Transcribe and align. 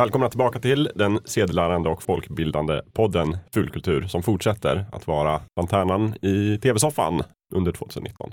Välkomna 0.00 0.28
tillbaka 0.28 0.58
till 0.60 0.90
den 0.94 1.18
sedelärande 1.24 1.88
och 1.88 2.02
folkbildande 2.02 2.80
podden 2.92 3.36
Fulkultur 3.54 4.06
som 4.06 4.22
fortsätter 4.22 4.86
att 4.92 5.06
vara 5.06 5.40
lanternan 5.56 6.14
i 6.22 6.58
tv-soffan 6.58 7.22
under 7.54 7.72
2019. 7.72 8.32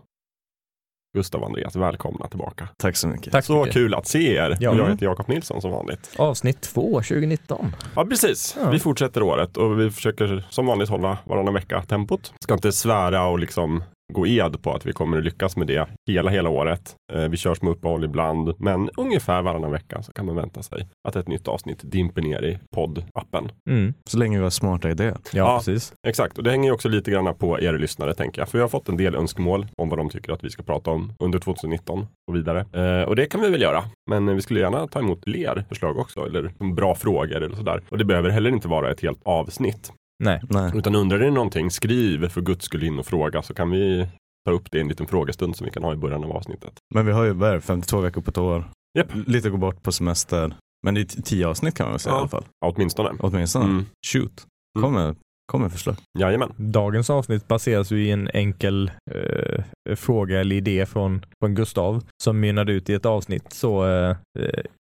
Gustav 1.18 1.42
och 1.42 1.48
Andreas, 1.48 1.76
välkomna 1.76 2.28
tillbaka. 2.28 2.70
Tack 2.78 2.96
så 2.96 3.08
mycket. 3.08 3.32
Tack 3.32 3.46
så 3.46 3.54
Så 3.54 3.60
mycket. 3.60 3.74
kul 3.74 3.94
att 3.94 4.08
se 4.08 4.36
er. 4.36 4.58
Ja. 4.60 4.76
Jag 4.78 4.90
heter 4.90 5.06
Jakob 5.06 5.28
Nilsson 5.28 5.62
som 5.62 5.72
vanligt. 5.72 6.12
Avsnitt 6.18 6.62
två 6.62 6.94
2019. 7.02 7.76
Ja, 7.96 8.06
precis. 8.06 8.58
Ja. 8.60 8.70
Vi 8.70 8.80
fortsätter 8.80 9.24
året 9.24 9.58
och 9.58 9.80
vi 9.80 9.92
försöker 9.92 10.48
som 10.50 10.66
vanligt 10.66 10.90
hålla 10.90 11.18
varannan 11.24 11.54
vecka 11.54 11.82
tempot. 11.82 12.34
Ska 12.40 12.54
inte 12.54 12.72
svära 12.72 13.28
och 13.28 13.40
liksom 13.40 13.84
gå 14.14 14.28
ed 14.28 14.62
på 14.62 14.74
att 14.74 14.86
vi 14.86 14.94
kommer 14.94 15.18
att 15.18 15.24
lyckas 15.24 15.58
med 15.58 15.68
det 15.68 15.88
hela, 16.10 16.32
hela 16.32 16.50
året. 16.50 16.96
Eh, 17.14 17.28
vi 17.30 17.38
kör 17.38 17.54
små 17.56 17.72
uppehåll 17.72 18.04
ibland, 18.04 18.54
men 18.60 18.90
ungefär 18.98 19.42
varannan 19.42 19.72
vecka 19.72 20.02
så 20.04 20.12
kan 20.12 20.26
man 20.26 20.36
vänta 20.36 20.64
sig 20.64 20.88
att 21.08 21.16
ett 21.16 21.28
nytt 21.28 21.48
avsnitt 21.48 21.80
dimper 21.84 22.22
ner 22.22 22.44
i 22.44 22.60
poddappen. 22.76 23.52
Mm. 23.70 23.94
Så 24.10 24.18
länge 24.18 24.38
vi 24.38 24.44
har 24.44 24.50
smarta 24.50 24.90
idéer. 24.90 25.18
Ja, 25.34 25.38
Ja. 25.38 25.58
precis. 25.58 25.94
Exakt, 26.08 26.38
och 26.38 26.44
det 26.44 26.52
hänger 26.52 26.70
ju 26.70 26.74
också 26.74 26.90
lite 26.90 27.12
grann 27.12 27.36
på 27.36 27.60
er 27.60 27.74
lyssnare 27.78 28.14
tänker 28.14 28.42
jag. 28.42 28.50
För 28.50 28.58
vi 28.58 28.62
har 28.62 28.70
fått 28.70 28.90
en 28.90 28.98
del 28.98 29.16
önskemål 29.16 29.66
om 29.78 29.90
vad 29.90 30.00
de 30.00 30.10
tycker 30.10 30.32
att 30.34 30.44
vi 30.44 30.50
ska 30.50 30.64
prata 30.64 30.92
om 30.92 31.14
under 31.20 31.40
2019 31.40 32.08
och 32.28 32.36
vidare. 32.36 32.60
Eh, 32.74 33.08
och 33.08 33.16
det 33.16 33.26
kan 33.26 33.42
vi 33.42 33.50
väl 33.50 33.62
göra. 33.62 33.84
Men 34.10 34.36
vi 34.36 34.42
skulle 34.42 34.60
gärna 34.60 34.88
ta 34.88 35.00
emot 35.00 35.24
fler 35.24 35.66
förslag 35.70 35.98
också, 35.98 36.26
eller 36.26 36.74
bra 36.74 36.96
frågor 36.96 37.36
eller 37.44 37.56
sådär. 37.56 37.82
Och 37.90 37.98
det 37.98 38.06
behöver 38.06 38.30
heller 38.30 38.50
inte 38.50 38.68
vara 38.68 38.92
ett 38.92 39.02
helt 39.02 39.20
avsnitt. 39.26 39.92
Nej. 40.24 40.42
Nej. 40.50 40.72
Utan 40.76 40.96
undrar 40.96 41.20
ni 41.20 41.32
någonting, 41.32 41.72
skriv 41.72 42.30
för 42.30 42.42
guds 42.42 42.66
skull 42.66 42.84
in 42.84 43.00
och 43.00 43.06
fråga 43.06 43.42
så 43.42 43.54
kan 43.54 43.70
vi 43.72 44.08
ta 44.46 44.52
upp 44.52 44.72
det 44.72 44.78
i 44.78 44.82
en 44.82 44.88
liten 44.88 45.08
frågestund 45.08 45.56
som 45.56 45.66
vi 45.66 45.72
kan 45.72 45.84
ha 45.84 45.94
i 45.94 45.96
början 45.96 46.24
av 46.24 46.32
avsnittet. 46.32 46.74
Men 46.96 47.06
vi 47.06 47.12
har 47.12 47.24
ju 47.24 47.32
vad 47.34 47.50
är 47.50 47.54
det, 47.54 47.62
52 47.62 48.00
veckor 48.00 48.22
på 48.22 48.30
ett 48.32 48.38
år. 48.38 48.70
Japp. 48.98 49.08
Lite 49.28 49.50
gå 49.50 49.58
bort 49.58 49.84
på 49.84 49.92
semester. 49.92 50.56
Men 50.86 50.94
det 50.94 51.02
är 51.02 51.22
tio 51.22 51.48
avsnitt 51.48 51.76
kan 51.76 51.86
man 51.86 51.92
väl 51.94 52.00
säga 52.00 52.14
Ja. 52.14 52.18
i 52.18 52.20
alla 52.20 52.28
fall. 52.30 52.46
Ja, 52.62 52.74
åtminstone. 52.76 53.10
Åtminstone. 53.20 53.66
Mm. 53.66 53.86
Shoot. 54.08 54.46
Mm. 54.80 55.16
Kommer, 55.52 55.66
kommer 55.66 55.70
förslag. 55.70 55.96
Jajamän. 56.20 56.54
Dagens 56.58 57.10
avsnitt 57.10 57.48
baseras 57.48 57.92
ju 57.92 58.06
i 58.06 58.12
en 58.12 58.30
enkel 58.34 58.92
eh, 59.12 59.96
fråga 59.96 60.40
eller 60.40 60.56
idé 60.56 60.86
från, 60.86 61.26
från 61.42 61.56
Gustav 61.56 62.04
som 62.24 62.40
mynnade 62.40 62.72
ut 62.74 62.90
i 62.90 62.94
ett 62.94 63.06
avsnitt. 63.06 63.54
Så 63.54 63.88
eh, 63.88 64.16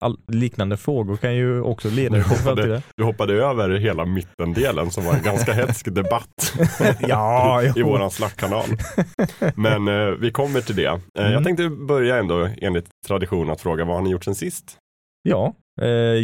all, 0.04 0.18
liknande 0.28 0.76
frågor 0.76 1.16
kan 1.16 1.34
ju 1.34 1.60
också 1.60 1.88
leda 1.90 2.14
till 2.22 2.36
framtida. 2.36 2.82
Du 2.96 3.04
hoppade 3.04 3.34
över 3.34 3.70
hela 3.70 4.04
mittendelen 4.04 4.90
som 4.90 5.04
var 5.04 5.14
en 5.14 5.22
ganska 5.22 5.52
hetsk 5.52 5.94
debatt 5.94 6.54
Ja, 7.00 7.62
i 7.76 7.82
våran 7.82 8.10
Slack-kanal. 8.10 8.66
Men 9.54 9.88
eh, 9.88 10.10
vi 10.20 10.30
kommer 10.30 10.60
till 10.60 10.76
det. 10.76 10.84
Eh, 10.86 10.98
Mm. 11.22 11.32
Jag 11.32 11.44
tänkte 11.44 11.68
börja 11.68 12.16
ändå 12.16 12.48
enligt 12.60 12.86
tradition 13.06 13.50
att 13.50 13.60
fråga 13.60 13.84
vad 13.84 13.96
har 13.96 14.02
ni 14.02 14.10
gjort 14.10 14.24
sen 14.24 14.34
sist? 14.34 14.76
Ja, 15.22 15.46
eh, 15.46 15.71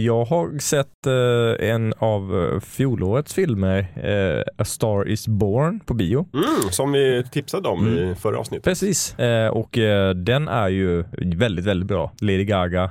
jag 0.04 0.24
har 0.24 0.58
sett 0.58 1.06
eh, 1.06 1.68
en 1.70 1.94
av 1.98 2.50
eh, 2.54 2.60
fjolårets 2.60 3.34
filmer, 3.34 3.78
eh, 3.78 4.42
A 4.62 4.64
Star 4.64 5.08
Is 5.08 5.28
Born 5.28 5.80
på 5.80 5.94
bio. 5.94 6.26
Mm, 6.34 6.70
som 6.70 6.92
vi 6.92 7.24
tipsade 7.32 7.68
om 7.68 7.88
i 7.88 8.14
förra 8.18 8.38
avsnittet. 8.38 8.64
Precis, 8.64 9.18
eh, 9.18 9.48
och 9.48 9.78
eh, 9.78 10.14
den 10.14 10.48
är 10.48 10.68
ju 10.68 11.04
väldigt, 11.36 11.64
väldigt 11.64 11.88
bra. 11.88 12.12
Lady 12.20 12.44
Gaga 12.44 12.82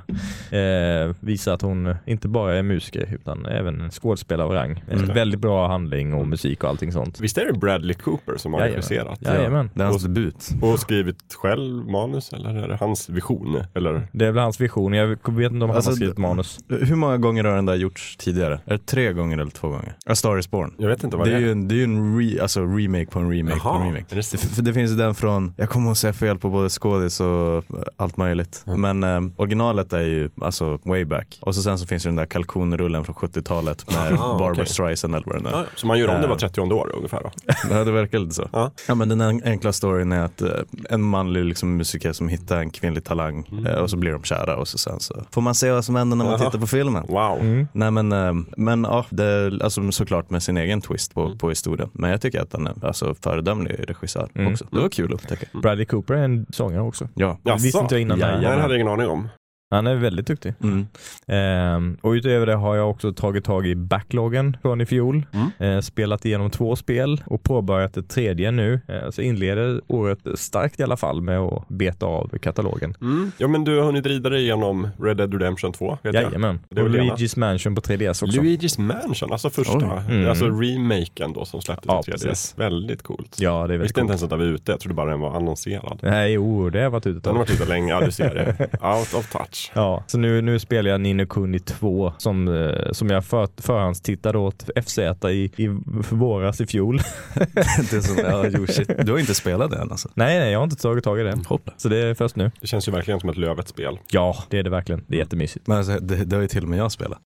eh, 0.50 1.14
visar 1.20 1.52
att 1.54 1.62
hon 1.62 1.94
inte 2.06 2.28
bara 2.28 2.56
är 2.56 2.62
musiker 2.62 3.14
utan 3.14 3.46
även 3.46 3.80
en 3.80 3.90
skådespelare 3.90 4.46
av 4.46 4.52
rang. 4.52 4.84
En 4.90 4.98
Mm. 4.98 5.14
väldigt 5.14 5.40
bra 5.40 5.68
handling 5.68 6.14
och 6.14 6.28
musik 6.28 6.64
och 6.64 6.70
allting 6.70 6.92
sånt. 6.92 7.20
Visst 7.20 7.38
är 7.38 7.46
det 7.52 7.58
Bradley 7.58 7.94
Cooper 7.94 8.36
som 8.36 8.52
har 8.54 8.60
regisserat? 8.60 9.18
Jajamän. 9.22 9.70
Det 9.74 9.82
är 9.82 9.86
hans 9.86 10.02
debut. 10.02 10.48
Och 10.62 10.78
skrivit 10.80 11.34
själv 11.34 11.86
manus 11.90 12.32
eller 12.32 12.62
är 12.64 12.68
det 12.68 12.76
hans 12.76 13.08
vision? 13.08 13.62
Eller? 13.74 14.08
Det 14.12 14.26
är 14.26 14.32
väl 14.32 14.42
hans 14.42 14.60
vision. 14.60 14.92
Jag 14.92 15.06
vet 15.06 15.18
inte 15.28 15.34
om 15.46 15.60
han 15.60 15.70
Alltså, 15.70 15.90
har 15.90 15.96
skrivit 15.96 16.18
manus. 16.18 16.57
Hur 16.68 16.94
många 16.96 17.18
gånger 17.18 17.44
har 17.44 17.54
den 17.56 17.66
där 17.66 17.74
gjorts 17.74 18.16
tidigare? 18.16 18.60
Är 18.66 18.72
det 18.72 18.86
tre 18.86 19.12
gånger 19.12 19.38
eller 19.38 19.50
två 19.50 19.68
gånger? 19.68 19.96
A 20.06 20.14
Star 20.14 20.38
Is 20.38 20.50
Born. 20.50 20.74
Jag 20.78 20.88
vet 20.88 21.04
inte 21.04 21.16
vad 21.16 21.26
Det 21.26 21.30
det 21.30 21.36
är 21.36 21.40
är. 21.40 21.44
ju 21.46 21.52
en, 21.52 21.68
det 21.68 21.80
är 21.80 21.84
en 21.84 22.18
re, 22.20 22.42
alltså 22.42 22.60
remake 22.66 23.06
på 23.06 23.18
en 23.18 23.30
remake 23.32 23.60
på 23.60 23.68
en 23.68 23.74
Jaha, 23.74 23.84
remake. 23.86 24.04
är 24.10 24.16
det? 24.16 24.30
Det, 24.32 24.38
för 24.38 24.62
det 24.62 24.72
finns 24.74 24.96
den 24.96 25.14
från, 25.14 25.54
jag 25.56 25.68
kommer 25.70 25.90
att 25.90 25.98
säga 25.98 26.12
fel 26.12 26.38
på 26.38 26.50
både 26.50 26.68
skådis 26.68 27.20
och 27.20 27.64
allt 27.96 28.16
möjligt. 28.16 28.64
Mm. 28.66 28.98
Men 28.98 29.24
eh, 29.26 29.32
originalet 29.36 29.92
är 29.92 30.00
ju 30.02 30.30
alltså 30.40 30.78
way 30.82 31.04
back. 31.04 31.38
Och 31.42 31.54
så 31.54 31.62
sen 31.62 31.78
så 31.78 31.86
finns 31.86 32.06
ju 32.06 32.08
den 32.08 32.16
där 32.16 32.26
kalkonrullen 32.26 33.04
från 33.04 33.14
70-talet 33.14 33.90
med 33.94 34.12
Aha, 34.12 34.28
Barbara 34.38 34.52
okej. 34.52 34.66
Streisand 34.66 35.14
eller 35.14 35.26
vad 35.26 35.36
den 35.36 35.46
är. 35.46 35.50
Ja, 35.50 35.64
så 35.74 35.86
man 35.86 35.98
gör 35.98 36.08
om 36.14 36.20
det 36.22 36.26
var 36.26 36.34
Eh. 36.34 36.38
30 36.38 36.60
år 36.60 36.92
ungefär 36.96 37.20
då? 37.22 37.30
Ja, 37.70 37.84
det 37.84 37.92
verkar 37.92 38.18
lite 38.18 38.34
så. 38.34 38.48
Ja. 38.52 38.70
Ja. 38.88 38.94
men 38.94 39.08
den 39.08 39.20
en- 39.20 39.42
enkla 39.44 39.72
storyn 39.72 40.12
är 40.12 40.20
att 40.24 40.42
eh, 40.42 40.50
en 40.90 41.02
manlig 41.02 41.44
liksom, 41.44 41.76
musiker 41.76 42.12
som 42.12 42.28
hittar 42.28 42.58
en 42.58 42.70
kvinnlig 42.70 43.04
talang 43.04 43.44
Mm. 43.52 43.66
eh, 43.66 43.74
och 43.74 43.90
så 43.90 43.96
blir 43.96 44.12
de 44.12 44.22
kära 44.22 44.56
och 44.56 44.68
så 44.68 44.78
sen 44.78 45.00
så 45.00 45.22
får 45.30 45.40
man 45.40 45.54
se 45.54 45.70
vad 45.70 45.84
som 45.84 45.94
händer 45.96 46.16
när 46.16 46.24
man 46.24 46.37
Jaha. 46.40 46.50
tittar 46.50 46.60
på 46.60 46.66
filmen. 46.66 47.04
Wow. 47.08 47.38
Mm. 47.40 47.68
Nej 47.72 47.90
men, 47.90 48.12
eh, 48.12 48.32
men 48.56 48.84
ja, 48.84 49.04
det 49.10 49.24
är 49.24 49.62
alltså, 49.64 49.90
såklart 49.92 50.30
med 50.30 50.42
sin 50.42 50.56
egen 50.56 50.80
twist 50.80 51.14
på, 51.14 51.22
Mm. 51.24 51.38
på 51.38 51.48
historien. 51.48 51.88
Men 51.92 52.10
jag 52.10 52.20
tycker 52.20 52.40
att 52.40 52.52
han 52.52 52.66
är 52.66 52.84
alltså, 52.86 53.14
föredömlig 53.14 53.74
regissör 53.88 54.28
Mm. 54.34 54.52
också. 54.52 54.66
Det 54.70 54.80
var 54.80 54.88
kul 54.88 55.14
att 55.14 55.20
upptäcka. 55.22 55.46
Bradley 55.62 55.86
Cooper 55.86 56.14
är 56.14 56.22
en 56.24 56.46
sångare 56.50 56.82
också. 56.82 57.08
Ja. 57.14 57.38
Det 57.42 57.52
visste 57.52 57.78
inte 57.78 57.94
jag 57.94 58.02
innan. 58.02 58.18
Nej, 58.18 58.40
det 58.40 58.48
hade 58.48 58.74
jag 58.74 58.80
ingen 58.80 58.88
aning 58.92 59.06
om. 59.08 59.28
Han 59.70 59.86
är 59.86 59.94
väldigt 59.94 60.26
duktig. 60.26 60.54
Mm. 60.62 60.86
Ehm, 61.26 61.96
och 62.00 62.10
utöver 62.10 62.46
det 62.46 62.54
har 62.54 62.76
jag 62.76 62.90
också 62.90 63.12
tagit 63.12 63.44
tag 63.44 63.66
i 63.66 63.74
backloggen 63.74 64.56
från 64.62 64.80
i 64.80 64.86
fjol. 64.86 65.26
Mm. 65.32 65.50
Eh, 65.76 65.80
spelat 65.80 66.24
igenom 66.24 66.50
två 66.50 66.76
spel 66.76 67.22
och 67.26 67.42
påbörjat 67.42 67.96
ett 67.96 68.08
tredje 68.08 68.50
nu. 68.50 68.80
Eh, 68.88 69.10
så 69.10 69.22
inleder 69.22 69.80
året 69.86 70.18
starkt 70.34 70.80
i 70.80 70.82
alla 70.82 70.96
fall 70.96 71.20
med 71.20 71.38
att 71.38 71.68
beta 71.68 72.06
av 72.06 72.38
katalogen. 72.42 72.94
Mm. 73.00 73.32
Ja, 73.38 73.48
men 73.48 73.64
du 73.64 73.76
har 73.78 73.84
hunnit 73.84 74.06
rida 74.06 74.30
dig 74.30 74.42
igenom 74.42 74.88
Red 75.02 75.16
Dead 75.16 75.32
Redemption 75.32 75.72
2. 75.72 75.98
Vet 76.02 76.14
jag. 76.14 76.22
Jajamän. 76.24 76.58
Det 76.68 76.80
är 76.80 76.84
Och. 76.84 76.90
Luigi's 76.90 77.38
Mansion 77.38 77.74
på 77.74 77.80
3DS 77.80 78.08
också. 78.24 78.40
Luigi's 78.40 78.80
Mansion, 78.80 79.32
alltså 79.32 79.50
första. 79.50 80.02
Mm. 80.08 80.28
Alltså 80.28 80.44
remaken 80.50 81.32
då 81.32 81.44
som 81.44 81.60
släpptes 81.62 81.86
Ja, 81.88 82.00
i 82.06 82.10
3DS. 82.10 82.12
precis. 82.12 82.54
Väldigt 82.58 83.02
coolt. 83.02 83.36
Ja, 83.38 83.50
det 83.50 83.56
är 83.56 83.60
Jag 83.60 83.68
väldigt 83.68 83.84
visste 83.84 84.00
inte 84.00 84.00
coolt. 84.00 84.10
ens 84.10 84.22
att 84.22 84.30
den 84.30 84.38
var 84.38 84.46
ute, 84.46 84.72
jag 84.72 84.80
trodde 84.80 84.94
bara 84.94 85.10
den 85.10 85.20
var 85.20 85.36
annonserad. 85.36 85.98
Nej, 86.02 86.32
jo, 86.32 86.70
det 86.70 86.80
har 86.82 86.90
varit 86.90 87.06
ute 87.06 87.18
ett 87.18 87.24
Den 87.24 87.36
har 87.36 87.44
tag. 87.44 87.52
varit 87.54 87.60
ute 87.62 87.68
länge, 87.72 87.92
ja 87.92 88.00
du 88.00 88.10
ser 88.12 88.34
det. 88.34 88.66
Out 88.86 89.14
of 89.14 89.30
touch. 89.32 89.57
Ja, 89.74 90.04
så 90.06 90.18
nu, 90.18 90.42
nu 90.42 90.58
spelar 90.58 90.90
jag 90.90 91.00
Nino 91.00 91.26
Kuni 91.26 91.58
2 91.58 92.12
som, 92.18 92.48
eh, 92.48 92.92
som 92.92 93.10
jag 93.10 93.24
för, 93.24 93.48
förhandstittade 93.56 94.38
åt 94.38 94.70
FZ 94.86 94.98
i, 94.98 95.50
i 95.56 95.68
våras 96.10 96.60
i 96.60 96.66
fjol. 96.66 97.00
det 97.34 97.92
är 97.92 98.00
som, 98.00 98.16
ja, 98.18 98.46
jo, 98.46 98.66
shit. 98.66 99.06
Du 99.06 99.12
har 99.12 99.18
inte 99.18 99.34
spelat 99.34 99.70
det 99.70 99.76
än 99.76 99.90
alltså? 99.90 100.08
nej, 100.14 100.38
nej, 100.38 100.52
jag 100.52 100.58
har 100.58 100.64
inte 100.64 100.76
tagit 100.76 101.04
tag 101.04 101.20
i 101.20 101.22
det. 101.22 101.38
Hoppla. 101.46 101.72
Så 101.76 101.88
det 101.88 101.96
är 101.96 102.14
först 102.14 102.36
nu. 102.36 102.50
Det 102.60 102.66
känns 102.66 102.88
ju 102.88 102.92
verkligen 102.92 103.20
som 103.20 103.28
ett 103.28 103.36
Lövet-spel. 103.36 103.98
Ja, 104.10 104.36
det 104.48 104.58
är 104.58 104.62
det 104.62 104.70
verkligen. 104.70 105.04
Det 105.06 105.16
är 105.16 105.18
jättemysigt. 105.18 105.66
Men 105.66 105.78
alltså, 105.78 105.98
det, 105.98 106.24
det 106.24 106.36
har 106.36 106.42
ju 106.42 106.48
till 106.48 106.62
och 106.62 106.68
med 106.68 106.78
jag 106.78 106.92
spelat. 106.92 107.18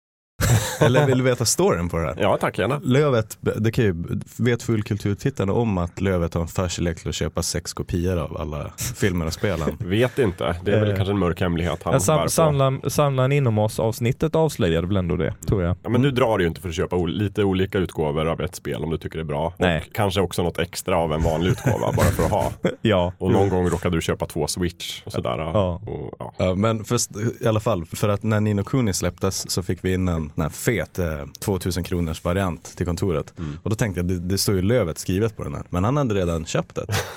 Eller 0.80 1.06
vill 1.06 1.18
du 1.18 1.24
veta 1.24 1.44
storyn 1.44 1.88
på 1.88 1.96
det 1.96 2.06
här? 2.06 2.16
Ja, 2.20 2.36
tack 2.40 2.58
gärna. 2.58 2.80
Lövet, 2.84 3.38
det 3.40 3.72
kan 3.72 3.84
ju, 3.84 3.94
vet 4.36 4.62
fullkulturtittarna 4.62 5.52
om 5.52 5.78
att 5.78 6.00
Lövet 6.00 6.34
har 6.34 6.40
en 6.40 6.48
förkärlek 6.48 6.98
till 7.00 7.08
att 7.08 7.14
köpa 7.14 7.42
sex 7.42 7.72
kopior 7.72 8.18
av 8.18 8.36
alla 8.36 8.70
filmer 8.96 9.26
och 9.26 9.32
spelen? 9.32 9.76
Vet 9.78 10.18
inte, 10.18 10.56
det 10.64 10.72
är 10.72 10.80
väl 10.80 10.90
Eh, 10.92 10.96
kanske 10.96 11.12
en 11.12 11.18
mörk 11.18 11.40
hemlighet 11.40 11.80
han 11.82 12.00
sam, 12.00 12.22
på. 12.22 12.28
samla, 12.28 12.90
samla 12.90 13.32
inom 13.32 13.58
oss 13.58 13.80
avsnittet 13.80 14.34
avslöjade 14.34 14.86
väl 14.86 14.96
ändå 14.96 15.16
det, 15.16 15.34
tror 15.48 15.62
jag. 15.62 15.76
Ja, 15.82 15.88
men 15.88 16.02
du 16.02 16.10
drar 16.10 16.38
ju 16.38 16.46
inte 16.46 16.60
för 16.60 16.68
att 16.68 16.74
köpa 16.74 16.96
lite 16.96 17.44
olika 17.44 17.78
utgåvor 17.78 18.26
av 18.28 18.40
ett 18.40 18.54
spel 18.54 18.84
om 18.84 18.90
du 18.90 18.98
tycker 18.98 19.18
det 19.18 19.22
är 19.22 19.24
bra. 19.24 19.54
Nej. 19.58 19.84
Och 19.88 19.94
kanske 19.94 20.20
också 20.20 20.42
något 20.42 20.58
extra 20.58 20.96
av 20.96 21.12
en 21.12 21.22
vanlig 21.22 21.50
utgåva 21.50 21.92
bara 21.92 22.06
för 22.06 22.24
att 22.24 22.30
ha. 22.30 22.52
Ja. 22.82 23.12
Och 23.18 23.30
någon 23.32 23.48
gång 23.48 23.68
råkade 23.68 23.96
du 23.96 24.02
köpa 24.02 24.26
två 24.26 24.46
Switch 24.46 25.02
och 25.04 25.12
sådär. 25.12 25.38
Ja. 25.38 25.80
Och, 25.86 26.14
ja. 26.18 26.32
Ja, 26.36 26.54
men 26.54 26.84
först, 26.84 27.10
i 27.40 27.46
alla 27.46 27.60
fall, 27.60 27.84
för 27.84 28.08
att 28.08 28.22
när 28.22 28.40
Nino 28.40 28.64
Kuni 28.64 28.92
släpptes 28.92 29.50
så 29.50 29.62
fick 29.62 29.84
vi 29.84 29.92
in 29.94 30.08
en, 30.08 30.32
en 30.44 30.50
fet 30.50 30.98
eh, 30.98 31.24
2000 31.40 31.84
kronors 31.84 32.24
variant 32.24 32.76
till 32.76 32.86
kontoret. 32.86 33.38
Mm. 33.38 33.58
Och 33.62 33.70
då 33.70 33.76
tänkte 33.76 33.98
jag, 34.00 34.06
det, 34.08 34.18
det 34.18 34.38
står 34.38 34.54
ju 34.54 34.62
Lövet 34.62 34.98
skrivet 34.98 35.36
på 35.36 35.44
den 35.44 35.54
här. 35.54 35.62
Men 35.70 35.84
han 35.84 35.96
hade 35.96 36.14
redan 36.14 36.44
köpt 36.44 36.74
det. 36.74 36.86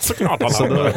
Så 0.51 0.65
då, 0.67 0.91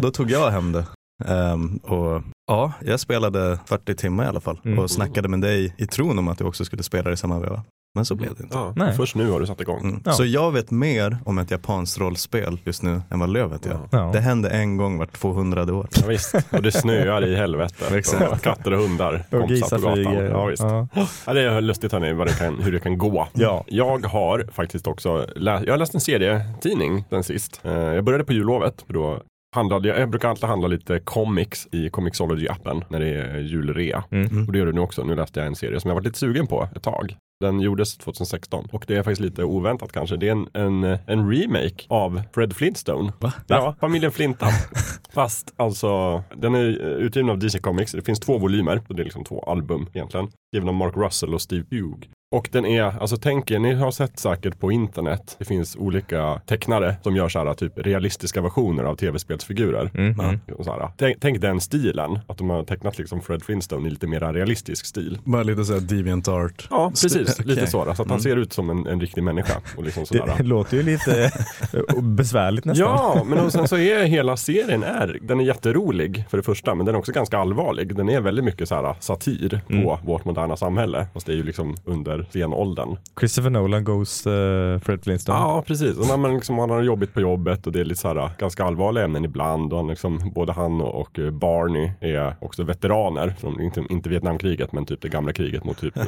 då 0.00 0.10
tog 0.10 0.30
jag 0.30 0.50
hem 0.50 0.72
det. 0.72 0.84
Ehm, 1.26 1.76
och 1.76 2.22
ja, 2.46 2.72
jag 2.84 3.00
spelade 3.00 3.58
40 3.66 3.94
timmar 3.94 4.24
i 4.24 4.26
alla 4.26 4.40
fall 4.40 4.60
Mm. 4.64 4.78
och 4.78 4.90
snackade 4.90 5.28
med 5.28 5.40
dig 5.40 5.74
i 5.78 5.86
tron 5.86 6.18
om 6.18 6.28
att 6.28 6.38
du 6.38 6.44
också 6.44 6.64
skulle 6.64 6.82
spela 6.82 7.12
i 7.12 7.16
samma 7.16 7.40
veva. 7.40 7.62
Men 7.94 8.04
så 8.04 8.14
blev 8.14 8.34
det 8.34 8.42
inte. 8.42 8.56
Ja, 8.56 8.72
Nej. 8.76 8.92
först 8.96 9.14
nu 9.16 9.30
har 9.30 9.40
du 9.40 9.46
satt 9.46 9.60
igång. 9.60 9.80
Mm. 9.80 10.02
Ja. 10.04 10.12
Så 10.12 10.24
jag 10.24 10.52
vet 10.52 10.70
mer 10.70 11.16
om 11.24 11.38
ett 11.38 11.50
japanskt 11.50 11.98
rollspel 11.98 12.58
just 12.64 12.82
nu 12.82 13.02
än 13.10 13.18
vad 13.20 13.28
Lövet 13.32 13.66
gör. 13.66 13.88
Ja. 13.90 14.10
Det 14.12 14.20
händer 14.20 14.50
en 14.50 14.76
gång 14.76 14.98
vart 14.98 15.12
200 15.12 15.62
år. 15.74 15.88
Ja, 16.00 16.06
visst, 16.08 16.34
och 16.50 16.62
det 16.62 16.72
snöar 16.72 17.26
i 17.26 17.36
helvete. 17.36 17.84
Exakt. 17.98 18.32
Och 18.32 18.40
katter 18.40 18.72
och 18.72 18.78
hundar 18.80 19.24
Och 19.30 19.48
grisar 19.48 19.78
flyger. 19.94 20.30
Ja, 20.30 20.44
visst. 20.44 20.62
Ja. 20.62 20.88
Ja, 21.26 21.32
det 21.32 21.40
är 21.40 21.60
lustigt 21.60 21.92
hörni, 21.92 22.12
vad 22.12 22.26
det 22.26 22.38
kan, 22.38 22.62
hur 22.62 22.72
det 22.72 22.78
kan 22.80 22.98
gå. 22.98 23.28
Ja. 23.32 23.64
Jag 23.66 24.06
har 24.06 24.46
faktiskt 24.52 24.86
också 24.86 25.26
läst, 25.36 25.64
jag 25.66 25.72
har 25.72 25.78
läst 25.78 25.94
en 25.94 26.00
serietidning 26.00 27.04
sen 27.10 27.24
sist. 27.24 27.60
Eh, 27.64 27.72
Jag 27.72 28.04
började 28.04 28.24
på 28.24 28.32
jullovet, 28.32 28.82
för 28.86 28.92
då 28.94 29.20
handlade, 29.54 29.88
jag 29.88 30.10
brukar 30.10 30.28
alltid 30.28 30.44
handla 30.48 30.68
lite 30.68 30.98
comics 31.00 31.68
i 31.72 31.88
Comixology-appen 31.88 32.82
när 32.88 33.00
det 33.00 33.08
är 33.08 33.38
julrea. 33.38 34.04
Mm. 34.10 34.46
Och 34.46 34.52
det 34.52 34.58
gör 34.58 34.66
det 34.66 34.72
nu 34.72 34.80
också. 34.80 35.04
Nu 35.04 35.16
läste 35.16 35.40
jag 35.40 35.46
en 35.46 35.54
serie 35.56 35.80
som 35.80 35.88
jag 35.88 35.94
varit 35.94 36.04
lite 36.06 36.18
sugen 36.18 36.46
på 36.46 36.68
ett 36.76 36.82
tag. 36.82 37.16
Den 37.44 37.60
gjordes 37.60 37.96
2016 37.96 38.68
och 38.72 38.84
det 38.86 38.96
är 38.96 39.02
faktiskt 39.02 39.20
lite 39.20 39.44
oväntat 39.44 39.92
kanske. 39.92 40.16
Det 40.16 40.28
är 40.28 40.32
en, 40.32 40.48
en, 40.52 40.84
en 41.06 41.30
remake 41.30 41.84
av 41.88 42.22
Fred 42.34 42.56
Flintstone. 42.56 43.12
Va? 43.20 43.32
Ja, 43.46 43.74
familjen 43.80 44.12
Flinta. 44.12 44.46
Fast 45.12 45.54
alltså, 45.56 46.22
den 46.36 46.54
är 46.54 46.64
utgiven 46.78 47.30
av 47.30 47.38
DC 47.38 47.58
Comics. 47.58 47.92
Det 47.92 48.02
finns 48.02 48.20
två 48.20 48.38
volymer 48.38 48.82
och 48.88 48.94
det 48.94 49.02
är 49.02 49.04
liksom 49.04 49.24
två 49.24 49.40
album 49.40 49.86
egentligen. 49.94 50.28
Skriven 50.52 50.68
av 50.68 50.74
Mark 50.74 50.96
Russell 50.96 51.34
och 51.34 51.42
Steve 51.42 51.64
Hugh. 51.70 52.06
Och 52.34 52.48
den 52.52 52.64
är, 52.64 52.82
alltså 52.82 53.16
tänk 53.16 53.50
er, 53.50 53.58
ni 53.58 53.74
har 53.74 53.90
sett 53.90 54.18
säkert 54.18 54.60
på 54.60 54.72
internet, 54.72 55.36
det 55.38 55.44
finns 55.44 55.76
olika 55.76 56.40
tecknare 56.46 56.96
som 57.02 57.16
gör 57.16 57.28
så 57.28 57.38
här 57.38 57.54
typ 57.54 57.72
realistiska 57.78 58.40
versioner 58.40 58.84
av 58.84 58.96
tv-spelsfigurer. 58.96 59.90
Mm. 59.94 60.20
Mm. 60.20 60.40
Här, 60.66 60.90
tänk, 60.98 61.16
tänk 61.20 61.40
den 61.40 61.60
stilen, 61.60 62.18
att 62.28 62.38
de 62.38 62.50
har 62.50 62.64
tecknat 62.64 62.98
liksom 62.98 63.20
Fred 63.20 63.42
Flintstone 63.42 63.86
i 63.88 63.90
lite 63.90 64.06
mer 64.06 64.32
realistisk 64.32 64.86
stil. 64.86 65.18
Bara 65.24 65.42
lite 65.42 65.64
såhär 65.64 65.80
deviant 65.80 66.28
art. 66.28 66.66
Ja, 66.70 66.90
precis. 66.90 67.33
Okej. 67.40 67.54
Lite 67.54 67.66
så. 67.66 67.84
Så 67.84 67.90
att 67.90 67.98
han 67.98 68.06
Mm. 68.06 68.20
ser 68.20 68.36
ut 68.36 68.52
som 68.52 68.70
en, 68.70 68.86
en 68.86 69.00
riktig 69.00 69.22
människa. 69.22 69.54
Och 69.76 69.84
liksom 69.84 70.06
sådär. 70.06 70.34
Det 70.38 70.42
låter 70.44 70.76
ju 70.76 70.82
lite 70.82 71.30
eh, 71.72 72.00
besvärligt 72.02 72.64
nästan. 72.64 72.86
Ja, 72.86 73.22
men 73.26 73.38
och 73.38 73.52
sen 73.52 73.68
så 73.68 73.76
är 73.76 74.04
hela 74.04 74.36
serien 74.36 74.82
är, 74.82 75.18
den 75.22 75.40
är 75.40 75.44
jätterolig 75.44 76.24
för 76.30 76.36
det 76.36 76.42
första, 76.42 76.74
men 76.74 76.86
den 76.86 76.94
är 76.94 76.98
också 76.98 77.12
ganska 77.12 77.38
allvarlig. 77.38 77.96
Den 77.96 78.08
är 78.08 78.20
väldigt 78.20 78.44
mycket 78.44 78.68
så 78.68 78.74
här 78.74 78.94
satir 79.00 79.60
på 79.66 79.72
Mm. 79.74 79.96
vårt 80.06 80.24
moderna 80.24 80.56
samhälle. 80.56 81.06
Fast 81.14 81.26
det 81.26 81.32
är 81.32 81.36
ju 81.36 81.42
liksom 81.42 81.74
under 81.84 82.26
stenåldern. 82.30 82.96
Christopher 83.20 83.50
Nolan 83.50 83.84
goes 83.84 84.26
eh, 84.26 84.78
Fred 84.78 85.04
Flintstone. 85.04 85.38
Ja, 85.38 85.62
precis. 85.66 85.98
Och 85.98 86.06
när 86.08 86.16
man, 86.16 86.34
liksom, 86.34 86.56
man 86.56 86.70
har 86.70 86.82
jobbigt 86.82 87.14
på 87.14 87.20
jobbet 87.20 87.66
och 87.66 87.72
det 87.72 87.80
är 87.80 87.84
lite 87.84 88.00
så 88.00 88.08
här, 88.08 88.30
ganska 88.38 88.64
allvarliga 88.64 89.04
ämnen 89.04 89.24
ibland. 89.24 89.72
Och 89.72 89.78
han, 89.78 89.88
liksom, 89.88 90.30
både 90.34 90.52
han 90.52 90.80
och, 90.80 91.00
och 91.00 91.18
eh, 91.18 91.30
Barney 91.30 91.90
är 92.00 92.34
också 92.40 92.62
veteraner. 92.62 93.34
Från, 93.40 93.60
inte, 93.60 93.84
inte 93.90 94.08
Vietnamkriget, 94.08 94.72
men 94.72 94.86
typ 94.86 95.00
det 95.02 95.08
gamla 95.08 95.32
kriget 95.32 95.64
mot 95.64 95.78
typ 95.80 95.96
eh, 95.96 96.04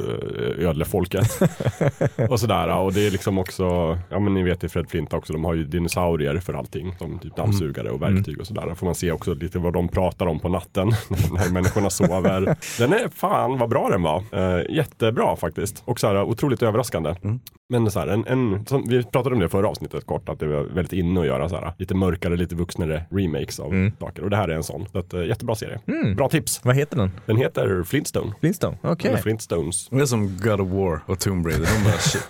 ödlefolket. 1.15 2.29
och 2.31 2.39
sådär. 2.39 2.77
Och 2.77 2.93
det 2.93 3.07
är 3.07 3.11
liksom 3.11 3.37
också, 3.37 3.97
ja 4.09 4.19
men 4.19 4.33
ni 4.33 4.43
vet 4.43 4.63
i 4.63 4.69
Fred 4.69 4.89
Flinta 4.89 5.17
också, 5.17 5.33
de 5.33 5.45
har 5.45 5.53
ju 5.53 5.63
dinosaurier 5.63 6.39
för 6.39 6.53
allting. 6.53 6.95
Som 6.99 7.19
typ 7.19 7.35
dammsugare 7.35 7.89
och 7.89 8.01
verktyg 8.01 8.39
och 8.39 8.47
sådär. 8.47 8.65
Där 8.67 8.75
får 8.75 8.85
man 8.85 8.95
se 8.95 9.11
också 9.11 9.33
lite 9.33 9.59
vad 9.59 9.73
de 9.73 9.87
pratar 9.87 10.25
om 10.25 10.39
på 10.39 10.49
natten. 10.49 10.87
när 11.31 11.51
människorna 11.51 11.89
sover. 11.89 12.55
Den 12.79 12.93
är, 12.93 13.09
fan 13.09 13.57
vad 13.57 13.69
bra 13.69 13.89
den 13.89 14.01
var. 14.01 14.23
Eh, 14.31 14.75
jättebra 14.75 15.35
faktiskt. 15.35 15.83
Och 15.85 15.99
så 15.99 16.07
här 16.07 16.23
otroligt 16.23 16.63
överraskande. 16.63 17.15
Mm. 17.23 17.39
Men 17.69 17.91
så 17.91 17.99
här, 17.99 18.07
en, 18.07 18.25
en, 18.27 18.65
som 18.65 18.83
vi 18.87 19.03
pratade 19.03 19.35
om 19.35 19.41
det 19.41 19.49
förra 19.49 19.67
avsnittet 19.67 20.05
kort, 20.05 20.29
att 20.29 20.39
det 20.39 20.47
var 20.47 20.63
väldigt 20.63 20.93
inne 20.93 21.19
att 21.19 21.25
göra 21.25 21.49
så 21.49 21.55
här, 21.55 21.73
lite 21.77 21.95
mörkare, 21.95 22.35
lite 22.37 22.55
vuxnare 22.55 23.03
remakes 23.11 23.59
av 23.59 23.73
Mm. 23.73 23.91
saker. 23.99 24.23
Och 24.23 24.29
det 24.29 24.35
här 24.37 24.47
är 24.47 24.55
en 24.55 24.63
sån. 24.63 24.85
Så 24.91 24.99
att, 24.99 25.13
eh, 25.13 25.23
jättebra 25.25 25.55
serie. 25.55 25.79
Mm. 25.87 26.15
Bra 26.15 26.29
tips. 26.29 26.61
Vad 26.63 26.75
heter 26.75 26.97
den? 26.97 27.11
Den 27.25 27.37
heter 27.37 27.83
Flintstone. 27.83 28.33
Flintstone? 28.39 28.77
Okej. 28.81 29.09
Eller 29.11 29.21
Flintstones. 29.21 29.89
Det 29.89 30.01
är 30.01 30.05
som 30.05 30.37
God 30.37 30.59
of 30.61 30.69
War 30.69 31.01
och 31.05 31.19
Tomb 31.19 31.45
Raider. 31.47 31.67
De 31.77 31.83
bara 31.83 31.97
shit. 31.97 32.27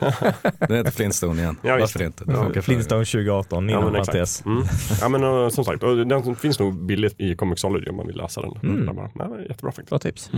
Den 0.67 0.77
heter 0.77 0.91
Flintstone 0.91 1.41
igen. 1.41 1.55
Ja. 1.61 1.77
Varför 1.79 2.03
inte? 2.03 2.23
Ja, 2.27 2.61
Flintstone 2.61 3.05
2018 3.05 3.69
inom 3.69 3.83
men 3.83 3.93
parentes. 3.93 4.45
Mm. 4.45 4.63
Ja 5.01 5.09
men 5.09 5.23
och, 5.23 5.53
som 5.53 5.65
sagt, 5.65 5.83
och 5.83 6.07
den 6.07 6.35
finns 6.35 6.59
nog 6.59 6.85
billigt 6.85 7.15
i 7.21 7.35
Comixology 7.35 7.89
om 7.89 7.95
man 7.95 8.07
vill 8.07 8.17
läsa 8.17 8.41
den. 8.41 8.51
Mm. 8.63 8.85
Där 8.85 8.93
bara, 8.93 9.09
Nej, 9.29 9.45
jättebra 9.49 9.71
faktiskt. 9.71 9.89
Bra 9.89 9.99
tips. 9.99 10.31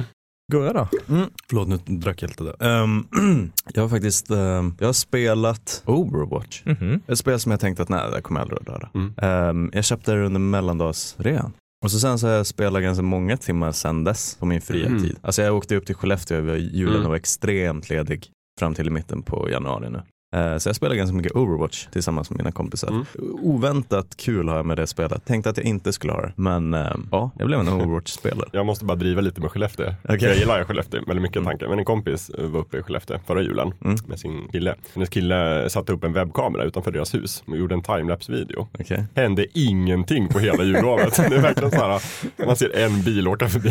Gurra 0.49 0.73
då? 0.73 0.87
Mm. 1.15 1.29
Förlåt, 1.49 1.67
nu 1.67 1.77
drack 1.85 2.21
jag 2.23 2.29
lite 2.29 2.43
där. 2.43 2.63
Ehm, 2.83 3.03
jag 3.73 3.81
har 3.81 3.89
faktiskt 3.89 4.29
ehm, 4.31 4.75
jag 4.79 4.87
har 4.87 4.93
spelat 4.93 5.83
Overwatch. 5.85 6.61
Mhm. 6.65 6.99
Ett 7.07 7.17
spel 7.17 7.39
som 7.39 7.51
jag 7.51 7.59
tänkte 7.59 7.83
att 7.83 7.89
nej, 7.89 8.11
det 8.15 8.21
kommer 8.21 8.39
jag 8.39 8.45
aldrig 8.45 8.61
att 8.61 8.67
röra. 8.67 8.89
Mm. 8.95 9.13
Ehm, 9.17 9.69
jag 9.73 9.85
köpte 9.85 10.11
det 10.13 10.25
under 10.25 10.39
mellandagsrean. 10.39 11.53
Och 11.85 11.91
så 11.91 11.99
sen 11.99 12.19
så 12.19 12.27
har 12.27 12.33
jag 12.33 12.47
spelat 12.47 12.81
ganska 12.81 13.01
många 13.03 13.37
timmar 13.37 13.71
sen 13.71 14.03
dess 14.03 14.35
på 14.39 14.45
min 14.45 14.61
fria 14.61 14.87
Mm. 14.87 15.01
tid. 15.01 15.15
Alltså 15.21 15.41
jag 15.41 15.55
åkte 15.55 15.75
upp 15.75 15.85
till 15.85 15.95
Skellefteå 15.95 16.37
över 16.37 16.55
julen 16.55 16.93
Mm. 16.93 17.03
och 17.05 17.09
var 17.09 17.15
extremt 17.17 17.89
ledig 17.89 18.27
fram 18.59 18.73
till 18.73 18.87
i 18.87 18.89
mitten 18.89 19.23
på 19.23 19.49
januari 19.49 19.89
nu. 19.89 20.01
Eh, 20.35 20.57
Så 20.57 20.69
jag 20.69 20.75
spelar 20.75 20.95
ganska 20.95 21.15
mycket 21.15 21.31
Overwatch 21.35 21.85
tillsammans 21.91 22.29
med 22.29 22.37
mina 22.37 22.51
kompisar. 22.51 22.87
Mm. 22.87 23.05
Oväntat 23.41 24.17
kul 24.17 24.49
har 24.49 24.55
jag 24.55 24.65
med 24.65 24.77
det 24.77 24.87
spelet. 24.87 25.25
Tänkte 25.25 25.49
att 25.49 25.57
jag 25.57 25.65
inte 25.65 25.93
skulle 25.93 26.13
ha 26.13 26.21
det. 26.21 26.31
Men 26.35 26.73
eh, 26.73 26.87
ja, 27.11 27.31
jag 27.37 27.47
blev 27.47 27.59
en 27.59 27.67
Overwatch-spelare. 27.69 28.49
Jag 28.51 28.65
måste 28.65 28.85
bara 28.85 28.95
driva 28.95 29.21
lite 29.21 29.41
med 29.41 29.51
Skellefteå. 29.51 29.93
Okej. 30.03 30.17
Jag 30.29 30.37
gillar 30.37 30.63
Skellefteå 30.63 31.01
väldigt 31.07 31.21
mycket 31.21 31.37
Mm. 31.37 31.45
tankar. 31.49 31.67
Men 31.67 31.79
en 31.79 31.85
kompis 31.85 32.29
eh, 32.29 32.45
var 32.45 32.59
uppe 32.59 32.77
i 32.77 32.81
Skellefteå 32.83 33.19
förra 33.27 33.41
julen 33.41 33.73
Mm. 33.85 33.97
med 34.07 34.19
sin 34.19 34.47
kille. 34.51 34.75
Hennes 34.93 35.09
kille 35.09 35.69
satte 35.69 35.93
upp 35.93 36.03
en 36.03 36.13
webbkamera 36.13 36.63
utanför 36.63 36.91
deras 36.91 37.13
hus 37.13 37.43
och 37.47 37.57
gjorde 37.57 37.73
en 37.75 37.81
timelapse-video. 37.81 38.67
Okej. 38.79 39.05
Hände 39.15 39.45
ingenting 39.59 40.27
på 40.27 40.39
hela 40.39 40.63
jullovet. 40.63 41.15
Det 41.29 41.35
är 41.35 41.41
verkligen 41.41 41.71
så 41.71 41.77
här, 41.77 42.01
man 42.45 42.55
ser 42.55 42.77
en 42.77 43.01
bil 43.03 43.27
åka 43.27 43.49
förbi. 43.49 43.69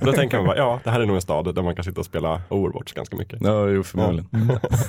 Och 0.00 0.06
då 0.06 0.12
tänker 0.12 0.36
man 0.36 0.46
bara, 0.46 0.56
ja, 0.56 0.80
det 0.84 0.90
här 0.90 1.00
är 1.00 1.06
nog 1.06 1.16
en 1.16 1.22
stad 1.22 1.54
där 1.54 1.62
man 1.62 1.74
kan 1.74 1.84
sitta 1.84 2.00
och 2.00 2.06
spela 2.06 2.42
Overwatch 2.48 2.92
ganska 2.92 3.16
mycket. 3.16 3.38
Ja, 3.42 3.68
jo 3.68 3.82
förmodligen. 3.82 4.28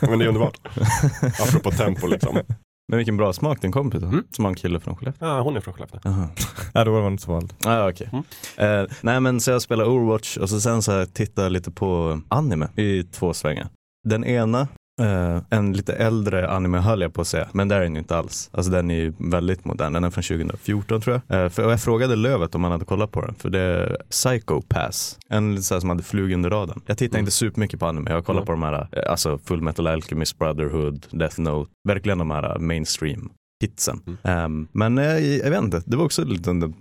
Men 0.01 0.19
det 0.19 0.25
är 0.25 0.27
underbart. 0.27 0.57
Apropå 1.47 1.71
tempo 1.71 2.07
liksom. 2.07 2.39
Men 2.87 2.97
vilken 2.97 3.17
bra 3.17 3.33
smak 3.33 3.61
din 3.61 3.71
kompis 3.71 4.03
har. 4.03 4.09
Mm. 4.09 4.23
Som 4.31 4.45
har 4.45 4.49
en 4.49 4.55
kille 4.55 4.79
från 4.79 4.95
Skellefteå. 4.95 5.27
Ja, 5.27 5.41
hon 5.41 5.55
är 5.55 5.59
från 5.59 5.73
Skellefteå. 5.73 5.99
Aha. 6.05 6.27
Ja, 6.73 6.83
då 6.83 6.91
var 6.91 7.01
det 7.01 7.07
inte 7.07 7.23
så 7.23 7.31
vanligt. 7.31 7.65
Ah, 7.65 7.89
okej. 7.89 8.09
Eh, 8.57 8.83
nej 9.01 9.19
men 9.19 9.41
så 9.41 9.51
jag 9.51 9.61
spelar 9.61 9.85
Overwatch 9.85 10.37
och 10.37 10.49
så 10.49 10.61
sen 10.61 10.81
så 10.81 10.91
har 10.91 10.99
jag 10.99 11.13
tittat 11.13 11.51
lite 11.51 11.71
på 11.71 12.21
anime 12.27 12.67
i 12.75 13.03
två 13.03 13.33
svängar. 13.33 13.67
Den 14.03 14.25
ena, 14.25 14.67
eh, 15.01 15.41
en 15.49 15.73
lite 15.73 15.93
äldre 15.93 16.49
anime 16.49 16.77
höll 16.77 17.01
jag 17.01 17.13
på 17.13 17.21
att 17.21 17.27
säga, 17.27 17.47
men 17.53 17.67
där 17.67 17.75
är 17.77 17.81
den 17.83 17.93
ju 17.93 17.99
inte 17.99 18.17
alls. 18.17 18.49
Alltså 18.53 18.71
den 18.71 18.91
är 18.91 18.95
ju 18.95 19.13
väldigt 19.17 19.65
modern, 19.65 19.93
den 19.93 20.03
är 20.03 20.09
från 20.09 20.23
2014 20.23 21.01
tror 21.01 21.21
jag. 21.27 21.43
Eh, 21.43 21.49
för, 21.49 21.69
jag 21.69 21.81
frågade 21.81 22.15
Lövet 22.15 22.55
om 22.55 22.63
han 22.63 22.71
hade 22.71 22.85
kollat 22.85 23.11
på 23.11 23.21
den, 23.21 23.35
för 23.35 23.49
det 23.49 23.59
är 23.59 23.97
Psycho 24.09 24.61
Pass. 24.61 25.17
En 25.29 25.51
lite 25.51 25.63
så 25.63 25.75
här 25.75 25.79
som 25.79 25.89
hade 25.89 26.03
flugit 26.03 26.35
under 26.35 26.49
radarn. 26.49 26.81
Jag 26.85 26.97
tittar 26.97 27.15
Mm. 27.17 27.23
inte 27.23 27.31
supermycket 27.31 27.79
på 27.79 27.85
anime, 27.85 28.09
jag 28.09 28.17
har 28.17 28.21
kollat 28.21 28.37
Mm. 28.39 28.45
på 28.45 28.51
de 28.51 28.63
här, 28.63 28.87
eh, 28.91 29.11
alltså 29.11 29.37
Full 29.37 29.61
Metal 29.61 29.87
Alchemist 29.87 30.39
Brotherhood, 30.39 31.05
Death 31.11 31.39
Note, 31.39 31.71
verkligen 31.87 32.17
de 32.17 32.31
här 32.31 32.59
mainstream 32.59 33.29
hitsen. 33.61 34.01
Mm. 34.07 34.17
Ehm, 34.23 34.67
men 34.71 34.97
eh, 34.97 35.19
jag 35.19 35.49
vet 35.49 35.61
inte, 35.61 35.81
det 35.85 35.97
var 35.97 36.05
också 36.05 36.23
lite 36.23 36.71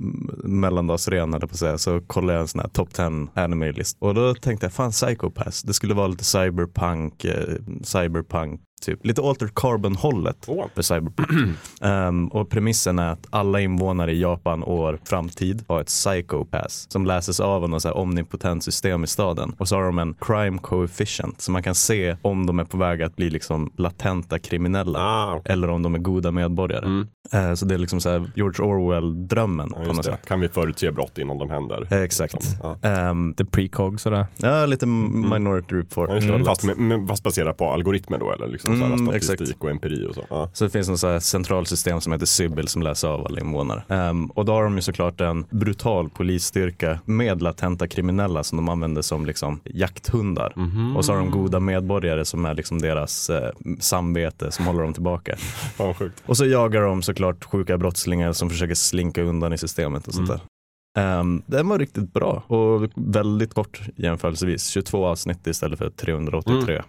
mellandagsrean 0.44 1.32
jag 1.32 1.40
på 1.40 1.46
att 1.46 1.56
säga, 1.56 1.78
så 1.78 2.00
kollade 2.00 2.32
jag 2.32 2.40
en 2.40 2.48
sån 2.48 2.60
här 2.60 2.68
top 2.68 2.94
10 2.94 3.28
anime-list. 3.34 3.96
Och 4.00 4.14
då 4.14 4.34
tänkte 4.34 4.66
jag, 4.66 4.72
fan 4.72 4.90
Psychopass, 4.90 5.62
det 5.62 5.72
skulle 5.72 5.94
vara 5.94 6.06
lite 6.06 6.24
cyberpunk, 6.24 7.24
eh, 7.24 7.54
cyberpunk 7.82 8.60
typ, 8.80 9.06
lite 9.06 9.22
Alter 9.22 9.50
Carbon-hållet 9.54 10.44
Åh. 10.46 10.64
för 10.74 10.82
cyberpunk. 10.82 11.28
Ehm, 11.80 12.28
och 12.28 12.48
premissen 12.50 12.98
är 12.98 13.12
att 13.12 13.26
alla 13.30 13.60
invånare 13.60 14.12
i 14.12 14.20
Japan 14.20 14.64
år 14.64 14.98
framtid 15.04 15.64
har 15.68 15.80
ett 15.80 15.86
psychopass 15.86 16.86
som 16.88 17.06
läses 17.06 17.40
av 17.40 17.50
av 17.64 17.70
något 17.70 17.84
omnipotent 17.84 18.64
system 18.64 19.04
i 19.04 19.06
staden. 19.06 19.54
Och 19.58 19.68
så 19.68 19.76
har 19.76 19.82
de 19.84 19.98
en 19.98 20.14
crime 20.20 20.58
coefficient 20.58 21.40
så 21.40 21.52
man 21.52 21.62
kan 21.62 21.74
se 21.74 22.16
om 22.22 22.46
de 22.46 22.58
är 22.58 22.64
på 22.64 22.76
väg 22.78 23.02
att 23.02 23.16
bli 23.16 23.30
liksom 23.30 23.72
latenta 23.76 24.38
kriminella 24.38 24.98
Ah, 24.98 25.40
eller 25.44 25.70
om 25.70 25.82
de 25.82 25.94
är 25.94 25.98
goda 25.98 26.30
medborgare. 26.30 26.86
mm. 26.86 27.06
Eh, 27.32 27.54
så 27.54 27.66
det 27.66 27.74
är 27.74 27.78
liksom 27.78 28.00
så 28.00 28.10
här 28.10 28.30
George 28.36 28.64
Orwell-drömmen 28.66 29.68
ja, 29.70 29.76
på 29.76 29.82
just 29.84 29.96
något 29.96 30.04
det. 30.06 30.10
sätt. 30.12 30.26
Kan 30.26 30.40
vi 30.40 30.48
förutse 30.48 30.92
brott 30.92 31.18
innan 31.18 31.38
de 31.38 31.50
händer? 31.50 31.88
Eh, 31.90 31.98
exakt. 32.02 32.34
Liksom. 32.34 32.76
Ja. 32.82 32.88
Ehm, 32.88 33.34
The 33.34 33.44
precog 33.44 34.00
sådär. 34.00 34.26
ja, 34.36 34.66
lite 34.66 34.86
Minority 34.86 35.74
Report. 35.74 36.08
Ja. 36.10 36.16
Mm. 36.16 36.44
Fast, 36.44 36.64
med, 36.64 36.76
med, 36.78 37.08
fast 37.08 37.22
baserat 37.22 37.56
på 37.56 37.70
algoritmer 37.72 38.18
då 38.18 38.32
eller 38.32 38.46
liksom 38.48 38.69
så 38.78 38.84
här 38.84 38.92
Mm, 38.94 39.06
statistik 39.06 39.40
exakt. 39.40 39.62
och 39.64 39.70
empiri 39.70 40.06
och 40.06 40.14
så. 40.14 40.24
Ja. 40.30 40.50
Så 40.52 40.64
det 40.64 40.70
finns 40.70 40.88
något 40.88 41.00
så 41.00 41.20
centralsystem 41.20 42.00
som 42.00 42.12
heter 42.12 42.26
Sybil 42.26 42.68
som 42.68 42.82
läser 42.82 43.08
av 43.08 43.26
alla 43.26 43.40
invånare. 43.40 43.82
Ehm, 43.88 44.26
och 44.26 44.44
då 44.44 44.52
har 44.52 44.64
de 44.64 44.76
ju 44.76 44.82
såklart 44.82 45.20
en 45.20 45.44
brutal 45.50 46.10
polisstyrka 46.10 47.00
med 47.04 47.42
latenta 47.42 47.88
kriminella 47.88 48.44
som 48.44 48.56
de 48.56 48.68
använder 48.68 49.02
som 49.02 49.26
liksom 49.26 49.60
jakthundar. 49.64 50.52
Mhm. 50.56 50.96
Och 50.96 51.04
så 51.04 51.12
har 51.12 51.18
de 51.18 51.30
goda 51.30 51.60
medborgare 51.60 52.24
som 52.24 52.44
är 52.44 52.54
liksom 52.54 52.78
deras 52.80 53.30
eh, 53.30 53.50
samvete 53.80 54.52
som 54.52 54.66
håller 54.66 54.82
dem 54.82 54.92
tillbaka. 54.92 55.36
Sjukt. 55.98 56.22
Och 56.26 56.36
så 56.36 56.46
jagar 56.46 56.82
de 56.82 57.02
såklart 57.02 57.44
sjuka 57.44 57.78
brottslingar 57.78 58.32
som 58.32 58.50
försöker 58.50 58.74
slinka 58.74 59.22
undan 59.22 59.52
i 59.52 59.58
systemet 59.58 60.06
och 60.08 60.14
sånt 60.14 60.28
Mm. 60.28 60.38
där. 60.40 60.46
Um, 61.20 61.42
den 61.46 61.68
var 61.68 61.78
riktigt 61.78 62.12
bra 62.12 62.42
och 62.46 62.90
väldigt 62.94 63.54
kort 63.54 63.80
jämförelsevis. 63.96 64.66
22 64.68 65.06
avsnitt 65.06 65.46
istället 65.46 65.78
för 65.78 65.90
383. 65.90 66.74
Mm. 66.74 66.84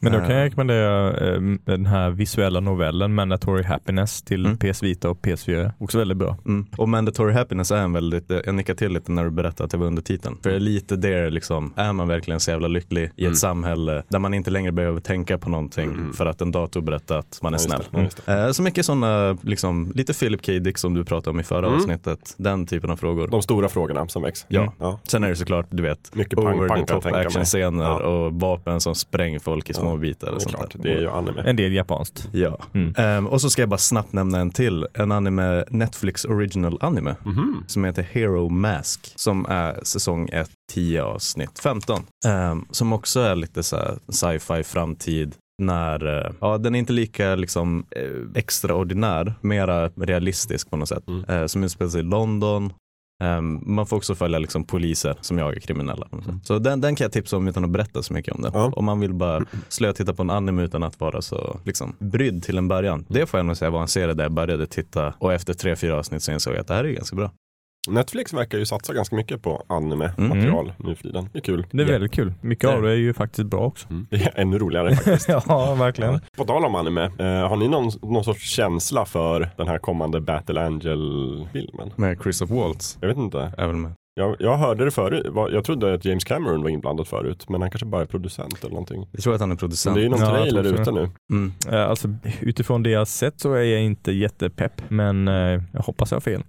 Men 0.00 0.12
då 0.12 0.18
kan 0.18 0.28
jag 0.30 0.38
Eh. 0.40 0.42
rekommendera 0.44 1.10
eh, 1.34 1.40
den 1.64 1.86
här 1.86 2.10
visuella 2.10 2.60
novellen 2.60 3.14
Mandatory 3.14 3.62
Happiness 3.62 4.22
till 4.22 4.46
Mm. 4.46 4.58
PS 4.58 4.82
Vita 4.82 5.10
och 5.10 5.20
PS4. 5.22 5.72
Också 5.78 5.98
väldigt 5.98 6.16
bra. 6.18 6.36
Mm. 6.46 6.66
Och 6.76 6.88
Mandatory 6.88 7.32
Happiness 7.32 7.70
är 7.70 7.76
en 7.76 7.92
väldigt, 7.92 8.30
jag 8.46 8.54
nickar 8.54 8.74
till 8.74 8.92
lite 8.92 9.12
när 9.12 9.24
du 9.24 9.30
berättade 9.30 9.64
att 9.64 9.70
det 9.70 9.76
var 9.76 9.86
undertiteln. 9.86 10.36
För 10.42 10.50
det 10.50 10.56
är 10.56 10.60
lite 10.60 10.96
det 10.96 11.30
liksom, 11.30 11.72
är 11.76 11.92
man 11.92 12.08
verkligen 12.08 12.40
så 12.40 12.50
jävla 12.50 12.68
lycklig 12.68 13.02
i 13.02 13.06
ett 13.06 13.18
Mm. 13.20 13.34
samhälle 13.34 14.02
där 14.08 14.18
man 14.18 14.34
inte 14.34 14.50
längre 14.50 14.72
behöver 14.72 15.00
tänka 15.00 15.38
på 15.38 15.50
någonting 15.50 15.90
Mm. 15.90 16.12
för 16.12 16.26
att 16.26 16.40
en 16.40 16.52
dator 16.52 16.80
berättar 16.80 17.18
att 17.18 17.38
man 17.42 17.54
är 17.54 17.58
snäll. 17.58 17.82
det. 18.26 18.32
Eh, 18.32 18.50
Så 18.50 18.62
mycket 18.62 18.86
sådana, 18.86 19.38
liksom, 19.42 19.92
lite 19.94 20.14
Philip 20.14 20.46
K. 20.46 20.52
Dick 20.52 20.78
som 20.78 20.94
du 20.94 21.04
pratade 21.04 21.30
om 21.30 21.40
i 21.40 21.42
förra 21.42 21.66
Mm. 21.66 21.78
avsnittet. 21.78 22.34
Den 22.38 22.66
typen 22.66 22.90
av 22.90 22.96
frågor. 22.96 23.28
De 23.28 23.42
stora 23.42 23.68
frågorna 23.68 24.08
som 24.08 24.22
väcks. 24.22 24.44
Ja. 24.48 24.72
ja. 24.80 25.00
Sen 25.04 25.24
är 25.24 25.28
det 25.28 25.36
såklart, 25.36 25.66
du 25.70 25.82
vet, 25.82 26.14
Mycket 26.14 26.38
pang, 26.38 26.58
over 26.58 26.68
pang 26.68 26.80
the 26.80 26.86
kan 26.86 26.96
jag 26.96 27.02
top 27.02 27.14
actionscener 27.14 27.84
Ja. 27.84 27.98
och 28.02 28.32
vapen 28.32 28.80
som 28.80 28.94
spränger 28.94 29.38
folk 29.38 29.70
i 29.70 29.72
Ja. 29.72 29.78
Små 29.86 29.96
bitar 29.96 30.26
Det 30.26 30.32
och 30.32 30.36
är 30.36 30.40
sånt 30.40 30.56
klart, 30.56 30.72
där. 30.72 30.82
det 30.82 30.92
är 30.92 31.00
ju 31.00 31.08
anime. 31.10 31.42
En 31.42 31.56
del 31.56 31.72
japanskt. 31.72 32.28
Ja. 32.32 32.58
Mm. 32.74 32.94
Ehm, 32.96 33.26
och 33.26 33.40
så 33.40 33.50
ska 33.50 33.62
jag 33.62 33.68
bara 33.68 33.78
snabbt 33.78 34.12
nämna 34.12 34.38
en 34.38 34.50
till. 34.50 34.86
En 34.94 35.12
anime, 35.12 35.64
Netflix 35.70 36.24
original 36.24 36.78
anime. 36.80 37.16
Mhm. 37.24 37.64
Som 37.66 37.84
heter 37.84 38.02
Hero 38.02 38.48
Mask. 38.48 39.12
Som 39.16 39.46
är 39.48 39.80
säsong 39.82 40.28
1, 40.32 40.50
10 40.72 41.02
avsnitt 41.02 41.58
15. 41.58 42.02
Ehm, 42.26 42.64
som 42.70 42.92
också 42.92 43.20
är 43.20 43.34
lite 43.34 43.62
så 43.62 43.76
sci-fi 44.08 44.62
framtid. 44.62 45.34
När, 45.62 46.26
eh, 46.26 46.32
ja 46.40 46.58
den 46.58 46.74
är 46.74 46.78
inte 46.78 46.92
lika 46.92 47.34
liksom 47.34 47.86
eh, 47.90 48.02
extraordinär, 48.34 49.34
mera 49.40 49.88
realistisk 49.88 50.70
på 50.70 50.76
något 50.76 50.88
sätt. 50.88 51.08
Mm. 51.08 51.24
Eh, 51.24 51.46
som 51.46 51.64
utspelar 51.64 51.90
sig 51.90 52.00
i 52.00 52.04
London. 52.04 52.72
Ehm, 53.24 53.60
man 53.66 53.86
får 53.86 53.96
också 53.96 54.14
följa 54.14 54.38
liksom 54.38 54.64
poliser 54.64 55.16
som 55.20 55.38
jagar 55.38 55.60
kriminella. 55.60 56.08
sätt. 56.08 56.34
Så 56.42 56.58
den, 56.58 56.80
den 56.80 56.96
kan 56.96 57.04
jag 57.04 57.12
tipsa 57.12 57.36
om 57.36 57.48
utan 57.48 57.64
att 57.64 57.70
berätta 57.70 58.02
så 58.02 58.12
mycket 58.12 58.34
om 58.34 58.42
den. 58.42 58.52
Ja. 58.54 58.72
Om 58.76 58.84
man 58.84 59.00
vill 59.00 59.14
bara 59.14 59.44
slöa 59.68 59.92
titta 59.92 60.14
på 60.14 60.22
en 60.22 60.30
anime 60.30 60.62
utan 60.62 60.82
att 60.82 61.00
vara 61.00 61.22
så 61.22 61.60
liksom, 61.64 61.96
brydd 61.98 62.42
till 62.42 62.58
en 62.58 62.68
början. 62.68 63.04
Det 63.08 63.26
får 63.26 63.38
jag 63.38 63.46
nog 63.46 63.56
säga 63.56 63.70
var 63.70 63.82
en 63.82 63.88
serie 63.88 64.14
där 64.14 64.24
jag 64.24 64.32
började 64.32 64.66
titta 64.66 65.14
och 65.18 65.32
efter 65.32 65.54
tre, 65.54 65.76
fyra 65.76 65.98
avsnitt 65.98 66.22
så 66.22 66.32
insåg 66.32 66.54
jag 66.54 66.60
att 66.60 66.66
det 66.66 66.74
här 66.74 66.84
är 66.84 66.88
ganska 66.88 67.16
bra. 67.16 67.30
Netflix 67.88 68.32
verkar 68.34 68.58
ju 68.58 68.66
satsa 68.66 68.92
ganska 68.94 69.16
mycket 69.16 69.42
på 69.42 69.62
anime-material 69.66 70.72
nu 70.78 70.94
för 70.94 71.02
tiden. 71.02 71.28
Det 71.32 71.38
är 71.38 71.42
kul. 71.42 71.66
Det 71.70 71.82
är 71.82 71.86
väldigt 71.86 72.12
kul. 72.12 72.32
Mycket 72.40 72.70
av 72.70 72.82
det 72.82 72.90
är 72.90 72.94
ju 72.96 73.14
faktiskt 73.14 73.46
bra 73.46 73.60
också. 73.60 73.88
Mm. 73.90 74.06
Det 74.10 74.16
är 74.16 74.32
ännu 74.40 74.58
roligare 74.58 74.90
faktiskt. 74.96 75.28
ja, 75.28 75.74
verkligen. 75.78 76.20
På 76.36 76.44
tal 76.44 76.64
om 76.64 76.74
anime, 76.74 77.04
eh, 77.04 77.48
har 77.48 77.56
ni 77.56 77.68
någon, 77.68 77.90
någon 78.02 78.24
sorts 78.24 78.42
känsla 78.50 79.04
för 79.04 79.48
den 79.56 79.68
här 79.68 79.78
kommande 79.78 80.20
Battle 80.20 80.60
Angel-filmen? 80.66 81.90
Med 81.96 82.18
Christoph 82.22 82.52
Waltz 82.54 82.98
Jag 83.00 83.08
vet 83.08 83.16
inte. 83.16 83.52
väl 83.56 83.72
med. 83.72 83.92
Jag, 84.18 84.36
jag 84.38 84.56
hörde 84.56 84.84
det 84.84 84.90
förut. 84.90 85.26
Jag 85.52 85.64
trodde 85.64 85.94
att 85.94 86.04
James 86.04 86.24
Cameron 86.24 86.62
var 86.62 86.70
inblandad 86.70 87.06
förut, 87.08 87.48
men 87.48 87.60
han 87.60 87.70
kanske 87.70 87.86
bara 87.86 88.02
är 88.02 88.06
producent 88.06 88.58
eller 88.60 88.70
någonting. 88.70 89.08
Jag 89.12 89.22
tror 89.22 89.34
att 89.34 89.40
han 89.40 89.48
är 89.50 89.54
Men 89.54 89.56
producent. 89.58 89.94
det 89.96 90.00
är 90.00 90.02
ju 90.02 90.08
någon 90.08 90.20
Ja, 90.20 90.30
trailer 90.30 90.64
ute 90.80 90.90
nu. 90.92 91.08
Mm. 91.32 91.52
Eh, 91.72 91.88
Alltså, 91.90 92.08
utifrån 92.40 92.82
det 92.82 92.90
jag 92.90 93.08
sett 93.08 93.40
så 93.40 93.52
är 93.52 93.62
jag 93.62 93.82
inte 93.82 94.12
jättepepp, 94.12 94.72
men 94.88 95.28
eh, 95.28 95.34
jag 95.72 95.80
hoppas 95.82 96.10
jag 96.10 96.16
har 96.16 96.20
fel. 96.20 96.42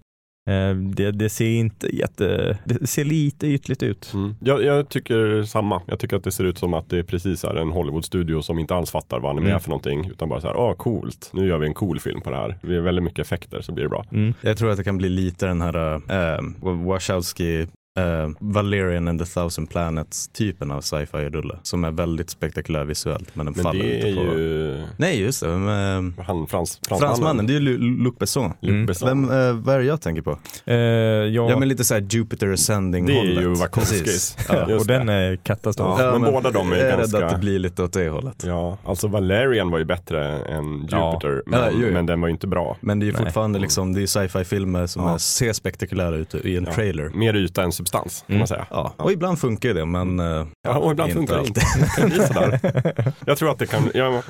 Eh, 0.48 0.76
Det, 0.76 1.12
det 1.12 1.30
ser 1.30 1.50
inte 1.50 1.96
jätte, 1.96 2.58
det 2.66 2.88
ser 2.88 3.06
lite 3.06 3.48
ytligt 3.48 3.84
ut. 3.84 4.12
Mm. 4.14 4.36
Jag, 4.40 4.64
jag 4.64 4.90
tycker 4.90 5.44
samma. 5.44 5.82
Jag 5.86 6.00
tycker 6.00 6.18
att 6.18 6.24
det 6.24 6.32
ser 6.32 6.44
ut 6.44 6.58
som 6.58 6.74
att 6.74 6.90
det 6.90 7.04
precis 7.04 7.44
är 7.44 7.56
en 7.56 7.72
Hollywood-studio 7.72 8.42
som 8.42 8.60
inte 8.60 8.76
alls 8.76 8.92
fattar 8.92 9.20
vad 9.20 9.32
anime 9.32 9.46
Mm. 9.48 9.56
är 9.56 9.60
för 9.60 9.70
någonting. 9.70 10.10
Utan 10.12 10.30
bara 10.30 10.42
så 10.42 10.48
här, 10.48 10.58
åh 10.58 10.74
coolt, 10.74 11.30
nu 11.34 11.48
gör 11.48 11.58
vi 11.58 11.68
en 11.68 11.74
cool 11.74 12.00
film 12.00 12.22
på 12.22 12.30
det 12.30 12.36
här. 12.36 12.58
Det 12.62 12.76
är 12.76 12.82
väldigt 12.82 13.04
mycket 13.04 13.20
effekter 13.20 13.62
så 13.62 13.72
blir 13.72 13.84
det 13.84 13.90
bra. 13.90 14.06
Mm. 14.12 14.34
Jag 14.42 14.58
tror 14.58 14.70
att 14.72 14.78
det 14.78 14.84
kan 14.84 14.98
bli 14.98 15.10
lite 15.10 15.46
den 15.46 15.62
här 15.62 15.96
uh, 15.96 16.86
Wachowski 16.86 17.68
Uh, 17.98 18.30
Valerian 18.40 19.08
and 19.08 19.20
the 19.20 19.26
thousand 19.26 19.70
planets 19.70 20.28
typen 20.28 20.72
av 20.72 20.82
sci-fi-rulle 20.82 21.58
som 21.64 21.84
är 21.84 21.92
väldigt 21.92 22.30
spektakulär 22.30 22.86
visuellt 22.86 23.36
men 23.36 23.46
den 23.46 23.54
Men 23.56 23.64
faller 23.64 23.86
är 23.86 24.08
inte 24.08 24.22
på... 24.32 24.38
ju 24.40 24.84
Nej 24.98 25.20
just 25.22 25.42
det, 25.44 25.48
med, 25.58 26.14
han, 26.28 26.48
frans, 26.48 26.80
fransmannen, 27.00 27.48
det 27.48 27.54
är 27.54 27.60
ju 27.60 27.78
Lu- 27.78 28.04
Luc 28.04 28.16
Besson. 28.20 28.54
Mm. 28.62 28.86
Besson. 28.86 29.28
Vem, 29.28 29.40
eh, 29.50 29.54
vad 29.54 29.76
är 29.76 29.80
det 29.80 29.86
jag 29.86 30.02
tänker 30.02 30.22
på? 30.22 30.40
Eh, 30.66 30.76
ja, 30.76 31.50
Ja 31.50 31.60
men 31.60 31.68
lite 31.70 31.84
såhär 31.84 32.02
Jupiter 32.10 32.54
ascending 32.54 33.06
Det 33.06 33.14
är 33.14 33.18
hållet. 33.18 33.44
ju 33.44 33.48
Wachowskis. 33.54 34.38
Ja. 34.50 34.76
och 34.76 34.86
den 34.88 35.10
är 35.10 35.36
katastrof. 35.36 36.00
Ja. 36.02 36.20
men 36.20 36.34
båda 36.34 36.52
de 36.52 36.72
är 36.72 36.76
jag 36.78 36.88
är 36.88 36.98
ganska- 36.98 37.18
rädd 37.18 37.24
att 37.26 37.32
det 37.34 37.40
blir 37.40 37.60
lite 37.60 37.84
åt 37.84 37.94
det 37.94 38.10
hållet. 38.10 38.44
Ja, 38.48 38.78
alltså 38.86 39.08
Valerian 39.08 39.72
var 39.72 39.80
ju 39.80 39.86
bättre 39.86 40.38
än 40.38 40.88
Ja. 40.92 41.14
Jupiter, 41.14 41.44
men, 41.46 41.60
Ja, 41.82 41.92
men 41.92 42.06
den 42.06 42.22
var 42.22 42.28
ju 42.28 42.32
inte 42.32 42.48
bra. 42.48 42.78
Men 42.82 43.00
det 43.00 43.04
är 43.04 43.08
ju 43.08 43.14
Nej. 43.14 43.22
fortfarande 43.24 43.60
liksom, 43.60 43.94
det 43.94 44.02
är 44.02 44.08
sci-fi 44.08 44.44
filmer 44.44 44.88
som 44.88 45.04
Ja. 45.04 45.14
är, 45.14 45.18
ser 45.18 45.54
spektakulära 45.54 46.16
ut 46.16 46.36
i 46.36 46.58
en 46.58 46.64
Ja. 46.66 46.74
trailer. 46.74 47.10
Mer 47.10 47.36
yta 47.36 47.64
än 47.64 47.72
substans 47.88 48.22
kan 48.28 48.34
Mm. 48.34 48.40
man 48.40 48.48
säga. 48.48 48.68
Ja, 48.70 48.94
och 48.98 49.12
ibland 49.12 49.40
funkar 49.40 49.74
det 49.74 49.86
men 49.86 50.20
eh, 50.20 50.48
Ja, 50.64 50.78
och 50.78 50.92
ibland 50.92 51.10
inte 51.10 51.18
funkar 51.20 51.38
alltid. 51.38 51.58
inte. 51.58 52.18
Det 52.20 52.28
sådär. 52.28 53.14
Jag 53.26 53.38
tror 53.38 53.52
att 53.52 53.60
det 53.60 53.66
kan, 53.66 53.92
jag, 53.94 54.24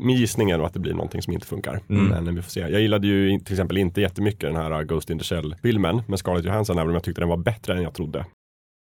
min 0.00 0.16
gissning 0.16 0.50
är 0.50 0.56
nog 0.58 0.66
att 0.66 0.72
det 0.74 0.80
blir 0.80 0.92
någonting 0.92 1.22
som 1.22 1.32
inte 1.32 1.46
funkar. 1.46 1.80
Mm. 1.90 2.24
Men 2.24 2.34
vi 2.34 2.42
får 2.42 2.50
se. 2.50 2.60
Jag 2.60 2.80
gillade 2.80 3.06
ju 3.06 3.38
till 3.40 3.52
exempel 3.54 3.76
inte 3.78 4.00
jättemycket 4.00 4.40
den 4.40 4.56
här 4.56 4.84
Ghost 4.84 5.10
in 5.10 5.18
the 5.18 5.24
Shell-filmen 5.24 6.02
med 6.06 6.18
Scarlett 6.18 6.44
Johansson, 6.44 6.78
även 6.78 6.88
om 6.88 6.94
jag 6.94 7.02
tyckte 7.02 7.20
den 7.20 7.28
var 7.28 7.36
bättre 7.36 7.74
än 7.76 7.82
jag 7.82 7.94
trodde. 7.94 8.24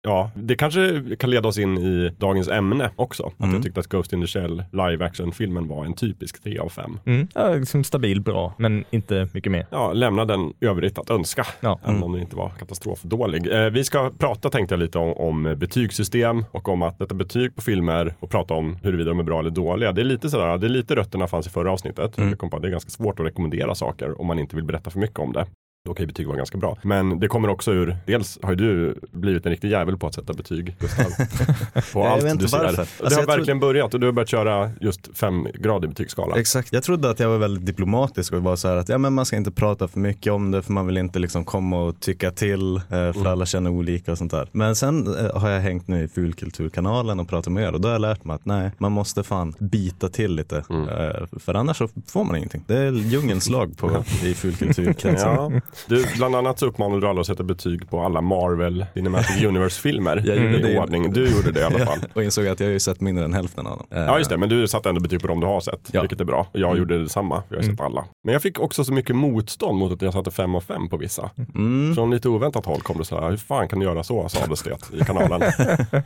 Ja, 0.07 0.31
det 0.35 0.55
kanske 0.57 1.03
kan 1.19 1.31
leda 1.31 1.49
oss 1.49 1.59
in 1.59 1.79
i 1.79 2.11
dagens 2.19 2.49
ämne 2.49 2.91
också. 2.97 3.23
Att 3.27 3.41
Mm. 3.41 3.55
jag 3.55 3.63
tyckte 3.63 3.81
att 3.81 3.87
Ghost 3.87 4.13
in 4.13 4.21
the 4.21 4.27
Shell 4.27 4.63
live 4.73 5.05
action-filmen 5.05 5.69
var 5.69 5.85
en 5.85 5.95
typisk 5.95 6.43
3 6.43 6.59
av 6.59 6.69
5. 6.69 6.99
Mm. 7.07 7.29
Ja, 7.35 7.55
liksom 7.55 7.85
stabil, 7.85 8.21
bra, 8.21 8.55
men 8.59 8.85
inte 8.91 9.29
mycket 9.33 9.53
mer. 9.53 9.67
Ja, 9.71 9.93
lämna 9.93 10.25
den 10.25 10.53
övrigt 10.61 10.99
att 10.99 11.11
önska. 11.11 11.47
Ja. 11.61 11.79
Även 11.85 12.03
om 12.03 12.13
den 12.13 12.21
inte 12.21 12.37
var 12.37 12.49
katastrofdålig. 12.49 13.53
Eh, 13.53 13.71
vi 13.71 13.85
ska 13.85 14.11
prata 14.19 14.51
tänkte 14.51 14.75
jag 14.75 14.81
lite 14.81 14.99
om, 14.99 15.13
om 15.13 15.55
betygssystem 15.59 16.45
och 16.51 16.69
om 16.69 16.83
att 16.83 16.99
sätta 16.99 17.15
betyg 17.15 17.55
på 17.57 17.63
filmer 17.63 18.15
och 18.21 18.31
prata 18.31 18.55
om 18.55 18.77
huruvida 18.83 19.11
de 19.11 19.19
är 19.19 19.23
bra 19.25 19.39
eller 19.41 19.51
dåliga. 19.51 19.93
Det 19.93 20.01
är 20.03 20.05
lite 20.05 20.31
sådär, 20.31 20.59
det 20.59 20.67
är 20.67 20.69
lite 20.69 20.97
rötterna 20.97 21.27
fanns 21.27 21.47
i 21.47 21.51
förra 21.51 21.73
avsnittet. 21.73 22.19
Mm. 22.19 22.31
Jag 22.31 22.39
kom 22.39 22.51
på 22.51 22.57
att 22.57 22.63
det 22.63 22.69
är 22.69 22.73
ganska 22.73 22.91
svårt 22.91 23.21
att 23.21 23.27
rekommendera 23.27 23.75
saker 23.75 24.21
om 24.21 24.27
man 24.27 24.39
inte 24.39 24.57
vill 24.57 24.65
berätta 24.65 24.91
för 24.91 24.99
mycket 24.99 25.19
om 25.19 25.33
det. 25.33 25.47
Då 25.87 25.95
kan 25.95 26.03
ju 26.03 26.07
betyg 26.07 26.27
vara 26.27 26.37
ganska 26.37 26.59
bra. 26.59 26.79
Men 26.83 27.21
det 27.21 27.29
kommer 27.29 27.49
också 27.49 27.73
ur, 27.73 27.97
dels 28.07 28.39
har 28.43 28.51
ju 28.51 28.57
du 28.57 28.95
blivit 29.11 29.47
en 29.47 29.51
riktig 29.53 29.71
jävel 29.71 29.99
på 29.99 30.07
att 30.07 30.15
sätta 30.15 30.33
betyg, 30.33 30.77
Gustav. 30.81 31.05
på 31.93 32.05
allt 32.07 32.39
du 32.39 32.49
ser. 32.49 32.59
Alltså, 32.65 32.85
det 33.09 33.15
har 33.15 33.27
verkligen 33.27 33.61
börjat 33.61 33.95
och 33.95 34.01
du 34.01 34.07
har 34.07 34.13
börjat 34.13 34.29
köra 34.29 34.71
just 34.81 35.19
femgradig 35.19 35.91
betygsskala. 35.91 36.37
Exakt. 36.39 36.73
Jag 36.73 36.83
trodde 36.83 37.11
att 37.11 37.21
jag 37.21 37.29
var 37.29 37.39
väldigt 37.39 37.67
diplomatisk 37.67 38.33
och 38.33 38.43
var 38.43 38.57
så 38.57 38.69
här 38.69 38.77
att 38.77 38.89
ja, 38.89 38.99
men 38.99 39.13
man 39.13 39.27
ska 39.27 39.37
inte 39.37 39.51
prata 39.51 39.89
för 39.89 40.01
mycket 40.01 40.33
om 40.33 40.51
det 40.51 40.63
för 40.63 40.73
man 40.73 40.87
vill 40.87 40.97
inte 40.97 41.19
liksom 41.19 41.45
komma 41.45 41.83
och 41.83 42.01
tycka 42.01 42.31
till 42.31 42.77
eh, 42.77 42.83
för 42.89 43.11
Mm. 43.15 43.27
alla 43.27 43.47
känner 43.47 43.71
olika 43.71 44.13
och 44.13 44.19
sånt 44.19 44.31
där. 44.31 44.49
Men 44.53 44.77
sen 44.77 45.19
eh, 45.19 45.37
har 45.41 45.51
jag 45.51 45.61
hängt 45.61 45.89
nu 45.89 46.05
i 46.05 46.09
fulkulturkanalen 46.09 47.21
och 47.21 47.29
pratat 47.29 47.53
med 47.53 47.65
er 47.65 47.73
och 47.73 47.81
då 47.81 47.89
har 47.89 47.93
jag 47.93 48.01
lärt 48.01 48.25
mig 48.25 48.35
att 48.35 48.45
nej, 48.45 48.71
man 48.79 48.93
måste 48.93 49.23
fan 49.23 49.55
bita 49.59 50.09
till 50.09 50.35
lite. 50.35 50.65
Mm. 50.71 50.89
Eh, 50.89 51.27
för 51.41 51.55
annars 51.55 51.77
så 51.77 51.89
får 52.07 52.25
man 52.25 52.37
ingenting. 52.37 52.65
Det 52.67 52.77
är 52.79 52.93
djungelns 52.93 53.49
lag 53.49 53.77
på, 53.77 54.05
i 54.23 54.35
fulkulturkretsen. 54.35 55.35
Ja. 55.35 55.51
Du, 55.87 56.05
bland 56.17 56.37
annat 56.37 56.59
så 56.59 56.67
uppmanade 56.67 57.01
du 57.01 57.07
alla 57.07 57.21
att 57.21 57.27
sätta 57.27 57.43
betyg 57.43 57.91
på 57.91 58.01
alla 58.03 58.21
Marvel 58.21 58.87
Cinematic 58.95 59.45
Universe-filmer 59.45 60.23
Jag 60.27 60.37
gjorde 60.37 60.59
i 60.59 60.63
det. 60.73 60.79
ordning. 60.81 61.13
Du 61.13 61.29
gjorde 61.37 61.53
det 61.53 61.61
i 61.61 61.63
alla 61.63 61.79
fall. 61.87 61.99
och 62.15 62.23
insåg 62.23 62.47
att 62.47 62.61
jag 62.61 62.67
har 62.67 62.73
ju 62.73 62.81
sett 62.81 63.01
mindre 63.01 63.25
än 63.25 63.33
hälften 63.33 63.67
av 63.67 63.77
dem. 63.79 63.87
Ja 63.91 64.19
just 64.19 64.31
det, 64.31 64.37
men 64.37 64.49
du 64.49 64.69
satte 64.69 64.89
ändå 64.89 65.01
betyg 65.01 65.21
på 65.21 65.27
dem 65.27 65.41
du 65.41 65.47
har 65.47 65.61
sett, 65.61 65.89
Ja. 65.93 66.01
vilket 66.01 66.21
är 66.21 66.25
bra. 66.25 66.47
Jag 66.53 66.63
Mm. 66.71 66.79
gjorde 66.79 66.99
detsamma, 67.03 67.43
jag 67.49 67.57
har 67.57 67.63
sett 67.63 67.81
alla. 67.81 68.05
Men 68.25 68.33
jag 68.33 68.43
fick 68.43 68.61
också 68.61 68.85
så 68.85 68.93
mycket 68.93 69.17
motstånd 69.17 69.79
mot 69.79 69.93
att 69.93 70.03
jag 70.03 70.13
satte 70.13 70.31
fem 70.31 70.55
av 70.55 70.61
fem 70.61 70.89
på 70.89 70.97
vissa. 70.97 71.31
Mm. 71.55 71.95
Från 71.95 72.11
lite 72.11 72.29
oväntat 72.29 72.67
håll 72.67 72.81
kom 72.81 72.99
det 72.99 73.05
så 73.05 73.21
här, 73.21 73.31
hur 73.31 73.37
fan 73.37 73.69
kan 73.69 73.79
du 73.79 73.85
göra 73.87 74.03
så, 74.03 74.29
sades 74.29 74.63
det 74.63 74.97
i 75.01 75.05
kanalen. 75.05 75.43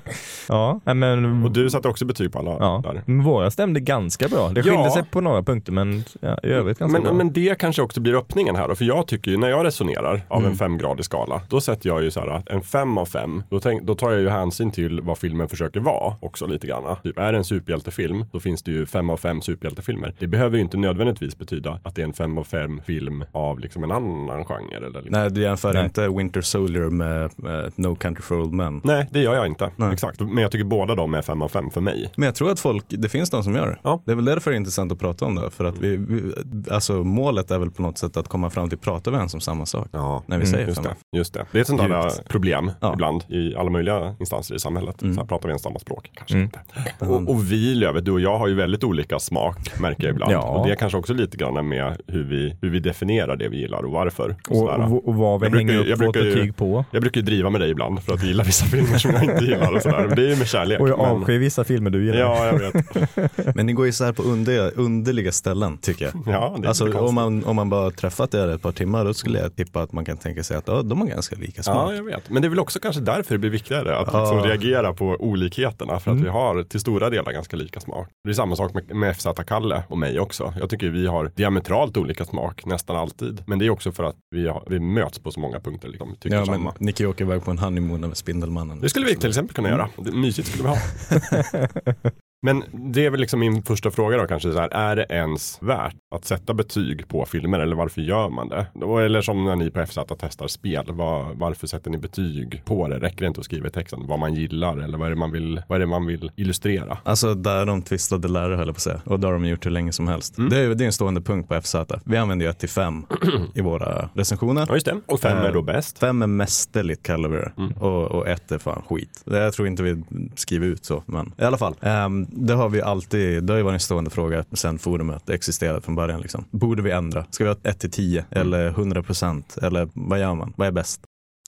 Ja, 0.49 0.81
men... 0.85 1.45
Och 1.45 1.51
du 1.51 1.71
satte 1.71 1.89
också 1.89 2.05
betyg 2.05 2.33
på 2.33 2.39
alla 2.39 2.51
Ja, 2.51 2.83
där. 2.85 3.23
våra 3.23 3.51
stämde 3.51 3.81
ganska 3.81 4.29
bra. 4.29 4.49
Det 4.49 4.63
skilde 4.63 4.79
Ja. 4.79 4.91
sig 4.91 5.05
på 5.05 5.21
några 5.21 5.43
punkter, 5.43 5.73
men 5.73 6.05
ja, 6.21 6.39
i 6.43 6.47
övrigt 6.47 6.79
ganska 6.79 7.01
bra. 7.01 7.11
Men, 7.13 7.17
men 7.17 7.33
det 7.33 7.59
kanske 7.59 7.83
också 7.83 8.01
blir 8.01 8.15
öppningen 8.15 8.57
här 8.57 8.69
då, 8.69 8.75
för 8.75 8.85
jag 8.85 9.07
tycker 9.07 9.31
ju 9.31 9.37
när 9.37 9.49
jag 9.49 9.58
resonerar 9.65 10.21
av 10.29 10.39
Mm. 10.39 10.51
en 10.51 10.57
femgradig 10.57 11.05
skala, 11.05 11.41
då 11.49 11.61
sätter 11.61 11.89
jag 11.89 12.03
ju 12.03 12.11
så 12.11 12.21
här 12.21 12.27
att 12.29 12.49
en 12.49 12.63
fem 12.63 12.99
av 12.99 13.07
fem, 13.07 13.43
då, 13.51 13.61
tänk, 13.61 13.83
då 13.83 13.95
tar 13.95 14.11
jag 14.11 14.21
ju 14.21 14.29
hänsyn 14.29 14.71
till 14.71 15.01
vad 15.01 15.19
filmen 15.19 15.49
försöker 15.49 15.81
vara 15.81 16.15
också 16.21 16.47
lite 16.47 16.67
grann. 16.67 16.97
Typ 17.03 17.19
är 17.19 17.33
det 17.33 17.39
en 17.39 17.45
superhjältefilm, 17.45 18.25
då 18.33 18.41
finns 18.41 18.63
det 18.63 18.71
ju 18.71 18.87
fem 18.87 19.11
av 19.11 19.17
fem 19.17 19.41
superhjältefilmer. 19.41 20.15
Det 20.19 20.27
behöver 20.27 20.57
ju 20.57 20.63
inte 20.63 20.77
nödvändigtvis 20.77 21.39
betyda 21.39 21.81
att 21.83 21.95
det 21.95 22.03
är 22.03 22.07
en 22.07 22.13
fem 22.13 22.39
av 22.39 22.45
fem 22.45 22.81
film 22.87 23.25
av 23.33 23.59
liksom 23.59 23.85
en 23.85 23.91
annan 23.93 24.45
genre. 24.45 24.77
Eller 24.77 24.89
liksom. 24.89 25.21
Nej, 25.21 25.31
du 25.31 25.41
jämför 25.43 25.73
Nej. 25.73 25.85
inte 25.85 26.09
Winter 26.09 26.41
Soldier 26.41 26.91
med, 26.91 27.31
med 27.37 27.73
No 27.77 27.95
Country 27.95 28.23
for 28.23 28.41
Old 28.41 28.53
Men. 28.53 28.81
Nej, 28.85 29.07
det 29.11 29.21
gör 29.21 29.35
jag 29.35 29.47
inte. 29.47 29.71
Nej. 29.77 29.93
Exakt. 29.93 30.21
Men 30.21 30.39
jag 30.39 30.51
tycker 30.53 30.65
båda 30.65 30.95
de 30.95 31.15
är 31.15 31.23
fem 31.23 31.43
av 31.43 31.49
fem 31.49 31.71
för 31.71 31.81
mig. 31.81 32.11
Men 32.17 32.27
jag 32.27 32.35
tror 32.35 32.51
att 32.51 32.61
folk, 32.61 32.85
det 32.89 33.09
finns 33.09 33.31
de 33.31 33.43
som 33.45 33.55
gör 33.55 33.67
det. 33.67 33.79
Ja. 33.83 34.03
Det 34.05 34.13
är 34.13 34.17
väl 34.17 34.25
därför 34.25 34.51
det 34.51 34.55
är 34.55 34.59
intressant 34.59 34.93
att 34.93 34.99
prata 34.99 35.25
om 35.25 35.35
det. 35.35 35.51
För 35.51 35.65
att 35.65 35.79
vi, 35.79 35.97
vi, 35.97 36.33
alltså 36.71 36.93
målet 36.93 37.51
är 37.51 37.59
väl 37.59 37.71
på 37.71 37.83
något 37.83 37.99
sätt 37.99 38.17
att 38.17 38.29
komma 38.29 38.51
fram 38.51 38.69
till, 38.69 38.79
pratar 38.79 39.11
vi 39.11 39.17
ens 39.17 39.35
om 39.35 39.41
samma 39.49 39.67
sak? 39.67 39.89
Ja. 39.93 40.23
När 40.27 40.39
vi 40.39 40.45
Mm, 40.45 40.53
säger 40.53 40.67
Just 40.67 40.83
det, 40.83 40.95
just 41.17 41.35
det. 41.35 41.47
Det 41.53 41.59
är 41.59 41.61
ett 41.61 41.67
sånt 41.67 41.81
där 41.81 42.03
Djupt. 42.05 42.29
problem 42.29 42.71
Ja. 42.81 42.93
ibland 42.93 43.25
i 43.29 43.55
alla 43.57 43.71
möjliga 43.71 44.15
instanser 44.21 44.55
i 44.55 44.59
samhället. 44.59 45.03
Mm. 45.03 45.15
Så 45.15 45.21
här 45.21 45.29
pratar 45.29 45.49
vi 45.49 45.51
ens 45.51 45.63
samma 45.63 45.79
språk? 45.79 46.11
Kanske 46.15 46.35
Mm. 46.35 46.45
inte. 46.45 46.59
Och, 47.07 47.29
och 47.35 47.53
vi 47.53 47.75
Lövet, 47.75 48.05
du 48.05 48.11
och 48.13 48.21
jag 48.21 48.39
har 48.39 48.49
ju 48.49 48.55
väldigt 48.55 48.85
olika 48.85 49.19
smak 49.19 49.81
märker 49.81 50.05
jag 50.05 50.13
ibland. 50.13 50.33
Ja. 50.33 50.41
Och 50.43 50.67
det 50.67 50.73
är 50.73 50.77
kanske 50.77 50.99
också 50.99 51.15
lite 51.15 51.37
grann 51.37 51.69
med 51.69 51.97
hur 52.07 52.25
vi, 52.25 52.55
hur 52.63 52.71
vi 52.71 52.79
definierar 52.81 53.37
det 53.37 53.49
vi 53.49 53.57
gillar 53.61 53.83
och 53.85 53.91
varför. 53.93 54.37
Och 54.49 54.63
och, 54.63 54.93
och, 54.93 55.09
och 55.09 55.15
vad 55.15 55.41
vi 55.41 55.45
Jag 55.47 55.53
brukar 55.53 55.57
hänger 55.59 55.73
ju- 55.85 55.91
jag 55.91 56.01
upp 56.01 56.07
vårt 56.07 56.13
brukar 56.13 56.29
ju- 56.29 56.35
betyg 56.35 56.57
på. 56.57 56.85
jag 56.91 57.01
brukar 57.03 57.21
ju 57.21 57.25
driva 57.27 57.51
med 57.51 57.61
dig 57.61 57.71
ibland 57.71 58.03
för 58.03 58.15
att 58.15 58.21
du 58.21 58.27
gillar 58.27 58.45
vissa 58.45 58.67
filmer 58.67 58.99
som 58.99 59.11
jag 59.11 59.25
inte 59.25 59.45
gillar 59.45 59.73
och 59.75 59.83
sådär. 59.83 60.13
Det 60.17 60.23
är 60.23 60.29
ju 60.31 60.37
med 60.37 60.47
kärlek. 60.49 60.81
Och 60.81 60.89
jag 60.89 60.99
men- 60.99 61.07
avskyr 61.11 61.39
vissa 61.39 61.65
filmer 61.65 61.91
du 61.91 62.05
gillar. 62.05 62.19
Ja, 62.21 62.47
jag 62.47 62.59
vet. 62.59 63.55
Men 63.57 63.67
ni 63.67 63.73
går 63.73 63.87
isär 63.87 64.13
på 64.13 64.23
under, 64.23 64.73
underliga 64.79 65.33
ställen 65.33 65.79
tycker 65.79 66.05
jag. 66.05 66.35
Ja, 66.35 66.55
det 66.59 66.65
är 66.65 66.69
Alltså 66.69 66.99
om 66.99 67.15
man, 67.15 67.45
om 67.45 67.57
man 67.57 67.71
bara 67.71 67.91
träffat 67.91 68.35
er 68.35 68.49
ett 68.49 68.63
par 68.63 68.73
timmar 68.73 69.05
då 69.05 69.15
skulle 69.15 69.38
jag 69.41 69.57
tippa 69.57 69.83
att 69.83 69.93
man 69.93 70.05
kan 70.05 70.17
tänka 70.17 70.43
sig 70.45 70.57
att 70.57 70.69
ja, 70.69 70.83
de 70.83 71.01
har 71.01 71.09
ganska 71.09 71.37
lika 71.37 71.63
smak. 71.63 71.77
Ja, 71.91 71.95
jag 71.95 72.03
vet. 72.05 72.31
Men 72.31 72.43
det 72.43 72.49
är 72.49 72.51
väl 72.51 72.59
också 72.59 72.81
kanske 72.81 73.01
därför 73.03 73.35
det 73.35 73.39
blir 73.39 73.51
viktigare 73.51 73.97
att 73.99 74.09
Ja. 74.13 74.21
liksom 74.21 74.43
reagera 74.43 74.93
på 74.93 75.07
olikheterna. 75.07 76.01
För 76.01 76.11
att 76.11 76.15
Mm. 76.19 76.25
vi 76.25 76.31
har 76.31 76.63
till 76.63 76.81
stora 76.81 77.11
delar 77.11 77.33
ganska 77.33 77.57
lika 77.57 77.81
smak. 77.81 78.09
Det 78.25 78.31
är 78.31 78.35
samma 78.35 78.57
sak 78.57 78.75
med, 78.75 78.97
med 78.97 79.17
FZ 79.17 79.27
Kalle 79.47 79.83
och 79.89 79.99
mig 79.99 80.21
också. 80.21 80.55
Jag 80.61 80.71
tycker 80.71 80.89
vi 80.91 81.07
har 81.07 81.31
diametralt 81.37 81.97
olika 81.97 82.25
smak 82.25 82.67
nästan 82.67 82.97
alltid. 82.97 83.43
Men 83.47 83.59
det 83.59 83.67
är 83.67 83.71
också 83.71 83.93
för 83.93 84.05
att 84.05 84.17
vi, 84.31 84.49
har, 84.49 84.65
vi 84.67 84.81
möts 84.81 85.19
på 85.19 85.31
så 85.31 85.41
många 85.41 85.61
punkter. 85.61 85.89
Liksom, 85.89 86.17
tycker 86.21 86.37
Ja, 86.37 86.45
men 86.47 86.55
samma. 86.55 86.75
Nicky 86.79 87.07
åker 87.07 87.25
iväg 87.25 87.45
på 87.45 87.51
en 87.51 87.59
honeymoon 87.59 88.01
med 88.01 88.17
Spindelmannen. 88.17 88.81
Det 88.81 88.89
skulle 88.89 89.07
vi 89.07 89.17
till 89.17 89.29
exempel 89.29 89.55
kunna 89.55 89.69
göra. 89.69 89.89
Det, 89.97 90.13
mysigt 90.13 90.49
skulle 90.49 90.63
vi 90.63 90.69
ha. 90.69 90.79
Men 92.43 92.65
det 92.93 93.07
är 93.07 93.11
väl 93.11 93.21
liksom 93.21 93.41
min 93.41 93.63
första 93.63 93.91
fråga 93.91 94.17
då 94.17 94.27
kanske. 94.27 94.53
Så 94.53 94.59
här, 94.59 94.69
är 94.69 94.97
det 94.97 95.07
ens 95.11 95.59
värt 95.63 95.97
att 96.15 96.25
sätta 96.25 96.55
betyg 96.55 97.09
på 97.09 97.25
filmer 97.25 97.61
eller 97.61 97.77
varför 97.77 98.01
gör 98.01 98.29
man 98.29 98.49
det? 98.49 98.67
Eller 99.05 99.21
som 99.23 99.45
när 99.45 99.57
ni 99.57 99.71
på 99.71 99.87
FZ 99.87 99.99
testar 100.19 100.47
spel. 100.47 100.85
Var, 100.89 101.35
varför 101.35 101.67
sätter 101.67 101.91
ni 101.91 101.99
betyg 101.99 102.63
på 102.65 102.89
det? 102.89 102.99
Räcker 102.99 103.21
det 103.21 103.27
inte 103.27 103.41
att 103.41 103.45
skriva 103.45 103.69
i 103.69 103.71
texten 103.71 104.07
vad 104.07 104.19
man 104.19 104.35
gillar 104.35 104.77
eller 104.77 104.99
vad 104.99 105.07
är 105.07 105.11
det 105.11 105.17
man 105.17 105.33
vill, 105.33 105.63
vad 105.69 105.83
är 105.83 105.87
man 105.87 106.07
vill 106.07 106.31
illustrera? 106.37 106.99
Alltså 107.05 107.35
där 107.35 107.67
de 107.67 107.83
tvistade 107.83 108.29
lärare 108.29 108.57
höll 108.57 108.67
jag 108.67 108.75
på 108.75 108.79
att 108.79 108.83
säga. 108.83 109.01
Och 109.05 109.21
det 109.21 109.27
har 109.27 109.33
de 109.35 109.45
gjort 109.45 109.67
hur 109.67 109.71
länge 109.71 109.93
som 109.93 110.09
helst. 110.09 110.39
Mm. 110.39 110.51
Det, 110.51 110.59
är, 110.59 110.75
det 110.75 110.85
är 110.85 110.87
en 110.87 110.93
stående 110.93 111.21
punkt 111.21 111.49
på 111.49 111.61
FZ. 111.61 111.75
Vi 112.05 112.17
använder 112.17 112.47
ju 112.47 112.51
1 112.51 112.59
till 112.59 112.69
5 112.69 113.07
i 113.55 113.61
våra 113.61 114.09
recensioner. 114.15 114.65
Ja 114.69 114.75
just 114.75 114.87
det. 114.87 115.01
Och 115.07 115.21
fem 115.21 115.39
Eh, 115.39 115.45
är 115.45 115.53
då 115.53 115.63
bäst. 115.63 115.99
Fem 115.99 116.23
är 116.23 116.27
mästerligt 116.27 117.03
kallar 117.03 117.29
vi 117.29 117.37
det. 117.37 117.53
Mm. 117.59 117.73
Och, 117.73 118.05
och 118.05 118.29
ett 118.29 118.53
är 118.53 118.59
fan 118.59 118.83
skit. 118.89 119.23
Det 119.25 119.39
jag 119.39 119.53
tror 119.53 119.69
inte 119.69 119.83
vi 119.83 120.03
skriver 120.35 120.67
ut 120.67 120.85
så. 120.85 121.03
Men 121.07 121.33
i 121.39 121.45
alla 121.45 121.59
fall. 121.59 121.75
ehm, 121.81 122.28
det 122.31 122.55
har 122.55 122.69
vi 122.69 122.83
alltid, 122.83 123.45
det 123.45 123.53
har 123.53 123.59
ju 123.59 123.63
varit 123.63 123.75
en 123.75 123.81
stående 123.81 124.11
fråga 124.11 124.45
sedan 124.53 124.79
forumet 124.79 125.31
existerade 125.31 125.81
från 125.81 125.95
början. 125.95 126.21
Liksom. 126.21 126.45
Borde 126.51 126.83
vi 126.83 126.91
ändra? 126.91 127.25
Ska 127.31 127.45
vi 127.45 127.51
ha 127.51 127.57
1 127.63 127.81
till 127.81 127.91
10 127.91 128.25
Mm. 128.31 128.47
eller 128.47 128.69
100 128.69 129.03
procent? 129.03 129.59
Eller 129.63 129.89
vad 129.95 130.21
gör 130.21 130.35
man? 130.35 130.53
Vad 130.57 130.69
är 130.69 130.73
bäst? 130.73 131.01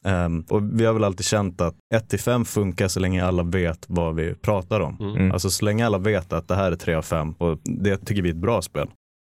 Ehm, 0.04 0.44
och 0.48 0.80
vi 0.80 0.84
har 0.84 0.92
väl 0.92 1.04
alltid 1.04 1.26
känt 1.26 1.60
att 1.60 1.74
1 1.94 2.08
till 2.08 2.20
5 2.20 2.44
funkar 2.44 2.88
så 2.88 3.00
länge 3.00 3.24
alla 3.24 3.42
vet 3.42 3.84
vad 3.88 4.14
vi 4.14 4.34
pratar 4.34 4.80
om. 4.80 4.96
Mm. 5.00 5.32
Alltså 5.32 5.50
så 5.50 5.64
länge 5.64 5.86
alla 5.86 5.98
vet 5.98 6.32
att 6.32 6.48
det 6.48 6.54
här 6.54 6.72
är 6.72 6.76
3 6.76 6.94
av 6.94 7.02
5 7.02 7.32
och 7.32 7.58
det 7.64 7.96
tycker 7.96 8.22
vi 8.22 8.28
är 8.28 8.34
ett 8.34 8.40
bra 8.40 8.62
spel 8.62 8.88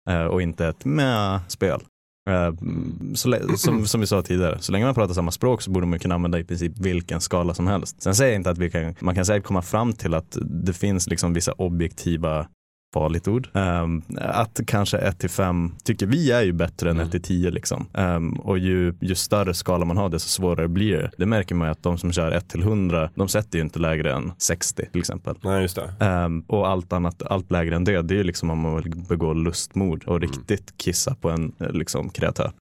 eh, 0.10 0.24
och 0.24 0.42
inte 0.42 0.68
ett 0.68 0.86
med-spel. 0.86 1.80
Eh, 1.82 1.88
så, 3.16 3.30
lä- 3.30 3.58
som, 3.58 3.86
som 3.88 4.02
vi 4.02 4.08
sa 4.08 4.22
tidigare, 4.22 4.58
så 4.60 4.72
länge 4.72 4.86
man 4.86 4.94
pratar 4.96 5.14
samma 5.14 5.32
språk 5.32 5.62
så 5.62 5.72
borde 5.72 5.88
man 5.88 6.00
kunna 6.00 6.16
använda 6.16 6.40
i 6.40 6.44
princip 6.44 6.80
vilken 6.80 7.22
skala 7.22 7.54
som 7.54 7.68
helst. 7.68 8.02
Sen 8.02 8.16
säger 8.16 8.32
jag 8.32 8.40
inte 8.40 8.50
att 8.50 8.58
vi 8.58 8.70
kan, 8.70 8.96
man 9.00 9.16
kan 9.16 9.26
säkert 9.26 9.44
komma 9.46 9.62
fram 9.62 9.94
till 9.94 10.14
att 10.14 10.38
det 10.42 10.74
finns 10.74 11.08
liksom 11.08 11.34
vissa 11.34 11.52
objektiva 11.52 12.48
farligt 12.94 13.28
ord. 13.28 13.50
Ehm, 13.54 14.02
att 14.18 14.60
kanske 14.68 14.98
1 14.98 15.20
till 15.20 15.30
5 15.30 15.72
tycker 15.84 16.06
vi 16.06 16.32
är 16.32 16.42
ju 16.42 16.52
bättre 16.54 16.90
än 16.90 16.96
Mm. 16.96 17.06
1 17.08 17.12
till 17.12 17.22
10 17.22 17.52
liksom. 17.52 17.86
Ehm, 17.94 18.34
och 18.34 18.58
ju, 18.58 18.94
ju 19.02 19.16
större 19.16 19.54
skala 19.54 19.86
man 19.86 19.98
har 19.98 20.10
desto 20.10 20.30
svårare 20.30 20.68
blir 20.68 20.98
det. 20.98 21.12
Det 21.18 21.26
märker 21.26 21.56
man 21.56 21.68
ju 21.68 21.72
att 21.72 21.84
de 21.84 21.98
som 21.98 22.12
kör 22.12 22.32
1 22.32 22.50
till 22.50 22.62
100 22.62 23.10
de 23.16 23.28
sätter 23.28 23.58
ju 23.58 23.64
inte 23.64 23.80
lägre 23.80 24.14
än 24.14 24.32
60 24.38 24.86
till 24.92 25.00
exempel. 25.00 25.36
Nej 25.44 25.62
just 25.62 25.76
det. 25.76 26.06
Ehm, 26.06 26.42
och 26.48 26.68
allt 26.68 26.94
annat, 26.94 27.22
allt 27.24 27.52
lägre 27.52 27.76
än 27.76 27.84
det, 27.84 28.02
det 28.02 28.14
är 28.14 28.18
ju 28.18 28.24
liksom 28.24 28.50
om 28.50 28.60
man 28.60 28.76
vill 28.76 28.96
begå 29.10 29.34
lustmord 29.34 30.04
och 30.04 30.18
Mm. 30.18 30.30
riktigt 30.30 30.74
kissa 30.78 31.16
på 31.16 31.30
en 31.30 31.52
eh, 31.60 31.70
liksom, 31.72 32.10
kreatör. 32.10 32.52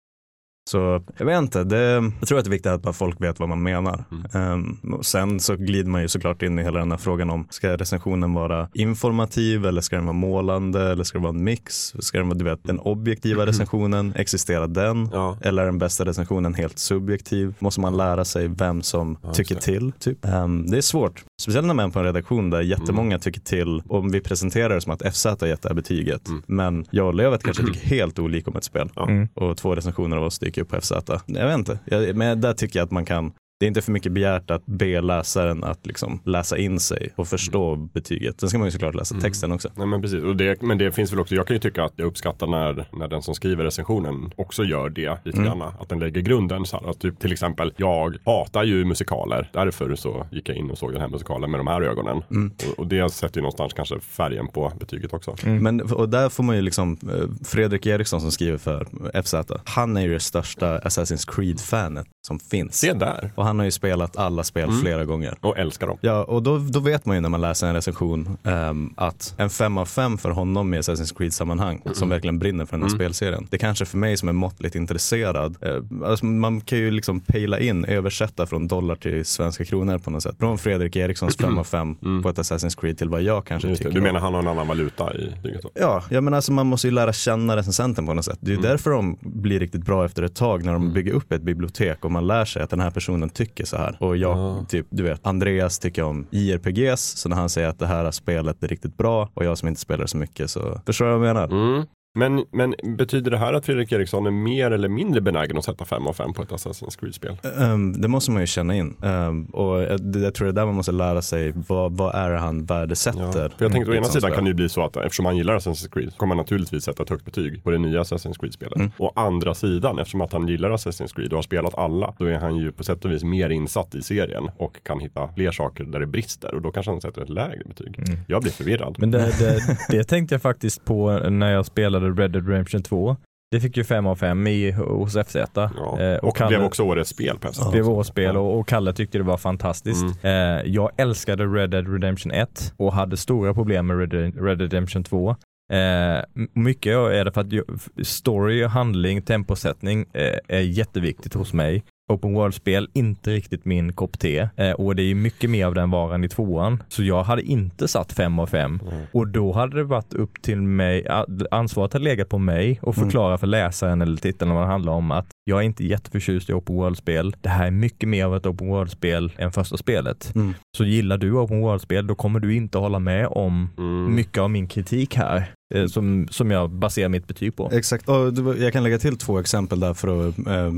Så 0.70 1.02
jag 1.16 1.26
vet 1.26 1.38
inte, 1.38 1.64
det, 1.64 2.12
jag 2.20 2.28
tror 2.28 2.38
att 2.38 2.44
det 2.44 2.48
är 2.48 2.50
viktigt 2.50 2.72
att 2.72 2.82
bara 2.82 2.92
folk 2.92 3.20
vet 3.20 3.40
vad 3.40 3.48
man 3.48 3.62
menar. 3.62 4.04
Mm. 4.34 4.78
Och 4.92 5.06
sen 5.06 5.40
så 5.40 5.56
glider 5.56 5.90
man 5.90 6.02
ju 6.02 6.08
såklart 6.08 6.42
in 6.42 6.58
i 6.58 6.62
hela 6.62 6.78
den 6.78 6.90
här 6.90 6.98
frågan 6.98 7.30
om, 7.30 7.46
ska 7.50 7.76
recensionen 7.76 8.34
vara 8.34 8.68
informativ 8.74 9.66
eller 9.66 9.80
ska 9.80 9.96
den 9.96 10.04
vara 10.04 10.12
målande 10.16 10.90
eller 10.92 11.04
ska 11.04 11.18
det 11.18 11.22
vara 11.22 11.34
en 11.34 11.44
mix? 11.44 11.94
Ska 11.98 12.18
den 12.18 12.28
vara, 12.28 12.38
du 12.38 12.44
vet, 12.44 12.64
den 12.64 12.78
objektiva 12.80 13.46
recensionen, 13.46 14.12
existerar 14.16 14.66
den? 14.68 15.08
Ja. 15.12 15.38
Eller 15.42 15.62
är 15.62 15.66
den 15.66 15.78
bästa 15.78 16.04
recensionen 16.04 16.54
helt 16.54 16.78
subjektiv? 16.78 17.54
Måste 17.58 17.80
man 17.80 17.96
lära 17.96 18.24
sig 18.24 18.48
vem 18.48 18.82
som 18.82 19.18
Ja, 19.22 19.32
tycker 19.32 19.54
det. 19.54 19.60
till? 19.60 19.92
Typ. 19.92 20.24
Ehm, 20.24 20.66
det 20.70 20.76
är 20.76 20.80
svårt. 20.82 21.24
Speciellt 21.40 21.66
när 21.66 21.74
man 21.74 21.86
är 21.88 21.90
på 21.92 21.98
en 21.98 22.04
redaktion 22.04 22.50
där 22.50 22.60
jättemånga 22.60 23.06
Mm. 23.14 23.20
tycker 23.20 23.40
till. 23.40 23.82
Om 23.88 24.10
vi 24.10 24.20
presenterar 24.20 24.74
det 24.74 24.80
som 24.80 24.92
att 24.92 25.14
FZ 25.14 25.24
har 25.24 25.46
gett 25.46 25.62
det 25.62 25.68
här 25.68 25.74
betyget. 25.74 26.28
Mm. 26.28 26.42
Men 26.46 26.84
jag 26.90 27.06
och 27.06 27.14
Lövet 27.14 27.42
kanske 27.42 27.62
tycker 27.66 27.80
helt 27.80 28.18
olika 28.18 28.50
om 28.50 28.56
ett 28.56 28.64
spel. 28.64 28.90
Mm. 28.96 29.28
Och 29.34 29.56
två 29.56 29.74
recensioner 29.74 30.16
av 30.16 30.22
oss 30.24 30.38
dyker 30.38 30.62
upp 30.62 30.68
på 30.68 30.80
FZ. 30.80 30.92
Jag 31.26 31.46
vet 31.46 31.58
inte. 31.58 31.78
Jag, 31.84 32.16
men 32.16 32.40
där 32.40 32.52
tycker 32.52 32.78
jag 32.78 32.84
att 32.84 32.90
man 32.90 33.04
kan 33.04 33.32
det 33.60 33.66
är 33.66 33.68
inte 33.68 33.82
för 33.82 33.92
mycket 33.92 34.12
begärt 34.12 34.50
att 34.50 34.66
be 34.66 35.00
läsaren 35.00 35.64
att 35.64 35.86
liksom 35.86 36.20
läsa 36.24 36.58
in 36.58 36.80
sig 36.80 37.12
och 37.16 37.28
förstå 37.28 37.76
betyget. 37.76 38.40
Sen 38.40 38.48
ska 38.48 38.58
man 38.58 38.66
ju 38.66 38.70
såklart 38.72 38.94
läsa 38.94 39.14
Mm. 39.14 39.22
texten 39.22 39.52
också. 39.52 39.68
Nej 39.76 39.86
men 39.86 40.02
precis, 40.02 40.22
och 40.24 40.36
det, 40.36 40.62
men 40.62 40.78
det 40.78 40.92
finns 40.92 41.12
väl 41.12 41.20
också, 41.20 41.34
jag 41.34 41.46
kan 41.46 41.56
ju 41.56 41.60
tycka 41.60 41.84
att 41.84 41.92
jag 41.96 42.06
uppskattar 42.06 42.46
när, 42.46 42.88
när 42.92 43.08
den 43.08 43.22
som 43.22 43.34
skriver 43.34 43.64
recensionen 43.64 44.30
också 44.36 44.64
gör 44.64 44.88
det 44.88 45.18
lite 45.24 45.38
Mm. 45.38 45.58
grann. 45.58 45.62
Att 45.80 45.88
den 45.88 45.98
lägger 45.98 46.20
grunden. 46.20 46.64
Så 46.66 46.76
här, 46.80 46.90
att 46.90 47.00
typ, 47.00 47.18
till 47.18 47.32
exempel, 47.32 47.72
jag 47.76 48.16
hatar 48.24 48.64
ju 48.64 48.84
musikaler. 48.84 49.50
Därför 49.52 49.94
så 49.94 50.26
gick 50.32 50.48
jag 50.48 50.56
in 50.56 50.70
och 50.70 50.78
såg 50.78 50.92
den 50.92 51.00
här 51.00 51.08
musikalen 51.08 51.50
med 51.50 51.60
de 51.60 51.66
här 51.66 51.82
ögonen. 51.82 52.22
Mm. 52.30 52.52
Och, 52.68 52.78
och 52.78 52.86
det 52.86 53.10
sätter 53.12 53.36
ju 53.36 53.42
någonstans 53.42 53.72
kanske 53.72 54.00
färgen 54.00 54.48
på 54.48 54.72
betyget 54.80 55.14
också. 55.14 55.36
Mm. 55.44 55.62
Men, 55.62 55.80
och 55.80 56.08
där 56.08 56.28
får 56.28 56.42
man 56.42 56.56
ju 56.56 56.62
liksom, 56.62 56.98
eh, 57.02 57.44
Fredrik 57.44 57.86
Eriksson 57.86 58.20
som 58.20 58.30
skriver 58.30 58.58
för 58.58 58.86
FZ, 59.22 59.34
han 59.64 59.96
är 59.96 60.00
ju 60.00 60.12
det 60.12 60.20
största 60.20 60.78
Assassin's 60.78 61.28
Creed-fanet 61.30 62.06
som 62.26 62.38
finns. 62.38 62.74
Se 62.78 62.92
där. 62.92 63.32
Och 63.34 63.45
han 63.46 63.58
har 63.58 63.64
ju 63.64 63.70
spelat 63.70 64.16
alla 64.16 64.42
spel 64.44 64.68
Mm. 64.68 64.80
flera 64.80 65.04
gånger. 65.04 65.34
Och 65.40 65.58
älskar 65.58 65.86
dem. 65.86 65.98
Ja, 66.00 66.24
och 66.24 66.42
då, 66.42 66.58
då 66.58 66.80
vet 66.80 67.06
man 67.06 67.16
ju 67.16 67.20
när 67.20 67.28
man 67.28 67.40
läser 67.40 67.66
en 67.66 67.74
recension 67.74 68.36
ehm, 68.44 68.92
att 68.96 69.34
en 69.36 69.50
fem 69.50 69.78
av 69.78 69.86
fem 69.86 70.18
för 70.18 70.30
honom 70.30 70.74
i 70.74 70.78
Assassin's 70.78 71.16
Creed-sammanhang, 71.18 71.82
som 71.92 72.08
verkligen 72.08 72.38
brinner 72.38 72.64
för 72.66 72.72
den 72.72 72.82
här 72.82 72.88
Mm. 72.88 72.98
spelserien. 72.98 73.46
Det 73.50 73.58
kanske 73.58 73.84
för 73.84 73.98
mig 73.98 74.16
som 74.16 74.28
är 74.28 74.32
måttligt 74.32 74.74
intresserad, 74.74 75.56
eh, 75.60 75.82
alltså 76.08 76.26
man 76.26 76.60
kan 76.60 76.78
ju 76.78 76.90
liksom 76.90 77.20
pejla 77.20 77.58
in, 77.60 77.84
översätta 77.84 78.46
från 78.46 78.68
dollar 78.68 78.94
till 78.96 79.24
svenska 79.24 79.64
kronor 79.64 79.98
på 79.98 80.10
något 80.10 80.22
sätt. 80.22 80.36
Från 80.38 80.58
Fredrik 80.58 80.96
Erikssons 80.96 81.36
fem 81.36 81.58
av 81.58 81.64
fem 81.64 81.96
Mm. 82.02 82.22
på 82.22 82.28
ett 82.28 82.38
Assassin's 82.38 82.80
Creed 82.80 82.98
till 82.98 83.08
vad 83.08 83.22
jag 83.22 83.44
kanske 83.44 83.68
Just 83.68 83.82
det. 83.82 83.88
tycker. 83.88 83.94
Du 83.94 84.00
om. 84.00 84.04
menar 84.12 84.20
han 84.20 84.34
har 84.34 84.40
en 84.42 84.48
annan 84.48 84.66
valuta 84.68 85.14
i 85.14 85.32
då? 85.62 85.70
Ja, 85.74 86.02
ja 86.10 86.20
men 86.20 86.34
alltså 86.34 86.52
man 86.52 86.66
måste 86.66 86.86
ju 86.86 86.90
lära 86.94 87.12
känna 87.12 87.56
recensenten 87.56 88.06
på 88.06 88.14
något 88.14 88.24
sätt. 88.24 88.38
Det 88.40 88.46
är 88.50 88.50
ju 88.52 88.58
Mm. 88.58 88.70
därför 88.70 88.90
de 88.90 89.16
blir 89.20 89.60
riktigt 89.60 89.84
bra 89.84 90.04
efter 90.04 90.22
ett 90.22 90.34
tag 90.34 90.64
när 90.64 90.72
de 90.72 90.82
Mm. 90.82 90.94
bygger 90.94 91.12
upp 91.12 91.32
ett 91.32 91.42
bibliotek 91.42 92.04
och 92.04 92.10
man 92.12 92.26
lär 92.26 92.44
sig 92.44 92.62
att 92.62 92.70
den 92.70 92.80
här 92.80 92.90
personen 92.90 93.28
tycker 93.36 93.64
så 93.64 93.76
här. 93.76 93.96
Och 94.00 94.16
jag, 94.16 94.38
Ja. 94.38 94.64
typ, 94.68 94.86
du 94.90 95.02
vet, 95.02 95.26
Andreas 95.26 95.78
tycker 95.78 96.02
om 96.02 96.26
JRPGs, 96.30 97.00
så 97.00 97.28
när 97.28 97.36
han 97.36 97.48
säger 97.48 97.68
att 97.68 97.78
det 97.78 97.86
här 97.86 98.10
spelet 98.10 98.62
är 98.62 98.68
riktigt 98.68 98.96
bra 98.96 99.30
och 99.34 99.44
jag 99.44 99.58
som 99.58 99.68
inte 99.68 99.80
spelar 99.80 100.06
så 100.06 100.16
mycket 100.16 100.50
så 100.50 100.80
förstår 100.86 101.08
jag 101.08 101.18
vad 101.18 101.28
jag 101.28 101.34
menar. 101.34 101.68
Mm. 101.72 101.86
Men, 102.16 102.44
men 102.50 102.74
betyder 102.96 103.30
det 103.30 103.38
här 103.38 103.52
att 103.52 103.66
Fredrik 103.66 103.92
Eriksson 103.92 104.26
är 104.26 104.30
mer 104.30 104.70
eller 104.70 104.88
mindre 104.88 105.20
benägen 105.20 105.58
att 105.58 105.64
sätta 105.64 105.84
fem 105.84 106.06
av 106.06 106.12
fem 106.12 106.32
på 106.32 106.42
ett 106.42 106.48
Assassin's 106.48 107.00
Creed-spel? 107.00 107.36
Ehm, 107.58 108.00
det 108.00 108.08
måste 108.08 108.30
man 108.30 108.42
ju 108.42 108.46
känna 108.46 108.74
in. 108.74 108.96
Ehm, 109.02 109.44
och 109.44 109.82
jag, 109.82 110.00
jag 110.16 110.34
tror 110.34 110.46
det 110.46 110.50
är 110.50 110.52
där 110.52 110.66
man 110.66 110.74
måste 110.74 110.92
lära 110.92 111.22
sig 111.22 111.52
vad, 111.68 111.96
vad 111.96 112.14
är 112.14 112.30
det 112.30 112.38
han 112.38 112.64
värdesätter. 112.64 113.20
Ja. 113.20 113.32
För 113.32 113.64
jag 113.64 113.72
tänkte 113.72 113.90
å 113.90 113.94
i 113.94 113.96
ett 113.96 114.00
ena 114.00 114.04
sånt 114.04 114.12
sidan 114.12 114.30
spel. 114.30 114.34
kan 114.34 114.44
det 114.44 114.50
ju 114.50 114.54
bli 114.54 114.68
så 114.68 114.84
att 114.84 114.96
eftersom 114.96 115.26
han 115.26 115.36
gillar 115.36 115.58
Assassin's 115.58 115.92
Creed 115.92 116.16
kommer 116.16 116.34
han 116.34 116.38
naturligtvis 116.38 116.84
sätta 116.84 117.02
ett 117.02 117.10
högt 117.10 117.24
betyg 117.24 117.64
på 117.64 117.70
det 117.70 117.78
nya 117.78 118.02
Assassin's 118.02 118.40
Creed-spelet. 118.40 118.76
Mm. 118.76 118.90
Å 118.98 119.12
andra 119.14 119.54
sidan, 119.54 119.98
eftersom 119.98 120.20
att 120.20 120.32
han 120.32 120.48
gillar 120.48 120.70
Assassin's 120.70 121.14
Creed 121.14 121.32
och 121.32 121.36
har 121.36 121.42
spelat 121.42 121.74
alla, 121.78 122.14
då 122.18 122.24
är 122.24 122.38
han 122.38 122.56
ju 122.56 122.72
på 122.72 122.84
sätt 122.84 123.04
och 123.04 123.10
vis 123.10 123.24
mer 123.24 123.50
insatt 123.50 123.94
i 123.94 124.02
serien 124.02 124.50
och 124.56 124.76
kan 124.82 125.00
hitta 125.00 125.28
fler 125.34 125.50
saker 125.50 125.84
där 125.84 126.00
det 126.00 126.06
brister 126.06 126.54
och 126.54 126.62
då 126.62 126.70
kanske 126.70 126.92
han 126.92 127.00
sätter 127.00 127.22
ett 127.22 127.28
lägre 127.28 127.62
betyg. 127.64 127.98
Mm. 127.98 128.20
Jag 128.28 128.42
blir 128.42 128.52
förvirrad. 128.52 128.96
Men 128.98 129.10
det, 129.10 129.18
det, 129.38 129.60
det 129.88 130.04
tänkte 130.04 130.34
jag 130.34 130.42
faktiskt 130.42 130.84
på 130.84 131.18
när 131.18 131.52
jag 131.52 131.66
spelade 131.66 132.05
Red 132.10 132.30
Dead 132.30 132.48
Redemption 132.48 132.82
2. 132.82 133.16
Det 133.50 133.60
fick 133.60 133.76
ju 133.76 133.84
5 133.84 134.06
av 134.06 134.16
5 134.16 134.46
i, 134.46 134.70
hos 134.70 135.12
FZ. 135.26 135.36
Ja. 135.54 136.00
Eh, 136.00 136.16
och 136.16 136.36
Kalle- 136.36 136.48
blev 136.48 136.62
också 136.64 136.82
årets 136.82 137.10
spel 137.10 137.38
Ja. 137.58 137.70
blev 137.70 137.88
årsspel 137.88 138.36
och, 138.36 138.58
och 138.58 138.68
Kalle 138.68 138.92
tyckte 138.92 139.18
det 139.18 139.24
var 139.24 139.36
fantastiskt. 139.36 140.02
Mm. 140.22 140.58
Eh, 140.58 140.62
jag 140.72 140.90
älskade 140.96 141.44
Red 141.46 141.70
Dead 141.70 141.92
Redemption 141.92 142.32
1 142.32 142.72
och 142.76 142.92
hade 142.92 143.16
stora 143.16 143.54
problem 143.54 143.86
med 143.86 143.98
Red, 143.98 144.12
Red 144.12 144.58
Dead 144.58 144.60
Redemption 144.60 145.04
2. 145.04 145.30
Eh, 145.72 146.46
mycket 146.52 146.92
är 146.92 147.24
det 147.24 147.32
för 147.32 147.40
att 147.40 148.06
story, 148.06 148.64
handling, 148.64 149.22
temposättning 149.22 150.06
eh, 150.12 150.38
är 150.48 150.60
jätteviktigt 150.60 151.34
hos 151.34 151.52
mig. 151.52 151.84
Open 152.08 152.34
World-spel, 152.34 152.88
inte 152.92 153.30
riktigt 153.30 153.64
min 153.64 153.92
kopp 153.92 154.18
te. 154.18 154.48
Eh, 154.56 154.70
och 154.70 154.96
det 154.96 155.02
är 155.02 155.14
mycket 155.14 155.50
mer 155.50 155.66
av 155.66 155.74
den 155.74 155.90
varan 155.90 156.24
i 156.24 156.28
tvåan. 156.28 156.82
Så 156.88 157.02
jag 157.02 157.22
hade 157.22 157.42
inte 157.42 157.88
satt 157.88 158.12
fem 158.12 158.38
av 158.38 158.46
fem. 158.46 158.80
Mm. 158.92 159.04
Och 159.12 159.28
då 159.28 159.52
hade 159.52 159.76
det 159.76 159.84
varit 159.84 160.14
upp 160.14 160.42
till 160.42 160.62
mig, 160.62 161.06
ansvaret 161.50 161.92
hade 161.92 162.04
legat 162.04 162.28
på 162.28 162.38
mig 162.38 162.78
och 162.82 162.96
Mm. 162.98 163.04
förklara 163.06 163.38
för 163.38 163.46
läsaren 163.46 164.02
eller 164.02 164.16
tittaren 164.16 164.54
vad 164.54 164.62
det 164.62 164.66
handlar 164.68 164.92
om 164.92 165.10
att 165.10 165.26
jag 165.48 165.58
är 165.58 165.62
inte 165.62 165.86
jätteförtjust 165.86 166.50
i 166.50 166.52
Open 166.52 166.76
World-spel. 166.76 167.36
Det 167.40 167.48
här 167.48 167.66
är 167.66 167.70
mycket 167.70 168.08
mer 168.08 168.24
av 168.24 168.36
ett 168.36 168.46
Open 168.46 168.68
World-spel 168.68 169.32
än 169.38 169.52
första 169.52 169.76
spelet. 169.76 170.32
Mm. 170.34 170.54
Så 170.76 170.84
gillar 170.84 171.18
du 171.18 171.32
Open 171.32 171.60
World-spel, 171.60 172.06
då 172.06 172.14
kommer 172.14 172.40
du 172.40 172.54
inte 172.54 172.78
hålla 172.78 172.98
med 172.98 173.26
om 173.26 173.68
Mm. 173.78 174.14
mycket 174.14 174.38
av 174.42 174.50
min 174.50 174.68
kritik 174.68 175.14
här, 175.16 175.50
eh, 175.74 175.86
som, 175.86 176.28
som 176.30 176.50
jag 176.50 176.70
baserar 176.70 177.08
mitt 177.08 177.26
betyg 177.26 177.56
på. 177.56 177.70
Exakt, 177.72 178.08
och 178.08 178.16
jag 178.58 178.72
kan 178.72 178.82
lägga 178.82 178.98
till 178.98 179.18
två 179.18 179.38
exempel 179.38 179.80
där 179.80 179.94
för 179.94 180.28
att 180.28 180.38
eh, 180.38 180.72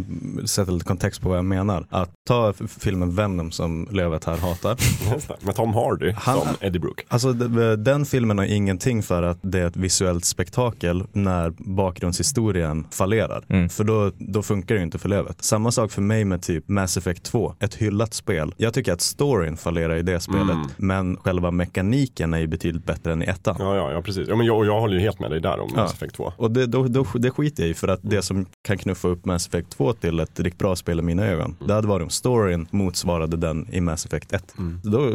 sätta 0.47 0.71
lite 0.73 0.85
kontext 0.87 1.21
på 1.21 1.29
vad 1.29 1.39
jag 1.39 1.45
menar. 1.45 1.87
Att 1.91 2.11
ta 2.29 2.53
filmen 2.79 3.15
Venom 3.15 3.51
som 3.51 3.89
Lövet 3.91 4.25
här 4.25 4.37
hatar. 4.37 4.77
Med 5.47 5.55
Tom 5.55 5.75
Hardy 5.75 6.11
Han- 6.17 6.39
som 6.41 6.49
Eddie 6.61 6.79
Brooke. 6.79 7.03
Alltså 7.09 7.33
d- 7.33 7.77
den 7.77 8.05
filmen 8.05 8.39
har 8.39 8.45
ingenting 8.45 9.03
för 9.03 9.23
att 9.23 9.39
det 9.43 9.59
är 9.61 9.67
ett 9.67 9.77
visuellt 9.77 10.25
spektakel 10.25 11.05
när 11.13 11.53
bakgrundshistorien 12.03 12.85
fallerar. 12.91 13.45
Mm. 13.49 13.69
För 13.69 13.85
då, 13.85 14.13
då 14.19 14.43
funkar 14.43 14.58
det 14.67 14.75
ju 14.75 14.83
inte 14.83 14.99
för 14.99 15.09
Lövet. 15.09 15.45
Samma 15.45 15.71
sak 15.71 15.91
för 15.91 16.03
mig 16.03 16.25
med 16.25 16.43
typ 16.43 16.69
Mass 16.69 16.97
Effect 16.97 17.23
2, 17.25 17.55
ett 17.61 17.75
hyllat 17.75 18.15
spel. 18.15 18.55
Jag 18.57 18.75
tycker 18.75 18.93
att 18.93 19.01
storyn 19.01 19.57
fallerar 19.57 19.97
i 19.97 20.03
det 20.03 20.21
spelet, 20.21 20.39
Mm. 20.51 20.67
men 20.77 21.17
själva 21.17 21.51
mekaniken 21.51 22.35
är 22.35 22.39
ju 22.39 22.47
betydligt 22.47 22.85
bättre 22.85 23.13
än 23.13 23.23
i 23.23 23.27
ettan. 23.27 23.57
Ja, 23.59 23.77
ja, 23.77 23.93
ja 23.93 24.03
precis. 24.03 24.29
Ja, 24.29 24.37
men 24.37 24.47
jag, 24.47 24.59
och 24.59 24.67
jag 24.67 24.81
håller 24.81 24.95
ju 24.95 25.01
helt 25.01 25.21
med 25.21 25.31
dig 25.31 25.41
där 25.41 25.61
om 25.61 25.71
Ja. 25.77 25.83
Mass 25.83 25.93
Effect 25.95 26.15
2. 26.15 26.33
Och 26.37 26.51
det, 26.51 26.67
då, 26.67 26.89
då, 26.89 27.07
det 27.15 27.31
skiter 27.31 27.63
jag 27.63 27.71
i 27.71 27.75
för 27.75 27.89
att 27.89 28.01
det 28.03 28.23
som 28.23 28.47
kan 28.63 28.79
knuffa 28.79 29.09
upp 29.09 29.25
Mass 29.25 29.47
Effect 29.49 29.71
2 29.71 29.93
till 29.93 30.21
ett 30.21 30.41
riktigt 30.41 30.59
bra 30.59 30.77
spel 30.77 30.99
i 30.99 31.03
mina 31.03 31.27
ögon, 31.27 31.57
det 31.67 31.73
hade 31.75 31.89
varit 31.89 32.05
om 32.05 32.11
storyn 32.11 32.67
motsvarade 32.71 33.37
den 33.37 33.67
i 33.75 33.81
Mass 33.81 34.07
Effect 34.07 34.33
1. 34.33 34.55
Mm. 34.59 34.81
Då, 34.85 35.15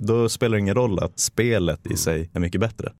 då 0.00 0.28
spelar 0.28 0.56
det 0.56 0.60
ingen 0.60 0.74
roll 0.74 0.98
att 0.98 1.18
spelet 1.18 1.86
i 1.86 1.96
sig 1.96 2.30
är 2.34 2.40
mycket 2.40 2.60
bättre. 2.60 2.92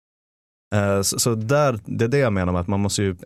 Eh, 0.74 1.02
Så, 1.02 1.18
så 1.18 1.34
där, 1.34 1.78
det 1.84 2.04
är 2.04 2.08
det 2.08 2.18
jag 2.18 2.32
menar 2.32 2.52
med 2.52 2.60
att 2.60 2.66
man 2.68 2.80
måste 2.80 3.02
ju, 3.02 3.16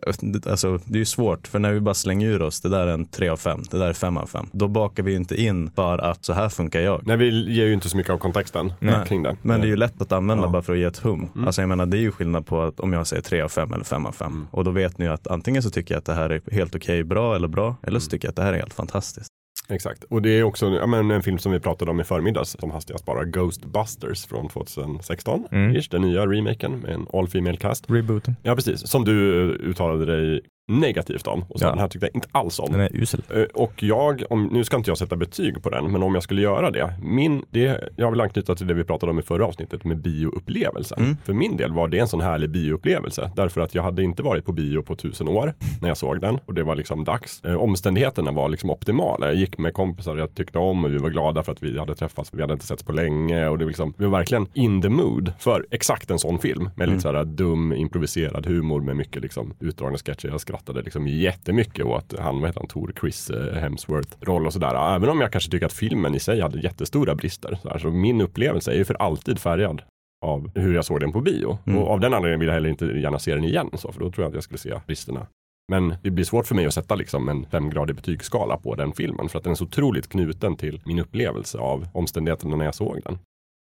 alltså 0.49 0.79
det 0.85 0.95
är 0.97 0.99
ju 0.99 1.05
svårt 1.05 1.47
för 1.47 1.59
när 1.59 1.73
vi 1.73 1.79
bara 1.79 1.93
slänger 1.93 2.27
ur 2.27 2.41
oss, 2.41 2.61
det 2.61 2.69
där 2.69 2.87
är 2.87 2.93
en 2.93 3.05
3 3.05 3.29
av 3.29 3.37
5, 3.37 3.61
det 3.71 3.77
där 3.77 3.87
är 3.87 3.93
5 3.93 4.17
av 4.17 4.25
5. 4.27 4.45
Då 4.51 4.67
bakar 4.67 5.03
vi 5.03 5.11
ju 5.11 5.17
inte 5.17 5.41
in 5.41 5.71
för 5.75 5.97
att 5.97 6.25
så 6.25 6.33
här 6.33 6.49
funkar 6.49 6.79
jag. 6.81 7.01
Nej, 7.07 7.17
vi 7.17 7.53
ger 7.53 7.65
ju 7.65 7.73
inte 7.73 7.89
så 7.89 7.97
mycket 7.97 8.13
av 8.13 8.17
kontexten 8.17 8.73
Nej. 8.79 8.95
kring 9.07 9.23
det. 9.23 9.37
Men 9.41 9.61
det 9.61 9.67
är 9.67 9.69
ju 9.69 9.75
lätt 9.75 10.01
att 10.01 10.11
använda 10.11 10.43
Ja. 10.43 10.49
bara 10.49 10.61
för 10.61 10.73
att 10.73 10.79
ge 10.79 10.85
ett 10.85 10.97
hum. 10.97 11.29
Mm. 11.35 11.47
Alltså 11.47 11.61
jag 11.61 11.69
menar 11.69 11.85
det 11.85 11.97
är 11.97 12.01
ju 12.01 12.11
skillnad 12.11 12.45
på 12.45 12.61
att 12.61 12.79
om 12.79 12.93
jag 12.93 13.07
säger 13.07 13.23
3 13.23 13.41
av 13.41 13.49
5 13.49 13.73
eller 13.73 13.83
5 13.85 14.05
av 14.05 14.11
5. 14.11 14.31
Mm. 14.31 14.47
Och 14.51 14.63
då 14.63 14.71
vet 14.71 14.97
ni 14.97 15.05
ju 15.05 15.11
att 15.11 15.27
antingen 15.27 15.63
så 15.63 15.69
tycker 15.69 15.93
jag 15.95 15.99
att 15.99 16.05
det 16.05 16.13
här 16.13 16.29
är 16.29 16.41
helt 16.51 16.75
okej, 16.75 17.03
bra 17.03 17.35
eller 17.35 17.47
bra. 17.47 17.75
Eller 17.83 17.99
så 17.99 18.03
Mm. 18.05 18.09
tycker 18.11 18.27
jag 18.27 18.29
att 18.31 18.35
det 18.35 18.43
här 18.43 18.53
är 18.53 18.57
helt 18.57 18.73
fantastiskt. 18.73 19.27
Exakt. 19.69 20.03
Och 20.03 20.21
det 20.21 20.29
är 20.29 20.43
också 20.43 20.69
ja, 20.69 20.87
men 20.87 21.11
en 21.11 21.23
film 21.23 21.39
som 21.39 21.51
vi 21.51 21.59
pratade 21.59 21.91
om 21.91 21.99
i 21.99 22.03
förmiddags 22.03 22.55
som 22.59 22.71
hastigast 22.71 23.05
bara 23.05 23.25
Ghostbusters 23.25 24.25
från 24.25 24.49
2016. 24.49 25.47
Mm. 25.51 25.75
Ish, 25.75 25.89
den 25.89 26.01
nya 26.01 26.25
remaken 26.25 26.79
med 26.79 26.91
en 26.91 27.07
all 27.13 27.27
female 27.27 27.57
cast. 27.57 27.91
Rebooten. 27.91 28.35
Ja, 28.43 28.55
precis. 28.55 28.87
Som 28.87 29.05
du 29.05 29.41
eh, 29.41 29.69
uttalade 29.69 30.05
dig 30.05 30.41
negativt 30.67 31.27
om. 31.27 31.45
Och 31.49 31.59
så 31.59 31.65
Ja. 31.65 31.69
den 31.69 31.79
här 31.79 31.87
tyckte 31.87 32.05
jag 32.07 32.15
inte 32.15 32.27
alls 32.31 32.59
om. 32.59 32.71
Den 32.71 32.81
är 32.81 32.89
usel. 32.95 33.21
Eh, 33.35 33.41
Och 33.53 33.83
jag, 33.83 34.23
om, 34.29 34.45
nu 34.51 34.63
ska 34.63 34.77
inte 34.77 34.89
jag 34.89 34.97
sätta 34.97 35.15
betyg 35.15 35.63
på 35.63 35.69
den, 35.69 35.91
men 35.91 36.03
om 36.03 36.13
jag 36.13 36.23
skulle 36.23 36.41
göra 36.41 36.71
det. 36.71 36.93
Min, 37.03 37.45
det 37.49 37.89
jag 37.95 38.11
vill 38.11 38.21
anknyta 38.21 38.55
till 38.55 38.67
det 38.67 38.73
vi 38.73 38.83
pratade 38.83 39.11
om 39.11 39.19
i 39.19 39.21
förra 39.21 39.45
avsnittet 39.45 39.83
med 39.83 39.97
bioupplevelsen. 40.01 40.99
Mm. 41.03 41.17
För 41.25 41.33
min 41.33 41.57
del 41.57 41.73
var 41.73 41.87
det 41.87 41.99
en 41.99 42.07
sån 42.07 42.21
härlig 42.21 42.49
bioupplevelse. 42.49 43.31
Därför 43.35 43.61
att 43.61 43.75
jag 43.75 43.83
hade 43.83 44.03
inte 44.03 44.23
varit 44.23 44.45
på 44.45 44.51
bio 44.51 44.81
på 44.81 44.95
tusen 44.95 45.27
år 45.27 45.53
när 45.81 45.87
jag 45.87 45.97
såg 45.97 46.21
den. 46.21 46.39
Och 46.45 46.53
det 46.53 46.63
var 46.63 46.75
liksom 46.75 47.03
dags. 47.03 47.41
Eh, 47.43 47.55
omständigheterna 47.55 48.31
var 48.31 48.49
liksom 48.49 48.69
optimala. 48.69 49.25
Jag 49.25 49.35
gick 49.35 49.57
med 49.57 49.73
kompisar 49.73 50.17
jag 50.17 50.35
tyckte 50.35 50.59
om 50.59 50.85
och 50.85 50.93
vi 50.93 50.97
var 50.97 51.09
glada 51.09 51.43
för 51.43 51.51
att 51.51 51.63
vi 51.63 51.79
hade 51.79 51.95
träffats. 51.95 52.29
Vi 52.33 52.41
hade 52.41 52.53
inte 52.53 52.65
setts 52.65 52.83
på 52.83 52.91
länge. 52.91 53.47
Och 53.47 53.57
det 53.57 53.65
var 53.65 53.69
liksom, 53.69 53.93
vi 53.97 54.05
var 54.05 54.11
verkligen 54.19 54.47
in 54.53 54.81
the 54.81 54.89
mood 54.89 55.33
för 55.39 55.65
exakt 55.71 56.11
en 56.11 56.19
sån 56.19 56.39
film. 56.39 56.69
Med 56.75 56.89
lite 56.89 57.01
så 57.01 57.11
här 57.13 57.23
dum 57.25 57.73
improviserad 57.73 58.45
humor 58.45 58.81
med 58.81 58.95
mycket 58.95 59.21
liksom 59.21 59.53
utdragna 59.59 59.97
sketcher. 59.97 60.27
Jag 60.29 60.41
skrattade 60.53 60.81
liksom 60.81 61.07
jättemycket 61.07 61.85
åt 61.85 62.19
han, 62.19 62.39
vad 62.39 62.49
heter 62.49 62.59
han, 62.59 62.67
Tor 62.67 62.93
Chris 62.99 63.29
eh, 63.29 63.53
Hemsworth 63.53 64.17
roll 64.21 64.45
och 64.45 64.53
sådär. 64.53 64.95
Även 64.95 65.09
om 65.09 65.21
jag 65.21 65.31
kanske 65.31 65.51
tycker 65.51 65.65
att 65.65 65.73
filmen 65.73 66.15
i 66.15 66.19
sig 66.19 66.41
hade 66.41 66.59
jättestora 66.59 67.15
brister. 67.15 67.57
Så, 67.61 67.69
här, 67.69 67.77
så 67.77 67.87
min 67.87 68.21
upplevelse 68.21 68.71
är 68.71 68.75
ju 68.75 68.85
för 68.85 69.01
alltid 69.01 69.39
färgad 69.39 69.81
av 70.25 70.51
hur 70.55 70.75
jag 70.75 70.85
såg 70.85 70.99
den 70.99 71.11
på 71.11 71.21
bio. 71.21 71.57
Mm. 71.65 71.79
Och 71.79 71.89
av 71.89 71.99
den 71.99 72.13
anledningen 72.13 72.39
vill 72.39 72.47
jag 72.47 72.53
heller 72.53 72.69
inte 72.69 72.85
gärna 72.85 73.19
se 73.19 73.35
den 73.35 73.43
igen. 73.43 73.69
Så, 73.73 73.91
för 73.91 73.99
då 73.99 74.11
tror 74.11 74.23
jag 74.23 74.29
att 74.29 74.33
jag 74.33 74.43
skulle 74.43 74.57
se 74.57 74.79
bristerna. 74.87 75.27
Men 75.71 75.95
det 76.03 76.11
blir 76.11 76.25
svårt 76.25 76.47
för 76.47 76.55
mig 76.55 76.65
att 76.65 76.73
sätta 76.73 76.95
liksom 76.95 77.29
en 77.29 77.45
femgradig 77.45 77.95
betygsskala 77.95 78.57
på 78.57 78.75
den 78.75 78.93
filmen. 78.93 79.29
För 79.29 79.37
att 79.37 79.43
den 79.43 79.51
är 79.51 79.55
så 79.55 79.63
otroligt 79.63 80.09
knuten 80.09 80.55
till 80.55 80.81
min 80.85 80.99
upplevelse 80.99 81.57
av 81.57 81.87
omständigheterna 81.93 82.55
när 82.55 82.65
jag 82.65 82.75
såg 82.75 82.99
den. 83.03 83.19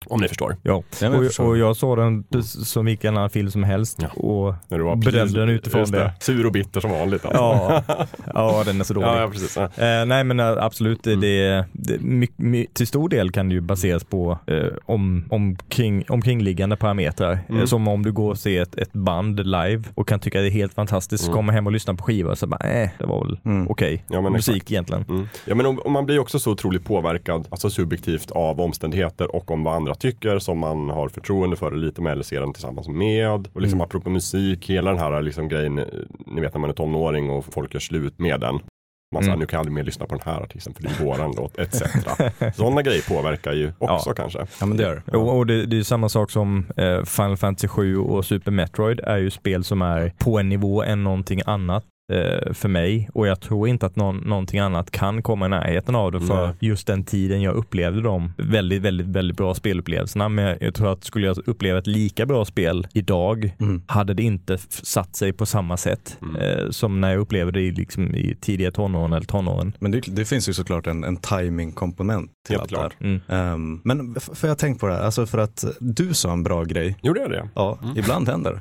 Om 0.06 0.20
ni 0.20 0.28
förstår. 0.28 0.56
Ja, 0.62 0.72
Ja, 0.72 0.82
men 1.00 1.12
jag 1.12 1.20
och, 1.20 1.26
förstår. 1.26 1.44
och 1.46 1.58
jag 1.58 1.76
såg 1.76 1.98
den 1.98 2.24
som 2.42 2.84
vilken 2.84 3.16
annan 3.16 3.30
film 3.30 3.50
som 3.50 3.64
helst 3.64 3.98
Ja. 4.02 4.08
och 4.08 4.54
bedömde 4.98 5.40
den 5.40 5.48
utifrån 5.48 5.80
Just 5.80 5.92
det. 5.92 6.12
Sur 6.20 6.46
och 6.46 6.52
bitter 6.52 6.80
som 6.80 6.90
vanligt. 6.90 7.24
Alltså. 7.24 7.42
Ja, 7.42 7.82
ja 8.34 8.62
den 8.66 8.80
är 8.80 8.84
så 8.84 8.94
dålig. 8.94 9.06
ja, 9.08 9.20
ja, 9.20 9.28
precis. 9.30 9.56
Ja. 9.56 9.62
Eh, 9.64 10.06
nej 10.06 10.24
men 10.24 10.40
eh, 10.40 10.48
absolut, 10.64 11.06
Mm. 11.06 11.20
det, 11.20 11.64
det, 11.72 12.00
my, 12.00 12.28
my, 12.36 12.66
till 12.72 12.86
stor 12.86 13.08
del 13.08 13.30
kan 13.32 13.48
det 13.48 13.54
ju 13.54 13.60
baseras 13.60 14.04
på 14.04 14.38
eh, 14.46 14.66
om, 14.86 15.24
omkring, 15.30 16.04
omkringliggande 16.08 16.76
parametrar. 16.76 17.38
Mm. 17.48 17.60
Eh, 17.60 17.66
som 17.66 17.88
om 17.88 18.02
du 18.02 18.12
går 18.12 18.30
och 18.30 18.38
ser 18.38 18.62
ett, 18.62 18.74
ett 18.78 18.92
band 18.92 19.46
live 19.46 19.82
och 19.94 20.08
kan 20.08 20.20
tycka 20.20 20.40
det 20.40 20.46
är 20.48 20.50
helt 20.50 20.74
fantastiskt, 20.74 21.24
Mm. 21.24 21.34
kommer 21.36 21.52
hem 21.52 21.66
och 21.66 21.72
lyssnar 21.72 21.94
på 21.94 22.02
skiva 22.04 22.30
och 22.30 22.38
så 22.38 22.46
bara, 22.46 22.70
eh, 22.82 22.90
det 22.98 23.06
var 23.06 23.24
väl 23.24 23.38
Mm. 23.44 23.68
okej. 23.70 24.04
Ja, 24.08 24.20
men 24.20 24.32
Musik 24.32 24.56
exakt. 24.56 24.70
egentligen. 24.70 25.04
Mm. 25.08 25.28
Ja, 25.44 25.54
men 25.54 25.66
om, 25.66 25.78
om 25.84 25.92
man 25.92 26.06
blir 26.06 26.18
också 26.18 26.38
så 26.38 26.50
otroligt 26.52 26.84
påverkad, 26.84 27.46
alltså 27.50 27.70
subjektivt 27.70 28.30
av 28.30 28.60
omständigheter 28.60 29.36
och 29.36 29.50
om 29.50 29.64
vad 29.64 29.74
andra 29.74 29.89
tycker 29.98 30.38
som 30.38 30.58
man 30.58 30.90
har 30.90 31.08
förtroende 31.08 31.56
för 31.56 31.70
lite 31.70 32.02
med 32.02 32.12
eller 32.12 32.22
ser 32.22 32.40
den 32.40 32.52
tillsammans 32.52 32.88
med. 32.88 33.30
Och 33.52 33.60
liksom 33.60 33.78
Mm. 33.78 33.84
apropå 33.84 34.10
musik, 34.10 34.70
hela 34.70 34.90
den 34.90 35.00
här 35.00 35.22
liksom 35.22 35.48
grejen, 35.48 35.78
eh, 35.78 35.84
ni 36.26 36.40
vet 36.40 36.54
när 36.54 36.60
man 36.60 36.70
är 36.70 36.74
tonåring 36.74 37.30
och 37.30 37.44
folk 37.44 37.74
gör 37.74 37.80
slut 37.80 38.18
med 38.18 38.40
den. 38.40 38.58
Man 39.14 39.22
säger, 39.22 39.32
Mm. 39.32 39.40
nu 39.40 39.46
kan 39.46 39.56
jag 39.56 39.60
aldrig 39.60 39.74
mer 39.74 39.84
lyssna 39.84 40.06
på 40.06 40.14
den 40.14 40.22
här 40.34 40.40
artisten 40.42 40.74
för 40.74 40.82
det 40.82 40.88
är 40.88 41.04
våran 41.04 41.34
låt, 41.36 41.58
etc. 41.58 41.82
Sådana 42.56 42.82
grejer 42.82 43.02
påverkar 43.08 43.52
ju 43.52 43.72
också 43.78 44.10
kanske. 44.12 44.46
Ja 44.60 44.66
men 44.66 44.76
det 44.76 44.82
gör 44.82 45.02
det. 45.06 45.16
Och, 45.16 45.36
och 45.38 45.46
det, 45.46 45.66
det 45.66 45.78
är 45.78 45.82
samma 45.82 46.08
sak 46.08 46.30
som 46.30 46.66
eh, 46.76 47.04
Final 47.04 47.36
Fantasy 47.36 47.68
7 47.68 47.98
och 47.98 48.24
Super 48.24 48.50
Metroid 48.50 49.00
är 49.00 49.18
ju 49.18 49.30
spel 49.30 49.64
som 49.64 49.82
är 49.82 50.12
på 50.18 50.38
en 50.38 50.48
nivå 50.48 50.82
än 50.82 51.04
någonting 51.04 51.40
annat 51.46 51.84
för 52.52 52.68
mig 52.68 53.08
och 53.14 53.26
jag 53.26 53.40
tror 53.40 53.68
inte 53.68 53.86
att 53.86 53.96
någon, 53.96 54.16
någonting 54.16 54.60
annat 54.60 54.90
kan 54.90 55.22
komma 55.22 55.46
i 55.46 55.48
närheten 55.48 55.94
av 55.94 56.12
det 56.12 56.20
för 56.20 56.46
Nej. 56.46 56.56
just 56.60 56.86
den 56.86 57.04
tiden 57.04 57.42
jag 57.42 57.54
upplevde 57.54 58.00
de 58.02 58.32
väldigt, 58.38 58.82
väldigt, 58.82 59.06
väldigt 59.06 59.36
bra 59.36 59.54
spelupplevelserna. 59.54 60.28
Men 60.28 60.44
jag, 60.44 60.56
jag 60.62 60.74
tror 60.74 60.92
att 60.92 61.04
skulle 61.04 61.26
jag 61.26 61.38
uppleva 61.48 61.78
ett 61.78 61.86
lika 61.86 62.26
bra 62.26 62.44
spel 62.44 62.86
idag 62.94 63.56
Mm. 63.60 63.82
hade 63.86 64.14
det 64.14 64.22
inte 64.22 64.58
satt 64.68 65.16
sig 65.16 65.32
på 65.32 65.46
samma 65.46 65.76
sätt 65.76 66.18
Mm. 66.22 66.36
eh, 66.36 66.70
som 66.70 67.00
när 67.00 67.10
jag 67.10 67.20
upplevde 67.20 67.52
det 67.52 67.60
i, 67.60 67.72
liksom, 67.72 68.14
i 68.14 68.36
tidiga 68.40 68.70
tonåren 68.70 69.12
eller 69.12 69.26
tonåren. 69.26 69.72
Men 69.78 69.90
det, 69.90 70.00
det 70.00 70.24
finns 70.24 70.48
ju 70.48 70.52
såklart 70.52 70.86
en, 70.86 71.04
en 71.04 71.16
timing-komponent 71.16 72.30
till 72.46 72.56
Helt 72.58 72.62
allt 72.62 72.70
det 72.70 72.76
här. 72.76 72.88
klart. 72.88 73.00
Mm. 73.00 73.20
Ehm, 73.28 73.80
men 73.84 74.14
f- 74.16 74.30
för 74.34 74.48
jag 74.48 74.50
har 74.50 74.56
tänkt 74.56 74.80
på 74.80 74.86
det 74.86 74.92
här, 74.94 75.00
alltså 75.02 75.26
för 75.26 75.38
att 75.38 75.64
du 75.80 76.14
sa 76.14 76.32
en 76.32 76.42
bra 76.42 76.64
grej. 76.64 76.96
Gjorde 77.02 77.20
jag 77.20 77.30
det? 77.30 77.48
Ja, 77.54 77.78
Mm. 77.82 77.96
ibland 77.98 78.28
händer. 78.28 78.60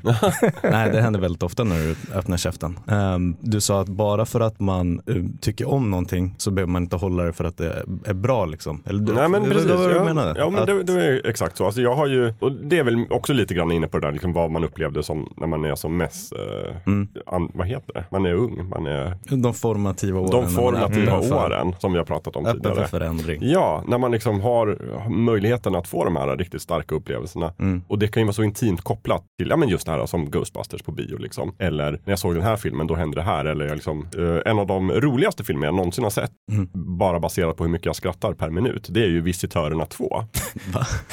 Nej, 0.70 0.90
det 0.92 1.00
händer 1.02 1.20
väldigt 1.20 1.42
ofta 1.42 1.64
när 1.64 1.76
du 1.78 1.96
öppnar 2.18 2.36
käften. 2.36 2.78
Ehm, 2.88 3.36
du 3.42 3.60
sa 3.60 3.80
att 3.80 3.88
bara 3.88 4.26
för 4.26 4.40
att 4.40 4.60
man 4.60 5.00
eh, 5.06 5.14
tycker 5.40 5.68
om 5.68 5.90
någonting 5.90 6.34
så 6.38 6.50
behöver 6.50 6.72
man 6.72 6.82
inte 6.82 6.96
hålla 6.96 7.22
det 7.22 7.32
för 7.32 7.44
att 7.44 7.56
det 7.56 7.82
är 8.04 8.14
bra 8.14 8.44
liksom. 8.46 8.82
Eller, 8.86 9.00
du- 9.00 9.12
Nej 9.12 9.28
men 9.28 9.42
det- 9.42 9.48
precis. 9.48 9.66
Det 9.66 9.74
var 9.76 9.80
vad 9.82 9.90
du 9.90 9.96
ja, 9.96 10.04
menade. 10.04 10.40
ja 10.40 10.50
men 10.50 10.60
Att- 10.60 10.66
det, 10.66 10.82
det 10.82 11.06
är 11.06 11.26
exakt 11.26 11.56
så. 11.56 11.64
Alltså 11.66 11.80
jag 11.80 11.94
har 11.94 12.06
ju, 12.06 12.34
och 12.40 12.52
det 12.52 12.78
är 12.78 12.84
väl 12.84 13.06
också 13.10 13.32
lite 13.32 13.54
grann 13.54 13.72
inne 13.72 13.86
på 13.88 13.98
det 13.98 14.06
där, 14.06 14.12
liksom 14.12 14.32
vad 14.32 14.50
man 14.50 14.64
upplevde 14.64 15.02
som 15.02 15.32
när 15.36 15.46
man 15.46 15.64
är 15.64 15.74
som 15.74 15.96
mest, 15.96 16.32
eh, 16.32 16.76
Mm. 16.86 17.08
an, 17.26 17.50
vad 17.54 17.66
heter 17.66 17.92
det? 17.94 18.04
Man 18.10 18.26
är 18.26 18.34
ung, 18.34 18.68
man 18.68 18.86
är 18.86 19.16
De 19.36 19.54
formativa 19.54 20.20
åren. 20.20 20.30
de 20.30 20.48
formativa 20.50 21.22
för- 21.22 21.34
åren 21.46 21.74
som 21.78 21.92
vi 21.92 21.98
har 21.98 22.04
pratat 22.06 22.36
om 22.36 22.46
Öppen 22.46 22.62
för 22.62 22.68
tidigare. 22.70 22.88
förändring. 22.88 23.38
Ja, 23.42 23.84
när 23.88 23.98
man 23.98 24.10
liksom 24.10 24.40
har 24.40 24.78
möjligheten 25.10 25.74
att 25.74 25.88
få 25.88 26.04
de 26.04 26.16
här 26.16 26.36
riktigt 26.36 26.62
starka 26.62 26.94
upplevelserna. 26.94 27.52
Mm. 27.58 27.82
Och 27.88 27.98
det 27.98 28.08
kan 28.08 28.20
ju 28.20 28.24
vara 28.26 28.32
så 28.34 28.42
intimt 28.42 28.80
kopplat 28.82 29.22
till, 29.38 29.48
ja 29.48 29.56
men 29.56 29.68
just 29.68 29.86
det 29.86 29.92
här 29.92 30.06
som 30.06 30.30
Ghostbusters 30.30 30.82
på 30.82 30.92
bio 30.92 31.16
liksom. 31.18 31.54
Eller 31.58 31.90
när 31.92 32.00
jag 32.12 32.18
såg 32.18 32.34
den 32.34 32.42
här 32.42 32.56
filmen, 32.56 32.86
då 32.86 32.94
hände 32.94 33.16
det 33.16 33.22
här. 33.22 33.29
Eller 33.38 33.64
jag 33.66 33.74
liksom, 33.74 34.06
eh, 34.18 34.50
en 34.52 34.58
av 34.58 34.66
de 34.66 34.90
roligaste 34.92 35.44
filmer 35.44 35.66
jag 35.66 35.74
någonsin 35.74 36.04
har 36.04 36.10
sett, 36.10 36.30
Mm. 36.52 36.68
bara 36.72 37.20
baserat 37.20 37.56
på 37.56 37.64
hur 37.64 37.70
mycket 37.70 37.86
jag 37.86 37.96
skrattar 37.96 38.32
per 38.32 38.50
minut, 38.50 38.86
det 38.90 39.00
är 39.04 39.08
ju 39.08 39.20
Visitörerna 39.20 39.86
2. 39.86 40.24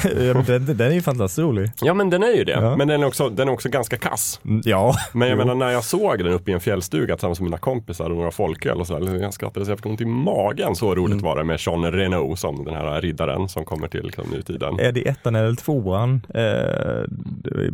den, 0.47 0.65
den 0.77 0.81
är 0.81 0.91
ju 0.95 1.01
fantastiskt 1.01 1.39
rolig. 1.39 1.71
Ja 1.81 1.93
men 1.93 2.09
den 2.09 2.23
är 2.23 2.33
ju 2.35 2.43
det, 2.43 2.51
Ja. 2.51 2.75
men 2.75 2.87
den 2.87 3.03
är, 3.03 3.07
också, 3.07 3.29
den 3.29 3.47
är 3.47 3.51
också 3.51 3.69
ganska 3.69 3.97
kass. 3.97 4.39
Ja, 4.63 4.95
Men 5.13 5.27
jag 5.27 5.35
Jo. 5.37 5.45
menar 5.45 5.55
när 5.55 5.69
jag 5.71 5.83
såg 5.83 6.17
den 6.23 6.33
uppe 6.33 6.51
i 6.51 6.53
en 6.53 6.59
fjällstuga 6.59 7.15
tillsammans 7.15 7.39
med 7.39 7.45
mina 7.45 7.57
kompisar 7.57 8.09
och 8.09 8.15
några 8.17 8.31
folköl 8.31 8.79
och 8.79 8.87
så, 8.87 8.99
där, 8.99 9.21
jag 9.21 9.33
skrattade 9.33 9.65
så 9.65 9.71
jag 9.71 9.77
fick 9.79 9.85
ont 9.85 10.01
i 10.01 10.05
magen. 10.05 10.75
Så 10.75 10.95
roligt 10.95 11.11
Mm. 11.13 11.23
var 11.25 11.35
det 11.37 11.43
med 11.43 11.57
Jean 11.59 11.91
Reno 11.91 12.35
som 12.35 12.65
den 12.65 12.73
här 12.73 13.01
riddaren 13.01 13.49
som 13.49 13.65
kommer 13.65 13.87
till 13.87 14.03
liksom, 14.05 14.25
nutiden. 14.31 14.79
Är 14.79 14.91
det 14.91 15.07
ettan 15.07 15.35
eller 15.35 15.55
tvåan? 15.55 16.21
Eh, 16.33 17.03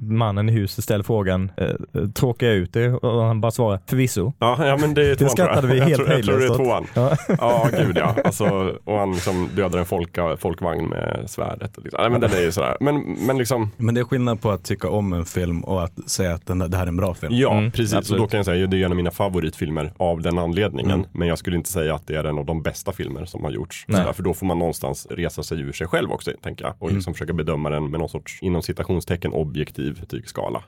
mannen 0.01 0.49
i 0.49 0.51
huset 0.51 0.83
ställer 0.83 1.03
frågan, 1.03 1.51
eh, 1.57 2.07
tråkar 2.09 2.47
jag 2.47 2.55
ut 2.55 2.73
det? 2.73 2.89
Och 2.93 3.23
han 3.23 3.41
bara 3.41 3.51
svarar, 3.51 3.79
förvisso. 3.87 4.32
Ja, 4.39 4.67
ja 4.67 4.77
men 4.77 4.93
det 4.93 5.01
är 5.11 5.15
tvåan 5.15 5.27
jag. 5.27 5.31
skrattade 5.31 5.67
vi 5.67 5.77
jag 5.79 5.85
helt 5.85 5.95
tror, 6.05 6.11
jag 6.11 6.23
tror 6.25 6.39
det 6.39 6.45
är 6.45 6.55
tvåan. 6.55 6.87
Ja. 6.93 7.17
Ja, 7.39 7.69
gud 7.77 7.97
ja. 7.97 8.15
Alltså, 8.25 8.45
och 8.83 8.97
han 8.99 9.11
liksom 9.13 9.49
dödar 9.55 9.79
en 9.79 9.85
folka, 9.85 10.37
folkvagn 10.37 10.85
med 10.85 11.23
svärdet. 11.27 11.77
Liksom. 11.83 12.01
Nej, 12.01 12.09
men 12.09 12.21
den 12.21 12.31
är 12.33 12.41
ju 12.41 12.51
sådär. 12.51 12.77
Men, 12.79 13.01
men 13.01 13.37
liksom, 13.37 13.71
Men 13.77 13.95
det 13.95 14.01
är 14.01 14.05
skillnad 14.05 14.41
på 14.41 14.51
att 14.51 14.63
tycka 14.63 14.89
om 14.89 15.13
en 15.13 15.25
film 15.25 15.63
och 15.63 15.83
att 15.83 16.09
säga 16.09 16.33
att 16.33 16.45
den, 16.45 16.59
där- 16.59 16.67
det 16.67 16.77
här 16.77 16.83
är 16.83 16.87
en 16.87 16.97
bra 16.97 17.13
film. 17.13 17.33
ja 17.35 17.53
Mm, 17.57 17.71
precis. 17.71 18.11
Och 18.11 18.17
då 18.17 18.27
kan 18.27 18.37
jag 18.37 18.45
säga 18.45 18.63
att 18.63 18.71
det 18.71 18.81
är 18.81 18.85
en 18.85 18.91
av 18.91 18.95
mina 18.97 19.11
favoritfilmer 19.11 19.93
av 19.97 20.21
den 20.21 20.37
anledningen. 20.37 20.91
Mm. 20.99 21.05
Men 21.11 21.27
jag 21.27 21.37
skulle 21.37 21.57
inte 21.57 21.69
säga 21.69 21.95
att 21.95 22.07
det 22.07 22.15
är 22.15 22.23
en 22.23 22.37
av 22.37 22.45
de 22.45 22.61
bästa 22.61 22.91
filmer 22.91 23.25
som 23.25 23.43
har 23.43 23.51
gjorts. 23.51 23.85
Nej. 23.87 23.97
Sådär, 24.01 24.13
för 24.13 24.23
då 24.23 24.33
får 24.33 24.45
man 24.45 24.59
någonstans 24.59 25.07
resa 25.09 25.43
sig 25.43 25.59
ur 25.61 25.71
sig 25.71 25.87
själv 25.87 26.11
också, 26.11 26.31
tänker 26.43 26.65
jag. 26.65 26.73
Och 26.79 26.87
Mm. 26.87 26.95
liksom 26.95 27.13
försöka 27.13 27.33
bedöma 27.33 27.69
den 27.69 27.91
med 27.91 27.99
någon 27.99 28.09
sorts, 28.09 28.39
inom 28.41 28.61
citationstecken, 28.61 29.33
objektiv 29.33 29.99
betygsskala. 29.99 30.63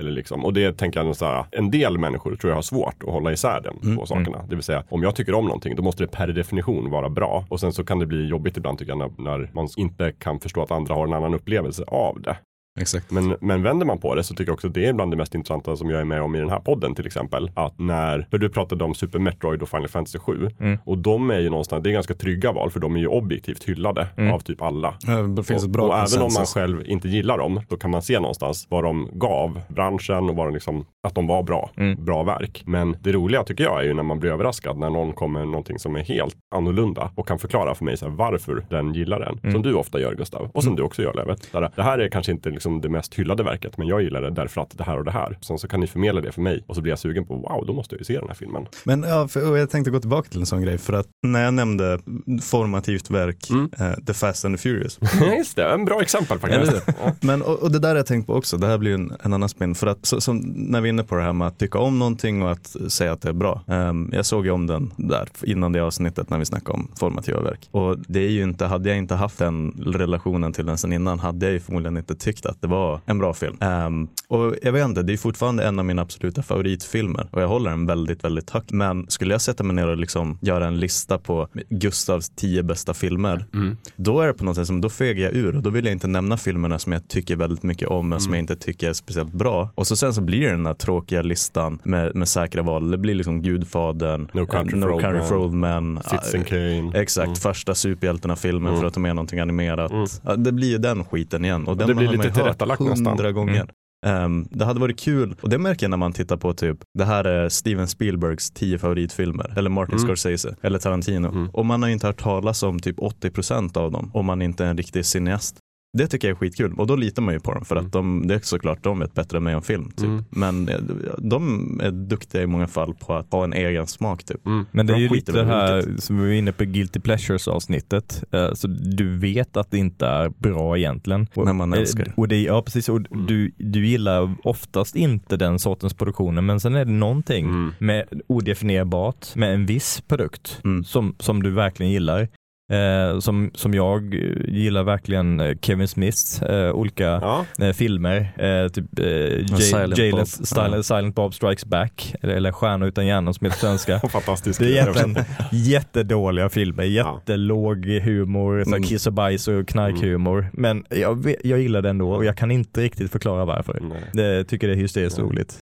Eller 0.00 0.10
liksom, 0.10 0.44
och 0.44 0.52
det 0.52 0.72
tänker 0.78 1.04
jag, 1.04 1.16
så 1.16 1.24
här, 1.24 1.44
en 1.50 1.70
del 1.70 1.98
människor 1.98 2.36
tror 2.36 2.50
jag 2.50 2.56
har 2.56 2.62
svårt 2.62 3.02
att 3.02 3.12
hålla 3.12 3.32
isär 3.32 3.60
de 3.60 3.78
Mm, 3.82 3.96
två 3.96 4.06
sakerna. 4.06 4.44
Det 4.48 4.54
vill 4.54 4.64
säga, 4.64 4.84
om 4.88 5.02
jag 5.02 5.16
tycker 5.16 5.34
om 5.34 5.44
någonting, 5.44 5.76
då 5.76 5.82
måste 5.82 6.02
det 6.02 6.08
per 6.08 6.28
definition 6.28 6.90
vara 6.90 7.08
bra. 7.08 7.44
Och 7.48 7.60
sen 7.60 7.72
så 7.72 7.84
kan 7.84 7.98
det 7.98 8.06
bli 8.06 8.26
jobbigt 8.26 8.56
ibland 8.56 8.78
tycker 8.78 8.92
jag, 8.92 8.98
när, 8.98 9.38
när 9.38 9.50
man 9.54 9.68
inte 9.76 10.12
kan 10.12 10.40
förstå 10.40 10.62
att 10.62 10.70
andra 10.70 10.94
har 10.94 11.06
en 11.06 11.12
annan 11.12 11.34
upplevelse 11.34 11.84
av 11.86 12.20
det. 12.20 12.36
Exakt. 12.80 13.10
Men, 13.10 13.36
men 13.40 13.62
vänder 13.62 13.86
man 13.86 13.98
på 13.98 14.14
det 14.14 14.24
så 14.24 14.34
tycker 14.34 14.48
jag 14.50 14.54
också 14.54 14.66
att 14.68 14.74
det 14.74 14.86
är 14.86 14.92
bland 14.92 15.12
det 15.12 15.16
mest 15.16 15.34
intressanta 15.34 15.76
som 15.76 15.90
jag 15.90 16.00
är 16.00 16.04
med 16.04 16.22
om 16.22 16.34
i 16.34 16.38
den 16.38 16.50
här 16.50 16.58
podden 16.60 16.94
till 16.94 17.06
exempel. 17.06 17.50
Att 17.54 17.78
när, 17.78 18.26
för 18.30 18.38
du 18.38 18.48
pratade 18.48 18.84
om 18.84 18.94
Super 18.94 19.18
Metroid 19.18 19.62
och 19.62 19.68
Final 19.68 19.88
Fantasy 19.88 20.18
7 20.18 20.48
Mm. 20.60 20.78
och 20.84 20.98
de 20.98 21.30
är 21.30 21.38
ju 21.40 21.50
någonstans, 21.50 21.82
det 21.84 21.90
är 21.90 21.92
ganska 21.92 22.14
trygga 22.14 22.52
val 22.52 22.70
för 22.70 22.80
de 22.80 22.96
är 22.96 23.00
ju 23.00 23.06
objektivt 23.06 23.64
hyllade 23.64 24.08
Mm. 24.16 24.32
av 24.34 24.38
typ 24.38 24.62
alla. 24.62 24.94
Det 25.36 25.42
finns 25.42 25.62
och, 25.62 25.68
ett 25.68 25.72
bra 25.72 25.82
och 25.86 25.94
även 25.94 26.22
om 26.26 26.32
man 26.36 26.46
själv 26.46 26.82
inte 26.86 27.08
gillar 27.08 27.38
dem, 27.38 27.60
då 27.68 27.76
kan 27.76 27.90
man 27.90 28.02
se 28.02 28.20
någonstans 28.20 28.66
vad 28.70 28.84
de 28.84 29.08
gav 29.12 29.60
branschen 29.68 30.28
och 30.30 30.36
vad 30.36 30.46
de 30.46 30.54
liksom, 30.54 30.84
att 31.08 31.14
de 31.14 31.26
var 31.26 31.42
bra, 31.42 31.70
Mm. 31.76 32.04
bra 32.04 32.22
verk. 32.22 32.62
Men 32.66 32.96
det 33.00 33.12
roliga 33.12 33.44
tycker 33.44 33.64
jag 33.64 33.80
är 33.80 33.84
ju 33.84 33.94
när 33.94 34.02
man 34.02 34.20
blir 34.20 34.30
överraskad 34.30 34.78
när 34.78 34.90
någon 34.90 35.12
kommer 35.12 35.40
med 35.40 35.48
någonting 35.48 35.78
som 35.78 35.96
är 35.96 36.00
helt 36.00 36.36
annorlunda 36.54 37.10
och 37.14 37.28
kan 37.28 37.38
förklara 37.38 37.74
för 37.74 37.84
mig 37.84 37.96
så 37.96 38.08
här, 38.08 38.12
varför 38.16 38.64
den 38.70 38.94
gillar 38.94 39.20
den. 39.20 39.38
Mm. 39.42 39.52
Som 39.52 39.62
du 39.62 39.74
ofta 39.74 40.00
gör 40.00 40.14
Gustav 40.14 40.50
och 40.54 40.64
som 40.64 40.76
du 40.76 40.82
också 40.82 41.02
gör 41.02 41.36
här, 41.52 41.70
Det 41.76 41.82
här 41.82 41.98
är 41.98 42.08
kanske 42.08 42.32
inte 42.32 42.50
liksom 42.62 42.80
det 42.80 42.88
mest 42.88 43.14
hyllade 43.14 43.42
verket, 43.42 43.78
men 43.78 43.86
jag 43.86 44.02
gillar 44.02 44.22
det 44.22 44.30
därför 44.30 44.60
att 44.60 44.78
det 44.78 44.84
här 44.84 44.98
och 44.98 45.04
det 45.04 45.10
här. 45.10 45.38
Sen 45.40 45.58
så 45.58 45.68
kan 45.68 45.80
ni 45.80 45.86
förmedla 45.86 46.20
det 46.20 46.32
för 46.32 46.40
mig 46.42 46.64
och 46.66 46.74
så 46.74 46.80
blir 46.82 46.92
jag 46.92 46.98
sugen 46.98 47.24
på 47.26 47.34
wow, 47.34 47.64
då 47.66 47.72
måste 47.72 47.94
jag 47.94 47.98
ju 48.00 48.04
se 48.04 48.18
den 48.18 48.28
här 48.28 48.34
filmen. 48.34 48.66
Men 48.84 49.02
ja, 49.02 49.28
för, 49.28 49.56
jag 49.56 49.70
tänkte 49.70 49.90
gå 49.90 50.00
tillbaka 50.00 50.28
till 50.28 50.40
en 50.40 50.46
sån 50.46 50.62
grej 50.62 50.78
för 50.78 50.92
att 50.92 51.06
när 51.26 51.44
jag 51.44 51.54
nämnde 51.54 51.98
formativt 52.42 53.10
verk, 53.10 53.50
Mm. 53.50 53.70
eh, 53.78 53.92
The 54.06 54.14
Fast 54.14 54.44
and 54.44 54.56
the 54.56 54.62
Furious. 54.62 54.98
Just 55.38 55.56
det, 55.56 55.72
en 55.72 55.84
bra 55.84 56.02
exempel 56.02 56.38
faktiskt. 56.38 56.86
Men 57.20 57.42
och, 57.42 57.62
och 57.62 57.70
det 57.72 57.78
där 57.78 57.88
har 57.88 57.96
jag 57.96 58.06
tänkt 58.06 58.26
på 58.26 58.34
också, 58.34 58.56
det 58.56 58.66
här 58.66 58.78
blir 58.78 58.94
en, 58.94 59.12
en 59.22 59.32
annan 59.32 59.48
spin. 59.48 59.74
För 59.74 59.86
att 59.86 60.06
så, 60.06 60.20
som, 60.20 60.38
när 60.56 60.80
vi 60.80 60.88
är 60.88 60.92
inne 60.92 61.04
på 61.04 61.14
det 61.16 61.22
här 61.22 61.32
med 61.32 61.48
att 61.48 61.58
tycka 61.58 61.78
om 61.78 61.98
någonting 61.98 62.42
och 62.42 62.50
att 62.50 62.76
säga 62.88 63.12
att 63.12 63.22
det 63.22 63.28
är 63.28 63.32
bra. 63.32 63.62
Ehm, 63.68 64.10
jag 64.12 64.26
såg 64.26 64.44
ju 64.46 64.50
om 64.50 64.66
den 64.66 64.92
där 64.96 65.28
innan 65.42 65.72
det 65.72 65.80
avsnittet 65.80 66.30
när 66.30 66.38
vi 66.38 66.44
snackade 66.44 66.72
om 66.78 66.90
formativa 66.98 67.40
verk. 67.40 67.68
Och 67.70 67.98
det 67.98 68.20
är 68.20 68.30
ju 68.30 68.42
inte, 68.42 68.66
hade 68.66 68.88
jag 68.88 68.98
inte 68.98 69.14
haft 69.14 69.38
den 69.38 69.70
relationen 69.86 70.52
till 70.52 70.66
den 70.66 70.78
sen 70.78 70.92
innan 70.92 71.18
hade 71.18 71.46
jag 71.46 71.52
ju 71.52 71.60
förmodligen 71.60 71.96
inte 71.96 72.14
tyckt 72.14 72.46
att 72.46 72.51
det 72.60 72.66
var 72.68 73.00
en 73.06 73.18
bra 73.18 73.34
film. 73.34 73.56
Ehm, 73.60 74.08
och 74.28 74.54
jag 74.62 74.72
vet 74.72 74.84
inte, 74.84 75.02
det 75.02 75.12
är 75.12 75.16
fortfarande 75.16 75.64
en 75.64 75.78
av 75.78 75.84
mina 75.84 76.02
absoluta 76.02 76.42
favoritfilmer 76.42 77.26
och 77.30 77.42
jag 77.42 77.48
håller 77.48 77.70
den 77.70 77.86
väldigt, 77.86 78.24
väldigt 78.24 78.50
högt. 78.50 78.70
Men 78.72 79.06
skulle 79.10 79.34
jag 79.34 79.40
sätta 79.40 79.64
mig 79.64 79.76
ner 79.76 79.88
och 79.88 79.96
liksom 79.96 80.38
göra 80.40 80.66
en 80.66 80.80
lista 80.80 81.18
på 81.18 81.48
Gustavs 81.68 82.28
tio 82.30 82.62
bästa 82.62 82.94
filmer, 82.94 83.44
Mm. 83.54 83.76
då 83.96 84.20
är 84.20 84.26
det 84.26 84.32
på 84.34 84.44
något 84.44 84.56
sätt 84.56 84.66
som, 84.66 84.80
då 84.80 84.88
fegar 84.90 85.24
jag 85.24 85.32
ur 85.34 85.56
och 85.56 85.62
då 85.62 85.70
vill 85.70 85.84
jag 85.84 85.92
inte 85.92 86.06
nämna 86.06 86.36
filmerna 86.36 86.78
som 86.78 86.92
jag 86.92 87.08
tycker 87.08 87.36
väldigt 87.36 87.62
mycket 87.62 87.88
om 87.88 88.08
men 88.08 88.20
som 88.20 88.32
jag 88.32 88.38
inte 88.40 88.56
tycker 88.56 88.88
är 88.88 88.92
speciellt 88.92 89.32
bra. 89.32 89.70
Och 89.74 89.86
så 89.86 89.96
sen 89.96 90.14
så 90.14 90.20
blir 90.20 90.40
det 90.40 90.50
den 90.50 90.66
här 90.66 90.74
tråkiga 90.74 91.22
listan 91.22 91.78
med, 91.84 92.16
med 92.16 92.28
säkra 92.28 92.62
val. 92.62 92.90
Det 92.90 92.98
blir 92.98 93.14
liksom 93.14 93.42
Gudfadern, 93.42 94.28
No 94.32 94.46
Country 94.46 94.78
eh, 94.78 94.82
for 94.82 94.88
no 94.88 94.94
Old 94.94 95.02
Country 95.02 95.28
for 95.28 95.36
Old 95.36 95.52
Men. 95.54 96.00
Citizen 96.04 96.40
ah, 96.40 96.44
Kane. 96.44 96.90
Exakt, 97.02 97.26
Mm. 97.26 97.36
första 97.36 97.74
superhjältarna-filmen 97.74 98.68
Mm. 98.68 98.80
för 98.80 98.86
att 98.88 98.94
de 98.94 99.04
är 99.04 99.14
någonting 99.14 99.40
animerat. 99.40 99.92
Mm. 99.92 100.42
Det 100.44 100.52
blir 100.52 100.68
ju 100.68 100.78
den 100.78 101.04
skiten 101.04 101.44
igen. 101.44 101.66
Och 101.66 101.76
den 101.76 101.88
det 101.88 101.94
blir 101.94 102.08
lite 102.08 102.30
tillrättalagt 102.42 102.80
nästan. 102.82 103.06
hundra 103.06 103.32
gånger. 103.32 103.54
Mm. 103.54 103.68
Ehm, 104.06 104.46
det 104.50 104.64
hade 104.64 104.80
varit 104.80 105.00
kul, 105.00 105.36
och 105.42 105.48
det 105.48 105.58
märker 105.58 105.84
jag 105.86 105.90
när 105.90 105.96
man 105.96 106.12
tittar 106.12 106.36
på 106.36 106.54
typ, 106.54 106.78
det 106.98 107.04
här 107.04 107.24
är 107.24 107.48
Steven 107.48 107.88
Spielbergs 107.88 108.50
tio 108.50 108.78
favoritfilmer, 108.78 109.52
eller 109.58 109.70
Martin 109.70 109.98
Mm. 109.98 110.08
Scorsese, 110.08 110.56
eller 110.62 110.78
Tarantino. 110.78 111.28
Mm. 111.28 111.48
Och 111.50 111.66
man 111.66 111.82
har 111.82 111.88
inte 111.88 112.06
hört 112.06 112.22
talas 112.22 112.62
om 112.62 112.78
typ 112.80 112.98
80% 112.98 113.76
av 113.76 113.90
dem, 113.92 114.10
om 114.14 114.26
man 114.26 114.42
inte 114.42 114.64
är 114.64 114.68
en 114.68 114.76
riktig 114.76 115.06
cineast. 115.06 115.56
Det 115.98 116.06
tycker 116.06 116.28
jag 116.28 116.34
är 116.34 116.38
skitkul 116.38 116.72
och 116.78 116.86
då 116.86 116.96
litar 116.96 117.22
man 117.22 117.34
ju 117.34 117.40
på 117.40 117.54
dem 117.54 117.64
för 117.64 117.76
Mm. 117.76 117.86
att 117.86 117.92
de, 117.92 118.26
det 118.26 118.34
är 118.34 118.38
såklart 118.38 118.82
de 118.82 118.98
vet 118.98 119.14
bättre 119.14 119.36
än 119.36 119.44
mig 119.44 119.54
om 119.56 119.62
film. 119.62 119.90
Typ. 119.90 120.04
Mm. 120.06 120.24
Men 120.30 120.68
eh, 120.68 120.78
de 121.18 121.80
är 121.82 121.90
duktiga 121.90 122.42
i 122.42 122.46
många 122.46 122.66
fall 122.68 122.94
på 122.94 123.14
att 123.14 123.32
ha 123.32 123.44
en 123.44 123.52
egen 123.52 123.86
smak 123.86 124.24
typ. 124.24 124.46
Mm. 124.46 124.66
Men 124.72 124.86
det 124.86 124.92
är 124.92 124.94
De 124.94 125.02
ju 125.02 125.08
skiter 125.08 125.32
lite 125.32 125.44
det 125.44 125.50
här 125.52 125.84
som 125.98 126.16
vi 126.20 126.26
var 126.26 126.32
inne 126.32 126.52
på 126.52 126.64
Guilty 126.64 127.00
Pleasures 127.00 127.48
avsnittet. 127.48 128.24
Eh, 128.32 128.52
Så 128.54 128.66
du 128.68 129.16
vet 129.18 129.56
att 129.56 129.70
det 129.70 129.78
inte 129.78 130.06
är 130.06 130.28
bra 130.28 130.78
egentligen. 130.78 131.26
Och, 131.34 131.44
När 131.46 131.52
man 131.52 131.72
eh, 131.72 131.78
älskar 131.80 132.04
det. 132.04 132.12
Och 132.16 132.28
det 132.28 132.42
ja, 132.42 132.62
precis. 132.62 132.88
Och 132.88 132.98
Mm. 133.12 133.26
du, 133.26 133.50
du 133.58 133.86
gillar 133.86 134.34
oftast 134.44 134.96
inte 134.96 135.36
den 135.36 135.58
sortens 135.58 135.94
produktioner 135.94 136.42
men 136.42 136.60
sen 136.60 136.74
är 136.74 136.84
det 136.84 136.92
någonting 136.92 137.46
Mm. 137.46 137.72
med 137.78 138.04
odefinierbart 138.26 139.34
med 139.36 139.54
en 139.54 139.66
viss 139.66 140.00
produkt 140.08 140.60
Mm. 140.64 140.84
som, 140.84 141.14
som 141.18 141.42
du 141.42 141.50
verkligen 141.50 141.92
gillar. 141.92 142.28
Eh, 142.72 143.18
som, 143.18 143.50
som 143.54 143.74
jag 143.74 144.14
gillar 144.48 144.82
verkligen 144.82 145.40
eh, 145.40 145.56
Kevin 145.62 145.88
Smiths 145.88 146.42
eh, 146.42 146.72
olika 146.72 147.04
Ja, 147.04 147.44
eh, 147.60 147.72
filmer. 147.72 148.16
Eh, 148.36 148.68
typ 148.68 148.98
eh, 148.98 149.56
Silent 149.56 149.98
Jalen- 149.98 150.10
Bob. 150.10 150.26
Silent, 150.26 150.74
Ja. 150.76 150.82
Silent 150.82 151.14
Bob 151.14 151.34
Strikes 151.34 151.64
Back 151.66 152.14
eller, 152.22 152.34
eller 152.34 152.52
Stjärnor 152.52 152.88
utan 152.88 153.06
hjärnor 153.06 153.32
som 153.32 153.44
heter 153.44 153.58
svenska. 153.58 154.00
fantastisk. 154.08 154.60
Det 154.60 154.66
är 154.66 154.70
egentligen 154.82 155.16
jättedåliga 155.52 156.48
filmer, 156.48 156.84
Ja. 156.84 157.14
jättelåg 157.20 157.86
humor, 157.86 158.62
Mm. 158.66 158.82
kiss 158.82 159.06
och 159.06 159.12
bajs 159.12 159.48
och 159.48 159.68
knarkhumor. 159.68 160.46
Men 160.52 160.84
jag, 160.90 161.34
jag 161.44 161.60
gillar 161.60 161.82
det 161.82 161.90
ändå 161.90 162.12
och 162.12 162.24
jag 162.24 162.36
kan 162.36 162.50
inte 162.50 162.80
riktigt 162.80 163.12
förklara 163.12 163.44
varför. 163.44 163.78
Nej. 163.82 164.02
Det 164.12 164.44
tycker 164.44 164.66
det 164.68 164.74
är 164.74 164.76
hysteriskt 164.76 165.18
Ja. 165.18 165.24
roligt. 165.24 165.58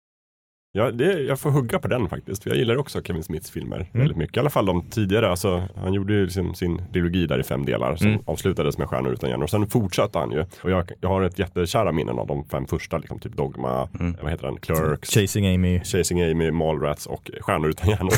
Ja, 0.78 0.92
det, 0.92 1.20
jag 1.22 1.40
får 1.40 1.50
hugga 1.52 1.80
på 1.80 1.88
den 1.88 2.10
faktiskt. 2.10 2.44
För 2.44 2.50
jag 2.50 2.58
gillar 2.60 2.78
också 2.78 3.02
Kevin 3.02 3.24
Smiths 3.24 3.52
filmer 3.52 3.90
väldigt 3.92 4.18
mycket. 4.18 4.38
I 4.38 4.40
alla 4.40 4.50
fall 4.50 4.66
de 4.66 4.82
tidigare. 4.90 5.30
Alltså, 5.30 5.64
han 5.76 5.94
gjorde 5.94 6.14
ju 6.14 6.30
sin, 6.30 6.56
sin 6.56 6.82
trilogi 6.94 7.28
där 7.28 7.40
i 7.40 7.44
fem 7.44 7.66
delar 7.66 7.96
som 7.96 8.08
Mm. 8.08 8.22
avslutades 8.26 8.78
med 8.78 8.88
Stjärnor 8.90 9.14
utan 9.14 9.30
hjärnor. 9.30 9.48
Sen 9.48 9.68
fortsatte 9.68 10.20
han 10.20 10.32
ju. 10.32 10.46
Och 10.62 10.72
jag, 10.72 10.92
jag 11.02 11.10
har 11.10 11.22
ett 11.22 11.40
jättekära 11.40 11.92
minnen 11.92 12.20
av 12.20 12.28
de 12.28 12.46
fem 12.46 12.68
första. 12.68 12.98
Liksom, 12.98 13.20
typ 13.20 13.38
Dogma, 13.38 13.90
Mm. 14.00 14.16
vad 14.22 14.32
heter 14.32 14.46
den? 14.48 14.58
Clerks. 14.58 15.10
Chasing 15.10 15.48
Amy. 15.56 15.80
Chasing 15.84 16.22
Amy, 16.22 16.52
Mallrats 16.52 17.06
och 17.06 17.32
Stjärnor 17.40 17.70
utan 17.70 17.90
hjärnor. 17.90 18.12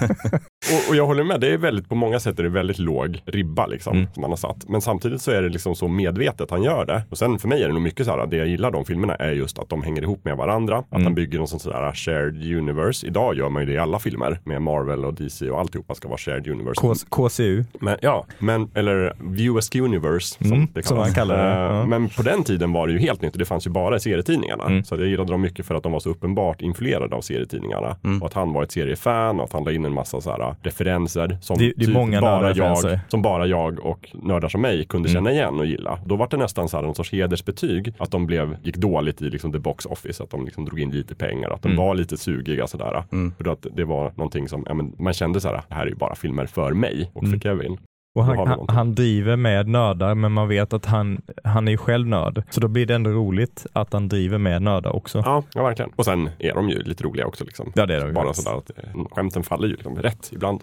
och, 0.72 0.90
och 0.90 0.96
jag 0.96 1.06
håller 1.06 1.24
med, 1.24 1.40
det 1.40 1.52
är 1.52 1.58
väldigt, 1.58 1.88
på 1.88 1.94
många 1.94 2.20
sätt 2.20 2.38
är 2.38 2.42
det 2.42 2.48
väldigt 2.48 2.78
låg 2.78 3.22
ribba 3.26 3.66
liksom, 3.66 3.96
Mm. 3.96 4.08
som 4.14 4.22
han 4.22 4.30
har 4.32 4.36
satt. 4.36 4.68
Men 4.68 4.80
samtidigt 4.80 5.22
så 5.22 5.30
är 5.30 5.42
det 5.42 5.48
liksom 5.48 5.74
så 5.74 5.88
medvetet 5.88 6.50
han 6.50 6.62
gör 6.62 6.84
det. 6.86 7.02
Och 7.10 7.18
sen 7.18 7.38
för 7.38 7.48
mig 7.48 7.62
är 7.62 7.66
det 7.68 7.72
nog 7.74 7.82
mycket 7.82 8.06
så 8.06 8.12
här, 8.16 8.26
det 8.26 8.36
jag 8.36 8.46
gillar 8.48 8.70
de 8.70 8.84
filmerna 8.84 9.14
är 9.14 9.32
just 9.32 9.58
att 9.58 9.68
de 9.68 9.82
hänger 9.82 10.02
ihop 10.02 10.24
med 10.24 10.36
varandra. 10.36 10.76
Att 10.78 10.92
Mm. 10.92 11.04
han 11.04 11.14
bygger 11.14 11.38
någon 11.38 11.48
sån 11.48 11.60
sådär 11.60 11.92
shared 12.04 12.54
universe. 12.56 13.06
Idag 13.06 13.34
gör 13.36 13.48
man 13.48 13.62
ju 13.62 13.66
det 13.66 13.72
i 13.72 13.78
alla 13.78 13.98
filmer 13.98 14.38
med 14.44 14.62
Marvel 14.62 15.04
och 15.04 15.14
DC 15.14 15.50
och 15.50 15.60
alltihopa 15.60 15.94
ska 15.94 16.08
vara 16.08 16.18
shared 16.18 16.48
universe. 16.48 16.80
K- 16.80 16.94
KCU. 17.28 17.64
Men, 17.80 17.96
ja, 18.02 18.24
men, 18.38 18.70
eller 18.74 19.12
VUSK 19.20 19.74
Universe 19.76 20.36
som 20.44 20.52
Mm, 20.52 20.68
det 20.74 20.82
som 20.82 20.96
man 20.96 21.12
kallar 21.12 21.36
det, 21.36 21.50
Eh, 21.50 21.76
ja. 21.78 21.86
Men 21.86 22.08
på 22.08 22.22
den 22.22 22.44
tiden 22.44 22.72
var 22.72 22.86
det 22.86 22.92
ju 22.92 22.98
helt 22.98 23.22
nytt 23.22 23.32
och 23.32 23.38
det 23.38 23.44
fanns 23.44 23.66
ju 23.66 23.70
bara 23.70 23.96
i 23.96 24.00
serietidningarna. 24.00 24.64
Mm. 24.64 24.84
Så 24.84 24.94
jag 24.96 25.06
gillade 25.06 25.32
dem 25.32 25.40
mycket 25.40 25.66
för 25.66 25.74
att 25.74 25.82
de 25.82 25.92
var 25.92 26.00
så 26.00 26.10
uppenbart 26.10 26.62
influerade 26.62 27.16
av 27.16 27.20
serietidningarna. 27.20 27.96
Mm. 28.04 28.20
Och 28.22 28.26
att 28.28 28.34
han 28.34 28.52
var 28.52 28.62
ett 28.62 28.72
seriefan 28.72 29.38
och 29.40 29.44
att 29.44 29.52
han 29.52 29.64
la 29.64 29.72
in 29.72 29.84
en 29.84 29.92
massa 29.92 30.20
så 30.20 30.30
här 30.30 30.54
referenser 30.62 31.38
som, 31.40 31.58
Det- 31.58 31.72
det 31.76 31.88
många 31.92 32.20
bara 32.20 32.52
jag, 32.54 33.00
som 33.08 33.22
bara 33.22 33.46
jag 33.46 33.80
och 33.80 34.08
nördar 34.22 34.48
som 34.48 34.60
mig 34.60 34.84
kunde 34.84 35.08
Mm. 35.08 35.18
känna 35.18 35.32
igen 35.32 35.54
och 35.58 35.66
gilla. 35.66 35.98
Då 36.06 36.16
var 36.16 36.28
det 36.30 36.36
nästan 36.36 36.68
så 36.68 36.76
här 36.76 36.84
en 36.84 36.94
sorts 36.94 37.12
hedersbetyg 37.12 37.92
att 37.98 38.10
de 38.10 38.26
blev, 38.26 38.56
gick 38.62 38.76
dåligt 38.76 39.22
i 39.22 39.30
liksom 39.30 39.52
the 39.52 39.58
box 39.58 39.86
office, 39.86 40.22
att 40.22 40.30
de 40.30 40.44
liksom 40.44 40.64
drog 40.64 40.80
in 40.80 40.90
lite 40.90 41.14
pengar, 41.14 41.50
att 41.50 41.62
de 41.62 41.68
Mm. 41.68 41.76
Var 41.90 41.94
lite 41.96 42.16
sugiga 42.16 42.66
sådär. 42.66 43.04
Mm. 43.12 43.32
För 43.38 43.52
att 43.52 43.66
det 43.76 43.84
var 43.84 44.12
någonting 44.16 44.48
som, 44.48 44.64
ja, 44.66 44.74
men 44.74 44.92
man 44.98 45.12
kände 45.12 45.40
så 45.40 45.48
här, 45.48 45.62
det 45.68 45.74
här 45.74 45.82
är 45.82 45.86
ju 45.90 45.94
bara 45.94 46.14
filmer 46.14 46.46
för 46.46 46.72
mig 46.72 47.10
och 47.14 47.22
för 47.22 47.26
Mm. 47.28 47.40
Kevin. 47.40 47.78
Och 48.14 48.24
han, 48.24 48.48
han, 48.48 48.66
han 48.68 48.94
driver 48.94 49.36
med 49.36 49.68
nördar 49.68 50.14
men 50.14 50.32
man 50.32 50.48
vet 50.48 50.72
att 50.72 50.86
han, 50.86 51.22
han 51.44 51.68
är 51.68 51.72
ju 51.72 51.76
själv 51.78 52.06
nörd. 52.06 52.42
Så 52.50 52.60
då 52.60 52.68
blir 52.68 52.86
det 52.86 52.94
ändå 52.94 53.10
roligt 53.10 53.66
att 53.72 53.92
han 53.92 54.08
driver 54.08 54.38
med 54.38 54.62
nördar 54.62 54.96
också. 54.96 55.22
Ja, 55.24 55.42
ja, 55.54 55.62
verkligen. 55.62 55.90
Och 55.96 56.04
sen 56.04 56.30
är 56.38 56.54
de 56.54 56.68
ju 56.68 56.82
lite 56.82 57.04
roliga 57.04 57.26
också. 57.26 57.44
Liksom. 57.44 57.72
Ja 57.74 57.86
det 57.86 57.94
är 57.96 58.06
ju 58.06 58.12
Bara 58.12 58.26
faktiskt. 58.26 58.46
sådär 58.48 58.58
att 58.58 58.70
eh, 58.96 59.04
skämten 59.10 59.42
faller 59.42 59.68
ju 59.68 59.74
liksom 59.74 59.96
rätt 59.96 60.30
ibland. 60.32 60.60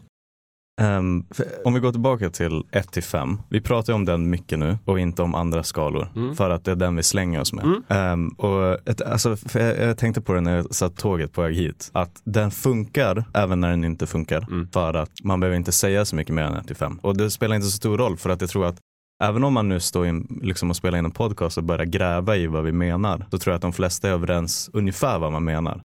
För- 1.32 1.46
om 1.66 1.74
vi 1.74 1.80
går 1.80 1.92
tillbaka 1.92 2.30
till 2.30 2.64
1 2.72 2.92
till 2.92 3.04
5. 3.04 3.38
Vi 3.50 3.62
pratar 3.62 3.94
ju 3.94 3.96
om 3.96 4.06
den 4.06 4.30
mycket 4.30 4.60
nu 4.60 4.78
och 4.86 5.00
inte 5.00 5.22
om 5.22 5.36
andra 5.36 5.64
skalor. 5.64 6.08
Mm. 6.16 6.36
För 6.36 6.50
att 6.50 6.66
det 6.66 6.72
är 6.72 6.76
den 6.76 6.96
vi 6.96 7.04
slänger 7.04 7.42
oss 7.42 7.54
med. 7.54 7.66
Mm. 7.66 7.84
Ehm, 7.88 8.28
och 8.30 8.90
ett, 8.90 9.02
alltså, 9.02 9.36
för 9.36 9.60
jag, 9.60 9.90
jag 9.90 9.98
tänkte 9.98 10.22
på 10.22 10.34
det 10.34 10.42
när 10.42 10.56
jag 10.56 10.76
satt 10.76 10.98
tåget 10.98 11.34
på 11.34 11.42
väg 11.42 11.56
hit. 11.56 11.90
Att 11.94 12.22
den 12.24 12.52
funkar 12.52 13.24
även 13.34 13.60
när 13.62 13.70
den 13.70 13.84
inte 13.84 14.08
funkar. 14.08 14.48
Mm. 14.52 14.68
För 14.74 14.94
att 14.94 15.12
man 15.24 15.40
behöver 15.40 15.58
inte 15.58 15.72
säga 15.72 16.06
så 16.06 16.16
mycket 16.16 16.36
mer 16.36 16.44
än 16.44 16.54
1 16.54 16.68
till 16.68 16.76
5. 16.76 17.00
Och 17.02 17.18
det 17.18 17.32
spelar 17.32 17.56
inte 17.56 17.68
så 17.68 17.78
stor 17.78 17.98
roll 17.98 18.18
för 18.18 18.30
att 18.30 18.42
jag 18.42 18.50
tror 18.50 18.66
att 18.66 18.78
Även 19.24 19.44
om 19.44 19.54
man 19.54 19.70
nu 19.70 19.80
står 19.80 20.08
in, 20.08 20.40
liksom 20.42 20.70
och 20.70 20.76
spelar 20.76 20.98
in 20.98 21.06
en 21.06 21.12
podcast 21.12 21.58
och 21.58 21.64
börjar 21.64 21.86
gräva 21.86 22.36
i 22.36 22.48
vad 22.48 22.64
vi 22.64 22.72
menar, 22.72 23.26
så 23.32 23.38
tror 23.38 23.52
jag 23.52 23.56
att 23.56 23.62
de 23.62 23.74
flesta 23.74 24.08
är 24.08 24.12
överens 24.12 24.70
ungefär 24.74 25.20
vad 25.20 25.32
man 25.32 25.44
menar. 25.44 25.82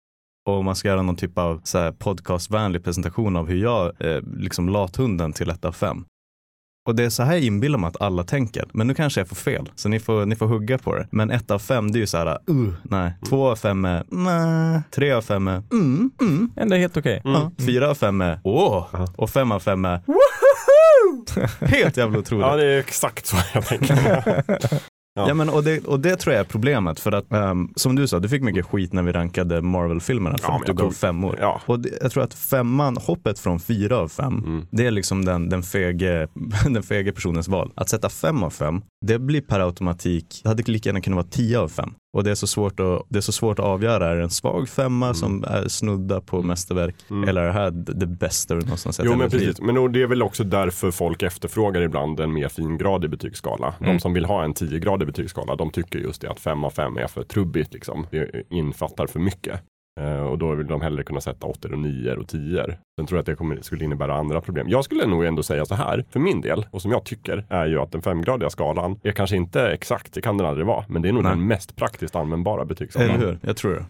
Och 0.46 0.54
om 0.54 0.64
man 0.64 0.76
ska 0.76 0.88
göra 0.88 1.02
någon 1.02 1.16
typ 1.16 1.38
av 1.38 1.60
så 1.64 1.78
här 1.78 1.92
podcastvänlig 1.92 2.84
presentation 2.84 3.36
av 3.36 3.48
hur 3.48 3.62
jag 3.62 3.92
eh, 4.00 4.22
liksom 4.36 4.68
lathunden 4.68 5.32
till 5.32 5.50
1 5.50 5.64
av 5.64 5.72
5. 5.72 6.04
Och 6.88 6.94
det 6.94 7.04
är 7.04 7.10
så 7.10 7.22
här 7.22 7.32
jag 7.32 7.42
inbillar 7.42 7.78
mig 7.78 7.88
att 7.88 8.00
alla 8.00 8.24
tänker. 8.24 8.64
Men 8.72 8.86
nu 8.86 8.94
kanske 8.94 9.20
jag 9.20 9.28
får 9.28 9.36
fel. 9.36 9.70
Så 9.74 9.88
ni 9.88 10.00
får, 10.00 10.26
ni 10.26 10.36
får 10.36 10.46
hugga 10.46 10.78
på 10.78 10.94
det. 10.94 11.08
Men 11.10 11.30
1 11.30 11.50
av 11.50 11.58
5 11.58 11.92
det 11.92 11.98
är 11.98 12.00
ju 12.00 12.06
så 12.06 12.18
här, 12.18 12.38
uh, 12.50 12.72
nej. 12.82 13.12
2 13.28 13.50
av 13.50 13.56
5 13.56 13.84
är, 13.84 14.04
nej. 14.08 14.82
3 14.90 15.12
av 15.12 15.22
5 15.22 15.48
är, 15.48 15.62
mm, 15.72 16.10
mm. 16.20 16.50
Ändå 16.56 16.76
helt 16.76 16.96
okej. 16.96 17.20
Ja. 17.24 17.50
4 17.66 17.90
av 17.90 17.94
5 17.94 18.20
är, 18.20 18.40
åh. 18.44 18.86
Ja. 18.92 19.06
Och 19.16 19.30
5 19.30 19.52
av 19.52 19.60
5 19.60 19.84
är, 19.84 20.00
Helt 21.60 21.96
jävla 21.96 22.18
otroligt. 22.18 22.46
Ja, 22.46 22.56
det 22.56 22.64
är 22.64 22.78
exakt 22.78 23.26
så 23.26 23.36
jag 23.54 23.66
tänker. 23.66 24.44
Ja. 25.14 25.28
Ja, 25.28 25.34
men 25.34 25.48
och 25.48 25.64
det, 25.64 25.84
och 25.86 26.00
det 26.00 26.16
tror 26.16 26.34
jag 26.34 26.40
är 26.40 26.44
problemet. 26.44 27.00
För 27.00 27.12
att 27.12 27.32
ehm, 27.32 27.68
som 27.76 27.96
du 27.96 28.06
sa, 28.08 28.18
du 28.18 28.28
fick 28.28 28.42
mycket 28.42 28.66
skit 28.66 28.92
när 28.92 29.02
vi 29.02 29.12
rankade 29.12 29.62
Marvel-filmerna 29.62 30.38
för 30.38 30.48
Ja, 30.48 30.56
att 30.60 30.66
du 30.66 30.74
gav 30.74 30.90
femmor. 30.90 31.36
Ja. 31.40 31.60
Och 31.66 31.80
det, 31.80 31.90
jag 32.02 32.12
tror 32.12 32.22
att 32.24 32.34
femman, 32.34 32.96
hoppet 32.96 33.38
från 33.38 33.60
fyra 33.60 33.96
av 33.96 34.08
fem, 34.08 34.32
Mm. 34.46 34.66
det 34.70 34.86
är 34.86 34.90
liksom 34.90 35.24
den, 35.24 35.48
den, 35.48 35.62
fege, 35.62 36.28
den 36.64 36.82
fege 36.82 37.12
personens 37.12 37.48
val. 37.48 37.72
Att 37.74 37.88
sätta 37.88 38.08
fem 38.08 38.42
av 38.42 38.50
fem, 38.50 38.82
det 39.06 39.18
blir 39.18 39.40
per 39.40 39.60
automatik, 39.60 40.40
det 40.42 40.48
hade 40.48 40.62
lika 40.72 40.88
gärna 40.88 41.00
kunnat 41.00 41.16
vara 41.16 41.26
tio 41.30 41.58
av 41.58 41.68
fem. 41.68 41.94
Och 42.12 42.24
det 42.24 42.30
är 42.30 42.34
så 42.34 42.46
svårt 42.46 42.80
att, 42.80 43.02
det 43.08 43.18
är 43.18 43.20
så 43.20 43.32
svårt 43.32 43.58
att 43.58 43.64
avgöra, 43.64 44.08
är 44.10 44.16
det 44.16 44.22
en 44.22 44.30
svag 44.30 44.68
femma 44.68 45.14
som 45.14 45.44
är 45.44 45.68
snudda 45.68 46.20
på 46.20 46.42
mästerverk 46.42 46.94
Mm. 47.10 47.28
eller 47.28 47.42
är 47.42 47.46
det 47.46 47.52
här 47.52 47.70
det, 47.70 48.06
bästa 48.06 48.54
du 48.54 48.60
någonsin 48.60 48.92
sett 48.92 49.06
Jo 49.06 49.16
men 49.16 49.30
precis, 49.30 49.60
men 49.60 49.92
det 49.92 50.02
är 50.02 50.06
väl 50.06 50.22
också 50.22 50.44
därför 50.44 50.90
folk 50.90 51.22
efterfrågar 51.22 51.80
ibland 51.80 52.20
en 52.20 52.32
mer 52.32 52.48
fingradig 52.48 53.10
betygsskala. 53.10 53.74
Mm. 53.80 53.92
De 53.92 54.00
som 54.00 54.14
vill 54.14 54.24
ha 54.24 54.44
en 54.44 54.54
10-gradig 54.54 55.06
betygsskala, 55.06 55.56
de 55.56 55.70
tycker 55.70 55.98
just 55.98 56.22
det 56.22 56.30
att 56.30 56.40
5 56.40 56.64
av 56.64 56.70
5 56.70 56.96
är 56.96 57.06
för 57.06 57.22
trubbigt 57.22 57.74
liksom. 57.74 58.06
Det 58.10 58.42
infattar 58.50 59.06
för 59.06 59.20
mycket. 59.20 59.60
Eh, 60.00 60.22
och 60.22 60.38
då 60.38 60.54
vill 60.54 60.66
de 60.66 60.80
hellre 60.80 61.04
kunna 61.04 61.20
sätta 61.20 61.46
8 61.46 61.68
och 61.68 61.78
9 61.78 62.14
och 62.14 62.28
10 62.28 62.64
Sen 62.98 63.06
tror 63.06 63.16
jag 63.16 63.20
att 63.20 63.26
det 63.26 63.34
kommer, 63.34 63.58
skulle 63.60 63.84
innebära 63.84 64.14
andra 64.14 64.40
problem. 64.40 64.68
Jag 64.68 64.84
skulle 64.84 65.06
nog 65.06 65.24
ändå 65.24 65.42
säga 65.42 65.64
så 65.64 65.74
här, 65.74 66.04
för 66.10 66.20
min 66.20 66.40
del, 66.40 66.66
och 66.70 66.82
som 66.82 66.90
jag 66.90 67.04
tycker, 67.04 67.44
är 67.48 67.66
ju 67.66 67.80
att 67.80 67.92
den 67.92 68.02
femgradiga 68.02 68.50
skalan 68.50 69.00
är 69.02 69.12
kanske 69.12 69.36
inte 69.36 69.68
exakt, 69.68 70.12
det 70.12 70.20
kan 70.20 70.36
den 70.36 70.46
aldrig 70.46 70.66
vara, 70.66 70.84
men 70.88 71.02
det 71.02 71.08
är 71.08 71.12
nog 71.12 71.22
Nej. 71.22 71.32
den 71.32 71.46
mest 71.46 71.76
praktiskt 71.76 72.16
användbara 72.16 72.64
betygsskalan. 72.64 73.10
Eller 73.10 73.26
hur? 73.26 73.38
Jag 73.42 73.56
tror 73.56 73.74
det. 73.74 73.84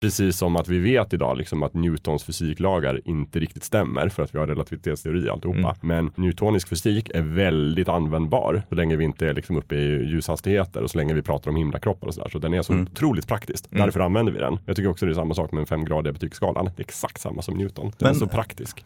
Precis 0.00 0.36
som 0.36 0.56
att 0.56 0.68
vi 0.68 0.78
vet 0.78 1.12
idag 1.12 1.38
liksom 1.38 1.62
att 1.62 1.74
Newtons 1.74 2.24
fysiklagar 2.24 3.00
inte 3.04 3.40
riktigt 3.40 3.64
stämmer 3.64 4.08
för 4.08 4.22
att 4.22 4.34
vi 4.34 4.38
har 4.38 4.46
relativitetsteori 4.46 5.28
alltihopa. 5.30 5.58
Mm. 5.58 5.76
Men 5.80 6.12
newtonisk 6.16 6.68
fysik 6.68 7.10
är 7.14 7.22
väldigt 7.22 7.88
användbar 7.88 8.62
så 8.68 8.74
länge 8.74 8.96
vi 8.96 9.04
inte 9.04 9.28
är 9.28 9.34
liksom 9.34 9.56
uppe 9.56 9.74
i 9.76 10.04
ljushastigheter 10.10 10.82
och 10.82 10.90
så 10.90 10.98
länge 10.98 11.14
vi 11.14 11.22
pratar 11.22 11.50
om 11.50 11.56
himlakroppar 11.56 12.06
och 12.08 12.14
sådär. 12.14 12.28
Så 12.28 12.38
den 12.38 12.54
är 12.54 12.62
så 12.62 12.72
Mm. 12.72 12.86
otroligt 12.92 13.26
praktisk. 13.28 13.72
Mm. 13.72 13.84
Därför 13.84 14.00
använder 14.00 14.32
vi 14.32 14.38
den. 14.38 14.58
Jag 14.66 14.76
tycker 14.76 14.88
också 14.90 15.06
det 15.06 15.12
är 15.12 15.14
samma 15.14 15.34
sak 15.34 15.52
med 15.52 15.58
den 15.60 15.66
femgradiga 15.66 16.12
betygsskalan. 16.12 16.64
Det 16.64 16.80
är 16.80 16.84
exakt 16.84 17.20
samma 17.20 17.42
som 17.42 17.54
Newton. 17.54 17.92
Den 17.98 18.06
är 18.08 18.12
Men- 18.12 18.20
så 18.20 18.26
praktisk. 18.26 18.84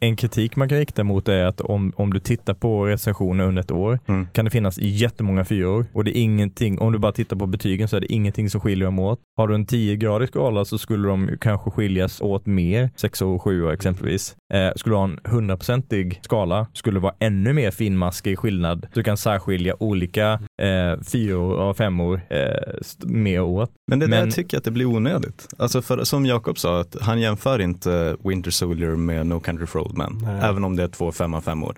En, 0.00 0.16
kritik 0.16 0.56
man 0.56 0.68
kan 0.68 0.78
rikta 0.78 1.04
mot 1.04 1.28
är 1.28 1.44
att 1.44 1.60
om, 1.60 1.92
om 1.96 2.12
du 2.12 2.20
tittar 2.20 2.54
på 2.54 2.86
recensioner 2.86 3.44
under 3.44 3.62
ett 3.62 3.70
år 3.70 3.98
Mm. 4.08 4.26
kan 4.32 4.44
det 4.44 4.50
finnas 4.50 4.78
jättemånga 4.78 5.44
fyror 5.44 5.86
och 5.92 6.04
det 6.04 6.18
är 6.18 6.22
ingenting, 6.22 6.78
om 6.78 6.92
du 6.92 6.98
bara 6.98 7.12
tittar 7.12 7.36
på 7.36 7.46
betygen 7.46 7.88
så 7.88 7.96
är 7.96 8.00
det 8.00 8.12
ingenting 8.12 8.50
som 8.50 8.60
skiljer 8.60 8.84
dem 8.84 8.98
åt. 8.98 9.18
Har 9.36 9.48
du 9.48 9.54
en 9.54 9.66
10-gradig 9.66 10.26
skala 10.28 10.64
så 10.64 10.78
skulle 10.78 11.08
de 11.08 11.30
kanske 11.40 11.70
skiljas 11.70 12.20
åt 12.20 12.46
mer, 12.46 12.90
6 12.96 13.22
och 13.22 13.42
7 13.42 13.70
exempelvis. 13.70 14.36
Eh, 14.54 14.70
skulle 14.76 14.92
du 14.94 14.96
ha 14.98 15.04
en 15.04 15.18
100-procentig 15.24 16.18
skala 16.22 16.66
skulle 16.72 16.96
det 16.96 17.02
vara 17.02 17.14
ännu 17.18 17.52
mer 17.52 17.70
finmaskig 17.70 18.38
skillnad. 18.38 18.86
Du 18.94 19.02
kan 19.02 19.16
särskilja 19.16 19.76
olika 19.82 20.32
eh, 20.62 21.00
fyror 21.12 21.52
och 21.54 21.76
femmor 21.76 22.20
eh, 22.30 22.38
mer 23.06 23.40
åt. 23.42 23.70
Men 23.86 23.98
det 23.98 24.04
är 24.06 24.08
där 24.08 24.16
Men- 24.16 24.24
jag 24.28 24.34
tycker 24.34 24.58
att 24.58 24.64
det 24.64 24.70
blir 24.70 24.86
onödigt. 24.86 25.48
Alltså 25.58 25.82
för, 25.82 26.04
som 26.04 26.26
Jakob 26.26 26.58
sa, 26.58 26.80
att 26.80 26.96
han 27.00 27.20
jämför 27.20 27.58
inte 27.60 28.16
Winter 28.24 28.50
Soldier 28.50 28.96
med 28.96 29.26
No 29.26 29.41
Country 29.42 29.66
for 29.66 29.80
Old 29.80 29.96
Men, 29.96 30.18
Nej. 30.22 30.40
även 30.42 30.64
om 30.64 30.76
det 30.76 30.82
är 30.82 30.88
två 30.88 31.12
femma 31.12 31.40
femmor. 31.40 31.76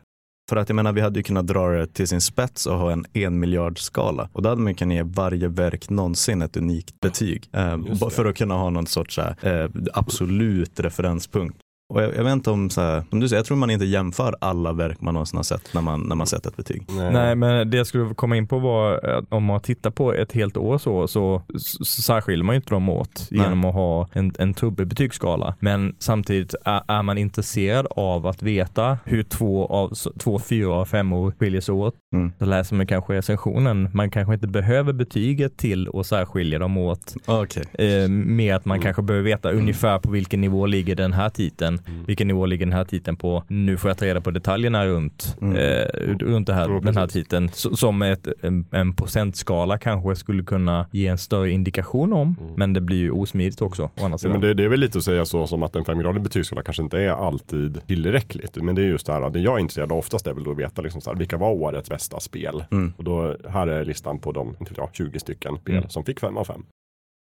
För 0.51 0.57
att 0.57 0.69
jag 0.69 0.77
menar, 0.77 0.93
vi 0.93 1.01
hade 1.01 1.19
ju 1.19 1.23
kunnat 1.23 1.47
dra 1.47 1.69
det 1.69 1.87
till 1.87 2.09
sin 2.09 2.21
spets 2.21 2.67
och 2.67 2.79
ha 2.79 2.93
en 2.93 3.05
en 3.13 3.41
miljard 3.41 3.79
skala. 3.79 4.29
Och 4.33 4.43
då 4.43 4.49
hade 4.49 4.61
man 4.61 4.75
kunnat 4.75 4.95
ge 4.95 5.03
varje 5.03 5.49
verk 5.49 5.91
någonsin 5.91 6.43
ett 6.43 6.57
unikt 6.57 7.01
betyg. 7.01 7.49
Eh, 7.53 8.09
för 8.11 8.25
att 8.25 8.37
kunna 8.37 8.55
ha 8.55 8.71
någon 8.71 8.87
sorts 8.87 9.19
här, 9.19 9.63
eh, 9.63 9.71
absolut 9.93 10.81
referenspunkt. 10.81 11.59
Och 11.89 12.03
jag, 12.03 12.17
jag 12.17 12.25
vet 12.25 12.33
inte 12.33 12.51
om, 12.51 12.71
så 12.71 12.81
här, 12.81 13.03
som 13.11 13.21
du 13.21 13.29
säger, 13.29 13.39
jag 13.39 13.47
tror 13.47 13.57
man 13.57 13.71
inte 13.71 13.85
jämför 13.85 14.35
alla 14.41 14.73
verk 14.73 15.01
man 15.01 15.15
någonsin 15.15 15.37
har 15.37 15.45
sett 15.45 15.75
när 15.75 15.81
man, 15.81 16.01
när 16.01 16.17
man 16.17 16.27
sett 16.27 16.47
ett 16.47 16.57
betyg. 16.57 16.83
Nej, 17.13 17.35
men 17.35 17.71
det 17.71 17.77
jag 17.77 17.87
skulle 17.87 18.15
komma 18.15 18.37
in 18.37 18.47
på 18.47 18.59
var 18.59 19.05
att 19.05 19.25
om 19.29 19.45
man 19.45 19.61
tittar 19.61 19.91
på 19.91 20.13
ett 20.15 20.33
helt 20.33 20.57
år 20.57 20.79
så, 20.79 21.09
så, 21.09 21.43
så 21.59 21.85
särskiljer 22.03 22.45
man 22.45 22.55
ju 22.55 22.57
inte 22.57 22.71
dem 22.75 22.89
åt 22.89 23.29
Nej. 23.31 23.41
genom 23.41 23.65
att 23.65 23.75
ha 23.75 24.09
en, 24.13 24.33
en 24.39 24.55
trubbig 24.55 24.87
betygsskala. 24.87 25.55
Men 25.61 25.95
samtidigt 25.99 26.55
är, 26.65 26.83
är 26.89 27.03
man 27.03 27.19
intresserad 27.19 27.87
av 27.91 28.27
att 28.27 28.43
veta 28.43 28.99
hur 29.05 29.23
två, 29.23 29.67
av, 29.67 29.93
två 30.19 30.39
fyra 30.39 30.73
av 30.75 30.85
femmor 30.85 31.33
skiljer 31.39 31.61
sig 31.61 31.75
åt, 31.75 31.95
Mm. 32.15 32.33
då 32.39 32.45
läser 32.47 32.75
man 32.77 32.87
kanske 32.87 33.13
recensionen. 33.13 33.89
Man 33.93 34.11
kanske 34.11 34.35
inte 34.35 34.47
behöver 34.47 34.93
betyget 34.93 35.57
till 35.57 35.89
att 35.95 36.07
särskilja 36.07 36.59
dem 36.59 36.77
åt. 36.77 37.15
Okej. 37.27 37.65
Eh, 37.73 38.09
mer 38.09 38.55
att 38.55 38.65
man 38.65 38.75
Mm. 38.77 38.83
kanske 38.85 39.03
behöver 39.03 39.25
veta 39.25 39.51
ungefär 39.51 39.99
på 39.99 40.11
vilken 40.11 40.41
nivå 40.41 40.67
ligger 40.67 40.95
den 40.97 41.13
här 41.13 41.29
titeln. 41.31 41.74
Mm. 41.87 42.05
Vilken 42.05 42.29
nivå 42.29 42.47
ligger 42.47 42.67
den 42.67 42.73
här 42.73 42.85
titeln 42.85 43.17
på? 43.17 43.45
Nu 43.49 43.77
får 43.77 43.91
jag 43.91 43.99
ta 43.99 44.05
reda 44.05 44.21
på 44.21 44.31
detaljerna 44.31 44.87
runt, 44.87 45.37
Mm. 45.41 45.57
eh, 45.57 45.85
runt 46.27 46.47
det 46.47 46.55
här, 46.55 46.69
Ja, 46.69 46.81
den 46.81 46.97
här 46.97 47.07
titeln. 47.07 47.49
Så, 47.53 47.77
som 47.77 48.03
ett, 48.03 48.29
en, 48.43 48.67
en 48.71 48.95
procentskala 48.97 49.79
kanske 49.79 50.17
skulle 50.17 50.43
kunna 50.43 50.87
ge 50.93 51.07
en 51.07 51.19
större 51.19 51.51
indikation 51.51 52.13
om. 52.13 52.37
Mm. 52.41 52.53
Men 52.57 52.73
det 52.73 52.81
blir 52.81 52.99
ju 52.99 53.11
osmidigt 53.11 53.63
också. 53.63 53.83
Å 53.85 53.91
andra 53.97 54.09
Ja, 54.15 54.19
sidan. 54.19 54.33
men 54.33 54.41
det, 54.41 54.55
det 54.55 54.65
är 54.65 54.69
väl 54.69 54.81
lite 54.81 54.99
att 54.99 55.05
säga 55.05 55.25
så 55.25 55.47
som 55.47 55.63
att 55.63 55.77
en 55.77 55.85
femgradig 55.85 56.23
betygsskala 56.23 56.63
kanske 56.63 56.83
inte 56.83 56.99
är 57.01 57.11
alltid 57.27 57.81
tillräckligt. 57.87 58.57
Men 58.63 58.75
det 58.75 58.83
är 58.83 58.87
just 58.87 59.07
det 59.07 59.13
här, 59.13 59.31
det 59.31 59.41
jag 59.41 59.55
är 59.57 59.59
intresserad 59.61 59.93
av 59.93 59.99
oftast 59.99 60.27
är 60.27 60.35
väl 60.35 60.45
då 60.45 60.51
att 60.51 60.59
veta 60.59 60.83
liksom 60.83 61.01
så 61.01 61.11
här, 61.11 61.19
vilka 61.19 61.37
var 61.37 61.51
årets 61.51 61.91
bästa 61.91 62.21
spel? 62.21 62.65
Mm. 62.71 62.93
Och 62.97 63.05
då, 63.05 63.37
här 63.49 63.67
är 63.67 63.85
listan 63.85 64.19
på 64.19 64.33
de 64.33 64.57
jag, 64.77 64.89
20 64.93 65.19
stycken 65.21 65.57
spel 65.57 65.75
Mm. 65.77 65.89
som 65.89 66.05
fick 66.05 66.21
5 66.21 66.37
av 66.37 66.45
5. 66.45 66.63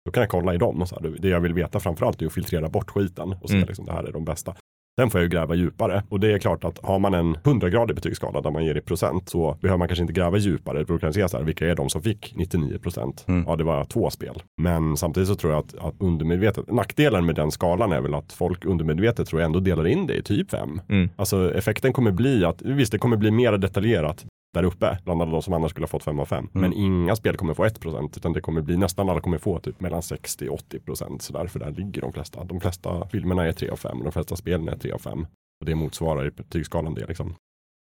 Då 0.06 0.12
kan 0.12 0.22
jag 0.22 0.30
kolla 0.30 0.54
i 0.54 0.58
dem 0.58 0.82
och 0.82 0.88
så 0.90 1.00
här, 1.02 1.16
det 1.20 1.30
jag 1.30 1.40
vill 1.40 1.54
veta 1.54 1.80
framförallt 1.80 2.22
är 2.22 2.26
att 2.26 2.34
filtrera 2.34 2.70
bort 2.70 2.90
skiten 2.90 3.36
och 3.42 3.50
se 3.50 3.56
Mm. 3.56 3.68
liksom 3.68 3.86
det 3.86 3.92
här 3.92 4.04
är 4.04 4.12
de 4.12 4.26
bästa. 4.26 4.56
Sen 5.00 5.10
får 5.10 5.20
jag 5.22 5.24
ju 5.24 5.30
gräva 5.30 5.56
djupare 5.56 6.04
och 6.10 6.20
det 6.20 6.34
är 6.34 6.40
klart 6.40 6.64
att 6.64 6.80
har 6.84 7.00
man 7.00 7.14
en 7.14 7.36
100-gradig 7.36 7.96
betygsskala 7.96 8.42
där 8.42 8.52
man 8.52 8.66
ger 8.66 8.78
i 8.78 8.82
procent 8.82 9.30
så 9.30 9.58
behöver 9.62 9.78
man 9.78 9.88
kanske 9.88 10.02
inte 10.02 10.14
gräva 10.14 10.38
djupare. 10.38 10.84
Då 10.84 10.98
kan 10.98 11.08
jag 11.08 11.14
säga 11.14 11.28
så 11.28 11.38
här, 11.38 11.44
vilka 11.44 11.68
är 11.68 11.76
de 11.76 11.90
som 11.90 12.02
fick 12.02 12.34
99 12.36 12.78
procent? 12.80 13.26
Mm. 13.28 13.44
Ja, 13.48 13.56
det 13.56 13.64
var 13.64 13.84
två 13.84 14.10
spel. 14.10 14.44
Men 14.62 14.98
samtidigt 14.98 15.30
så 15.30 15.36
tror 15.36 15.54
jag 15.54 15.60
att, 15.60 15.76
att 15.76 15.96
undermedvetet, 16.00 16.72
nackdelen 16.72 17.26
med 17.26 17.36
den 17.36 17.52
skalan 17.52 17.92
är 17.92 18.02
väl 18.02 18.14
att 18.14 18.34
folk 18.34 18.66
undermedvetet 18.66 19.28
tror 19.28 19.42
jag 19.42 19.46
ändå 19.46 19.60
delar 19.60 19.88
in 19.88 20.08
det 20.08 20.16
i 20.16 20.24
typ 20.24 20.52
5. 20.52 20.82
Mm. 20.90 21.10
Alltså 21.16 21.54
effekten 21.54 21.94
kommer 21.94 22.12
bli 22.12 22.46
att, 22.46 22.62
visst 22.62 22.92
det 22.92 22.98
kommer 23.00 23.18
bli 23.18 23.32
mer 23.32 23.58
detaljerat 23.58 24.26
där 24.54 24.64
uppe, 24.64 24.98
bland 25.04 25.22
alla 25.22 25.32
de 25.32 25.42
som 25.42 25.54
annars 25.54 25.72
skulle 25.72 25.84
ha 25.84 25.90
fått 25.90 26.04
5 26.04 26.20
av 26.20 26.26
5. 26.26 26.38
Mm. 26.38 26.50
Men 26.54 26.74
inga 26.74 27.16
spel 27.16 27.38
kommer 27.38 27.54
få 27.54 27.66
1% 27.66 28.18
utan 28.18 28.34
det 28.34 28.42
kommer 28.42 28.62
bli, 28.62 28.78
nästan 28.78 29.10
alla 29.10 29.22
kommer 29.22 29.38
få 29.38 29.60
typ 29.60 29.80
mellan 29.80 30.02
60 30.02 30.50
och 30.50 30.60
80% 30.60 31.20
sådär, 31.20 31.48
för 31.48 31.60
där 31.60 31.72
ligger 31.72 32.02
de 32.02 32.14
flesta. 32.14 32.44
De 32.44 32.60
flesta 32.60 33.08
filmerna 33.08 33.46
är 33.46 33.52
3 33.52 33.70
av 33.70 33.76
5, 33.76 34.04
de 34.04 34.12
flesta 34.12 34.36
spelen 34.36 34.70
är 34.70 34.78
3 34.78 34.92
av 34.92 35.00
5. 35.00 35.28
Och 35.60 35.66
det 35.66 35.76
motsvarar 35.76 36.28
i 36.28 36.32
betygsskalan 36.32 36.94
det 36.94 37.06
liksom. 37.08 37.36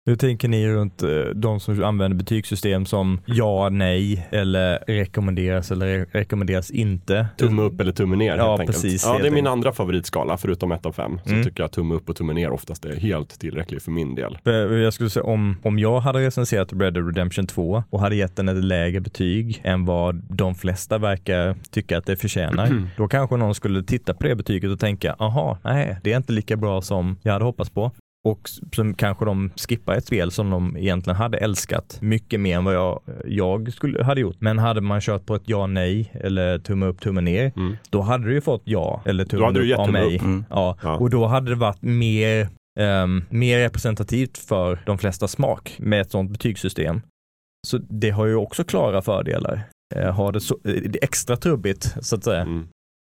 Hur 0.06 0.16
tänker 0.16 0.48
ni 0.48 0.68
runt 0.68 1.02
eh, 1.02 1.08
de 1.34 1.60
som 1.60 1.84
använder 1.84 2.16
betygssystem 2.18 2.86
som 2.86 3.20
ja, 3.26 3.68
nej 3.68 4.28
eller 4.32 4.78
rekommenderas 4.86 5.70
eller 5.70 5.86
re 5.86 6.06
rekommenderas 6.12 6.70
inte? 6.70 7.26
Tumme 7.38 7.62
upp 7.62 7.80
eller 7.80 7.92
tumme 7.92 8.16
ner 8.16 8.36
Ja, 8.36 8.48
helt 8.50 8.60
enkelt. 8.60 8.82
precis, 8.82 9.04
Ja, 9.06 9.18
det 9.18 9.26
är 9.26 9.30
min 9.30 9.46
andra 9.46 9.72
favoritskala, 9.72 10.36
förutom 10.36 10.72
1 10.72 10.86
av 10.86 10.92
5. 10.92 11.20
Så 11.24 11.30
Mm. 11.30 11.44
tycker 11.44 11.62
jag 11.62 11.72
tumme 11.72 11.94
upp 11.94 12.08
och 12.08 12.16
tumme 12.16 12.32
ner 12.32 12.50
oftast 12.50 12.84
är 12.84 12.96
helt 12.96 13.40
tillräckligt 13.40 13.82
för 13.82 13.90
min 13.90 14.14
del. 14.14 14.38
För 14.44 14.76
Jag 14.78 14.92
skulle 14.92 15.10
säga 15.10 15.22
om, 15.24 15.56
om 15.62 15.78
jag 15.78 16.00
hade 16.00 16.18
recenserat 16.18 16.72
Red 16.72 16.94
Dead 16.94 17.06
Redemption 17.06 17.46
2 17.46 17.82
och 17.90 18.00
hade 18.00 18.16
gett 18.16 18.36
den 18.36 18.48
ett 18.48 18.64
lägre 18.64 19.00
betyg 19.00 19.60
än 19.64 19.84
vad 19.84 20.22
de 20.30 20.54
flesta 20.54 20.98
verkar 20.98 21.54
tycka 21.70 21.98
att 21.98 22.06
det 22.06 22.16
förtjänar, 22.16 22.82
då 22.96 23.08
kanske 23.08 23.36
någon 23.36 23.54
skulle 23.54 23.82
titta 23.82 24.14
på 24.14 24.24
det 24.24 24.34
betyget 24.36 24.70
och 24.70 24.80
tänka, 24.80 25.12
aha, 25.18 25.58
nej, 25.64 25.96
det 26.02 26.12
är 26.12 26.16
inte 26.16 26.32
lika 26.32 26.56
bra 26.56 26.82
som 26.82 27.16
jag 27.22 27.32
hade 27.32 27.44
hoppats 27.44 27.70
på. 27.70 27.92
Och 28.28 28.40
s- 28.44 28.60
så 28.76 28.94
kanske 28.96 29.24
de 29.24 29.50
skippar 29.68 29.94
ett 29.94 30.06
spel 30.06 30.30
som 30.30 30.50
de 30.50 30.76
egentligen 30.76 31.16
hade 31.16 31.38
älskat 31.38 31.98
mycket 32.00 32.40
mer 32.40 32.56
än 32.56 32.64
vad 32.64 32.74
jag, 32.74 33.00
jag 33.24 33.72
skulle, 33.72 34.04
hade 34.04 34.20
gjort. 34.20 34.36
Men 34.40 34.58
hade 34.58 34.80
man 34.80 35.00
kört 35.00 35.26
på 35.26 35.34
ett 35.34 35.42
ja, 35.44 35.66
nej 35.66 36.10
eller 36.14 36.58
tumme 36.58 36.86
upp, 36.86 37.00
tumme 37.00 37.20
ner, 37.20 37.52
Mm. 37.56 37.76
då 37.90 38.00
hade 38.00 38.24
du 38.24 38.34
ju 38.34 38.40
fått 38.40 38.62
ja 38.64 39.02
eller 39.06 39.24
tumme 39.24 39.50
du 39.52 39.60
upp 39.60 39.66
gett 39.66 39.78
av 39.78 39.92
mig. 39.92 40.16
upp. 40.16 40.22
Mm. 40.22 40.44
Ja. 40.50 40.76
Ja. 40.82 40.96
och 40.96 41.10
då 41.10 41.26
hade 41.26 41.50
det 41.50 41.54
varit 41.56 41.82
mer, 41.82 42.48
ehm, 42.80 43.24
mer 43.30 43.58
representativt 43.58 44.38
för 44.38 44.82
de 44.86 44.98
flesta 44.98 45.28
smak 45.28 45.76
med 45.78 46.00
ett 46.00 46.10
sådant 46.10 46.30
betygssystem. 46.30 47.02
Så 47.66 47.78
det 47.78 48.10
har 48.10 48.26
ju 48.26 48.34
också 48.34 48.64
klara 48.64 49.02
fördelar. 49.02 49.62
Eh, 49.94 50.14
har 50.14 50.32
det, 50.32 50.40
så, 50.40 50.54
eh, 50.64 50.72
det 50.74 51.04
extra 51.04 51.36
trubbigt 51.36 51.96
så 52.00 52.16
att 52.16 52.24
säga. 52.24 52.40
Mm. 52.40 52.68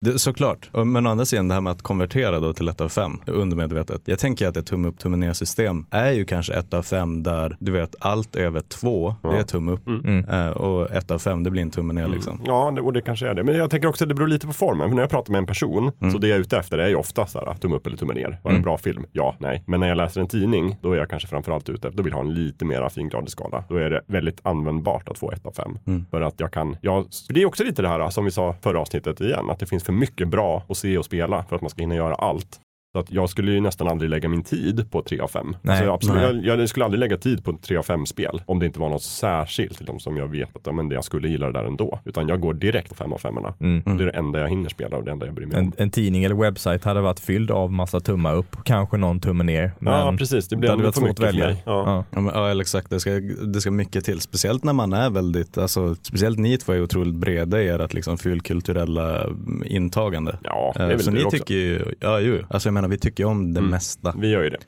Det, 0.05 0.19
såklart. 0.19 0.71
Och- 0.73 0.87
Men 0.87 1.07
å 1.07 1.11
andra 1.11 1.25
sidan 1.25 1.49
det 1.49 1.55
här 1.55 1.61
med 1.61 1.71
att 1.71 1.83
konvertera 1.83 2.41
då 2.41 2.53
till 2.53 2.69
1 2.69 2.81
av 2.81 2.89
5 2.89 3.13
undermedvetet. 3.27 4.03
Jag 4.05 4.19
tänker 4.19 4.49
att 4.49 4.57
ett 4.57 4.67
tumme 4.67 4.89
upp, 4.89 4.99
tumme 4.99 5.17
ner 5.17 5.33
system 5.33 5.87
är 5.91 6.13
ju 6.13 6.25
kanske 6.25 6.53
1 6.55 6.75
av 6.75 6.83
5 6.83 7.23
där 7.23 7.57
du 7.61 7.73
vet 7.73 7.95
allt 8.01 8.37
över 8.37 8.61
2 8.61 9.15
Ja. 9.23 9.31
det 9.31 9.39
är 9.39 9.43
tumme 9.43 9.73
upp. 9.73 9.87
Mm. 9.87 10.25
Eh, 10.29 10.49
och 10.51 10.91
1 10.91 11.11
av 11.11 11.19
5 11.19 11.43
det 11.43 11.51
blir 11.51 11.63
en 11.63 11.71
tumme 11.71 11.93
ner 11.93 12.09
liksom. 12.09 12.41
Ja, 12.47 12.71
det, 12.77 12.81
och 12.81 12.93
det 12.93 13.01
kanske 13.03 13.29
är 13.29 13.35
det. 13.35 13.45
Men 13.45 13.55
jag 13.57 13.71
tänker 13.71 13.89
också 13.89 14.05
att 14.05 14.09
det 14.09 14.15
beror 14.15 14.29
lite 14.29 14.47
på 14.47 14.53
formen. 14.53 14.89
För 14.89 14.95
när 14.95 15.03
jag 15.03 15.11
pratar 15.11 15.33
med 15.33 15.39
en 15.39 15.47
person, 15.47 15.93
Mm. 16.01 16.13
så 16.13 16.19
det 16.19 16.29
jag 16.29 16.37
är 16.37 16.41
ute 16.41 16.59
efter 16.59 16.79
är 16.79 16.89
ju 16.89 16.95
ofta 16.95 17.27
så 17.27 17.39
här, 17.39 17.55
tumme 17.55 17.77
upp 17.77 17.87
eller 17.87 17.97
tumme 17.97 18.15
ner. 18.15 18.23
Var 18.23 18.31
det 18.31 18.39
en 18.49 18.51
Mm. 18.51 18.63
bra 18.63 18.79
film? 18.79 19.05
Ja, 19.13 19.37
nej. 19.39 19.63
Men 19.67 19.81
när 19.81 19.89
jag 19.89 19.97
läser 19.97 20.21
en 20.21 20.27
tidning, 20.29 20.77
då 20.83 20.93
är 20.93 20.97
jag 20.97 21.11
kanske 21.11 21.29
framförallt 21.29 21.69
ute 21.69 21.89
efter, 21.89 21.97
då 21.97 22.03
vill 22.03 22.11
jag 22.13 22.19
ha 22.19 22.25
en 22.25 22.35
lite 22.35 22.65
mera 22.65 22.91
fingradig 22.91 23.31
skala. 23.31 23.65
Då 23.69 23.77
är 23.77 23.91
det 23.91 24.01
väldigt 24.07 24.41
användbart 24.43 25.09
att 25.09 25.19
få 25.19 25.33
ett 25.33 25.47
av 25.47 25.53
fem. 25.53 25.79
Mm. 25.87 26.07
För 26.11 26.21
att 26.21 26.41
jag 26.41 26.53
kan, 26.53 26.77
jag, 26.81 27.07
för 27.27 27.35
det 27.35 27.43
är 27.43 27.47
också 27.47 27.65
lite 27.65 27.83
det 27.83 27.89
här 27.89 28.11
som 28.11 28.25
vi 28.25 28.31
sa 28.31 28.55
förra 28.63 28.81
avsnittet 28.81 29.21
igen, 29.21 29.51
att 29.51 29.59
det 29.59 29.67
finns 29.67 29.85
för 29.91 29.97
mycket 29.97 30.29
bra 30.29 30.63
att 30.69 30.77
se 30.77 30.99
och 30.99 31.05
spela 31.05 31.45
för 31.49 31.57
att 31.57 31.63
man 31.63 31.71
ska 31.71 31.83
hinna 31.83 31.95
göra 31.95 32.15
allt. 32.15 32.61
Så 32.93 32.99
att 32.99 33.13
jag 33.13 33.31
skulle 33.31 33.53
ju 33.53 33.61
nästan 33.61 33.89
aldrig 33.89 34.11
lägga 34.11 34.29
min 34.29 34.43
tid 34.43 34.91
på 34.91 35.03
3 35.03 35.21
av 35.21 35.29
5. 35.29 35.47
Nej. 35.63 35.73
Alltså 35.73 35.85
jag, 35.85 35.95
absolut, 35.95 36.23
Nej. 36.35 36.47
jag, 36.47 36.61
jag 36.61 36.69
skulle 36.69 36.85
aldrig 36.85 36.99
lägga 37.01 37.17
tid 37.17 37.45
på 37.45 37.59
3 37.63 37.77
av 37.77 37.83
5 37.83 38.07
spel 38.07 38.43
om 38.47 38.59
det 38.59 38.67
inte 38.67 38.81
var 38.81 38.89
något 38.89 39.03
särskilt 39.03 39.81
liksom, 39.81 40.01
som 40.01 40.17
jag 40.17 40.29
vet 40.29 40.57
att 40.57 40.63
ja, 40.67 40.73
men 40.73 40.89
det 40.89 40.95
jag 40.95 41.05
skulle 41.05 41.29
gilla 41.29 41.47
det 41.47 41.53
där 41.53 41.65
ändå. 41.65 42.01
Utan 42.05 42.29
jag 42.29 42.41
går 42.41 42.55
direkt 42.55 42.89
på 42.89 42.95
5 42.95 43.13
av 43.13 43.19
5 43.19 43.31
Mm. 43.61 43.97
Det 43.97 44.05
är 44.05 44.07
det 44.07 44.11
enda 44.19 44.41
jag 44.41 44.49
hinner 44.49 44.69
spela 44.69 44.97
och 44.97 45.05
det 45.05 45.11
enda 45.11 45.27
jag 45.27 45.35
bryr 45.35 45.47
mig 45.47 45.59
om. 45.59 45.65
En, 45.65 45.73
en 45.77 45.91
tidning 45.91 46.25
eller 46.25 46.35
webbsajt 46.35 46.85
hade 46.85 47.01
varit 47.01 47.21
fylld 47.21 47.51
av 47.51 47.73
massa 47.73 48.01
tummar 48.01 48.35
upp, 48.35 48.57
kanske 48.65 48.97
någon 48.97 49.21
tumme 49.21 49.45
ner. 49.45 49.73
Men 49.79 49.93
ja, 49.93 50.15
precis. 50.19 50.49
Det 50.49 50.57
blir 50.57 50.71
ändå 50.71 50.93
för 50.93 51.01
mycket 51.01 51.11
att 51.11 51.19
för 51.19 51.25
välja. 51.27 51.47
mig. 51.47 51.63
Ja. 51.67 51.83
Ja. 51.87 52.05
Ja, 52.11 52.21
men, 52.21 52.35
ja 52.35 52.61
exakt, 52.61 52.91
det 52.91 53.01
ska, 53.01 53.11
det 53.55 53.61
ska 53.61 53.71
mycket 53.71 54.05
till. 54.05 54.21
Speciellt 54.21 54.65
när 54.65 54.73
man 54.73 54.93
är 54.93 55.11
väldigt, 55.11 55.59
alltså, 55.59 55.95
speciellt 55.95 56.39
ni 56.39 56.59
två 56.59 56.73
är 56.73 56.83
otroligt 56.83 57.15
breda 57.15 57.63
i 57.63 57.69
ert 57.69 57.95
liksom, 57.95 58.19
fyllkulturella 58.19 59.25
mm, 59.25 59.63
intagande. 59.67 60.39
Ja, 60.43 60.73
det 60.77 60.83
är 60.83 60.91
Eh, 60.91 60.97
väl 60.97 61.03
Så 61.03 61.11
ni 61.11 61.25
också. 61.25 61.31
tycker 61.31 61.55
ju, 61.55 61.85
ja 62.01 62.21
ju, 62.21 62.45
alltså 62.49 62.67
jag 62.69 62.75
menar 62.81 62.89
vi 62.89 62.99
tycker 62.99 63.25
om 63.25 63.53
det 63.55 63.61
Mm. 63.61 63.71
mesta. 63.71 64.15
Vi 64.19 64.29
gör 64.29 64.43
ju 64.43 64.51
det. 64.51 64.59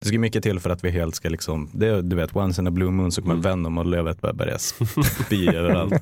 Det 0.00 0.08
ska 0.08 0.18
mycket 0.18 0.42
till 0.42 0.60
för 0.60 0.70
att 0.70 0.84
vi 0.84 0.90
helt 0.90 1.14
ska 1.14 1.28
liksom, 1.28 1.70
det, 1.74 2.02
du 2.02 2.16
vet, 2.16 2.36
once 2.36 2.60
in 2.62 2.66
a 2.66 2.70
blue 2.70 2.90
moon 2.90 3.12
så 3.12 3.22
kommer 3.22 3.34
Mm. 3.34 3.42
Venom 3.42 3.78
och 3.78 3.86
Lövet 3.86 4.20
börja 4.20 4.58
spy 4.58 5.48
överallt. 5.48 5.92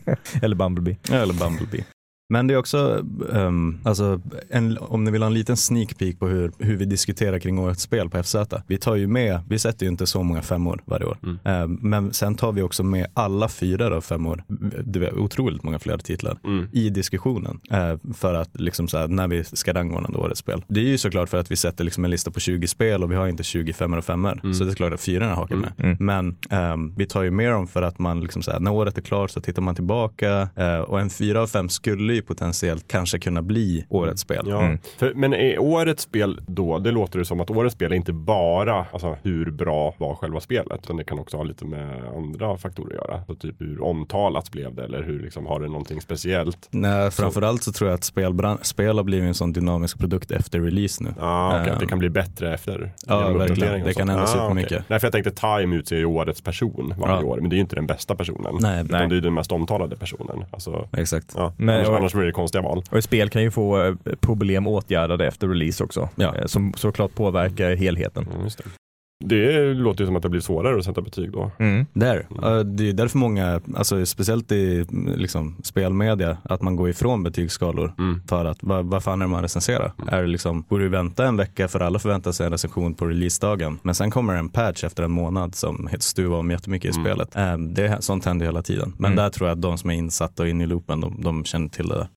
Eller 0.42 0.56
Bumblebee. 0.56 0.96
Eller 1.10 1.34
Bumblebee. 1.34 1.84
Men 2.30 2.46
det 2.46 2.54
är 2.54 2.58
också, 2.58 3.04
ehm, 3.34 3.78
alltså, 3.84 4.20
en, 4.50 4.78
om 4.80 5.04
ni 5.04 5.10
vill 5.10 5.22
ha 5.22 5.26
en 5.26 5.34
liten 5.34 5.56
sneak 5.56 5.98
peek 5.98 6.18
på 6.18 6.26
hur, 6.28 6.52
hur 6.58 6.76
vi 6.76 6.84
diskuterar 6.84 7.38
kring 7.38 7.58
årets 7.58 7.82
spel 7.82 8.08
på 8.10 8.22
FZ. 8.22 8.36
Vi 8.66 8.78
tar 8.78 8.94
ju 8.96 9.06
med, 9.06 9.40
vi 9.48 9.58
sätter 9.58 9.86
ju 9.86 9.90
inte 9.92 10.06
så 10.06 10.22
många 10.22 10.42
femmor 10.42 10.80
varje 10.84 11.04
år. 11.06 11.18
Mm. 11.22 11.38
Ehm, 11.44 11.78
men 11.82 12.12
sen 12.12 12.34
tar 12.34 12.52
vi 12.52 12.62
också 12.62 12.82
med 12.82 13.06
alla 13.14 13.48
fyra 13.48 13.88
då 13.90 14.00
femmor, 14.00 14.42
det 14.84 15.06
är 15.06 15.18
otroligt 15.18 15.62
många 15.62 15.78
fler 15.78 15.98
titlar, 15.98 16.38
Mm. 16.44 16.66
i 16.72 16.90
diskussionen. 16.90 17.60
eh, 17.70 17.96
för 18.14 18.34
att 18.34 18.60
liksom 18.60 18.88
så 18.88 18.98
här, 18.98 19.08
när 19.08 19.28
vi 19.28 19.44
ska 19.44 19.72
rangordna 19.74 20.18
årets 20.18 20.40
spel. 20.40 20.64
Det 20.68 20.80
är 20.80 20.84
ju 20.84 20.98
såklart 20.98 21.28
för 21.28 21.38
att 21.38 21.50
vi 21.50 21.56
sätter 21.56 21.84
liksom 21.84 22.04
en 22.04 22.10
lista 22.10 22.30
på 22.30 22.40
20 22.40 22.66
spel 22.66 23.02
och 23.02 23.10
vi 23.10 23.14
har 23.16 23.28
inte 23.28 23.42
20 23.42 23.72
femmor 23.72 23.98
och 23.98 24.04
femmor. 24.04 24.40
Mm. 24.42 24.54
Så 24.54 24.64
det 24.64 24.70
är 24.70 24.74
klart 24.74 24.92
att 24.92 25.00
fyrorna 25.00 25.34
hakar 25.34 25.54
Mm. 25.54 25.68
med. 25.76 25.84
Mm. 25.86 25.96
Men 26.00 26.36
ehm, 26.50 26.94
vi 26.96 27.06
tar 27.06 27.22
ju 27.22 27.30
med 27.30 27.52
dem 27.52 27.66
för 27.66 27.82
att 27.82 27.98
man 27.98 28.20
liksom 28.20 28.42
så 28.42 28.50
här, 28.50 28.60
när 28.60 28.70
året 28.72 28.98
är 28.98 29.02
klart 29.02 29.30
så 29.30 29.40
tittar 29.40 29.62
man 29.62 29.74
tillbaka 29.74 30.48
eh, 30.56 30.78
och 30.78 31.00
en 31.00 31.10
fyra 31.10 31.42
av 31.42 31.46
fem 31.46 31.68
skulle 31.68 32.17
ju 32.18 32.22
potentiellt 32.22 32.88
kanske 32.88 33.18
kunna 33.18 33.42
bli 33.42 33.86
årets 33.88 34.20
spel. 34.22 34.46
Ja. 34.48 34.62
Mm. 34.62 34.78
För, 34.98 35.12
men 35.14 35.34
är 35.34 35.58
årets 35.58 36.02
spel 36.02 36.40
då, 36.46 36.78
det 36.78 36.90
låter 36.90 37.18
det 37.18 37.24
som 37.24 37.40
att 37.40 37.50
årets 37.50 37.74
spel 37.74 37.92
är 37.92 37.96
inte 37.96 38.12
bara 38.12 38.86
alltså, 38.92 39.16
hur 39.22 39.50
bra 39.50 39.94
var 39.98 40.14
själva 40.14 40.40
spelet, 40.40 40.80
utan 40.84 40.96
det 40.96 41.04
kan 41.04 41.18
också 41.18 41.36
ha 41.36 41.44
lite 41.44 41.64
med 41.64 42.04
andra 42.16 42.56
faktorer 42.56 42.88
att 43.00 43.08
göra. 43.08 43.24
Så 43.26 43.34
typ 43.34 43.60
hur 43.60 43.82
omtalat 43.82 44.50
blev 44.50 44.74
det 44.74 44.84
eller 44.84 45.02
hur 45.02 45.20
liksom, 45.20 45.46
har 45.46 45.60
det 45.60 45.66
någonting 45.68 46.00
speciellt? 46.00 46.68
Nej, 46.70 47.10
framförallt 47.10 47.62
så 47.62 47.72
tror 47.72 47.90
jag 47.90 47.94
att 47.94 48.04
spelbran- 48.14 48.58
spel 48.62 48.96
har 48.96 49.04
blivit 49.04 49.28
en 49.28 49.34
sån 49.34 49.52
dynamisk 49.52 49.98
produkt 49.98 50.30
efter 50.30 50.60
release 50.60 51.04
nu. 51.04 51.14
Ah, 51.20 51.60
okay. 51.60 51.72
Ehm. 51.72 51.78
det 51.80 51.86
kan 51.86 51.98
bli 51.98 52.10
bättre 52.10 52.54
efter. 52.54 52.92
Ja, 53.06 53.32
verkligen. 53.32 53.84
Det 53.84 53.94
kan 53.94 54.08
ändras 54.08 54.34
ah, 54.34 54.38
supermycket. 54.38 54.72
okej. 54.72 54.82
Nej, 54.88 55.00
för 55.00 55.06
jag 55.06 55.12
tänkte 55.12 55.30
Time 55.30 55.76
utser 55.76 55.96
ju 55.96 56.04
årets 56.04 56.40
person 56.40 56.94
varje 56.98 57.14
Ja. 57.20 57.26
år, 57.26 57.40
men 57.40 57.50
det 57.50 57.54
är 57.54 57.58
ju 57.58 57.60
inte 57.62 57.76
den 57.76 57.86
bästa 57.86 58.14
personen. 58.14 58.54
Nej, 58.60 58.84
Utan 58.84 58.98
Nej. 59.00 59.08
det 59.08 59.12
är 59.12 59.16
ju 59.16 59.20
den 59.20 59.34
mest 59.34 59.52
omtalade 59.52 59.96
personen. 59.96 60.44
Alltså, 60.50 60.88
exakt. 60.96 61.32
ja. 61.36 61.52
Men- 61.56 61.74
annars, 61.76 61.88
och- 61.88 61.96
annars 61.96 62.07
blir 62.16 62.26
det 62.26 62.32
konstiga 62.32 62.62
val. 62.62 62.82
Och 62.90 62.98
ett 62.98 63.04
spel 63.04 63.30
kan 63.30 63.42
ju 63.42 63.50
få 63.50 63.82
eh, 63.84 63.94
problem 64.20 64.66
åtgärdade 64.66 65.26
efter 65.26 65.48
release 65.48 65.84
också. 65.84 66.08
Ja. 66.16 66.36
Eh, 66.36 66.46
Som 66.46 66.72
såklart 66.76 67.14
påverkar 67.14 67.76
helheten. 67.76 68.26
Mm, 68.32 68.44
just 68.44 68.60
det. 69.24 69.52
det 69.52 69.74
låter 69.74 70.00
ju 70.00 70.06
som 70.06 70.16
att 70.16 70.22
det 70.22 70.28
blir 70.28 70.40
svårare 70.40 70.78
att 70.78 70.84
sätta 70.84 71.00
betyg 71.00 71.32
då. 71.32 71.50
Mm. 71.58 71.86
Där. 71.92 72.16
Uh, 72.44 72.58
Det 72.60 72.88
är 72.88 72.92
därför 72.92 73.18
många, 73.18 73.60
alltså 73.76 74.06
speciellt 74.06 74.52
i 74.52 74.86
mm, 74.90 75.18
liksom, 75.18 75.56
spelmedia, 75.62 76.36
att 76.44 76.62
man 76.62 76.76
går 76.76 76.88
ifrån 76.90 77.22
betygsskalor. 77.22 77.94
Mm. 77.98 78.22
För 78.28 78.44
att, 78.44 78.58
vad, 78.60 78.84
vad 78.86 79.02
fan 79.02 79.20
är 79.22 79.24
det 79.26 79.30
man 79.30 79.42
recenserar? 79.42 79.92
Är 80.08 80.22
det 80.22 80.28
liksom, 80.28 80.62
borde 80.68 80.82
vi 80.84 80.88
vänta 80.90 81.26
en 81.26 81.36
vecka 81.36 81.68
för 81.68 81.80
alla 81.80 81.98
förväntar 81.98 82.32
sig 82.32 82.46
en 82.46 82.52
recension 82.52 82.94
på 82.94 83.06
releasedagen. 83.06 83.78
Men 83.82 83.94
sen 83.94 84.10
kommer 84.10 84.34
en 84.34 84.48
patch 84.48 84.84
efter 84.84 85.02
en 85.02 85.10
månad 85.10 85.54
som 85.54 85.88
stuvar 85.98 86.38
om 86.38 86.50
jättemycket 86.50 86.94
i 86.96 86.98
Mm. 86.98 87.04
spelet. 87.04 87.36
Eh, 87.36 87.58
det, 87.58 88.02
sånt 88.02 88.24
händer 88.24 88.46
hela 88.46 88.62
tiden. 88.62 88.92
Men 88.98 89.12
Mm. 89.12 89.24
där 89.24 89.30
tror 89.30 89.48
jag 89.48 89.56
att 89.56 89.62
de 89.62 89.78
som 89.78 89.90
är 89.90 89.94
insatta 89.94 90.42
och 90.42 90.48
inne 90.48 90.64
i 90.64 90.66
loopen, 90.66 91.00
de, 91.00 91.20
de 91.22 91.44
känner 91.44 91.68
till 91.68 91.88
det 91.88 91.94
där. 91.94 92.08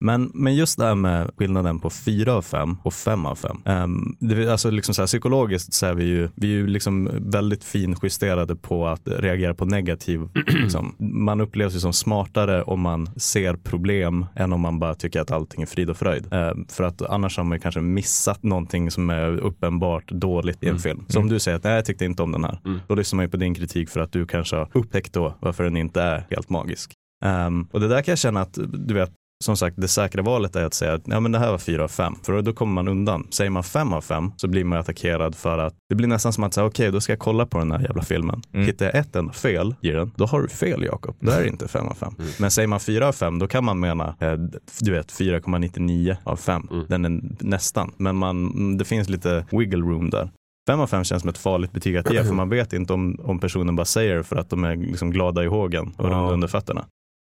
Men, 0.00 0.30
men 0.34 0.54
just 0.54 0.78
det 0.78 0.84
här 0.84 0.94
med 0.94 1.30
skillnaden 1.36 1.78
på 1.80 1.90
4 1.90 2.32
av 2.34 2.42
5 2.42 2.76
och 2.82 2.94
5 2.94 3.26
av 3.26 3.34
5. 3.34 3.56
Um, 3.64 4.16
det, 4.20 4.52
alltså 4.52 4.70
liksom 4.70 4.94
så 4.94 5.02
här, 5.02 5.06
psykologiskt 5.06 5.72
så 5.74 5.86
är 5.86 5.94
vi 5.94 6.04
ju, 6.04 6.28
vi 6.34 6.46
är 6.46 6.56
ju 6.56 6.66
liksom 6.66 7.10
väldigt 7.20 7.64
finjusterade 7.64 8.56
på 8.56 8.86
att 8.86 9.00
reagera 9.04 9.54
på 9.54 9.64
negativ. 9.64 10.28
liksom. 10.46 10.94
Man 10.98 11.40
upplevs 11.40 11.74
ju 11.74 11.80
som 11.80 11.92
smartare 11.92 12.62
om 12.62 12.80
man 12.80 13.10
ser 13.16 13.54
problem 13.56 14.26
än 14.36 14.52
om 14.52 14.60
man 14.60 14.78
bara 14.78 14.94
tycker 14.94 15.20
att 15.20 15.30
allting 15.30 15.62
är 15.62 15.66
frid 15.66 15.90
och 15.90 15.96
fröjd. 15.96 16.32
Um, 16.34 16.66
för 16.68 16.84
att 16.84 17.02
annars 17.02 17.36
har 17.36 17.44
man 17.44 17.56
ju 17.58 17.60
kanske 17.62 17.80
missat 17.80 18.42
någonting 18.42 18.90
som 18.90 19.10
är 19.10 19.36
uppenbart 19.38 20.08
dåligt 20.10 20.62
i 20.62 20.66
en 20.66 20.70
Mm. 20.70 20.82
film. 20.82 21.04
Så 21.08 21.20
om 21.20 21.28
du 21.28 21.38
säger 21.38 21.56
att 21.56 21.64
nej, 21.64 21.74
jag 21.74 21.84
tyckte 21.84 22.04
inte 22.04 22.22
om 22.22 22.32
den 22.32 22.44
här, 22.44 22.58
Mm. 22.64 22.80
då 22.88 22.94
lyssnar 22.94 23.16
man 23.16 23.24
ju 23.24 23.30
på 23.30 23.36
din 23.36 23.54
kritik 23.54 23.88
för 23.90 24.00
att 24.00 24.12
du 24.12 24.26
kanske 24.26 24.56
har 24.56 24.68
upptäckt 24.74 25.12
då 25.12 25.34
varför 25.40 25.64
den 25.64 25.76
inte 25.76 26.02
är 26.02 26.26
helt 26.30 26.50
magisk. 26.50 26.92
Um, 27.24 27.68
och 27.72 27.80
det 27.80 27.88
där 27.88 28.02
kan 28.02 28.12
jag 28.12 28.18
känna 28.18 28.40
att, 28.40 28.58
du 28.86 28.94
vet, 28.94 29.10
som 29.44 29.56
sagt, 29.56 29.76
det 29.80 29.88
säkra 29.88 30.22
valet 30.22 30.56
är 30.56 30.64
att 30.64 30.74
säga 30.74 30.92
att 30.94 31.02
ja, 31.04 31.20
men 31.20 31.32
det 31.32 31.38
här 31.38 31.50
var 31.50 31.58
4 31.58 31.84
av 31.84 31.88
5, 31.88 32.14
för 32.22 32.42
då 32.42 32.52
kommer 32.52 32.72
man 32.72 32.88
undan. 32.88 33.26
Säger 33.30 33.50
man 33.50 33.62
5 33.64 33.92
av 33.92 34.00
5 34.00 34.32
så 34.36 34.48
blir 34.48 34.64
man 34.64 34.78
attackerad 34.78 35.34
för 35.34 35.58
att 35.58 35.74
det 35.88 35.94
blir 35.94 36.08
nästan 36.08 36.32
som 36.32 36.44
att 36.44 36.54
säga 36.54 36.66
okej, 36.66 36.90
då 36.92 37.00
ska 37.00 37.12
jag 37.12 37.18
kolla 37.20 37.46
på 37.46 37.58
den 37.58 37.72
här 37.72 37.80
jävla 37.80 38.02
filmen. 38.02 38.42
Mm. 38.52 38.66
Hittar 38.66 38.86
jag 38.86 38.94
ett 38.94 39.16
enda 39.16 39.32
fel 39.32 39.74
i 39.80 39.88
den, 39.90 40.12
då 40.16 40.26
har 40.26 40.42
du 40.42 40.48
fel 40.48 40.82
Jakob. 40.84 41.16
Då 41.20 41.30
är 41.32 41.42
det 41.42 41.48
inte 41.48 41.68
5 41.68 41.88
av 41.88 41.94
5. 41.94 42.14
Mm. 42.18 42.30
Men 42.38 42.50
säger 42.50 42.68
man 42.68 42.80
4 42.80 43.08
av 43.08 43.12
5, 43.12 43.38
då 43.38 43.46
kan 43.46 43.64
man 43.64 43.80
mena, 43.80 44.14
eh, 44.20 44.32
du 44.80 44.92
vet, 44.92 45.12
4,99 45.12 46.16
av 46.24 46.36
5. 46.36 46.68
Mm. 46.70 46.84
Den 46.88 47.04
är 47.04 47.20
nästan, 47.40 47.92
men 47.96 48.16
man, 48.16 48.76
det 48.78 48.84
finns 48.84 49.08
lite 49.08 49.46
wiggle 49.50 49.80
room 49.80 50.10
där. 50.10 50.30
5 50.68 50.80
av 50.80 50.86
5 50.86 51.04
känns 51.04 51.22
som 51.22 51.28
ett 51.28 51.38
farligt 51.38 51.72
betyg 51.72 51.96
att 51.96 52.12
ge, 52.12 52.24
för 52.24 52.34
man 52.34 52.48
vet 52.48 52.72
inte 52.72 52.92
om, 52.92 53.20
om 53.22 53.38
personen 53.38 53.76
bara 53.76 53.84
säger 53.84 54.22
för 54.22 54.36
att 54.36 54.50
de 54.50 54.64
är 54.64 54.76
liksom 54.76 55.10
glada 55.10 55.44
i 55.44 55.46
hågen 55.46 55.92
och 55.96 56.04
Ja. 56.06 56.10
runda 56.10 56.32
under 56.32 56.48
fötterna. 56.48 56.84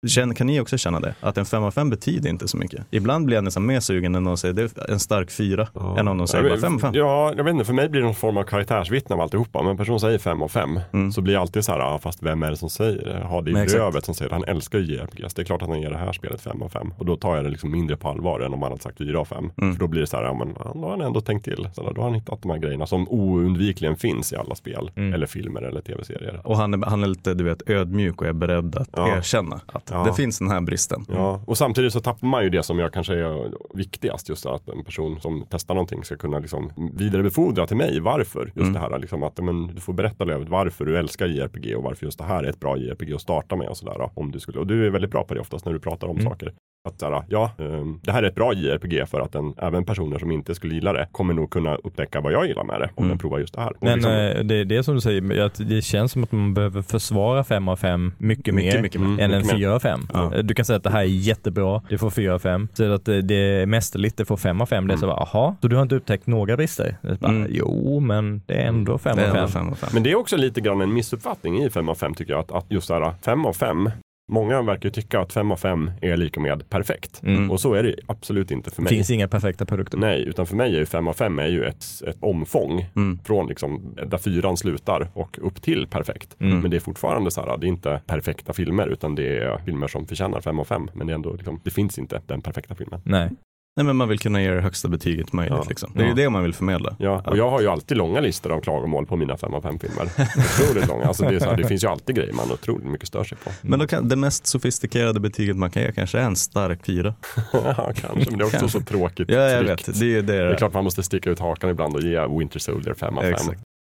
Känner, 0.06 0.34
kan 0.34 0.46
ni 0.46 0.60
också 0.60 0.78
känna 0.78 1.00
det? 1.00 1.14
Att 1.20 1.38
en 1.38 1.44
5 1.44 1.62
av 1.62 1.70
5 1.70 1.90
betyder 1.90 2.30
inte 2.30 2.48
så 2.48 2.56
mycket. 2.56 2.86
Ibland 2.90 3.26
blir 3.26 3.36
jag 3.36 3.44
nästan 3.44 3.66
mer 3.66 3.80
sugen 3.80 4.12
när 4.12 4.20
någon 4.20 4.38
säger 4.38 4.54
det 4.54 4.62
är 4.78 4.90
en 4.90 4.98
stark 4.98 5.30
4 5.30 5.68
än 5.98 6.08
om 6.08 6.18
de 6.18 6.26
säger 6.28 6.44
Jag 6.44 6.50
bara 6.50 6.54
vet- 6.54 6.60
5 6.64 6.74
av 6.74 6.78
5. 6.78 6.94
Ja, 6.94 7.32
jag 7.36 7.44
vet 7.44 7.52
inte. 7.52 7.64
För 7.64 7.72
mig 7.72 7.88
blir 7.88 8.00
det 8.00 8.06
någon 8.06 8.14
form 8.14 8.36
av 8.36 8.42
karaktärsvittne 8.42 9.14
av 9.14 9.20
alltihopa. 9.20 9.62
Men 9.62 9.70
en 9.70 9.76
person 9.76 10.00
säger 10.00 10.18
5 10.18 10.42
av 10.42 10.48
5. 10.48 10.80
Mm. 10.92 11.12
Så 11.12 11.20
blir 11.20 11.34
jag 11.34 11.40
alltid 11.40 11.64
så 11.64 11.72
här, 11.72 11.80
ah, 11.80 11.98
fast 11.98 12.22
vem 12.22 12.42
är 12.42 12.50
det 12.50 12.56
som 12.56 12.70
säger 12.70 13.04
det? 13.04 13.26
Har 13.26 13.42
det 13.42 13.50
i 13.50 13.66
brövet 13.66 14.04
som 14.04 14.14
säger 14.14 14.28
det. 14.28 14.34
Han 14.34 14.44
älskar 14.44 14.78
ju 14.78 14.84
JRPGs. 14.94 15.34
Det 15.34 15.42
är 15.42 15.44
klart 15.44 15.62
att 15.62 15.68
han 15.68 15.80
ger 15.80 15.90
det 15.90 15.98
här 15.98 16.12
spelet 16.12 16.40
5 16.40 16.62
av 16.62 16.68
5. 16.68 16.92
Och 16.98 17.06
då 17.06 17.16
tar 17.16 17.36
jag 17.36 17.44
det 17.44 17.50
liksom 17.50 17.70
mindre 17.70 17.96
på 17.96 18.08
allvar 18.08 18.40
än 18.40 18.54
om 18.54 18.62
han 18.62 18.70
hade 18.72 18.82
sagt 18.82 18.98
4 18.98 19.18
av 19.20 19.24
5. 19.24 19.50
Mm. 19.62 19.72
För 19.74 19.80
då 19.80 19.86
blir 19.86 20.00
det 20.00 20.06
så 20.06 20.16
här, 20.16 20.24
ja 20.24 20.34
men 20.34 20.48
ja, 20.58 20.70
då 20.74 20.80
har 20.80 20.90
han 20.90 21.00
ändå 21.00 21.20
tänkt 21.20 21.44
till. 21.44 21.68
Så 21.74 21.90
då 21.92 22.00
har 22.00 22.08
han 22.08 22.14
hittat 22.14 22.42
de 22.42 22.50
här 22.50 22.58
grejerna 22.58 22.86
som 22.86 23.08
oundvikligen 23.08 23.96
finns 23.96 24.32
i 24.32 24.36
alla 24.36 24.54
spel. 24.54 24.90
Mm. 24.96 25.14
Eller 25.14 25.26
filmer 25.26 25.62
eller 25.62 25.80
tv-serier. 25.80 26.40
Och 26.44 26.56
han 26.56 26.74
är, 26.74 26.86
han 26.86 27.02
är 27.02 27.06
lite 27.08 27.34
du 27.34 27.44
vet, 27.44 27.70
ödmjuk 27.70 28.20
och 28.22 28.26
är 28.28 28.32
beredd 28.32 28.76
att 28.76 28.88
Ja. 28.96 29.16
erkänna 29.16 29.60
att 29.66 29.87
Ja. 29.90 30.04
det 30.04 30.12
finns 30.14 30.38
den 30.38 30.50
här 30.50 30.60
bristen. 30.60 31.04
Ja, 31.08 31.42
och 31.46 31.58
samtidigt 31.58 31.92
så 31.92 32.00
tappar 32.00 32.26
man 32.26 32.42
ju 32.44 32.50
det 32.50 32.62
som 32.62 32.78
jag 32.78 32.92
kanske 32.92 33.14
är 33.14 33.52
viktigast. 33.74 34.28
Just 34.28 34.46
att 34.46 34.68
en 34.68 34.84
person 34.84 35.20
som 35.20 35.46
testar 35.50 35.74
någonting 35.74 36.04
ska 36.04 36.16
kunna 36.16 36.38
liksom 36.38 36.72
vidarebefordra 36.94 37.66
till 37.66 37.76
mig 37.76 38.00
varför. 38.00 38.44
Just 38.46 38.56
Mm. 38.56 38.72
det 38.72 38.78
här 38.78 38.98
liksom 38.98 39.22
att 39.22 39.38
men, 39.44 39.66
du 39.74 39.80
får 39.80 39.92
berätta 39.92 40.24
Lövet 40.24 40.48
varför 40.48 40.84
du 40.84 40.98
älskar 40.98 41.26
JRPG 41.26 41.74
och 41.76 41.82
varför 41.82 42.04
just 42.06 42.18
det 42.18 42.24
här 42.24 42.44
är 42.44 42.48
ett 42.50 42.60
bra 42.60 42.76
JRPG 42.76 43.14
att 43.14 43.20
starta 43.20 43.56
med 43.56 43.68
och 43.68 43.76
sådär. 43.76 44.10
Om 44.14 44.30
du 44.32 44.40
skulle, 44.40 44.58
och 44.58 44.66
du 44.66 44.86
är 44.86 44.90
väldigt 44.90 45.10
bra 45.10 45.24
på 45.24 45.34
det 45.34 45.40
oftast 45.40 45.64
när 45.64 45.72
du 45.72 45.80
pratar 45.80 46.06
om 46.08 46.16
Mm. 46.16 46.30
saker. 46.30 46.52
Att 46.88 47.00
såhär, 47.00 47.22
ja, 47.28 47.50
ehm, 47.58 48.00
det 48.02 48.12
här 48.12 48.22
är 48.22 48.26
ett 48.28 48.34
bra 48.34 48.52
JRPG 48.54 49.06
för 49.06 49.20
att 49.20 49.32
den, 49.32 49.54
även 49.58 49.84
personer 49.84 50.18
som 50.18 50.30
inte 50.32 50.54
skulle 50.54 50.74
gilla 50.74 50.92
det 50.92 51.08
kommer 51.12 51.34
nog 51.34 51.50
kunna 51.50 51.74
upptäcka 51.76 52.20
vad 52.20 52.32
jag 52.32 52.46
gillar 52.46 52.64
med 52.64 52.80
det 52.80 52.90
om 52.94 53.04
Mm. 53.04 53.08
den 53.08 53.18
provar 53.18 53.38
just 53.38 53.54
det 53.54 53.60
här. 53.60 53.70
Och 53.70 53.76
Men 53.82 53.94
liksom, 53.94 54.12
eh, 54.12 54.44
det 54.44 54.54
är 54.54 54.64
det 54.64 54.82
som 54.82 54.94
du 54.94 55.00
säger, 55.00 55.40
att 55.40 55.68
det 55.68 55.82
känns 55.82 56.12
som 56.12 56.22
att 56.24 56.32
man 56.32 56.54
behöver 56.54 56.82
försvara 56.82 57.44
5 57.44 57.68
av 57.68 57.76
5 57.76 58.12
mycket, 58.18 58.54
Mycket, 58.54 58.74
mer 58.74 58.82
mycket. 58.82 59.00
Mm, 59.00 59.12
än 59.20 59.30
en 59.30 59.30
mycket 59.30 59.52
mer. 59.52 59.58
4 59.58 59.74
av 59.74 59.78
5. 59.80 60.00
Ja. 60.12 60.32
Du 60.42 60.54
kan 60.54 60.64
säga 60.64 60.76
att 60.76 60.82
det 60.82 60.90
här 60.90 61.00
är 61.00 61.04
jättebra, 61.04 61.82
det 61.88 61.98
får 61.98 62.10
4 62.10 62.34
av 62.34 62.38
5. 62.38 62.68
Så 62.74 62.92
att 62.92 63.04
det, 63.04 63.22
det 63.22 63.34
är 63.34 63.66
mästerligt, 63.66 64.16
det 64.16 64.24
får 64.24 64.36
5 64.36 64.60
av 64.60 64.66
5. 64.66 64.86
Det 64.86 64.94
är 64.94 64.96
så 64.96 65.04
Mm. 65.04 65.16
bara, 65.16 65.22
aha, 65.22 65.56
så 65.60 65.68
du 65.68 65.76
har 65.76 65.82
inte 65.82 65.94
upptäckt 65.96 66.26
några 66.26 66.56
brister? 66.56 66.96
Det 67.02 67.20
bara, 67.20 67.32
Mm. 67.32 67.48
Jo, 67.50 68.00
men 68.00 68.42
det 68.46 68.54
är 68.54 68.66
ändå 68.66 68.98
5 68.98 69.16
Det 69.16 69.22
är 69.22 69.30
av 69.30 69.36
ändå 69.36 69.48
5. 69.48 69.52
fem 69.62 69.68
av 69.72 69.74
fem. 69.74 69.90
Men 69.92 70.02
det 70.02 70.10
är 70.10 70.14
också 70.18 70.36
lite 70.36 70.60
grann 70.60 70.80
en 70.80 70.92
missuppfattning 70.94 71.58
i 71.62 71.70
5 71.70 71.88
av 71.88 71.94
5 71.94 72.14
tycker 72.14 72.32
jag. 72.32 72.40
Att, 72.40 72.52
att 72.52 72.66
just 72.68 72.86
så 72.86 72.94
här 72.94 73.12
5 73.22 73.46
av 73.46 73.52
5, 73.52 73.90
många 74.28 74.62
verkar 74.62 74.90
tycka 74.90 75.20
att 75.20 75.32
5 75.32 75.52
av 75.52 75.56
5 75.56 75.90
är 76.02 76.16
lika 76.16 76.40
med 76.40 76.68
perfekt. 76.70 77.22
Mm. 77.22 77.50
Och 77.50 77.60
så 77.60 77.74
är 77.74 77.82
det 77.82 77.94
absolut 78.06 78.50
inte 78.50 78.70
för 78.70 78.76
Det 78.76 78.82
mig. 78.84 78.92
finns 78.94 79.10
inga 79.10 79.28
perfekta 79.28 79.66
produkter. 79.66 79.98
Nej, 79.98 80.22
utan 80.22 80.46
för 80.46 80.56
mig 80.56 80.74
är 80.74 80.78
ju 80.78 80.86
5 80.86 81.08
av 81.08 81.12
5 81.12 81.38
är 81.38 81.46
ju 81.46 81.64
ett, 81.64 81.84
ett 82.06 82.16
omfång 82.20 82.86
Mm. 82.96 83.18
från 83.24 83.46
liksom 83.46 83.94
där 84.06 84.18
fyran 84.18 84.56
slutar 84.56 85.08
och 85.14 85.38
upp 85.42 85.62
till 85.62 85.86
perfekt. 85.86 86.36
Mm. 86.40 86.60
Men 86.60 86.70
det 86.70 86.76
är 86.76 86.80
fortfarande 86.80 87.30
så 87.30 87.40
här, 87.40 87.58
det 87.58 87.66
är 87.66 87.68
inte 87.68 88.00
perfekta 88.06 88.52
filmer 88.52 88.86
utan 88.86 89.14
det 89.14 89.38
är 89.38 89.58
filmer 89.64 89.86
som 89.88 90.06
förtjänar 90.06 90.40
5 90.40 90.58
av 90.60 90.64
5. 90.64 90.90
Men 90.94 91.06
det 91.06 91.12
är 91.12 91.14
ändå 91.14 91.32
liksom, 91.32 91.60
det 91.64 91.70
finns 91.70 91.98
inte 91.98 92.20
den 92.26 92.40
perfekta 92.42 92.74
filmen. 92.74 93.00
Nej. 93.04 93.30
Nej 93.78 93.84
men 93.86 93.96
man 93.96 94.08
vill 94.08 94.18
kunna 94.18 94.42
ge 94.42 94.50
det 94.50 94.60
högsta 94.60 94.88
betyget 94.88 95.32
möjligt 95.32 95.54
Ja. 95.58 95.64
liksom. 95.68 95.92
Det 95.94 96.02
är 96.02 96.08
Ja. 96.08 96.14
det 96.14 96.30
man 96.30 96.42
vill 96.42 96.54
förmedla. 96.54 96.96
Ja, 96.98 97.22
och 97.26 97.36
jag 97.36 97.50
har 97.50 97.60
ju 97.60 97.68
alltid 97.68 97.96
långa 97.96 98.20
listor 98.20 98.52
av 98.52 98.60
klagomål 98.60 99.06
på 99.06 99.16
mina 99.16 99.36
5 99.36 99.54
av 99.54 99.60
5 99.62 99.78
filmer. 99.78 100.04
Otroligt 100.62 100.88
långa. 100.88 101.04
Alltså 101.04 101.22
det, 101.24 101.42
här, 101.44 101.56
det 101.56 101.64
finns 101.64 101.84
ju 101.84 101.88
alltid 101.88 102.16
grejer 102.16 102.32
man 102.32 102.52
otroligt 102.52 102.86
mycket 102.86 103.08
stör 103.08 103.24
sig 103.24 103.38
på. 103.44 103.50
Men 103.62 103.78
då 103.78 103.86
kan, 103.86 104.08
det 104.08 104.16
mest 104.16 104.46
sofistikerade 104.46 105.20
betyget 105.20 105.56
man 105.56 105.70
kan 105.70 105.82
ge 105.82 105.92
kanske 105.92 106.18
är 106.18 106.22
en 106.24 106.36
stark 106.36 106.86
fyra. 106.86 107.14
ja, 107.52 107.92
kanske, 107.96 108.30
men 108.30 108.38
det 108.38 108.44
är 108.44 108.46
också 108.46 108.68
så 108.68 108.80
tråkigt 108.80 109.30
Ja, 109.30 109.40
jag 109.40 109.62
vet. 109.64 110.00
Det 110.00 110.06
är 110.18 110.22
det 110.22 110.22
Det 110.22 110.52
är 110.52 110.56
klart 110.56 110.74
man 110.74 110.84
måste 110.84 111.02
sticka 111.02 111.30
ut 111.30 111.38
hakan 111.38 111.70
ibland 111.70 111.94
och 111.96 112.02
ge 112.02 112.26
Winter 112.26 112.58
Soldier 112.58 112.94
5 112.94 113.18
av 113.18 113.22
5. 113.22 113.32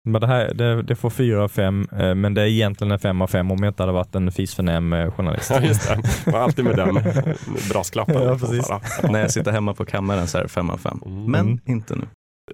Men 0.07 0.21
det, 0.21 0.27
här, 0.27 0.53
det, 0.53 0.81
det 0.81 0.95
får 0.95 1.09
fyra 1.09 1.43
av 1.43 1.47
fem, 1.47 1.87
eh, 1.91 2.15
men 2.15 2.33
det 2.33 2.41
är 2.41 2.45
egentligen 2.45 2.91
en 2.91 2.99
fem 2.99 3.21
av 3.21 3.27
fem 3.27 3.51
om 3.51 3.63
jag 3.63 3.69
inte 3.69 3.83
hade 3.83 3.93
varit 3.93 4.15
en 4.15 4.31
fisförnäm 4.31 4.93
eh, 4.93 5.11
journalist. 5.11 5.49
Ja, 5.49 5.61
just 5.61 5.89
det. 5.89 6.31
Man 6.31 6.41
alltid 6.41 6.65
med 6.65 6.75
den 6.75 6.93
brasklappen. 7.69 8.23
Ja, 8.23 8.37
precis. 8.39 8.69
När 9.03 9.19
jag 9.19 9.31
sitter 9.31 9.51
hemma 9.51 9.73
på 9.73 9.85
kammaren 9.85 10.27
så 10.27 10.37
är 10.37 10.43
det 10.43 10.49
fem 10.49 10.69
av 10.69 10.77
fem. 10.77 11.01
Mm. 11.05 11.31
Men 11.31 11.59
inte 11.65 11.95
nu. 11.95 12.07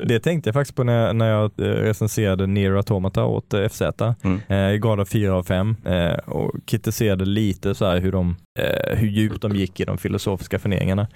Det 0.03 0.19
tänkte 0.19 0.47
jag 0.47 0.53
faktiskt 0.53 0.75
på 0.75 0.83
när, 0.83 1.13
när 1.13 1.29
jag 1.29 1.43
eh, 1.43 1.63
recenserade 1.65 2.47
Nier 2.47 2.71
Automata 2.71 3.25
åt 3.25 3.53
FZ. 3.71 3.81
Mm. 4.23 4.41
Jag 4.47 4.81
gav 4.81 4.97
det 4.97 5.05
4 5.05 5.33
av 5.33 5.43
5 5.43 5.75
eh, 5.85 6.13
och 6.13 6.51
kritiserade 6.65 7.25
lite 7.25 7.75
så 7.75 7.85
här 7.85 7.99
hur, 7.99 8.11
de, 8.11 8.35
hur 8.87 9.07
djupt 9.07 9.41
de 9.41 9.55
gick 9.55 9.79
i 9.79 9.85
de 9.85 9.97
filosofiska 9.97 10.59
funderingarna. 10.59 11.07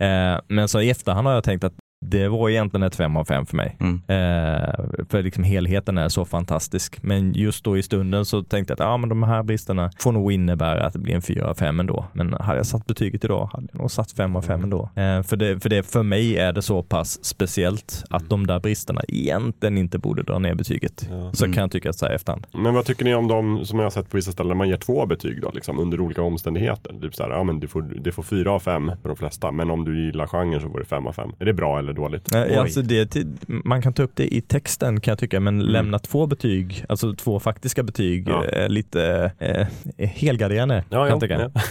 Men 0.47 0.67
så 0.67 0.81
i 0.81 0.89
efterhand 0.89 1.27
har 1.27 1.33
jag 1.33 1.43
tänkt 1.43 1.63
att 1.63 1.73
det 2.01 2.27
var 2.27 2.49
egentligen 2.49 2.83
ett 2.83 2.95
5 2.95 3.17
av 3.17 3.25
5 3.25 3.45
för 3.45 3.57
mig. 3.57 3.77
Mm. 3.79 3.93
Eh, 4.07 4.85
för 5.09 5.23
liksom 5.23 5.43
helheten 5.43 5.97
är 5.97 6.09
så 6.09 6.25
fantastisk. 6.25 7.03
Men 7.03 7.33
just 7.33 7.63
då 7.63 7.77
i 7.77 7.83
stunden 7.83 8.25
så 8.25 8.43
tänkte 8.43 8.71
jag 8.71 8.81
att 8.81 8.87
ah, 8.93 8.97
men 8.97 9.09
de 9.09 9.23
här 9.23 9.43
bristerna 9.43 9.91
får 9.99 10.11
nog 10.11 10.31
innebära 10.31 10.85
att 10.85 10.93
det 10.93 10.99
blir 10.99 11.15
en 11.15 11.21
4 11.21 11.47
av 11.47 11.53
5 11.53 11.79
ändå. 11.79 12.05
Men 12.13 12.33
hade 12.33 12.57
jag 12.59 12.65
satt 12.65 12.85
betyget 12.85 13.23
idag 13.25 13.49
hade 13.53 13.67
jag 13.71 13.79
nog 13.81 13.91
satt 13.91 14.11
5 14.11 14.35
av 14.35 14.41
5 14.41 14.63
ändå. 14.63 14.89
Eh, 14.95 15.21
för, 15.23 15.35
det, 15.35 15.59
för, 15.59 15.69
det, 15.69 15.83
för 15.83 16.03
mig 16.03 16.37
är 16.37 16.53
det 16.53 16.61
så 16.61 16.83
pass 16.83 17.25
speciellt 17.25 18.03
att 18.09 18.29
de 18.29 18.47
där 18.47 18.59
bristerna 18.59 19.01
egentligen 19.07 19.77
inte 19.77 19.97
borde 19.99 20.23
dra 20.23 20.39
ner 20.39 20.55
betyget. 20.55 21.07
Ja. 21.11 21.31
Så 21.33 21.45
Mm. 21.45 21.53
kan 21.53 21.61
jag 21.61 21.71
tycka 21.71 21.93
så 21.93 22.05
här 22.05 22.13
efterhand. 22.13 22.47
Men 22.53 22.73
vad 22.73 22.85
tycker 22.85 23.05
ni 23.05 23.15
om 23.15 23.27
de 23.27 23.65
som 23.65 23.79
jag 23.79 23.85
har 23.85 23.89
sett 23.91 24.09
på 24.09 24.17
vissa 24.17 24.31
ställen 24.31 24.57
man 24.57 24.69
ger 24.69 24.77
två 24.77 25.05
betyg 25.05 25.41
då, 25.41 25.51
liksom, 25.53 25.79
under 25.79 25.99
olika 25.99 26.21
omständigheter? 26.21 26.93
Typ 27.01 27.15
så 27.15 27.23
här, 27.23 27.29
ja 27.29 27.43
men 27.43 27.59
du 27.59 27.67
får, 27.67 27.81
du 27.81 28.11
får 28.11 28.23
fyra 28.23 28.51
av 28.51 28.59
fem 28.59 28.91
på 29.01 29.07
de 29.07 29.17
flesta, 29.17 29.51
men 29.51 29.71
om 29.71 29.85
du 29.85 30.05
gillar 30.05 30.27
genren 30.27 30.61
så 30.61 30.69
får 30.69 30.79
du 30.79 30.85
fem 30.85 31.07
av 31.07 31.11
fem. 31.13 31.31
Är 31.39 31.45
det 31.45 31.53
bra 31.53 31.79
eller 31.85 31.93
dåligt? 31.93 32.35
Eh, 32.35 32.41
Oj. 32.41 32.55
Alltså 32.55 32.81
det, 32.81 33.15
man 33.47 33.81
kan 33.81 33.93
ta 33.93 34.03
upp 34.03 34.11
det 34.15 34.35
i 34.35 34.41
texten 34.41 35.01
kan 35.01 35.11
jag 35.11 35.19
tycka, 35.19 35.39
men 35.39 35.59
lämna 35.59 35.99
två 35.99 36.27
betyg, 36.27 36.85
alltså 36.89 37.13
två 37.13 37.39
faktiska 37.39 37.83
betyg, 37.83 38.29
Ja. 38.29 38.43
är 38.45 38.69
lite 38.69 39.31
eh, 39.39 39.67
är 39.97 40.05
helgarderande. 40.07 40.83
Ja, 40.89 41.19
kan 41.19 41.19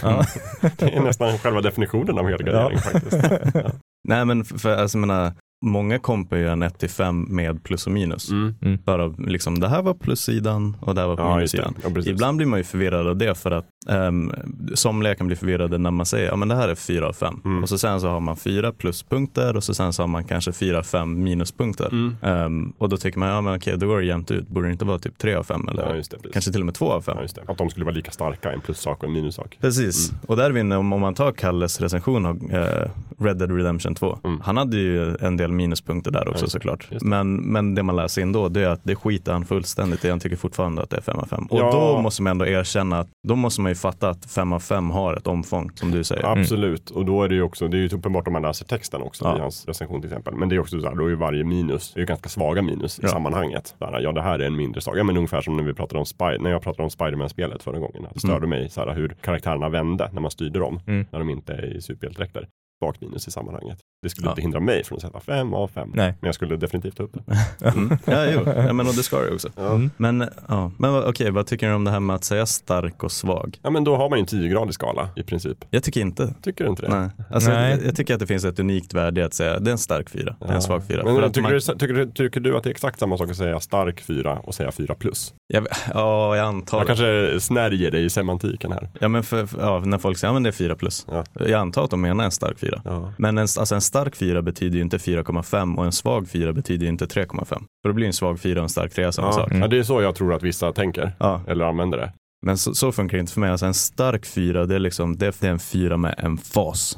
ja. 0.01 0.25
Det 0.77 0.95
är 0.95 1.01
nästan 1.01 1.37
själva 1.37 1.61
definitionen 1.61 2.17
av 2.17 2.25
helgardering 2.29 2.79
Ja. 2.83 2.89
faktiskt. 2.91 3.17
Nej 4.07 4.25
men 4.25 4.45
för, 4.45 4.57
för 4.57 4.75
alltså, 4.75 4.97
jag 4.97 5.07
menar, 5.07 5.33
många 5.65 5.99
kompar 5.99 6.37
ju 6.37 6.47
en 6.49 6.61
1 6.63 6.79
till 6.79 6.89
5 6.89 7.25
med 7.29 7.63
plus 7.63 7.85
och 7.87 7.91
minus. 7.91 8.31
Mm. 8.31 8.53
Bara 8.85 9.07
liksom, 9.07 9.59
det 9.59 9.67
här 9.67 9.81
var 9.81 9.93
plussidan 9.93 10.77
och 10.79 10.95
det 10.95 11.01
här 11.01 11.07
var 11.07 11.17
Ja, 11.17 11.35
minussidan. 11.35 11.73
Ja. 11.83 12.01
Ibland 12.05 12.37
blir 12.37 12.47
man 12.47 12.59
ju 12.59 12.63
förvirrad 12.63 13.07
av 13.07 13.17
det 13.17 13.35
för 13.37 13.51
att 13.51 13.65
um, 13.89 14.31
somliga 14.73 15.15
kan 15.15 15.27
bli 15.27 15.35
förvirrade 15.35 15.77
när 15.77 15.91
man 15.91 16.05
säger 16.05 16.27
ja 16.27 16.35
men 16.35 16.47
det 16.47 16.55
här 16.55 16.69
är 16.69 16.75
4 16.75 17.07
av 17.07 17.13
5 17.13 17.41
Mm. 17.45 17.63
och 17.63 17.69
så 17.69 17.77
sen 17.77 18.01
så 18.01 18.07
har 18.07 18.19
man 18.19 18.37
fyra 18.37 18.71
pluspunkter 18.71 19.55
och 19.55 19.63
så 19.63 19.73
sen 19.73 19.93
så 19.93 20.03
har 20.03 20.07
man 20.07 20.23
kanske 20.23 20.51
4 20.51 20.83
5 20.83 21.23
minuspunkter. 21.23 21.89
Mm. 21.91 22.15
Ehm, 22.21 22.73
och 22.77 22.89
då 22.89 22.97
tycker 22.97 23.19
man 23.19 23.29
ja 23.29 23.41
men 23.41 23.55
okej 23.55 23.77
då 23.77 23.87
går 23.87 23.99
det 23.99 24.05
jämnt 24.05 24.31
ut, 24.31 24.47
borde 24.47 24.67
det 24.67 24.71
inte 24.71 24.85
vara 24.85 24.99
typ 24.99 25.17
3 25.17 25.33
av 25.35 25.43
5 25.43 25.67
eller 25.69 25.83
Ja, 25.89 25.95
just 25.95 26.11
det. 26.11 26.17
Kanske 26.33 26.51
till 26.51 26.59
och 26.61 26.65
med 26.65 26.75
2 26.75 26.91
av 26.91 27.01
5? 27.01 27.13
Ja, 27.17 27.21
just 27.21 27.35
det. 27.35 27.41
Att 27.47 27.57
de 27.57 27.69
skulle 27.69 27.85
vara 27.85 27.95
lika 27.95 28.11
starka, 28.11 28.51
en 28.53 28.61
plussak 28.61 28.97
och 29.03 29.03
en 29.09 29.13
minussak. 29.13 29.57
Precis, 29.61 30.09
Mm. 30.09 30.21
och 30.27 30.35
där 30.37 30.45
är 30.45 30.51
vi 30.51 30.59
inne, 30.59 30.75
om 30.77 30.93
om 30.93 31.01
man 31.01 31.13
tar 31.13 31.31
Kalles 31.31 31.81
recension 31.81 32.25
av 32.25 32.35
eh, 32.51 32.89
Red 33.19 33.37
Dead 33.37 33.51
Redemption 33.57 33.95
2. 33.95 34.19
Mm. 34.23 34.41
Han 34.41 34.57
hade 34.57 34.77
ju 34.77 35.15
en 35.15 35.37
del 35.37 35.51
minuspunkter 35.55 36.11
där 36.11 36.27
också 36.29 36.45
Ja, 36.45 36.49
såklart. 36.49 36.87
Men, 37.01 37.35
men 37.35 37.75
det 37.75 37.83
man 37.83 37.95
läser 37.95 38.21
in 38.21 38.31
då, 38.31 38.49
det 38.49 38.61
är 38.61 38.67
att 38.69 38.83
det 38.83 38.95
skiter 38.95 39.31
han 39.33 39.45
fullständigt 39.45 40.05
i. 40.05 40.09
Han 40.09 40.19
tycker 40.19 40.35
fortfarande 40.35 40.81
att 40.81 40.89
det 40.89 40.97
är 40.97 41.01
5 41.01 41.19
av 41.19 41.25
5. 41.25 41.45
Och 41.45 41.59
Ja. 41.59 41.71
då 41.95 42.01
måste 42.01 42.21
man 42.21 42.31
ändå 42.31 42.45
erkänna 42.47 42.99
att 42.99 43.07
då 43.27 43.35
måste 43.35 43.61
man 43.61 43.71
ju 43.71 43.75
fatta 43.75 44.09
att 44.09 44.25
5 44.31 44.53
av 44.53 44.59
5 44.59 44.91
har 44.91 45.13
ett 45.15 45.27
omfång, 45.27 45.71
som 45.75 45.91
du 45.91 46.03
säger. 46.03 46.25
Absolut, 46.25 46.89
och 46.89 47.05
då 47.05 47.23
är 47.23 47.29
det 47.29 47.35
ju 47.35 47.41
också, 47.41 47.67
det 47.67 47.77
är 47.77 47.81
ju 47.81 47.89
uppenbart 47.97 48.27
om 48.27 48.33
man 48.33 48.41
läser 48.41 48.65
texten 48.65 49.01
också 49.01 49.25
Ja. 49.25 49.37
i 49.37 49.39
hans 49.39 49.65
recension 49.67 50.01
till 50.01 50.09
exempel. 50.11 50.33
Men 50.35 50.49
det 50.49 50.55
är 50.55 50.59
också 50.59 50.79
så 50.81 50.87
här, 50.87 50.95
då 50.95 51.05
är 51.05 51.09
ju 51.09 51.15
varje 51.15 51.43
minus, 51.43 51.93
det 51.93 51.97
är 51.97 52.01
ju 52.01 52.05
ganska 52.05 52.29
svaga 52.29 52.61
minus 52.61 52.99
i 52.99 53.07
sammanhanget. 53.07 53.75
Här, 53.79 53.99
ja, 54.01 54.11
det 54.11 54.21
här 54.21 54.39
är 54.39 54.47
en 54.47 54.55
mindre 54.55 54.81
sak. 54.81 54.97
Ja, 54.97 55.03
men 55.03 55.17
ungefär 55.17 55.41
som 55.41 55.57
när 55.57 55.63
vi 55.63 55.73
pratade 55.73 55.99
om 55.99 56.05
Spy, 56.05 56.37
när 56.39 56.49
jag 56.49 56.61
pratade 56.61 56.83
om 56.83 56.89
Spiderman-spelet 56.89 57.63
förra 57.63 57.79
gången. 57.79 58.05
Det 58.13 58.19
störde 58.19 58.35
Mm. 58.37 58.49
mig 58.49 58.69
så 58.69 58.81
här, 58.85 58.93
hur 58.95 59.15
karaktärerna 59.21 59.69
vände 59.69 60.09
när 60.13 60.21
man 60.21 60.31
styrde 60.31 60.59
dem, 60.59 60.79
Mm. 60.87 61.05
när 61.11 61.19
de 61.19 61.29
inte 61.29 61.53
är 61.53 61.75
i 61.77 61.81
superhjältedräkter. 61.81 62.47
Svagt 62.83 63.01
minus 63.01 63.27
i 63.27 63.31
sammanhanget. 63.31 63.77
Det 64.01 64.09
skulle 64.09 64.27
Ja. 64.27 64.31
inte 64.31 64.41
hindra 64.41 64.59
mig 64.59 64.83
från 64.83 64.95
att 64.95 65.01
sätta 65.01 65.19
fem 65.19 65.53
av 65.53 65.67
fem. 65.67 65.91
Nej. 65.95 66.13
Men 66.21 66.27
jag 66.27 66.35
skulle 66.35 66.55
definitivt 66.57 66.97
ta 66.97 67.03
upp 67.03 67.13
det. 67.13 67.23
Mm. 67.75 67.97
Ja, 68.05 68.25
jo. 68.25 68.41
Ja, 68.55 68.73
men 68.73 68.87
och 68.87 68.93
det 68.95 69.03
ska 69.03 69.25
ju 69.27 69.33
också. 69.33 69.49
Mm. 69.57 69.91
Men, 69.97 70.29
ja. 70.47 70.71
men 70.77 70.93
vad- 70.93 71.03
okej, 71.09 71.31
vad 71.31 71.47
tycker 71.47 71.67
du 71.69 71.73
om 71.73 71.83
det 71.83 71.91
här 71.91 71.99
med 71.99 72.15
att 72.15 72.23
säga 72.23 72.45
stark 72.45 73.03
och 73.03 73.11
svag? 73.11 73.59
Ja, 73.63 73.69
men 73.69 73.83
då 73.83 73.95
har 73.95 74.09
man 74.09 74.19
ju 74.19 74.21
en 74.21 74.27
10-gradig 74.27 74.71
skala 74.71 75.09
i 75.15 75.23
princip. 75.23 75.57
Jag 75.69 75.83
tycker 75.83 76.01
inte. 76.01 76.33
Tycker 76.41 76.63
du 76.63 76.69
inte 76.69 76.81
det? 76.81 76.99
Nej. 76.99 77.09
Alltså, 77.31 77.49
Nej. 77.49 77.71
Jag, 77.71 77.85
jag 77.85 77.95
tycker 77.95 78.13
att 78.13 78.19
det 78.19 78.27
finns 78.27 78.45
ett 78.45 78.59
unikt 78.59 78.93
värde 78.93 79.21
i 79.21 79.23
att 79.23 79.33
säga 79.33 79.59
det 79.59 79.69
är 79.69 79.71
en 79.71 79.77
stark 79.77 80.09
fyra, 80.09 80.35
det 80.39 80.45
är 80.45 80.53
en 80.53 80.61
svag 80.61 80.83
fyra. 80.87 81.03
Men 81.03 81.23
att 81.23 81.33
tycker, 81.33 81.41
man- 81.41 81.51
du, 81.51 81.59
tycker, 81.59 81.93
du, 81.93 82.11
tycker 82.11 82.39
du 82.39 82.57
att 82.57 82.63
det 82.63 82.69
är 82.69 82.71
exakt 82.71 82.99
samma 82.99 83.17
sak 83.17 83.29
att 83.29 83.37
säga 83.37 83.59
stark 83.59 84.01
fyra 84.01 84.39
och 84.43 84.55
säga 84.55 84.71
fyra 84.71 84.95
plus? 84.95 85.33
jag, 85.47 85.67
ja, 85.93 86.35
jag 86.37 86.45
antar 86.47 86.77
Jag 86.77 86.83
det. 86.83 86.87
kanske 86.87 87.39
snärjer 87.39 87.91
dig 87.91 88.05
i 88.05 88.09
semantiken 88.09 88.71
här. 88.71 88.89
Ja, 88.99 89.07
men 89.07 89.23
för, 89.23 89.47
ja, 89.59 89.79
när 89.79 89.97
folk 89.97 90.17
säger 90.17 90.29
att 90.29 90.29
ja, 90.29 90.33
men 90.33 90.43
det 90.43 90.49
är 90.49 90.51
fyra 90.51 90.75
plus. 90.75 91.05
Ja. 91.11 91.23
Jag 91.33 91.51
antar 91.53 91.83
att 91.83 91.89
de 91.89 92.01
menar 92.01 92.23
en 92.23 92.31
stark 92.31 92.59
fyra. 92.59 92.64
Ja. 92.85 93.13
Men 93.17 93.37
en, 93.37 93.41
alltså 93.59 93.75
en 93.75 93.81
stark 93.81 94.15
fyra 94.15 94.41
betyder 94.41 94.75
ju 94.75 94.81
inte 94.81 94.97
4,5 94.97 95.75
och 95.77 95.85
en 95.85 95.91
svag 95.91 96.29
fyra 96.29 96.53
betyder 96.53 96.83
ju 96.85 96.89
inte 96.89 97.05
3,5. 97.05 97.45
För 97.81 97.89
då 97.89 97.93
blir 97.93 98.07
en 98.07 98.13
svag 98.13 98.39
fyra 98.39 98.59
och 98.59 98.63
en 98.63 98.69
stark 98.69 98.93
trea 98.93 99.11
samma 99.11 99.27
Ja. 99.27 99.33
sak. 99.33 99.51
ja, 99.53 99.67
det 99.67 99.77
är 99.77 99.83
så 99.83 100.01
jag 100.01 100.15
tror 100.15 100.33
att 100.33 100.43
vissa 100.43 100.71
tänker. 100.71 101.11
Eller 101.47 101.65
använder 101.65 101.97
det. 101.97 102.13
Men 102.45 102.57
så, 102.57 102.75
så 102.75 102.91
funkar 102.91 103.17
det 103.17 103.21
inte 103.21 103.33
för 103.33 103.41
mig. 103.41 103.49
Alltså 103.51 103.65
en 103.65 103.73
stark 103.73 104.25
fyra, 104.25 104.65
det 104.65 104.75
är 104.75 104.79
liksom 104.79 105.17
det 105.17 105.43
är 105.43 105.47
en 105.49 105.59
fyra 105.59 105.97
med 105.97 106.15
en 106.17 106.37
fas. 106.37 106.97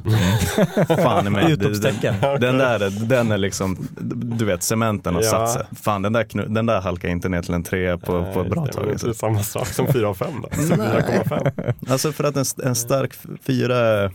Fan 0.87 1.27
i 1.27 1.29
mig. 1.29 1.51
Utropstecken. 1.51 2.15
Den, 2.21 2.41
den 2.41 2.57
där, 2.57 2.89
den 3.07 3.31
är 3.31 3.37
liksom, 3.37 3.77
du 4.37 4.45
vet 4.45 4.63
cementen 4.63 5.15
har 5.15 5.21
Ja. 5.21 5.29
satt 5.29 5.51
sig. 5.51 5.65
Fan 5.83 6.01
den 6.01 6.13
där, 6.13 6.23
knu, 6.23 6.45
den 6.47 6.65
där 6.65 6.81
halkar 6.81 7.09
inte 7.09 7.29
ner 7.29 7.41
till 7.41 7.53
en 7.53 7.63
trea 7.63 7.97
på, 7.97 8.33
på 8.33 8.41
ett 8.41 8.49
bra 8.49 8.63
Nej, 8.63 8.73
tag. 8.73 8.83
Det 8.83 8.87
är 8.87 8.91
Alltså. 8.91 9.07
inte 9.07 9.19
samma 9.19 9.43
sak 9.43 9.67
som 9.67 9.87
4 9.87 10.07
av 10.07 10.13
5 10.13 10.27
då. 10.41 10.49
Så 10.55 10.73
4,5. 10.73 11.73
alltså 11.89 12.11
för 12.11 12.23
att 12.23 12.35
en, 12.35 12.45
en 12.63 12.75
stark 12.75 13.13
fyra, 13.43 14.11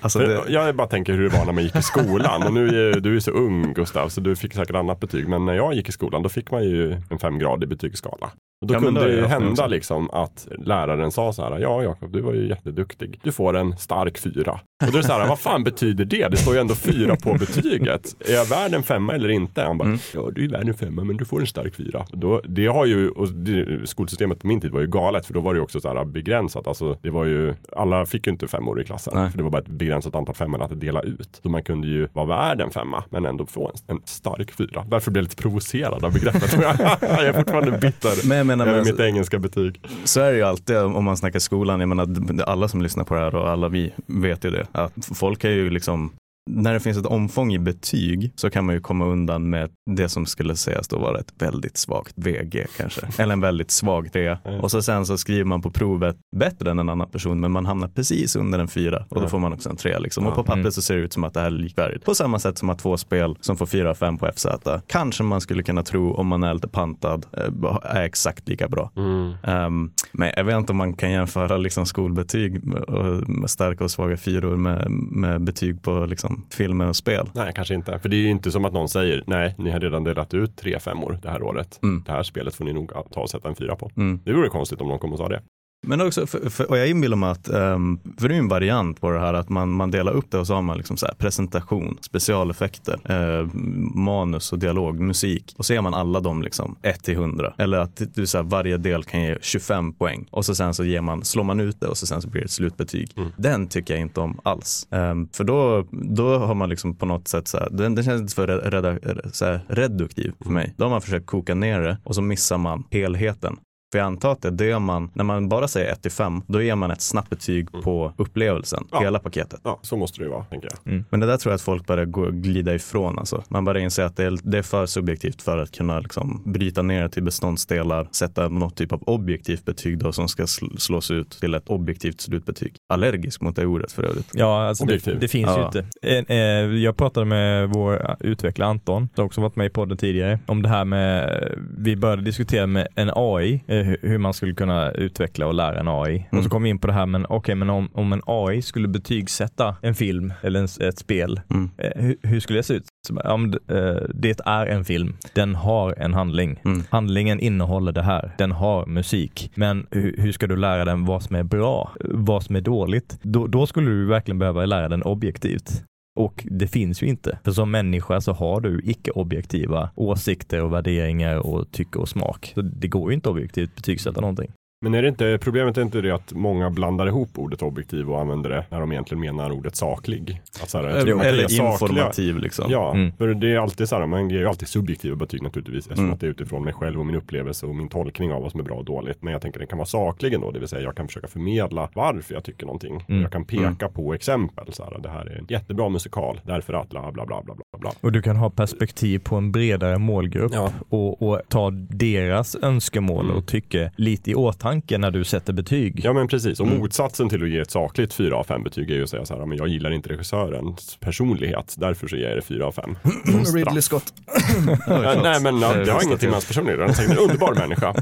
alltså 0.00 0.18
det, 0.18 0.40
Jag 0.48 0.76
bara 0.76 0.86
tänker 0.88 1.12
hur 1.12 1.22
det 1.30 1.36
var 1.38 1.44
när 1.44 1.52
man 1.52 1.62
gick 1.64 1.76
i 1.76 1.82
skolan. 1.82 2.42
Och 2.42 2.52
nu 2.52 2.90
är 2.90 3.00
du 3.00 3.16
är 3.16 3.20
så 3.20 3.30
ung 3.30 3.72
Gustav, 3.74 4.08
så 4.08 4.20
du 4.20 4.36
fick 4.36 4.54
säkert 4.54 4.76
annat 4.76 5.00
betyg. 5.00 5.28
Men 5.28 5.44
när 5.44 5.54
jag 5.54 5.74
gick 5.74 5.88
i 5.88 5.92
skolan, 5.92 6.22
då 6.22 6.28
fick 6.28 6.50
man 6.50 6.62
ju 6.64 6.92
en 7.10 7.18
femgradig 7.18 7.68
betygsskala. 7.68 8.30
Och 8.62 8.68
då 8.68 8.74
Ja, 8.74 8.78
kunde 8.80 9.04
det 9.04 9.12
ju 9.12 9.18
jag 9.18 9.28
hända 9.28 9.66
liksom 9.66 10.10
att 10.10 10.48
läraren 10.58 11.10
sa 11.12 11.32
så 11.32 11.42
här, 11.42 11.58
ja 11.58 11.82
Jakob, 11.82 12.12
du 12.12 12.20
var 12.20 12.32
ju 12.34 12.48
jätteduktig. 12.48 13.20
Du 13.22 13.32
får 13.32 13.56
en 13.56 13.76
stark 13.76 14.18
fyra. 14.18 14.60
Och 14.86 14.92
då 14.92 14.98
är 14.98 15.02
det 15.02 15.08
så 15.08 15.12
här, 15.12 15.28
vad 15.28 15.38
fan 15.38 15.64
betyder 15.64 16.04
det? 16.04 16.28
Det 16.28 16.36
står 16.36 16.54
ju 16.54 16.60
ändå 16.60 16.74
fyra 16.74 17.16
på 17.16 17.34
betyget. 17.34 18.16
Är 18.28 18.32
jag 18.34 18.44
värd 18.44 18.74
en 18.74 18.82
femma 18.82 19.12
eller 19.14 19.28
inte? 19.28 19.62
Han 19.62 19.78
bara, 19.78 19.84
Mm. 19.88 19.98
ja 20.14 20.30
du 20.34 20.44
är 20.44 20.48
värd 20.48 20.68
en 20.68 20.74
femma 20.74 21.04
men 21.04 21.16
du 21.16 21.24
får 21.24 21.40
en 21.40 21.46
stark 21.46 21.74
fyra. 21.74 22.04
Då, 22.12 22.40
det 22.44 22.66
har 22.66 22.86
ju, 22.86 23.08
och 23.10 23.28
det, 23.28 23.86
skolsystemet 23.88 24.40
på 24.40 24.46
min 24.46 24.60
tid 24.60 24.70
var 24.70 24.80
ju 24.80 24.86
galet 24.86 25.26
för 25.26 25.34
då 25.34 25.40
var 25.40 25.54
det 25.54 25.58
ju 25.58 25.62
också 25.62 25.80
så 25.80 25.88
här 25.88 26.04
begränsat. 26.04 26.66
Alltså 26.66 26.96
det 27.02 27.10
var 27.10 27.24
ju, 27.24 27.54
alla 27.76 28.06
fick 28.06 28.26
ju 28.26 28.32
inte 28.32 28.48
femmor 28.48 28.80
i 28.80 28.84
klassen. 28.84 29.12
Nej. 29.16 29.30
För 29.30 29.38
det 29.38 29.44
var 29.44 29.50
bara 29.50 29.62
ett 29.62 29.68
begränsat 29.68 30.14
antal 30.14 30.34
femmor 30.34 30.62
att 30.62 30.80
dela 30.80 31.00
ut. 31.02 31.40
Så 31.42 31.48
man 31.48 31.62
kunde 31.62 31.86
ju 31.88 32.08
vara 32.12 32.26
värd 32.26 32.60
en 32.60 32.70
femma 32.70 33.04
men 33.10 33.26
ändå 33.26 33.46
få 33.46 33.68
en, 33.88 33.96
en 33.96 34.02
stark 34.04 34.50
fyra. 34.52 34.84
Därför 34.88 35.10
blev 35.10 35.20
jag 35.22 35.24
lite 35.24 35.42
provocerad 35.42 36.04
av 36.04 36.12
begreppet. 36.12 36.52
jag 37.00 37.26
är 37.26 37.32
fortfarande 37.32 37.78
bitter 37.78 38.28
men 38.28 38.46
menar, 38.58 38.72
över 38.72 38.84
men, 38.84 38.92
mitt 38.92 39.00
engelska 39.00 39.38
betyg. 39.38 39.80
så 40.04 40.20
är 40.20 40.32
det 40.32 40.36
ju 40.36 40.44
alltid 40.44 40.76
om 40.76 41.04
man 41.04 41.16
snackar 41.16 41.38
skolan. 41.38 41.80
Jag 41.80 41.88
menar, 41.88 42.42
alla 42.44 42.68
som 42.68 42.82
lyssnar 42.82 43.04
på 43.04 43.14
det 43.14 43.20
här 43.20 43.34
och 43.34 43.48
alla 43.48 43.68
vi 43.68 43.92
vet 44.06 44.44
ju 44.44 44.50
det. 44.50 44.66
Att 44.72 45.08
folk 45.14 45.44
är 45.44 45.50
ju 45.50 45.70
liksom 45.70 46.12
när 46.50 46.74
det 46.74 46.80
finns 46.80 46.98
ett 46.98 47.06
omfång 47.06 47.52
i 47.52 47.58
betyg 47.58 48.32
så 48.36 48.50
kan 48.50 48.66
man 48.66 48.74
ju 48.74 48.80
komma 48.80 49.06
undan 49.06 49.50
med 49.50 49.70
det 49.90 50.08
som 50.08 50.26
skulle 50.26 50.56
sägas 50.56 50.88
då 50.88 50.98
vara 50.98 51.18
ett 51.18 51.32
väldigt 51.38 51.76
svagt 51.76 52.12
VG 52.16 52.66
kanske. 52.76 53.00
Eller 53.22 53.32
en 53.32 53.40
väldigt 53.40 53.70
svag 53.70 54.12
3. 54.12 54.36
Och 54.62 54.70
så 54.70 54.82
sen 54.82 55.06
så 55.06 55.18
skriver 55.18 55.44
man 55.44 55.62
på 55.62 55.70
provet 55.70 56.16
bättre 56.36 56.70
än 56.70 56.78
en 56.78 56.88
annan 56.88 57.08
person 57.10 57.40
men 57.40 57.52
man 57.52 57.66
hamnar 57.66 57.88
precis 57.88 58.36
under 58.36 58.58
en 58.58 58.68
4 58.68 59.04
och 59.08 59.16
då 59.16 59.24
Ja. 59.24 59.28
får 59.28 59.38
man 59.38 59.52
också 59.52 59.70
en 59.70 59.76
3 59.76 59.98
liksom. 59.98 60.26
Och 60.26 60.34
på 60.34 60.42
pappret 60.42 60.58
Mm. 60.60 60.72
så 60.72 60.82
ser 60.82 60.94
det 60.96 61.00
ut 61.02 61.12
som 61.12 61.24
att 61.24 61.34
det 61.34 61.40
här 61.40 61.46
är 61.46 61.50
likvärdigt. 61.50 62.04
På 62.04 62.14
samma 62.14 62.38
sätt 62.38 62.58
som 62.58 62.70
att 62.70 62.78
två 62.78 62.96
spel 62.96 63.36
som 63.40 63.56
får 63.56 63.66
4 63.66 63.94
5 63.94 64.18
på 64.18 64.26
FZ 64.36 64.46
kanske 64.86 65.22
man 65.22 65.40
skulle 65.40 65.62
kunna 65.62 65.82
tro 65.82 66.14
om 66.14 66.26
man 66.26 66.42
är 66.44 66.54
lite 66.54 66.68
pantad 66.68 67.26
eh, 67.32 67.76
är 67.82 68.02
exakt 68.02 68.48
lika 68.48 68.68
bra. 68.68 68.90
Mm. 68.96 69.32
Ehm, 69.42 69.90
men 70.12 70.30
jag 70.36 70.44
vet 70.44 70.56
inte 70.56 70.72
om 70.72 70.76
man 70.76 70.92
kan 70.94 71.10
jämföra 71.10 71.56
liksom 71.56 71.86
skolbetyg 71.86 72.74
och- 72.88 73.28
med 73.28 73.50
starka 73.50 73.84
och 73.84 73.90
svaga 73.90 74.16
fyror 74.16 74.56
med, 74.56 74.90
med 74.90 75.42
betyg 75.44 75.82
på 75.82 76.06
liksom 76.06 76.31
filmer 76.50 76.88
och 76.88 76.96
spel. 76.96 77.28
Nej, 77.34 77.52
kanske 77.54 77.74
inte. 77.74 77.98
För 77.98 78.08
det 78.08 78.16
är 78.16 78.20
ju 78.20 78.30
inte 78.30 78.50
som 78.50 78.64
att 78.64 78.72
någon 78.72 78.88
säger, 78.88 79.24
nej, 79.26 79.54
ni 79.58 79.70
har 79.70 79.80
redan 79.80 80.04
delat 80.04 80.34
ut 80.34 80.56
tre 80.56 80.78
femmor 80.78 81.18
det 81.22 81.30
här 81.30 81.42
året. 81.42 81.80
Mm. 81.82 82.02
Det 82.06 82.12
här 82.12 82.22
spelet 82.22 82.54
får 82.54 82.64
ni 82.64 82.72
nog 82.72 82.92
ta 83.12 83.20
och 83.20 83.30
sätta 83.30 83.48
en 83.48 83.54
fyra 83.54 83.76
på. 83.76 83.90
Mm. 83.96 84.20
Det 84.24 84.32
vore 84.32 84.48
konstigt 84.48 84.80
om 84.80 84.88
någon 84.88 84.98
kom 84.98 85.12
och 85.12 85.18
sa 85.18 85.28
det. 85.28 85.42
Men 85.86 86.00
också, 86.00 86.26
för, 86.26 86.50
för, 86.50 86.70
och 86.70 86.78
jag 86.78 86.88
inbillar 86.88 87.16
mig 87.16 87.30
att, 87.30 87.48
um, 87.48 88.00
för 88.18 88.28
det 88.28 88.34
är 88.34 88.36
ju 88.36 88.38
en 88.38 88.48
variant 88.48 89.00
på 89.00 89.10
det 89.10 89.20
här 89.20 89.34
att 89.34 89.48
man, 89.48 89.70
man 89.70 89.90
delar 89.90 90.12
upp 90.12 90.30
det 90.30 90.38
och 90.38 90.46
så 90.46 90.54
har 90.54 90.62
man 90.62 90.76
liksom 90.76 90.96
så 90.96 91.06
här 91.06 91.14
presentation, 91.14 91.98
specialeffekter, 92.00 92.98
eh, 93.04 93.48
manus 93.94 94.52
och 94.52 94.58
dialog, 94.58 95.00
musik. 95.00 95.54
Och 95.58 95.66
så 95.66 95.72
ger 95.72 95.80
man 95.80 95.94
alla 95.94 96.20
dem 96.20 96.42
liksom 96.42 96.76
1 96.82 97.04
till 97.04 97.14
100. 97.14 97.54
Eller 97.58 97.78
att 97.78 98.02
du, 98.14 98.26
så 98.26 98.38
här, 98.38 98.44
varje 98.44 98.76
del 98.76 99.04
kan 99.04 99.22
ge 99.22 99.38
25 99.40 99.92
poäng. 99.92 100.26
Och 100.30 100.44
så 100.44 100.54
sen 100.54 100.74
så 100.74 100.84
ger 100.84 101.00
man, 101.00 101.24
slår 101.24 101.44
man 101.44 101.60
ut 101.60 101.80
det 101.80 101.86
och 101.86 101.96
så 101.96 102.06
sen 102.06 102.22
så 102.22 102.28
blir 102.28 102.40
det 102.40 102.44
ett 102.44 102.50
slutbetyg. 102.50 103.10
Mm. 103.16 103.32
Den 103.36 103.66
tycker 103.68 103.94
jag 103.94 104.00
inte 104.00 104.20
om 104.20 104.40
alls. 104.42 104.86
Um, 104.90 105.28
för 105.32 105.44
då, 105.44 105.86
då 105.90 106.38
har 106.38 106.54
man 106.54 106.68
liksom 106.68 106.94
på 106.94 107.06
något 107.06 107.28
sätt, 107.28 107.48
så 107.48 107.58
här, 107.58 107.68
den, 107.70 107.94
den 107.94 108.04
känns 108.04 108.20
inte 108.20 108.34
för 108.34 108.46
reda, 108.46 108.98
så 109.32 109.44
här, 109.44 109.60
reduktiv 109.68 110.32
för 110.42 110.50
mig. 110.50 110.74
Då 110.76 110.84
har 110.84 110.90
man 110.90 111.00
försökt 111.00 111.26
koka 111.26 111.54
ner 111.54 111.80
det 111.80 111.98
och 112.04 112.14
så 112.14 112.22
missar 112.22 112.58
man 112.58 112.84
helheten. 112.90 113.56
För 113.92 113.98
jag 113.98 114.06
antar 114.06 114.32
att 114.32 114.42
det 114.42 114.48
är 114.48 114.52
det 114.52 114.78
man, 114.78 115.10
när 115.14 115.24
man 115.24 115.48
bara 115.48 115.68
säger 115.68 115.92
1 115.92 116.02
till 116.02 116.10
5, 116.10 116.42
då 116.46 116.62
ger 116.62 116.74
man 116.74 116.90
ett 116.90 117.00
snabbt 117.00 117.30
betyg 117.30 117.68
Mm. 117.72 117.82
på 117.82 118.12
upplevelsen, 118.16 118.84
Ja. 118.92 119.00
hela 119.00 119.18
paketet. 119.18 119.60
Ja, 119.64 119.78
så 119.82 119.96
måste 119.96 120.20
det 120.20 120.24
ju 120.24 120.30
vara, 120.30 120.44
tänker 120.44 120.68
jag. 120.84 121.04
Men 121.10 121.20
det 121.20 121.26
där 121.26 121.36
tror 121.36 121.50
jag 121.50 121.54
att 121.54 121.62
folk 121.62 121.86
börjar 121.86 122.04
gå, 122.04 122.30
glida 122.30 122.74
ifrån. 122.74 123.18
Alltså. 123.18 123.42
Man 123.48 123.64
börjar 123.64 123.82
inse 123.82 124.04
att 124.04 124.16
det 124.16 124.24
är, 124.24 124.38
det 124.42 124.58
är 124.58 124.62
för 124.62 124.86
subjektivt 124.86 125.42
för 125.42 125.58
att 125.58 125.72
kunna 125.76 126.00
liksom, 126.00 126.42
bryta 126.44 126.82
ner 126.82 127.02
det 127.02 127.08
till 127.08 127.22
beståndsdelar, 127.22 128.08
sätta 128.12 128.48
något 128.48 128.76
typ 128.76 128.92
av 128.92 129.02
objektivt 129.06 129.64
betyg 129.64 129.98
då, 129.98 130.12
som 130.12 130.28
ska 130.28 130.42
sl- 130.42 130.76
slås 130.78 131.10
ut 131.10 131.30
till 131.30 131.54
ett 131.54 131.68
objektivt 131.68 132.20
slutbetyg. 132.20 132.74
Allergisk 132.88 133.40
mot 133.40 133.56
det 133.56 133.66
ordet 133.66 133.92
för 133.92 134.02
övrigt. 134.02 134.30
Ja, 134.34 134.68
alltså 134.68 134.84
det, 134.84 135.20
det 135.20 135.28
finns 135.28 135.48
ju 135.50 135.60
Ja. 135.60 135.66
inte. 135.66 135.86
Eh, 136.02 136.36
eh, 136.36 136.74
Jag 136.82 136.96
pratade 136.96 137.26
med 137.26 137.68
vår 137.68 138.16
utvecklare 138.20 138.68
Anton, 138.70 139.08
som 139.14 139.26
också 139.26 139.40
varit 139.40 139.56
med 139.56 139.66
i 139.66 139.70
podden 139.70 139.96
tidigare, 139.98 140.38
om 140.46 140.62
det 140.62 140.68
här 140.68 140.84
med, 140.84 141.42
vi 141.78 141.96
började 141.96 142.22
diskutera 142.22 142.66
med 142.66 142.88
en 142.94 143.10
AI, 143.14 143.64
eh, 143.66 143.81
hur- 143.82 144.18
man 144.18 144.34
skulle 144.34 144.54
kunna 144.54 144.90
utveckla 144.90 145.46
och 145.46 145.54
lära 145.54 145.80
en 145.80 145.88
AI. 145.88 146.26
Och 146.28 146.32
Mm. 146.32 146.44
så 146.44 146.50
kom 146.50 146.62
vi 146.62 146.68
in 146.68 146.78
på 146.78 146.86
det 146.86 146.92
här, 146.92 147.06
men 147.06 147.26
okej, 147.28 147.54
men 147.54 147.70
om, 147.70 147.88
om 147.94 148.12
en 148.12 148.22
AI 148.26 148.62
skulle 148.62 148.88
betygsätta 148.88 149.76
en 149.82 149.94
film 149.94 150.32
eller 150.42 150.60
en, 150.60 150.88
ett 150.88 150.98
spel, 150.98 151.40
Mm. 151.50 151.70
eh, 151.78 152.02
hur, 152.02 152.16
hur 152.22 152.40
skulle 152.40 152.58
det 152.58 152.62
se 152.62 152.74
ut? 152.74 152.84
Ja, 153.24 153.36
men, 153.36 153.54
eh, 153.54 154.02
det 154.14 154.40
är 154.46 154.66
en 154.66 154.84
film, 154.84 155.16
den 155.34 155.54
har 155.54 155.94
en 155.98 156.14
handling. 156.14 156.60
Mm. 156.64 156.82
Handlingen 156.90 157.40
innehåller 157.40 157.92
det 157.92 158.02
här. 158.02 158.32
Den 158.38 158.52
har 158.52 158.86
musik. 158.86 159.50
Men 159.54 159.86
hur, 159.90 160.14
hur 160.18 160.32
ska 160.32 160.46
du 160.46 160.56
lära 160.56 160.84
den 160.84 161.04
vad 161.04 161.22
som 161.22 161.36
är 161.36 161.42
bra? 161.42 161.92
Vad 162.04 162.42
som 162.42 162.56
är 162.56 162.60
dåligt? 162.60 163.18
Då, 163.22 163.46
då 163.46 163.66
skulle 163.66 163.90
du 163.90 164.06
verkligen 164.06 164.38
behöva 164.38 164.66
lära 164.66 164.88
den 164.88 165.02
objektivt. 165.02 165.84
Och 166.14 166.46
det 166.50 166.66
finns 166.66 167.02
ju 167.02 167.06
inte. 167.06 167.38
För 167.44 167.52
som 167.52 167.70
människa 167.70 168.20
så 168.20 168.32
har 168.32 168.60
du 168.60 168.80
icke-objektiva 168.84 169.90
åsikter 169.94 170.62
och 170.62 170.72
värderingar 170.72 171.36
och 171.36 171.70
tycke 171.70 171.98
och 171.98 172.08
smak. 172.08 172.52
Så 172.54 172.62
det 172.62 172.88
går 172.88 173.10
ju 173.10 173.14
inte 173.14 173.28
objektivt 173.28 173.76
betygsätta 173.76 174.20
någonting. 174.20 174.52
Men 174.84 174.94
är 174.94 175.02
det 175.02 175.08
inte, 175.08 175.38
problemet 175.42 175.78
är 175.78 175.82
inte 175.82 176.00
det 176.00 176.10
att 176.10 176.32
många 176.32 176.70
blandar 176.70 177.06
ihop 177.06 177.38
ordet 177.38 177.62
objektiv 177.62 178.10
och 178.10 178.20
använder 178.20 178.50
det 178.50 178.64
när 178.70 178.80
de 178.80 178.92
egentligen 178.92 179.20
menar 179.20 179.50
ordet 179.50 179.76
saklig? 179.76 180.40
Att 180.62 180.74
här, 180.74 180.84
Eller 180.84 181.32
ge 181.42 181.48
sakliga- 181.48 181.72
informativ 181.72 182.38
liksom. 182.38 182.70
Ja, 182.70 182.92
Mm. 182.94 183.12
för 183.12 183.34
det 183.34 183.52
är 183.52 183.58
alltid 183.58 183.88
så 183.88 183.96
här, 183.98 184.06
man 184.06 184.30
ger 184.30 184.38
ju 184.38 184.48
alltid 184.48 184.68
subjektiva 184.68 185.16
betyg 185.16 185.42
naturligtvis 185.42 185.84
eftersom 185.84 186.04
Mm. 186.04 186.14
att 186.14 186.20
det 186.20 186.26
är 186.26 186.30
utifrån 186.30 186.64
mig 186.64 186.72
själv 186.74 187.00
och 187.00 187.06
min 187.06 187.16
upplevelse 187.16 187.66
och 187.66 187.74
min 187.74 187.88
tolkning 187.88 188.32
av 188.32 188.42
vad 188.42 188.50
som 188.50 188.60
är 188.60 188.64
bra 188.64 188.74
och 188.76 188.84
dåligt. 188.84 189.22
Men 189.22 189.32
jag 189.32 189.42
tänker 189.42 189.60
det 189.60 189.66
kan 189.66 189.78
vara 189.78 189.86
saklig 189.86 190.34
ändå, 190.34 190.50
det 190.50 190.58
vill 190.58 190.68
säga 190.68 190.82
jag 190.82 190.96
kan 190.96 191.06
försöka 191.06 191.26
förmedla 191.26 191.88
varför 191.94 192.34
jag 192.34 192.44
tycker 192.44 192.66
någonting. 192.66 193.04
Mm. 193.08 193.22
Jag 193.22 193.32
kan 193.32 193.44
peka 193.44 193.88
på 193.88 194.14
exempel, 194.14 194.72
så 194.72 194.84
här, 194.84 194.98
det 195.02 195.08
här 195.08 195.26
är 195.26 195.38
en 195.38 195.46
jättebra 195.48 195.88
musikal, 195.88 196.40
därför 196.44 196.72
att 196.74 196.90
bla 196.90 197.12
bla 197.12 197.26
bla 197.26 197.42
bla 197.42 197.54
bla 197.54 197.78
bla. 197.78 197.90
Och 198.00 198.12
du 198.12 198.22
kan 198.22 198.36
ha 198.36 198.50
perspektiv 198.50 199.18
på 199.18 199.36
en 199.36 199.52
bredare 199.52 199.98
målgrupp 199.98 200.52
Ja. 200.54 200.70
och, 200.88 201.22
och 201.22 201.40
ta 201.48 201.70
deras 201.70 202.56
önskemål 202.62 203.24
Mm. 203.24 203.36
och 203.36 203.46
tycke 203.46 203.90
lite 203.96 204.30
i 204.30 204.34
åtanke 204.34 204.71
när 204.98 205.10
du 205.10 205.24
sätter 205.24 205.52
betyg. 205.52 206.00
Ja 206.04 206.12
men 206.12 206.28
precis, 206.28 206.60
och 206.60 206.66
Mm. 206.66 206.78
motsatsen 206.78 207.28
till 207.28 207.42
att 207.42 207.48
ge 207.50 207.58
ett 207.58 207.70
sakligt 207.70 208.14
4 208.14 208.36
av 208.36 208.44
5 208.44 208.62
betyg 208.62 208.90
är 208.90 208.94
ju 208.94 209.02
att 209.02 209.10
säga 209.10 209.24
så 209.26 209.38
här, 209.38 209.46
men 209.46 209.58
jag 209.58 209.68
gillar 209.68 209.90
inte 209.90 210.08
regissörens 210.08 210.96
personlighet, 211.00 211.74
därför 211.78 212.08
så 212.08 212.16
ger 212.16 212.28
jag 212.28 212.38
det 212.38 212.42
4 212.42 212.66
av 212.66 212.72
5. 212.72 212.96
Ridley 213.54 213.82
Scott. 213.82 214.12
Ja, 214.86 215.20
nej 215.22 215.40
men 215.40 215.60
ja, 215.60 215.74
det 215.74 215.92
har 215.92 216.02
ingenting 216.04 216.28
med 216.28 216.34
hans 216.34 216.46
personlighet 216.46 216.80
Han 216.80 216.90
är 216.90 216.94
säkert 216.94 217.12
en 217.12 217.18
underbar 217.24 217.54
människa. 217.54 217.94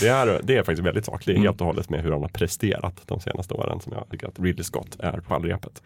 Det 0.00 0.08
är, 0.08 0.40
det 0.42 0.56
är 0.56 0.62
faktiskt 0.62 0.86
väldigt 0.86 1.04
sakligt, 1.04 1.36
Mm. 1.36 1.42
helt 1.46 1.60
och 1.60 1.66
hållet 1.66 1.90
med 1.90 2.02
hur 2.02 2.12
han 2.12 2.20
har 2.22 2.28
presterat 2.28 2.94
de 3.06 3.20
senaste 3.20 3.54
åren 3.54 3.80
som 3.80 3.92
jag 3.92 4.08
tycker 4.10 4.26
att 4.28 4.38
Ridley 4.40 4.64
Scott 4.64 4.96
är 4.98 5.20
på 5.20 5.34
allrepet. 5.34 5.82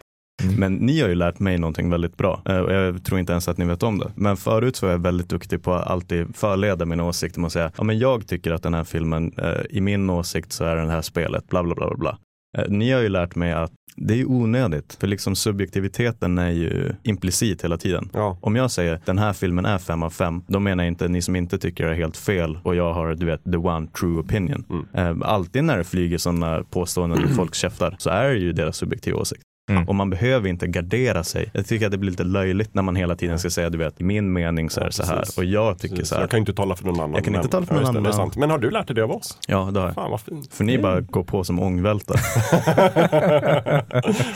Men 0.57 0.73
ni 0.73 1.01
har 1.01 1.09
ju 1.09 1.15
lärt 1.15 1.39
mig 1.39 1.57
någonting 1.57 1.89
väldigt 1.89 2.17
bra. 2.17 2.41
Eh, 2.45 2.57
och 2.57 2.73
Jag 2.73 3.03
tror 3.03 3.19
inte 3.19 3.31
ens 3.31 3.47
att 3.47 3.57
ni 3.57 3.65
vet 3.65 3.83
om 3.83 3.99
det. 3.99 4.11
Men 4.15 4.37
förut 4.37 4.75
så 4.75 4.85
var 4.85 4.91
jag 4.93 4.99
väldigt 4.99 5.29
duktig 5.29 5.63
på 5.63 5.73
att 5.73 5.87
alltid 5.87 6.35
förleda 6.35 6.85
mina 6.85 7.03
åsikter 7.03 7.39
med 7.39 7.45
att 7.47 7.53
säga, 7.53 7.71
ja 7.77 7.83
men 7.83 7.99
jag 7.99 8.27
tycker 8.27 8.51
att 8.51 8.63
den 8.63 8.73
här 8.73 8.83
filmen, 8.83 9.31
eh, 9.37 9.61
i 9.69 9.81
min 9.81 10.09
åsikt 10.09 10.51
så 10.51 10.65
är 10.65 10.75
det 10.75 10.91
här 10.91 11.01
spelet, 11.01 11.47
bla 11.49 11.63
bla 11.63 11.75
bla 11.75 11.87
bla, 11.87 11.95
bla. 11.97 12.17
Eh, 12.57 12.69
Ni 12.69 12.91
har 12.91 13.01
ju 13.01 13.09
lärt 13.09 13.35
mig 13.35 13.53
att 13.53 13.71
det 13.95 14.21
är 14.21 14.25
onödigt, 14.31 14.97
för 14.99 15.07
liksom 15.07 15.35
subjektiviteten 15.35 16.37
är 16.37 16.49
ju 16.51 16.93
implicit 17.03 17.63
hela 17.63 17.77
tiden. 17.77 18.09
Ja, 18.13 18.37
Om 18.41 18.55
jag 18.55 18.71
säger 18.71 18.99
den 19.05 19.17
här 19.17 19.33
filmen 19.33 19.65
är 19.65 19.77
fem 19.77 20.03
av 20.03 20.09
fem, 20.09 20.41
då 20.47 20.59
menar 20.59 20.83
jag 20.83 20.91
inte 20.91 21.07
ni 21.07 21.21
som 21.21 21.35
inte 21.35 21.57
tycker 21.57 21.85
det 21.85 21.91
är 21.91 21.95
helt 21.95 22.17
fel 22.17 22.59
och 22.63 22.75
jag 22.75 22.93
har 22.93 23.15
du 23.15 23.25
vet 23.25 23.43
the 23.43 23.57
one 23.57 23.87
true 23.87 24.19
opinion. 24.19 24.85
Mm. 24.93 25.23
Alltid 25.23 25.63
när 25.63 25.77
det 25.77 25.83
flyger 25.83 26.17
sådana 26.17 26.63
påståenden 26.69 27.23
ur 27.23 27.27
folk 27.27 27.55
käftar 27.55 27.95
så 27.99 28.09
är 28.09 28.29
det 28.29 28.39
ju 28.39 28.51
deras 28.53 28.77
subjektiva 28.77 29.17
åsikt. 29.19 29.41
Mm. 29.69 29.87
Och 29.87 29.95
man 29.95 30.09
behöver 30.09 30.49
inte 30.49 30.67
gardera 30.67 31.23
sig. 31.23 31.49
Jag 31.53 31.65
tycker 31.67 31.85
att 31.85 31.91
det 31.91 31.97
blir 31.97 32.11
lite 32.11 32.23
löjligt 32.23 32.73
när 32.73 32.81
man 32.81 32.95
hela 32.95 33.15
tiden 33.15 33.39
ska 33.39 33.49
säga, 33.49 33.69
du 33.69 33.77
vet, 33.77 33.99
min 33.99 34.33
mening 34.33 34.69
så 34.69 34.81
är 34.81 34.85
Ja, 34.85 34.91
så 34.91 35.03
här 35.05 35.23
och 35.37 35.45
jag 35.45 35.79
tycker 35.79 35.95
precis. 35.95 36.09
så 36.09 36.15
här. 36.15 36.21
Jag 36.21 36.29
kan 36.29 36.39
inte 36.39 36.53
tala 36.53 36.75
för 36.75 36.85
någon 36.85 36.95
annan. 36.99 37.13
Jag 37.13 37.23
kan 37.25 37.35
inte 37.35 37.47
tala 37.47 37.65
för 37.65 37.75
ja, 37.75 37.81
någon 37.81 37.95
är 37.95 37.99
annan. 37.99 38.13
sant. 38.13 38.35
Men 38.37 38.49
har 38.49 38.57
du 38.57 38.71
lärt 38.71 38.87
dig 38.87 38.95
det 38.95 39.03
av 39.03 39.11
oss? 39.11 39.37
Ja, 39.47 39.69
det 39.73 39.79
har 39.79 39.87
jag. 39.87 39.95
Fan 39.95 40.11
vad 40.11 40.21
fint. 40.21 40.53
För 40.53 40.63
ni 40.63 40.77
bara 40.79 41.01
går 41.01 41.23
på 41.23 41.43
som 41.43 41.59
ångvältar. 41.59 42.15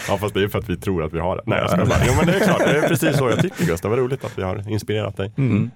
ja 0.08 0.18
fast 0.18 0.34
det 0.34 0.44
är 0.44 0.48
för 0.48 0.60
att 0.60 0.70
vi 0.70 0.78
tror 0.78 1.04
att 1.04 1.14
vi 1.14 1.20
har 1.20 1.36
det. 1.36 1.42
Nej 1.46 1.60
jag 1.60 1.70
ska 1.70 1.86
bara. 1.86 1.98
Jo 2.08 2.14
men 2.18 2.26
det 2.28 2.34
är 2.36 2.40
klart, 2.40 2.60
det 2.66 2.78
är 2.78 2.88
precis 2.88 3.18
så 3.18 3.30
jag 3.30 3.40
tycker 3.42 3.66
Gustav. 3.66 3.92
Vad 3.92 4.00
roligt 4.00 4.26
att 4.26 4.38
vi 4.38 4.44
har 4.44 4.70
inspirerat 4.72 5.18
dig. 5.18 5.32
Mm. 5.38 5.72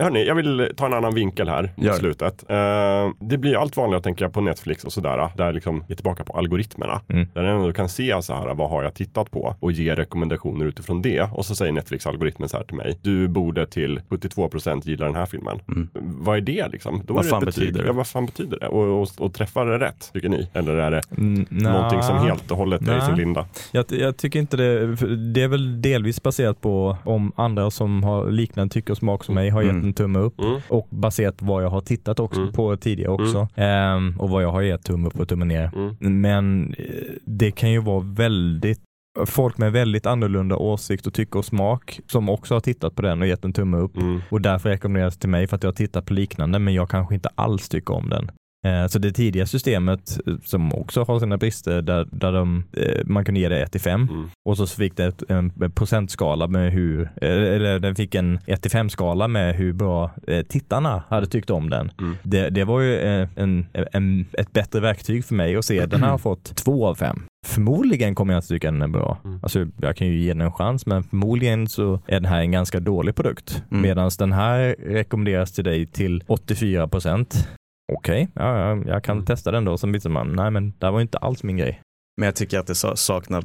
Hörni, 0.00 0.26
jag 0.26 0.34
vill 0.34 0.68
ta 0.76 0.86
en 0.86 0.94
annan 0.94 1.14
vinkel 1.14 1.48
här 1.48 1.70
Gör 1.76 1.94
i 1.94 1.96
slutet. 1.96 2.44
Eh, 2.50 3.10
det 3.20 3.38
blir 3.38 3.56
allt 3.60 3.76
vanligare 3.76 4.02
tänker 4.02 4.24
jag 4.24 4.32
på 4.32 4.40
Netflix 4.40 4.84
och 4.84 4.92
sådär. 4.92 5.28
Där 5.36 5.52
liksom 5.52 5.84
vi 5.86 5.92
är 5.92 5.96
tillbaka 5.96 6.24
på 6.24 6.32
algoritmerna. 6.32 7.00
Mm. 7.08 7.26
Där 7.34 7.42
den 7.42 7.72
kan 7.72 7.88
se 7.88 8.22
så 8.22 8.34
här, 8.34 8.54
vad 8.54 8.70
har 8.70 8.82
jag 8.82 8.94
tittat 8.94 9.30
på? 9.30 9.54
Och 9.60 9.72
ge 9.72 9.94
rekommendationer 9.94 10.66
utifrån 10.66 11.02
det. 11.02 11.22
Och 11.32 11.46
så 11.46 11.54
säger 11.54 11.72
Netflix-algoritmen 11.72 12.48
så 12.48 12.56
här 12.56 12.64
till 12.64 12.76
mig. 12.76 12.98
Du 13.02 13.28
borde 13.28 13.66
till 13.66 14.00
72% 14.08 14.82
gilla 14.84 15.06
den 15.06 15.14
här 15.14 15.26
filmen. 15.26 15.58
Mm. 15.68 15.88
Vad 15.94 16.36
är 16.36 16.40
det 16.40 16.68
liksom? 16.68 17.02
Då 17.04 17.14
Vad 17.14 17.24
det 17.24 17.28
fan 17.28 17.44
betyder 17.44 17.80
det? 17.82 17.86
Ja, 17.86 17.92
vad 17.92 18.06
fan 18.06 18.26
betyder 18.26 18.58
det? 18.58 18.68
Och, 18.68 19.02
och, 19.02 19.08
och 19.18 19.34
träffar 19.34 19.66
det 19.66 19.78
rätt, 19.78 20.10
tycker 20.12 20.28
ni? 20.28 20.48
Eller 20.52 20.76
är 20.76 20.90
det 20.90 21.02
Mm, 21.16 21.46
någonting 21.50 22.02
som 22.02 22.16
helt 22.16 22.50
och 22.50 22.56
hållet 22.56 22.88
är 22.88 22.98
i 22.98 23.00
sin 23.00 23.16
linda? 23.16 23.46
Jag, 23.72 23.84
jag 23.88 24.16
tycker 24.16 24.38
inte 24.38 24.56
det, 24.56 24.96
det 25.16 25.42
är 25.42 25.48
väl 25.48 25.82
delvis 25.82 26.22
baserat 26.22 26.60
på 26.60 26.96
om 27.04 27.32
andra 27.36 27.70
som 27.70 28.02
har 28.04 28.30
liknande 28.30 28.72
tycke 28.74 28.92
och 28.92 28.98
smak 28.98 29.24
som 29.24 29.34
mig 29.34 29.50
har 29.50 29.62
gett 29.62 29.87
Mm. 29.87 29.87
En 29.88 29.94
tumme 29.94 30.18
upp 30.18 30.40
Mm. 30.40 30.60
och 30.68 30.86
baserat 30.90 31.36
på 31.36 31.44
vad 31.44 31.64
jag 31.64 31.70
har 31.70 31.80
tittat 31.80 32.20
också 32.20 32.40
Mm. 32.40 32.52
på 32.52 32.76
tidigare 32.76 33.12
också 33.12 33.48
Ehm, 33.54 34.14
och 34.18 34.30
vad 34.30 34.42
jag 34.42 34.52
har 34.52 34.62
gett 34.62 34.84
tumme 34.84 35.08
upp 35.08 35.20
och 35.20 35.28
tumme 35.28 35.44
ner. 35.44 35.70
Mm. 35.74 36.20
Men 36.22 36.74
eh, 36.78 36.84
det 37.24 37.50
kan 37.50 37.70
ju 37.70 37.78
vara 37.80 38.00
väldigt 38.04 38.80
folk 39.26 39.58
med 39.58 39.72
väldigt 39.72 40.06
annorlunda 40.06 40.56
åsikt 40.56 41.06
och 41.06 41.14
tycke 41.14 41.38
och 41.38 41.44
smak 41.44 42.00
som 42.06 42.28
också 42.28 42.54
har 42.54 42.60
tittat 42.60 42.94
på 42.94 43.02
den 43.02 43.20
och 43.22 43.26
gett 43.28 43.44
en 43.44 43.52
tumme 43.52 43.76
upp 43.76 43.96
Mm. 43.96 44.20
och 44.30 44.40
därför 44.40 44.68
rekommenderas 44.68 45.16
till 45.16 45.28
mig 45.28 45.46
för 45.46 45.56
att 45.56 45.62
jag 45.62 45.70
har 45.70 45.74
tittat 45.74 46.04
på 46.06 46.12
liknande 46.14 46.58
men 46.58 46.74
jag 46.74 46.88
kanske 46.90 47.14
inte 47.14 47.28
alls 47.34 47.68
tycker 47.68 47.94
om 47.94 48.08
den. 48.08 48.30
Eh, 48.66 48.86
Så 48.86 48.98
det 48.98 49.12
tidiga 49.12 49.46
systemet 49.46 50.18
eh, 50.26 50.34
som 50.44 50.72
också 50.74 51.04
har 51.04 51.18
sina 51.18 51.36
brister 51.36 51.82
där, 51.82 52.08
där 52.12 52.32
de, 52.32 52.64
eh, 52.72 53.04
man 53.04 53.24
kunde 53.24 53.40
ge 53.40 53.48
det 53.48 53.62
1 53.62 53.72
till 53.72 53.80
5 53.80 54.08
Mm. 54.10 54.30
och 54.44 54.56
så 54.56 54.66
fick 54.66 54.96
det 54.96 55.04
ett, 55.04 55.22
en 55.30 55.52
procentskala 55.74 56.46
med 56.48 56.72
hur, 56.72 57.10
eller 57.22 57.78
den 57.78 57.94
fick 57.94 58.14
en 58.14 58.38
1 58.46 58.62
till 58.62 58.70
5 58.70 58.88
skala 58.90 59.28
med 59.28 59.54
hur 59.54 59.72
bra 59.72 60.10
tittarna 60.48 61.02
hade 61.08 61.26
tyckt 61.26 61.50
om 61.50 61.70
den. 61.70 61.90
Mm. 62.00 62.16
Det, 62.22 62.50
det 62.50 62.64
var 62.64 62.80
ju 62.80 62.98
en, 63.36 63.66
en, 63.92 64.26
ett 64.32 64.52
bättre 64.52 64.80
verktyg 64.80 65.24
för 65.24 65.34
mig 65.34 65.56
att 65.56 65.64
se. 65.64 65.86
Den 65.86 66.02
har 66.02 66.18
fått 66.18 66.56
2 66.56 66.86
av 66.86 66.94
5. 66.94 67.22
Förmodligen 67.46 68.14
kommer 68.14 68.34
jag 68.34 68.38
inte 68.38 68.48
tycka 68.48 68.70
den 68.70 68.82
är 68.82 68.88
bra. 68.88 69.18
Mm. 69.24 69.38
Alltså, 69.42 69.66
jag 69.80 69.96
kan 69.96 70.06
ju 70.06 70.18
ge 70.18 70.28
den 70.32 70.40
en 70.40 70.52
chans, 70.52 70.86
men 70.86 71.02
förmodligen 71.02 71.68
så 71.68 71.94
är 72.06 72.20
den 72.20 72.24
här 72.24 72.40
en 72.40 72.50
ganska 72.52 72.80
dålig 72.80 73.14
produkt. 73.14 73.62
Mm. 73.70 73.82
Medan 73.82 74.10
den 74.18 74.32
här 74.32 74.76
rekommenderas 74.86 75.52
till 75.52 75.64
dig 75.64 75.86
till 75.86 76.24
84 76.26 76.88
procent. 76.88 77.48
Okej, 77.92 78.28
ja, 78.34 78.58
ja, 78.76 78.82
jag 78.86 79.04
kan 79.04 79.16
Mm. 79.16 79.26
testa 79.26 79.50
den 79.50 79.64
då. 79.64 79.78
Sen 79.78 79.92
visar 79.92 80.10
man, 80.10 80.32
nej 80.36 80.50
men 80.50 80.72
det 80.78 80.90
var 80.90 81.00
inte 81.00 81.18
alls 81.18 81.42
min 81.42 81.56
grej. 81.56 81.80
Men 82.16 82.26
jag 82.26 82.34
tycker 82.36 82.58
att 82.58 82.66
det 82.66 82.74
sa- 82.74 82.96
saknar 82.96 83.44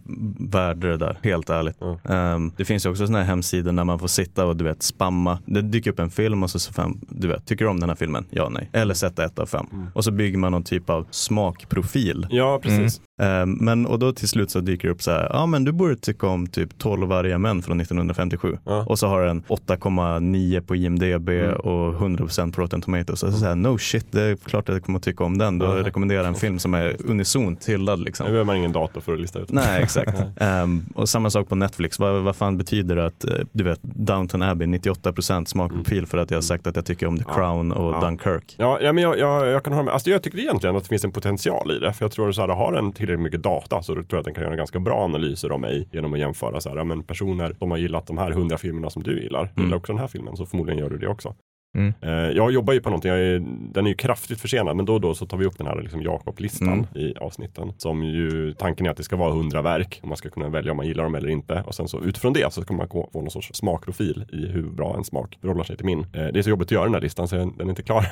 värde 0.52 0.90
det 0.90 0.98
där, 0.98 1.18
helt 1.24 1.50
ärligt. 1.50 1.78
Ja. 1.80 2.00
Ehm, 2.14 2.52
det 2.58 2.66
finns 2.66 2.86
ju 2.86 2.90
också 2.90 3.06
sådana 3.08 3.20
här 3.24 3.26
hemsidor 3.30 3.72
där 3.72 3.84
man 3.84 4.00
får 4.00 4.08
sitta 4.08 4.46
och 4.46 4.56
du 4.58 4.64
vet 4.64 4.84
spamma. 4.84 5.40
Det 5.46 5.62
dyker 5.62 5.92
upp 5.92 6.00
en 6.00 6.10
film 6.10 6.44
och 6.44 6.50
så, 6.50 6.60
så 6.60 6.74
fem, 6.74 7.00
du 7.10 7.28
vet, 7.28 7.46
tycker 7.46 7.66
du 7.66 7.72
om 7.72 7.80
den 7.80 7.90
här 7.90 7.96
filmen? 7.96 8.26
Ja, 8.30 8.50
nej. 8.50 8.70
Eller 8.74 8.94
sätta 8.94 9.26
ett 9.26 9.40
av 9.40 9.46
fem. 9.46 9.66
Mm. 9.74 9.88
Och 9.96 10.04
så 10.04 10.12
bygger 10.12 10.38
man 10.38 10.52
någon 10.52 10.64
typ 10.64 10.90
av 10.90 11.08
smakprofil. 11.12 12.28
Ja, 12.30 12.60
precis. 12.64 13.02
Eh, 13.22 13.46
men 13.46 13.86
och 13.86 14.00
då 14.00 14.12
till 14.14 14.28
slut 14.28 14.52
så 14.52 14.60
dyker 14.60 14.88
det 14.88 14.94
upp 14.94 15.02
så 15.02 15.12
här, 15.12 15.28
ja 15.34 15.46
men 15.46 15.64
du 15.64 15.72
borde 15.72 15.96
tycka 15.96 16.28
om 16.28 16.48
typ 16.48 16.78
12 16.78 17.08
varga 17.08 17.38
män 17.38 17.62
från 17.62 17.80
1957. 17.82 18.58
Ja. 18.66 18.86
Och 18.90 19.00
så 19.00 19.08
har 19.08 19.22
den 19.26 19.44
8,9 19.48 20.62
på 20.62 20.76
IMDB 20.76 21.30
Mm. 21.30 21.56
och 21.56 21.94
100% 21.94 22.52
på 22.52 22.62
Rotten 22.62 22.82
Tomatoes. 22.82 23.20
Så, 23.20 23.32
så 23.32 23.46
här, 23.46 23.56
no 23.56 23.78
shit, 23.78 24.06
det 24.12 24.22
är 24.22 24.36
klart 24.36 24.70
att 24.70 24.76
jag 24.76 24.84
kommer 24.84 25.00
att 25.00 25.04
tycka 25.06 25.24
om 25.24 25.38
den. 25.38 25.60
Då 25.60 25.66
Ja. 25.66 25.72
rekommenderar 25.84 26.24
en 26.28 26.36
film 26.36 26.60
som 26.60 26.74
är 26.74 26.96
unisont 27.06 27.66
hyllad 27.70 28.00
liksom. 28.00 28.26
Nu 28.26 28.32
behöver 28.32 28.46
man 28.46 28.58
ingen 28.58 28.72
dator 28.72 29.02
för 29.02 29.14
att 29.14 29.20
lista 29.20 29.40
ut. 29.40 29.52
Nej, 29.52 29.84
exakt. 29.84 30.20
Ehm, 30.38 30.86
och 30.96 31.10
samma 31.10 31.30
sak 31.30 31.50
på 31.50 31.56
Netflix. 31.56 32.00
Vad, 32.00 32.24
vad 32.24 32.36
fan 32.36 32.58
betyder 32.58 32.96
det 32.96 33.06
att, 33.06 33.24
eh, 33.26 33.32
du 33.52 33.64
vet, 33.64 33.80
Downton 33.82 34.42
Abbey, 34.42 34.68
98% 34.68 35.46
smakprofil 35.46 36.06
för 36.06 36.18
att 36.18 36.32
jag 36.32 36.38
har 36.38 36.42
sagt 36.42 36.68
att 36.68 36.76
jag 36.76 36.86
tycker 36.86 37.08
om 37.08 37.18
The 37.18 37.24
Ja. 37.28 37.34
Crown 37.34 37.72
och 37.72 37.94
Ja. 37.94 38.00
Dunkirk. 38.02 38.56
Ja, 38.58 38.80
ja 38.82 38.94
men 38.94 39.04
jag, 39.04 39.20
jag, 39.20 39.48
jag 39.48 39.64
kan 39.64 39.74
hålla 39.74 39.84
med. 39.86 39.94
Alltså, 39.94 40.10
jag 40.10 40.24
tycker 40.24 40.38
egentligen 40.40 40.76
att 40.76 40.84
det 40.84 40.90
finns 40.90 41.06
en 41.06 41.12
potential 41.12 41.72
i 41.72 41.80
det. 41.80 41.94
För 41.94 42.06
jag 42.06 42.12
tror 42.12 42.30
att 42.30 42.38
här, 42.38 42.48
har 42.48 42.72
den 42.74 42.92
tillräckligt 43.08 43.24
mycket 43.24 43.44
data 43.44 43.82
så 43.82 43.94
tror 43.94 44.06
jag 44.10 44.20
att 44.20 44.26
den 44.26 44.34
kan 44.34 44.44
göra 44.44 44.56
ganska 44.56 44.80
bra 44.80 45.04
analyser 45.04 45.52
om 45.52 45.62
mig 45.62 45.88
genom 45.92 46.14
att 46.14 46.20
jämföra 46.20 46.62
så 46.62 46.70
här, 46.70 46.84
men 46.84 47.04
personer 47.04 47.56
som 47.60 47.72
har 47.72 47.78
gillat 47.78 48.08
de 48.08 48.18
här 48.18 48.32
hundra 48.32 48.58
filmerna 48.58 48.90
som 48.90 49.04
du 49.04 49.22
gillar, 49.24 49.44
Mm. 49.44 49.66
gillar 49.66 49.78
också 49.78 49.92
den 49.94 50.00
här 50.00 50.08
filmen, 50.08 50.38
så 50.38 50.46
förmodligen 50.46 50.80
gör 50.80 50.90
du 50.90 50.98
det 50.98 51.08
också. 51.08 51.36
Mm. 51.76 51.94
Eh, 52.02 52.10
jag 52.12 52.52
jobbar 52.52 52.74
ju 52.74 52.82
på 52.82 52.90
någonting, 52.90 53.12
jag 53.12 53.20
är, 53.20 53.40
den 53.74 53.86
är 53.86 53.90
ju 53.90 53.96
kraftigt 53.96 54.40
försenad, 54.42 54.76
men 54.76 54.86
då 54.86 54.94
och 54.94 55.02
då 55.02 55.14
så 55.14 55.26
tar 55.26 55.38
vi 55.38 55.46
upp 55.46 55.58
den 55.58 55.68
här 55.68 55.82
liksom 55.82 56.02
Jakob-listan 56.02 56.64
Mm. 56.74 56.86
i 56.96 57.14
avsnitten. 57.22 57.74
Som 57.78 58.04
ju, 58.04 58.54
tanken 58.54 58.86
är 58.86 58.90
att 58.92 58.98
det 58.98 59.04
ska 59.04 59.16
vara 59.16 59.34
hundra 59.34 59.62
verk 59.62 60.00
och 60.02 60.08
man 60.08 60.18
ska 60.18 60.30
kunna 60.30 60.50
välja 60.50 60.72
om 60.72 60.78
man 60.78 60.88
gillar 60.88 61.04
dem 61.04 61.16
eller 61.16 61.30
inte. 61.30 61.64
Och 61.68 61.76
sen 61.76 61.88
så 61.88 62.02
utifrån 62.02 62.34
det 62.34 62.54
så 62.54 62.66
kan 62.66 62.78
man 62.78 62.88
få 62.88 63.10
någon 63.14 63.30
sorts 63.32 63.52
smakprofil 63.54 64.26
i 64.32 64.48
hur 64.48 64.64
bra 64.64 64.96
en 64.98 65.04
smak 65.04 65.38
förhåller 65.42 65.64
sig 65.64 65.78
till 65.78 65.86
min. 65.86 66.00
Eh, 66.00 66.06
det 66.14 66.40
är 66.40 66.42
så 66.42 66.50
jobbigt 66.50 66.68
att 66.68 66.72
göra 66.72 66.84
den 66.84 66.94
här 66.94 67.02
listan 67.02 67.28
så 67.28 67.36
den 67.36 67.54
är 67.60 67.70
inte 67.70 67.84
klar 67.84 68.06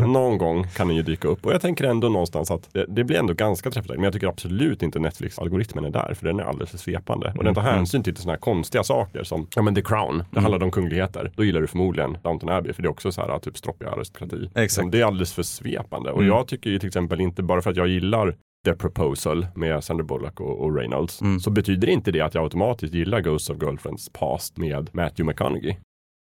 än. 0.00 0.12
Någon 0.12 0.38
gång 0.38 0.64
kan 0.76 0.86
den 0.88 0.96
ju 0.96 1.02
dyka 1.02 1.28
upp 1.28 1.46
och 1.46 1.52
jag 1.52 1.60
tänker 1.60 1.84
ändå 1.84 2.08
någonstans 2.08 2.50
att 2.50 2.68
det, 2.72 2.86
det 2.88 3.04
blir 3.04 3.18
ändå 3.18 3.34
ganska 3.34 3.70
träffsäkert. 3.70 3.96
Men 3.96 4.04
jag 4.04 4.12
tycker 4.12 4.26
absolut 4.28 4.82
inte 4.82 4.98
Netflix-algoritmen 4.98 5.84
är 5.84 5.90
där 5.90 6.14
för 6.14 6.26
den 6.26 6.40
är 6.40 6.44
alldeles 6.44 6.70
för 6.70 6.78
svepande. 6.78 7.34
Och 7.38 7.44
den 7.44 7.54
tar 7.54 7.62
hänsyn 7.62 8.02
till 8.02 8.16
sådana 8.16 8.32
här 8.32 8.40
konstiga 8.40 8.84
saker 8.84 9.24
som, 9.24 9.46
ja 9.56 9.62
men 9.62 9.74
The 9.74 9.82
Crown, 9.82 10.24
det 10.30 10.40
handlar 10.40 10.62
om 10.62 10.70
kungligheter. 10.70 11.30
Då 11.36 11.44
gillar 11.44 11.60
du 11.60 11.66
förmodligen 11.66 12.18
Downton 12.22 12.48
Abbey 12.48 12.69
för 12.72 12.82
det 12.82 12.86
är 12.86 12.90
också 12.90 13.12
så 13.12 13.20
här 13.20 13.38
typ 13.38 13.56
stroppiga 13.58 13.90
aristokrati. 13.90 14.50
Exakt. 14.54 14.92
Det 14.92 15.00
är 15.00 15.04
alldeles 15.04 15.32
för 15.32 15.42
svepande. 15.42 16.10
Och 16.12 16.18
Mm. 16.22 16.28
jag 16.34 16.48
tycker 16.48 16.70
ju 16.70 16.78
till 16.78 16.86
exempel 16.86 17.20
inte 17.20 17.42
bara 17.42 17.62
för 17.62 17.70
att 17.70 17.76
jag 17.76 17.88
gillar 17.88 18.36
The 18.64 18.74
Proposal 18.74 19.46
med 19.54 19.84
Sandra 19.84 20.04
Bullock 20.04 20.40
och, 20.40 20.60
och 20.64 20.76
Reynolds 20.76 21.20
Mm. 21.20 21.40
så 21.40 21.50
betyder 21.50 21.88
inte 21.88 22.10
det 22.12 22.20
att 22.20 22.34
jag 22.34 22.44
automatiskt 22.44 22.94
gillar 22.94 23.20
Ghosts 23.20 23.50
of 23.50 23.56
Girlfriends 23.62 24.08
Past 24.12 24.56
med 24.58 24.90
Matthew 24.92 25.24
McConaughey. 25.24 25.76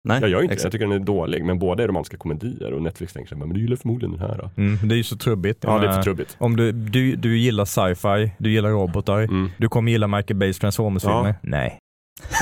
Nej, 0.07 0.21
Jag 0.21 0.29
gör 0.29 0.37
inte 0.41 0.41
det, 0.41 0.43
jag 0.45 0.53
exakt. 0.53 0.71
tycker 0.71 0.87
den 0.87 1.01
är 1.01 1.05
dålig 1.05 1.45
men 1.45 1.59
båda 1.59 1.83
är 1.83 1.87
romantiska 1.87 2.17
komedier 2.17 2.73
och 2.73 2.81
Netflix 2.81 3.13
tänker 3.13 3.29
sig, 3.29 3.37
men 3.37 3.49
du 3.49 3.61
gillar 3.61 3.75
förmodligen 3.75 4.11
den 4.17 4.29
här 4.29 4.37
då. 4.37 4.61
Mm, 4.61 4.87
det 4.87 4.95
är 4.95 4.97
ju 4.97 5.03
så 5.03 5.17
trubbigt. 5.17 5.63
Ja, 5.63 5.69
det 5.71 5.75
är 5.77 5.81
för 5.81 5.87
menar, 5.89 6.03
trubbigt. 6.03 6.35
Om 6.39 6.55
du, 6.55 6.71
du, 6.71 7.15
du 7.15 7.37
gillar 7.37 7.65
sci-fi, 7.65 8.31
du 8.37 8.51
gillar 8.51 8.69
robotar, 8.69 9.19
Mm. 9.21 9.49
du 9.57 9.69
kommer 9.69 9.91
gilla 9.91 10.07
Michael 10.07 10.37
Bays 10.37 10.59
Transformers-filmer. 10.59 11.29
Ja. 11.29 11.35
Nej. 11.49 11.77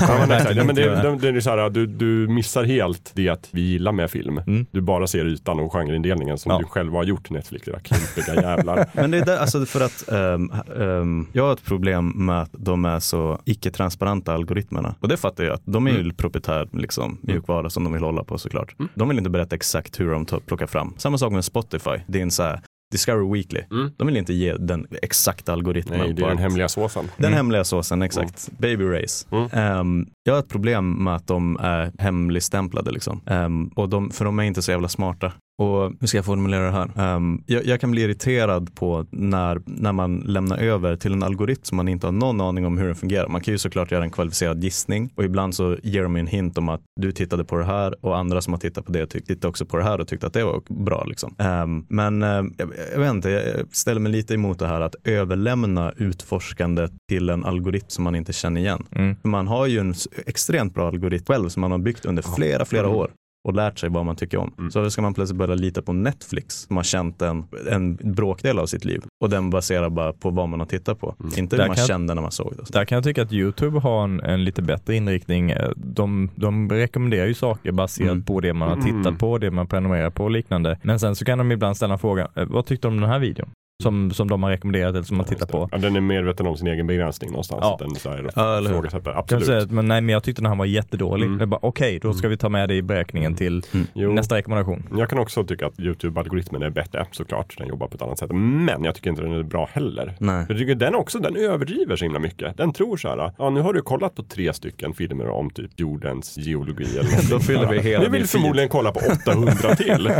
Ja, 0.01 0.07
men, 0.19 0.31
exakt. 0.31 0.55
ja, 0.55 0.63
men 0.63 0.75
det, 0.75 0.83
inte 0.83 1.25
det, 1.27 1.31
det 1.31 1.37
är 1.37 1.41
så 1.41 1.49
här, 1.49 1.69
du, 1.69 1.85
du 1.87 2.27
missar 2.27 2.63
helt 2.63 3.11
det 3.13 3.29
att 3.29 3.49
vi 3.51 3.61
gillar 3.61 3.91
med 3.91 4.11
film. 4.11 4.37
Mm. 4.47 4.65
Du 4.71 4.81
bara 4.81 5.07
ser 5.07 5.25
ytan 5.25 5.59
och 5.59 5.73
genreindelningen 5.73 6.37
som 6.37 6.51
Ja. 6.51 6.57
du 6.59 6.65
själv 6.65 6.93
har 6.93 7.03
gjort 7.03 7.29
Netflix, 7.29 7.67
era 7.67 7.79
klumpiga 7.79 8.41
jävlar. 8.41 8.85
Men 8.93 9.11
det 9.11 9.17
är 9.17 9.25
där, 9.25 9.37
alltså 9.37 9.65
för 9.65 9.81
att 9.81 10.09
ehm, 10.11 10.51
ehm, 10.81 11.27
jag 11.33 11.43
har 11.43 11.53
ett 11.53 11.63
problem 11.65 12.09
med 12.25 12.41
att 12.41 12.49
de 12.53 12.85
är 12.85 12.99
så 12.99 13.39
icke-transparenta 13.45 14.33
algoritmerna. 14.33 14.95
Och 14.99 15.07
det 15.07 15.17
fattar 15.17 15.43
jag, 15.43 15.53
att 15.53 15.61
de 15.65 15.87
är 15.87 15.91
ju 15.91 15.99
Mm. 15.99 16.15
proprietär 16.15 16.67
liksom, 16.73 17.17
mjukvara 17.21 17.69
som 17.69 17.83
de 17.83 17.93
vill 17.93 18.03
hålla 18.03 18.23
på 18.23 18.37
såklart. 18.37 18.75
Mm. 18.79 18.89
De 18.95 19.07
vill 19.09 19.17
inte 19.17 19.29
berätta 19.29 19.55
exakt 19.55 19.99
hur 19.99 20.11
de 20.11 20.25
tar- 20.25 20.39
plockar 20.39 20.67
fram. 20.67 20.93
Samma 20.97 21.17
sak 21.17 21.31
med 21.33 21.45
Spotify, 21.45 21.91
det 22.07 22.19
är 22.19 22.23
en 22.23 22.31
så 22.31 22.43
här 22.43 22.61
Discover 22.91 23.33
Weekly. 23.33 23.61
Mm. 23.71 23.91
De 23.97 24.07
vill 24.07 24.17
inte 24.17 24.33
ge 24.33 24.53
den 24.53 24.87
exakta 25.01 25.53
algoritmen. 25.53 25.99
Nej, 25.99 26.13
det 26.13 26.23
är 26.23 26.27
den 26.27 26.37
hemliga 26.37 26.67
såsen. 26.69 27.05
Den 27.17 27.25
Mm. 27.25 27.37
hemliga 27.37 27.63
såsen, 27.63 28.01
exakt. 28.01 28.49
Baby 28.57 28.83
Race. 28.83 29.27
Mm. 29.31 29.49
Ehm, 29.51 30.07
jag 30.23 30.33
har 30.33 30.39
ett 30.39 30.49
problem 30.49 31.03
med 31.03 31.15
att 31.15 31.27
de 31.27 31.57
är 31.59 31.91
hemligstämplade. 31.99 32.91
Liksom. 32.91 33.21
Ehm, 33.25 33.67
och 33.67 33.89
de, 33.89 34.09
för 34.11 34.25
de 34.25 34.39
är 34.39 34.43
inte 34.43 34.61
så 34.61 34.71
jävla 34.71 34.87
smarta. 34.89 35.33
Och 35.59 35.91
hur 35.99 36.07
ska 36.07 36.17
jag 36.17 36.25
formulera 36.25 36.65
det 36.65 36.71
här? 36.71 37.15
Ehm, 37.15 37.43
jag, 37.45 37.65
jag 37.65 37.81
kan 37.81 37.91
bli 37.91 38.01
irriterad 38.01 38.75
på 38.75 39.05
när, 39.11 39.61
när 39.65 39.91
man 39.91 40.19
lämnar 40.19 40.57
över 40.57 40.95
till 40.95 41.13
en 41.13 41.23
algoritm 41.23 41.61
som 41.63 41.75
man 41.75 41.87
inte 41.87 42.07
har 42.07 42.11
någon 42.11 42.41
aning 42.41 42.65
om 42.65 42.77
hur 42.77 42.85
den 42.85 42.95
fungerar. 42.95 43.27
Man 43.27 43.41
kan 43.41 43.53
ju 43.53 43.57
såklart 43.57 43.91
göra 43.91 44.03
en 44.03 44.11
kvalificerad 44.11 44.63
gissning 44.63 45.09
och 45.15 45.23
ibland 45.23 45.55
så 45.55 45.77
ger 45.83 46.03
de 46.03 46.15
en 46.15 46.27
hint 46.27 46.57
om 46.57 46.69
att 46.69 46.81
du 47.01 47.11
tittade 47.11 47.43
på 47.43 47.57
det 47.57 47.65
här 47.65 48.05
och 48.05 48.17
andra 48.17 48.41
som 48.41 48.53
har 48.53 48.59
tittat 48.59 48.85
på 48.85 48.91
det 48.91 49.07
tittade 49.07 49.47
också 49.47 49.65
på 49.65 49.77
det 49.77 49.83
här 49.83 50.01
och 50.01 50.07
tyckte 50.07 50.27
att 50.27 50.33
det 50.33 50.43
var 50.43 50.61
bra. 50.83 51.03
Liksom. 51.03 51.35
Ehm, 51.37 51.85
men 51.89 52.23
ehm, 52.23 52.53
jag, 52.57 52.69
jag 52.93 52.99
vet 52.99 53.11
inte, 53.11 53.29
jag 53.29 53.75
ställer 53.75 53.99
mig 54.01 54.11
lite 54.11 54.33
emot 54.33 54.59
det 54.59 54.67
här 54.67 54.81
att 54.81 54.95
överlämna 55.03 55.91
utforskandet 55.97 56.91
till 57.09 57.29
en 57.29 57.45
algoritm 57.45 57.85
som 57.87 58.03
man 58.03 58.15
inte 58.15 58.33
känner 58.33 58.61
igen. 58.61 58.83
Mm. 58.91 59.15
Man 59.23 59.47
har 59.47 59.65
ju 59.67 59.79
en 59.79 59.93
extremt 60.25 60.73
bra 60.73 60.87
algoritm 60.87 61.25
själv 61.25 61.49
som 61.49 61.61
man 61.61 61.71
har 61.71 61.77
byggt 61.77 62.05
under 62.05 62.23
flera, 62.35 62.65
flera 62.65 62.85
Mm. 62.87 62.97
år 62.97 63.11
och 63.47 63.53
lärt 63.55 63.79
sig 63.79 63.89
vad 63.89 64.05
man 64.05 64.15
tycker 64.15 64.37
om. 64.37 64.53
Mm. 64.57 64.71
Så 64.71 64.89
ska 64.89 65.01
man 65.01 65.13
plötsligt 65.13 65.37
börja 65.37 65.55
lita 65.55 65.81
på 65.81 65.93
Netflix 65.93 66.55
som 66.55 66.75
har 66.75 66.83
känt 66.83 67.21
en, 67.21 67.45
en 67.71 67.95
bråkdel 67.95 68.59
av 68.59 68.65
sitt 68.65 68.85
liv 68.85 69.03
och 69.23 69.29
den 69.29 69.49
baserar 69.49 69.89
bara 69.89 70.13
på 70.13 70.29
vad 70.29 70.49
man 70.49 70.59
har 70.59 70.67
tittat 70.67 70.99
på. 70.99 71.15
Mm. 71.19 71.31
Inte 71.37 71.55
Där 71.55 71.63
hur 71.63 71.67
man 71.67 71.77
jag- 71.77 71.87
kände 71.87 72.13
när 72.13 72.21
man 72.21 72.31
såg 72.31 72.53
det. 72.57 72.63
Där 72.73 72.85
kan 72.85 72.95
jag 72.95 73.03
tycka 73.03 73.21
att 73.21 73.33
YouTube 73.33 73.79
har 73.79 74.03
en, 74.03 74.19
en 74.19 74.43
lite 74.43 74.61
bättre 74.61 74.95
inriktning. 74.95 75.53
De, 75.75 76.29
de 76.35 76.69
rekommenderar 76.69 77.25
ju 77.25 77.33
saker 77.33 77.71
baserat 77.71 78.11
Mm. 78.11 78.23
på 78.23 78.39
det 78.39 78.53
man 78.53 78.67
har 78.69 78.75
Mm. 78.77 79.03
tittat 79.03 79.19
på, 79.19 79.37
det 79.37 79.51
man 79.51 79.67
prenumererar 79.67 80.09
på 80.09 80.23
och 80.23 80.31
liknande. 80.31 80.79
Men 80.83 80.99
sen 80.99 81.15
så 81.15 81.25
kan 81.25 81.37
de 81.37 81.51
ibland 81.51 81.77
ställa 81.77 81.97
frågan, 81.97 82.27
eh, 82.35 82.45
vad 82.45 82.65
tyckte 82.65 82.87
du 82.87 82.91
om 82.93 83.01
den 83.01 83.09
här 83.09 83.19
videon? 83.19 83.49
Som, 83.83 84.11
som 84.11 84.29
de 84.29 84.43
har 84.43 84.49
rekommenderat 84.51 84.89
eller 84.95 85.03
som 85.03 85.17
man 85.17 85.25
tittar 85.25 85.45
på. 85.45 85.69
Ja, 85.71 85.77
den 85.77 85.95
är 85.95 86.01
medveten 86.01 86.47
om 86.47 86.57
sin 86.57 86.67
egen 86.67 86.87
begränsning 86.87 87.31
någonstans. 87.31 87.59
Ja. 87.63 87.77
Den 87.79 87.95
så 87.95 88.09
här, 88.09 88.29
Ja, 88.35 88.57
eller 88.57 88.69
hur? 88.69 89.17
Absolut. 89.17 89.45
säga 89.45 89.65
men 89.69 89.85
nej 89.85 90.01
men 90.01 90.13
jag 90.13 90.23
tyckte 90.23 90.41
den 90.41 90.51
här 90.51 90.57
var 90.57 90.65
jättedålig. 90.65 91.25
Mm. 91.25 91.53
Okej, 91.61 91.99
då 92.01 92.13
ska 92.13 92.27
vi 92.27 92.37
ta 92.37 92.49
med 92.49 92.69
det 92.69 92.75
i 92.75 92.81
beräkningen 92.81 93.35
till 93.35 93.63
Jo. 93.93 94.11
nästa 94.13 94.35
rekommendation. 94.35 94.83
Jag 94.97 95.09
kan 95.09 95.19
också 95.19 95.43
tycka 95.43 95.65
att 95.67 95.79
YouTube-algoritmen 95.79 96.63
är 96.65 96.69
bättre, 96.69 97.05
såklart. 97.11 97.57
Den 97.57 97.67
jobbar 97.67 97.87
på 97.87 97.95
ett 97.95 98.01
annat 98.01 98.19
sätt. 98.19 98.31
Men 98.33 98.83
jag 98.83 98.95
tycker 98.95 99.09
inte 99.09 99.21
den 99.21 99.31
är 99.31 99.43
bra 99.43 99.69
heller. 99.71 100.15
Nej. 100.19 100.45
Jag 100.49 100.57
tycker 100.57 100.75
den 100.75 100.95
också, 100.95 101.19
den 101.19 101.35
överdriver 101.35 101.95
så 101.95 102.05
himla 102.05 102.19
mycket. 102.19 102.57
Den 102.57 102.73
tror 102.73 102.97
så 102.97 103.07
här, 103.07 103.31
ja 103.37 103.49
nu 103.49 103.61
har 103.61 103.73
du 103.73 103.81
kollat 103.81 104.15
på 104.15 104.23
tre 104.23 104.53
stycken 104.53 104.93
filmer 104.93 105.29
om 105.29 105.49
typ 105.49 105.71
jordens 105.79 106.37
geologi 106.37 106.97
eller. 106.97 107.29
Då 107.31 107.39
fyller 107.39 107.67
vi 107.67 107.79
hela 107.79 108.03
Nu 108.03 108.09
vill 108.09 108.27
förmodligen 108.27 108.69
kolla 108.69 108.91
på 108.91 108.99
800 109.29 109.75
till. 109.75 110.11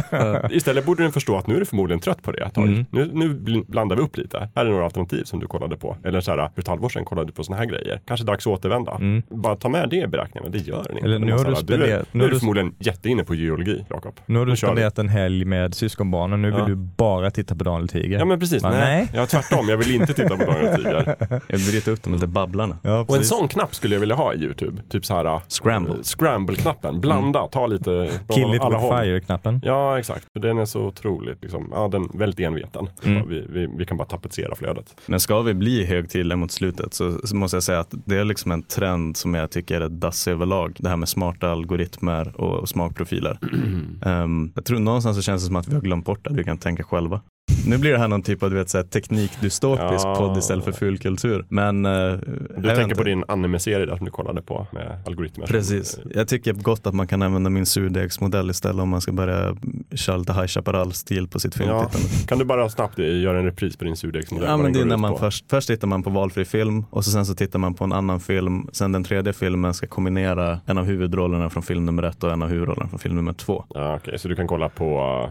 Istället 0.57 0.85
borde 0.85 1.03
den 1.03 1.11
förstå 1.11 1.37
att 1.37 1.47
nu 1.47 1.55
är 1.55 1.59
du 1.59 1.65
förmodligen 1.65 1.99
trött 1.99 2.23
på 2.23 2.31
det 2.31 2.43
ett 2.43 2.53
tag. 2.53 2.67
Mm. 2.67 2.85
Nu, 2.91 3.09
nu 3.13 3.27
blandar 3.67 3.95
vi 3.95 4.01
upp 4.01 4.17
lite. 4.17 4.49
Här 4.55 4.65
är 4.65 4.69
några 4.69 4.85
alternativ 4.85 5.23
som 5.23 5.39
du 5.39 5.47
kollade 5.47 5.77
på. 5.77 5.97
Eller 6.03 6.21
så 6.21 6.31
här, 6.31 6.49
för 6.55 6.61
ett 6.61 6.67
halvår 6.67 6.89
sedan 6.89 7.05
kollade 7.05 7.27
du 7.27 7.33
på 7.33 7.43
såna 7.43 7.57
här 7.57 7.65
grejer. 7.65 8.01
Kanske 8.07 8.25
dags 8.25 8.47
att 8.47 8.53
återvända. 8.53 8.91
Mm. 8.95 9.23
Bara 9.29 9.55
ta 9.55 9.69
med 9.69 9.89
det 9.89 9.95
i 9.95 10.07
beräkningen, 10.07 10.51
det 10.51 10.57
gör 10.57 10.91
inte. 10.91 11.05
Eller 11.05 11.19
nu 11.19 11.27
är 11.27 11.31
har 11.37 11.45
du 11.45 11.55
här, 11.55 11.61
du, 11.63 11.73
är, 11.73 11.77
spenderat- 11.77 12.05
nu 12.11 12.23
är 12.23 12.27
du 12.27 12.33
du- 12.33 12.39
förmodligen 12.39 12.75
jätteinne 12.79 13.23
på 13.23 13.35
geologi, 13.35 13.85
Jakob. 13.89 14.19
Nu 14.25 14.39
har 14.39 14.45
du 14.45 14.55
spenderat 14.55 14.99
en 14.99 15.09
helg 15.09 15.45
med 15.45 15.73
syskonbarnen, 15.75 16.41
nu 16.41 16.47
vill 16.51 16.59
Ja. 16.59 16.65
du 16.65 16.75
bara 16.75 17.31
titta 17.31 17.55
på 17.55 17.63
Daniel 17.63 17.87
Tiger. 17.87 18.19
Ja 18.19 18.25
men 18.25 18.39
precis, 18.39 18.63
Va, 18.63 18.69
nej. 18.69 18.79
nej. 18.79 19.09
Ja 19.13 19.25
tvärtom, 19.25 19.69
jag 19.69 19.77
vill 19.77 19.95
inte 19.95 20.13
titta 20.13 20.37
på 20.37 20.45
Daniel 20.51 20.75
Tiger. 20.75 21.15
Jag 21.47 21.59
bryter 21.59 21.91
upp 21.91 22.03
dem 22.03 22.13
lite 22.13 22.27
Babblarna. 22.27 22.77
Ja, 22.81 23.05
Och 23.07 23.15
en 23.17 23.23
sån 23.23 23.47
knapp 23.47 23.75
skulle 23.75 23.95
jag 23.95 23.99
vilja 23.99 24.15
ha 24.15 24.33
i 24.33 24.37
YouTube. 24.37 24.81
Typ 24.89 25.05
så 25.05 25.13
här. 25.13 25.39
Scramble. 25.49 25.93
eh, 25.93 25.99
Scramble-knappen. 26.01 26.99
Blanda, 27.01 27.47
ta 27.47 27.67
lite 27.67 28.09
från 28.27 28.35
Kill 28.37 28.53
it 28.55 28.61
alla 28.61 28.77
with 28.79 29.01
fire-knappen. 29.01 29.61
Ja 29.63 29.99
exakt, 29.99 30.25
för 30.33 30.39
den 30.39 30.57
är 30.57 30.65
så 30.65 30.81
otroligt, 30.81 31.41
liksom, 31.41 31.69
ja 31.75 31.87
den 31.87 32.03
är 32.03 32.17
väldigt 32.17 32.39
enveten. 32.39 32.89
Mm. 33.05 33.27
Vi, 33.37 33.45
vi, 33.49 33.67
vi 33.77 33.85
kan 33.85 33.97
bara 33.97 34.07
tapetsera 34.07 34.55
flödet. 34.55 34.95
Men 35.05 35.19
ska 35.19 35.41
vi 35.41 35.53
bli 35.53 35.85
högtidliga 35.85 36.35
mot 36.37 36.51
slutet 36.51 36.93
så, 36.93 37.27
så 37.27 37.35
måste 37.35 37.57
jag 37.57 37.63
säga 37.63 37.79
att 37.79 37.93
det 38.05 38.17
är 38.17 38.25
liksom 38.25 38.51
en 38.51 38.63
trend 38.63 39.17
som 39.17 39.33
jag 39.33 39.51
tycker 39.51 39.81
är 39.81 39.89
dassig 39.89 40.31
överlag. 40.31 40.75
Det 40.79 40.89
här 40.89 40.97
med 40.97 41.09
smarta 41.09 41.49
algoritmer 41.49 42.41
och, 42.41 42.59
och 42.59 42.69
smakprofiler. 42.69 43.37
Ehm, 44.05 44.51
jag 44.55 44.65
tror 44.65 44.79
någonstans 44.79 45.17
så 45.17 45.21
känns 45.21 45.41
det 45.41 45.47
som 45.47 45.55
att 45.55 45.67
vi 45.67 45.73
har 45.73 45.81
glömt 45.81 46.05
bort 46.05 46.27
att 46.27 46.33
vi 46.33 46.43
kan 46.43 46.57
tänka 46.57 46.83
själva. 46.83 47.21
Nu 47.67 47.77
blir 47.77 47.91
det 47.91 47.97
här 47.97 48.07
någon 48.07 48.21
typ 48.21 48.43
av 48.43 48.49
du 48.49 48.55
vet, 48.55 48.69
så 48.69 48.77
här, 48.77 48.85
teknikdystopisk 48.85 50.05
Ja. 50.05 50.15
podd 50.15 50.37
istället 50.37 50.65
för 50.65 50.71
fulkultur. 50.71 51.45
Men 51.49 51.85
eh, 51.85 51.91
Du 51.91 52.63
tänker 52.63 52.81
inte. 52.81 52.95
på 52.95 53.03
din 53.03 53.23
anime-serie 53.27 53.85
där 53.85 53.95
som 53.97 54.05
du 54.05 54.11
kollade 54.11 54.41
på 54.41 54.67
med 54.71 54.97
algoritmer. 55.05 55.45
Precis. 55.47 55.99
Jag 56.13 56.27
tycker 56.27 56.53
gott 56.53 56.87
att 56.87 56.93
man 56.93 57.07
kan 57.07 57.21
använda 57.21 57.49
min 57.49 57.65
surdegsmodell 57.65 58.49
istället 58.49 58.81
om 58.81 58.89
man 58.89 59.01
ska 59.01 59.11
börja 59.11 59.55
köra 59.95 60.17
lite 60.17 60.33
High 60.33 60.47
Chaparral-stil 60.47 61.27
på 61.27 61.39
sitt 61.39 61.59
Ja. 61.59 61.63
filmtittande. 61.89 62.27
Kan 62.27 62.37
du 62.37 62.45
bara 62.45 62.69
snabbt 62.69 62.99
eh, 62.99 63.19
göra 63.21 63.39
en 63.39 63.45
repris 63.45 63.77
på 63.77 63.83
din 63.85 63.95
surdegsmodell? 63.95 64.47
Ja, 64.49 64.57
men 64.57 64.73
det 64.73 64.79
är 64.81 64.85
när 64.85 64.97
man 64.97 65.11
på? 65.11 65.17
först, 65.17 65.45
först 65.49 65.67
tittar 65.67 65.87
man 65.87 66.03
på 66.03 66.09
valfri 66.09 66.45
film 66.45 66.85
och 66.89 67.05
så 67.05 67.11
sen 67.11 67.25
så 67.25 67.35
tittar 67.35 67.59
man 67.59 67.73
på 67.73 67.83
en 67.83 67.93
annan 67.93 68.19
film. 68.19 68.67
Sen 68.71 68.91
den 68.91 69.03
tredje 69.03 69.33
filmen 69.33 69.73
ska 69.73 69.87
kombinera 69.87 70.59
en 70.65 70.77
av 70.77 70.85
huvudrollerna 70.85 71.49
från 71.49 71.63
film 71.63 71.85
nummer 71.85 72.03
ett 72.03 72.23
och 72.23 72.31
en 72.31 72.43
av 72.43 72.49
huvudrollerna 72.49 72.89
från 72.89 72.99
film 72.99 73.15
nummer 73.15 73.33
två. 73.33 73.65
Ja, 73.73 73.95
Okej, 73.95 74.19
så 74.19 74.27
du 74.27 74.35
kan 74.35 74.47
kolla 74.47 74.69
på... 74.69 74.85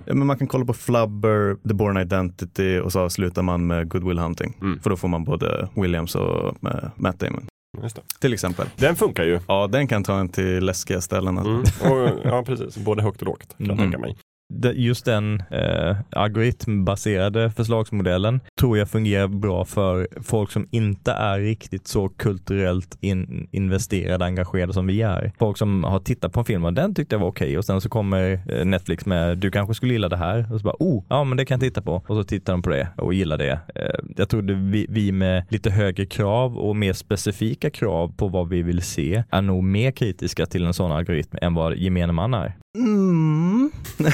Ja, 0.07 0.14
men 0.14 0.26
man 0.26 0.39
kan 0.39 0.47
kolla 0.47 0.64
på 0.64 0.72
Flubber, 0.72 1.57
The 1.68 1.74
Born 1.74 1.97
Identity 1.97 2.26
och 2.85 2.93
så 2.93 3.01
avslutar 3.01 3.43
man 3.43 3.66
med 3.66 3.89
Good 3.89 4.05
Will 4.05 4.18
Hunting. 4.18 4.57
Mm. 4.61 4.81
För 4.81 4.91
då 4.91 4.97
får 4.97 5.09
man 5.09 5.24
både 5.24 5.68
Williams 5.74 6.14
och 6.14 6.47
eh, 6.47 6.89
Matt 6.97 7.20
Damon. 7.20 7.47
Till 8.20 8.33
exempel. 8.33 8.66
Den 8.77 8.97
funkar 8.97 9.24
ju. 9.24 9.41
Ja, 9.49 9.66
den 9.66 9.87
kan 9.89 10.05
ta 10.05 10.18
en 10.18 10.29
till 10.29 10.64
läskiga 10.64 11.01
ställen. 11.01 11.39
Mm. 11.39 11.61
Och, 11.93 12.11
ja, 12.24 12.43
precis. 12.47 12.77
Både 12.77 13.03
högt 13.03 13.20
och 13.22 13.27
lågt 13.27 13.57
kan 13.59 13.66
jag 13.66 13.72
Mm. 13.79 13.85
tänka 13.85 13.99
mig 13.99 14.16
just 14.75 15.05
den 15.05 15.43
eh, 15.51 15.97
algoritmbaserade 16.11 17.51
förslagsmodellen 17.51 18.41
tror 18.61 18.79
jag 18.79 18.89
fungerar 18.89 19.29
bra 19.29 19.65
för 19.65 20.09
folk 20.23 20.51
som 20.51 20.69
inte 20.71 21.13
är 21.13 21.41
riktigt 21.41 21.87
så 21.89 22.09
kulturellt 22.09 22.99
in, 23.01 23.49
investerade, 23.53 24.25
engagerade 24.25 24.73
som 24.73 24.87
vi 24.87 25.03
är. 25.03 25.33
Folk 25.39 25.59
som 25.59 25.85
har 25.85 26.01
tittat 26.01 26.33
på 26.33 26.41
en 26.41 26.47
film 26.47 26.65
och 26.65 26.73
den 26.73 26.95
tyckte 26.95 27.15
jag 27.15 27.21
var 27.21 27.29
okej 27.29 27.59
och 27.59 27.65
sen 27.65 27.81
så 27.81 27.89
kommer 27.89 28.41
eh, 28.49 28.65
Netflix 28.65 29.07
med 29.07 29.39
du 29.39 29.51
kanske 29.51 29.75
skulle 29.75 29.93
gilla 29.93 30.09
det 30.09 30.17
här 30.17 30.53
och 30.53 30.61
så 30.61 30.65
bara 30.65 30.77
oh, 30.79 31.05
ja 31.09 31.25
men 31.25 31.37
det 31.37 31.45
kan 31.45 31.55
jag 31.55 31.69
titta 31.69 31.83
på 31.83 32.03
och 32.07 32.17
så 32.17 32.25
tittar 32.25 32.53
de 32.53 32.63
på 32.63 32.71
det 32.71 32.89
och 32.97 33.15
gillar 33.15 33.39
det. 33.39 33.61
Eh, 33.75 34.05
jag 34.17 34.29
tror 34.29 34.71
vi, 34.71 34.87
vi 34.89 35.13
med 35.13 35.45
lite 35.49 35.71
högre 35.71 36.07
krav 36.07 36.59
och 36.59 36.77
mer 36.77 36.93
specifika 36.93 37.71
krav 37.71 38.13
på 38.17 38.29
vad 38.29 38.49
vi 38.49 38.63
vill 38.63 38.83
se 38.83 39.25
är 39.31 39.43
nog 39.43 39.65
mer 39.65 39.91
kritiska 39.91 40.47
till 40.47 40.65
en 40.65 40.75
sån 40.75 40.93
algoritm 40.93 41.37
än 41.43 41.55
vad 41.55 41.77
gemene 41.77 42.13
man 42.13 42.35
är. 42.35 42.57
Mm. 42.77 43.70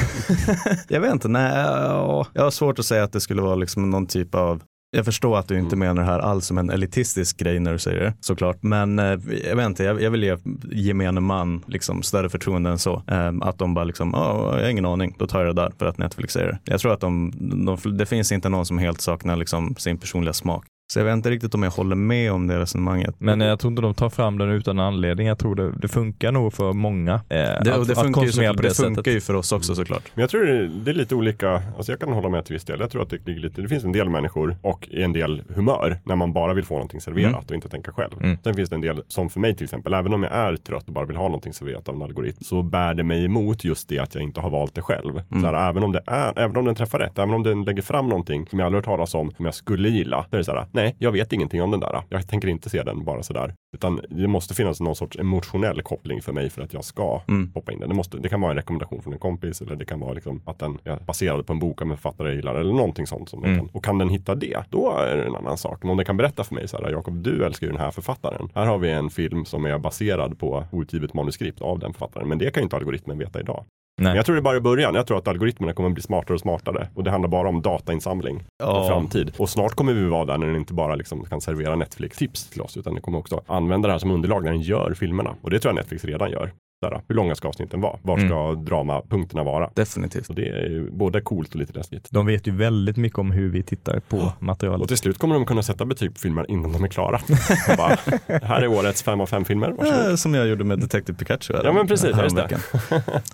jag 0.88 1.00
vet 1.00 1.12
inte, 1.12 1.28
nej, 1.28 1.52
ja, 1.56 2.26
jag 2.32 2.42
har 2.42 2.50
svårt 2.50 2.78
att 2.78 2.84
säga 2.84 3.04
att 3.04 3.12
det 3.12 3.20
skulle 3.20 3.42
vara 3.42 3.54
liksom 3.54 3.90
någon 3.90 4.06
typ 4.06 4.34
av 4.34 4.62
jag 4.96 5.04
förstår 5.04 5.38
att 5.38 5.48
du 5.48 5.58
inte 5.58 5.76
menar 5.76 6.02
det 6.02 6.08
här 6.08 6.18
alls 6.18 6.46
som 6.46 6.58
en 6.58 6.70
elitistisk 6.70 7.36
grej 7.36 7.60
när 7.60 7.72
du 7.72 7.78
säger 7.78 8.00
det, 8.00 8.14
såklart. 8.20 8.62
Men 8.62 8.98
eh, 8.98 9.18
jag 9.48 9.56
vet 9.56 9.66
inte, 9.66 9.84
jag, 9.84 10.02
jag 10.02 10.10
vill 10.10 10.24
ge 10.24 10.36
gemene 10.72 11.20
man 11.20 11.64
liksom 11.66 12.02
större 12.02 12.28
förtroende 12.28 12.70
än 12.70 12.78
så. 12.78 13.02
Eh, 13.08 13.32
att 13.40 13.58
de 13.58 13.74
bara 13.74 13.84
liksom, 13.84 14.10
ja, 14.14 14.54
jag 14.56 14.62
har 14.62 14.70
ingen 14.70 14.86
aning, 14.86 15.16
då 15.18 15.26
tar 15.26 15.44
jag 15.44 15.56
det 15.56 15.62
där 15.62 15.72
för 15.78 15.86
att 15.86 15.98
Netflix 15.98 16.32
säger 16.32 16.46
det. 16.46 16.58
Jag 16.64 16.80
tror 16.80 16.92
att 16.92 17.00
de, 17.00 17.32
de, 17.66 17.96
det 17.98 18.06
finns 18.06 18.32
inte 18.32 18.48
någon 18.48 18.66
som 18.66 18.78
helt 18.78 19.00
saknar 19.00 19.36
liksom 19.36 19.74
sin 19.78 19.98
personliga 19.98 20.32
smak. 20.32 20.64
Så 20.93 20.99
jag 20.99 21.05
vet 21.05 21.12
inte 21.12 21.30
riktigt 21.30 21.55
om 21.55 21.62
jag 21.62 21.70
håller 21.70 21.97
med 21.97 22.33
om 22.33 22.47
det 22.47 22.59
resonemanget. 22.59 23.14
Men 23.18 23.41
jag 23.41 23.59
tror 23.61 23.70
inte 23.70 23.83
de 23.83 23.95
tar 23.95 24.11
fram 24.11 24.39
den 24.39 24.49
utan 24.51 24.78
anledning. 24.78 25.26
Jag 25.26 25.39
tror 25.39 25.55
det, 25.55 25.72
det 25.72 25.89
funkar 25.89 26.33
nog 26.33 26.53
för 26.53 26.72
många. 26.72 27.12
Eh, 27.14 27.20
Det, 27.28 27.51
att, 27.51 27.64
det 27.64 27.72
att 27.72 27.87
funkar, 27.87 28.05
ju, 28.05 28.12
konsumera 28.12 28.51
så, 28.53 28.57
på 28.57 28.62
det 28.62 28.68
det 28.68 28.74
funkar 28.74 29.12
ju 29.12 29.20
för 29.20 29.35
oss 29.35 29.53
också 29.53 29.74
såklart. 29.74 30.03
Men 30.14 30.20
jag 30.20 30.30
tror 30.30 30.45
det, 30.47 30.68
det 30.68 30.91
är 30.91 30.95
lite 30.95 31.14
olika, 31.14 31.62
alltså 31.76 31.93
jag 31.93 32.01
kan 32.01 32.12
hålla 32.12 32.28
med 32.28 32.45
till 32.45 32.53
viss 32.53 32.64
del. 32.64 32.80
Jag 32.80 32.91
tror 32.91 33.03
att 33.03 33.11
det 33.11 33.26
lite, 33.33 33.62
det 33.62 33.68
finns 33.68 33.85
en 33.85 33.93
del 33.93 34.09
människor 34.09 34.57
och 34.62 34.89
en 34.93 35.12
del 35.12 35.43
humör 35.55 35.99
när 36.05 36.16
man 36.16 36.33
bara 36.33 36.55
vill 36.55 36.64
få 36.64 36.74
någonting 36.74 37.01
serverat 37.01 37.33
Mm. 37.33 37.45
och 37.49 37.53
inte 37.55 37.68
tänka 37.68 37.93
själv. 37.93 38.12
Mm. 38.20 38.39
Sen 38.45 38.55
finns 38.55 38.68
det 38.70 38.74
en 38.76 38.80
del, 38.80 39.03
som 39.09 39.30
för 39.30 39.41
mig 39.41 39.55
till 39.57 39.64
exempel, 39.64 39.95
även 39.95 40.14
om 40.14 40.22
jag 40.22 40.33
är 40.33 40.57
trött 40.57 40.87
och 40.89 40.93
bara 40.95 41.07
vill 41.07 41.16
ha 41.16 41.24
någonting 41.24 41.53
serverat 41.53 41.89
av 41.89 41.95
en 41.95 42.03
algoritm, 42.03 42.39
så 42.41 42.62
bär 42.62 42.95
det 42.95 43.03
mig 43.03 43.24
emot 43.24 43.64
just 43.64 43.89
det 43.89 43.99
att 43.99 44.14
jag 44.14 44.24
inte 44.24 44.41
har 44.41 44.51
valt 44.51 44.74
det 44.74 44.83
själv. 44.83 45.20
Mm. 45.30 45.43
Så 45.43 45.47
här, 45.51 45.70
även, 45.70 45.83
om 45.83 45.93
det 45.93 46.03
är, 46.07 46.39
även 46.39 46.57
om 46.57 46.64
den 46.64 46.74
träffar 46.74 46.99
rätt, 46.99 47.18
även 47.18 47.35
om 47.35 47.43
den 47.43 47.64
lägger 47.64 47.83
fram 47.83 48.09
någonting 48.09 48.47
som 48.47 48.59
jag 48.59 48.66
aldrig 48.66 48.78
hört 48.78 48.85
talas 48.85 49.14
om, 49.14 49.30
som 49.37 49.45
jag 49.45 49.55
skulle 49.55 49.89
gilla, 49.89 50.26
så 50.30 50.37
är 50.37 50.39
det 50.39 50.45
så 50.45 50.53
här, 50.53 50.66
nej, 50.72 50.82
jag 50.99 51.12
vet 51.12 51.33
ingenting 51.33 51.62
om 51.62 51.70
den 51.70 51.80
där. 51.80 52.03
Jag 52.09 52.28
tänker 52.28 52.49
inte 52.49 52.70
se 52.70 52.83
den 52.83 53.05
bara 53.05 53.22
sådär. 53.22 53.55
Utan 53.76 54.01
det 54.11 54.26
måste 54.28 54.55
finnas 54.55 54.80
någon 54.80 54.97
sorts 54.97 55.16
emotionell 55.18 55.83
koppling 55.83 56.22
för 56.22 56.33
mig 56.33 56.51
för 56.51 56.62
att 56.62 56.72
jag 56.72 56.85
ska 56.85 57.20
Mm. 57.28 57.51
hoppa 57.55 57.72
in 57.72 57.80
den. 57.80 57.89
Det, 57.89 57.95
måste, 57.95 58.18
det 58.18 58.28
kan 58.28 58.41
vara 58.41 58.51
en 58.51 58.57
rekommendation 58.57 59.03
från 59.03 59.12
en 59.12 59.18
kompis 59.18 59.61
eller 59.61 59.76
det 59.76 59.85
kan 59.85 60.01
vara 60.01 60.12
liksom 60.12 60.43
att 60.47 60.59
den 60.59 60.78
är 60.85 60.97
baserad 60.97 61.47
på 61.47 61.53
en 61.53 61.59
bok 61.59 61.83
av 61.83 61.91
en 61.91 61.97
författare 61.97 62.28
jag 62.28 62.37
gillar 62.37 62.55
eller 62.55 62.72
någonting 62.72 63.07
sånt. 63.07 63.28
Som 63.28 63.45
Mm. 63.45 63.59
kan. 63.59 63.68
Och 63.72 63.85
kan 63.85 63.99
den 63.99 64.09
hitta 64.09 64.35
det, 64.35 64.57
då 64.70 64.91
är 64.99 65.16
det 65.16 65.24
en 65.24 65.37
annan 65.37 65.59
sak. 65.59 65.78
Men 65.83 65.91
om 65.91 65.97
den 65.97 66.07
kan 66.07 66.16
berätta 66.16 66.45
för 66.45 66.55
mig 66.55 66.68
så 66.68 66.76
här, 66.83 66.91
Jakob, 66.91 67.22
du 67.22 67.45
älskar 67.45 67.66
ju 67.66 67.72
den 67.72 67.80
här 67.80 67.91
författaren. 67.91 68.49
Här 68.55 68.66
har 68.66 68.78
vi 68.78 68.91
en 68.91 69.11
film 69.11 69.45
som 69.45 69.64
är 69.64 69.78
baserad 69.78 70.39
på 70.39 70.64
outgivet 70.72 71.14
manuskript 71.14 71.61
av 71.62 71.78
den 71.78 71.93
författaren. 71.93 72.28
Men 72.28 72.39
det 72.39 72.51
kan 72.51 72.61
ju 72.61 72.64
inte 72.64 72.76
algoritmen 72.76 73.18
veta 73.18 73.41
idag. 73.41 73.64
Nej. 73.99 74.05
Men 74.11 74.16
jag 74.16 74.26
tror 74.26 74.34
det 74.36 74.40
är 74.40 74.43
bara 74.43 74.57
i 74.57 74.61
början. 74.61 74.95
Jag 74.95 75.07
tror 75.07 75.18
att 75.18 75.28
algoritmerna 75.28 75.72
kommer 75.72 75.90
bli 75.90 76.03
smartare 76.03 76.34
och 76.34 76.40
smartare. 76.40 76.88
Och 76.95 77.05
det 77.05 77.11
handlar 77.11 77.28
bara 77.28 77.49
om 77.49 77.62
datainsamling 77.62 78.36
i 78.36 78.43
Ja. 78.59 78.88
framtid. 78.88 79.32
Och 79.38 79.49
snart 79.51 79.74
kommer 79.74 79.93
vi 79.93 80.05
vara 80.09 80.24
där 80.24 80.38
när 80.38 80.47
den 80.47 80.57
inte 80.57 80.74
bara 80.74 80.95
liksom 80.95 81.24
kan 81.24 81.40
servera 81.40 81.76
Netflix-tips 81.76 82.51
till 82.51 82.61
oss, 82.61 82.76
utan 82.76 82.93
den 82.95 83.03
kommer 83.03 83.18
också 83.18 83.40
använda 83.47 83.88
det 83.88 83.93
här 83.95 83.99
som 83.99 84.11
underlag 84.11 84.45
när 84.45 84.51
den 84.51 84.61
gör 84.61 84.95
filmerna. 84.95 85.34
Och 85.43 85.51
det 85.51 85.59
tror 85.61 85.70
jag 85.70 85.76
Netflix 85.76 86.05
redan 86.05 86.30
gör. 86.30 86.53
Här, 86.83 87.01
hur 87.09 87.14
långa 87.14 87.35
ska 87.35 87.49
avsnitten 87.49 87.80
vara? 87.80 87.97
Var 88.03 88.16
Mm. 88.16 88.28
ska 88.28 88.55
dramapunkterna 88.55 89.43
vara? 89.43 89.70
Definitivt. 89.74 90.28
Och 90.28 90.35
det 90.35 90.49
är 90.49 90.68
ju 90.70 90.91
både 90.91 91.20
coolt 91.20 91.49
och 91.51 91.57
lite 91.57 91.72
läskigt. 91.72 92.09
De 92.11 92.26
vet 92.26 92.47
ju 92.47 92.53
väldigt 92.57 92.97
mycket 92.97 93.18
om 93.18 93.30
hur 93.30 93.51
vi 93.51 93.62
tittar 93.62 94.01
på 94.01 94.33
materialet. 94.39 94.83
Och 94.83 94.89
till 94.89 94.97
slut 94.97 95.18
kommer 95.18 95.35
de 95.35 95.47
kunna 95.47 95.62
sätta 95.62 95.85
betyg 95.85 96.14
på 96.14 96.20
filmer 96.20 96.51
innan 96.51 96.72
de 96.72 96.85
är 96.85 96.89
klara. 96.89 97.20
Bara, 97.76 97.97
här 98.43 98.62
är 98.62 98.66
årets 98.68 99.03
fem 99.03 99.20
av 99.20 99.26
fem 99.26 99.45
filmer, 99.45 99.70
varsågod. 99.70 100.18
Som 100.18 100.35
jag 100.35 100.47
gjorde 100.49 100.64
med 100.64 100.78
Detective 100.80 101.18
Pikachu. 101.18 101.55
Ja, 101.64 101.72
men 101.72 101.87
precis, 101.87 102.16
just 102.22 102.37
det. 102.37 102.61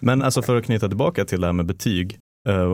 Men 0.01 0.23
alltså 0.23 0.43
för 0.43 0.57
att 0.57 0.65
knyta 0.65 0.89
tillbaka 0.89 1.25
till 1.25 1.41
det 1.41 1.47
här 1.47 1.53
med 1.53 1.67
betyg 1.67 2.19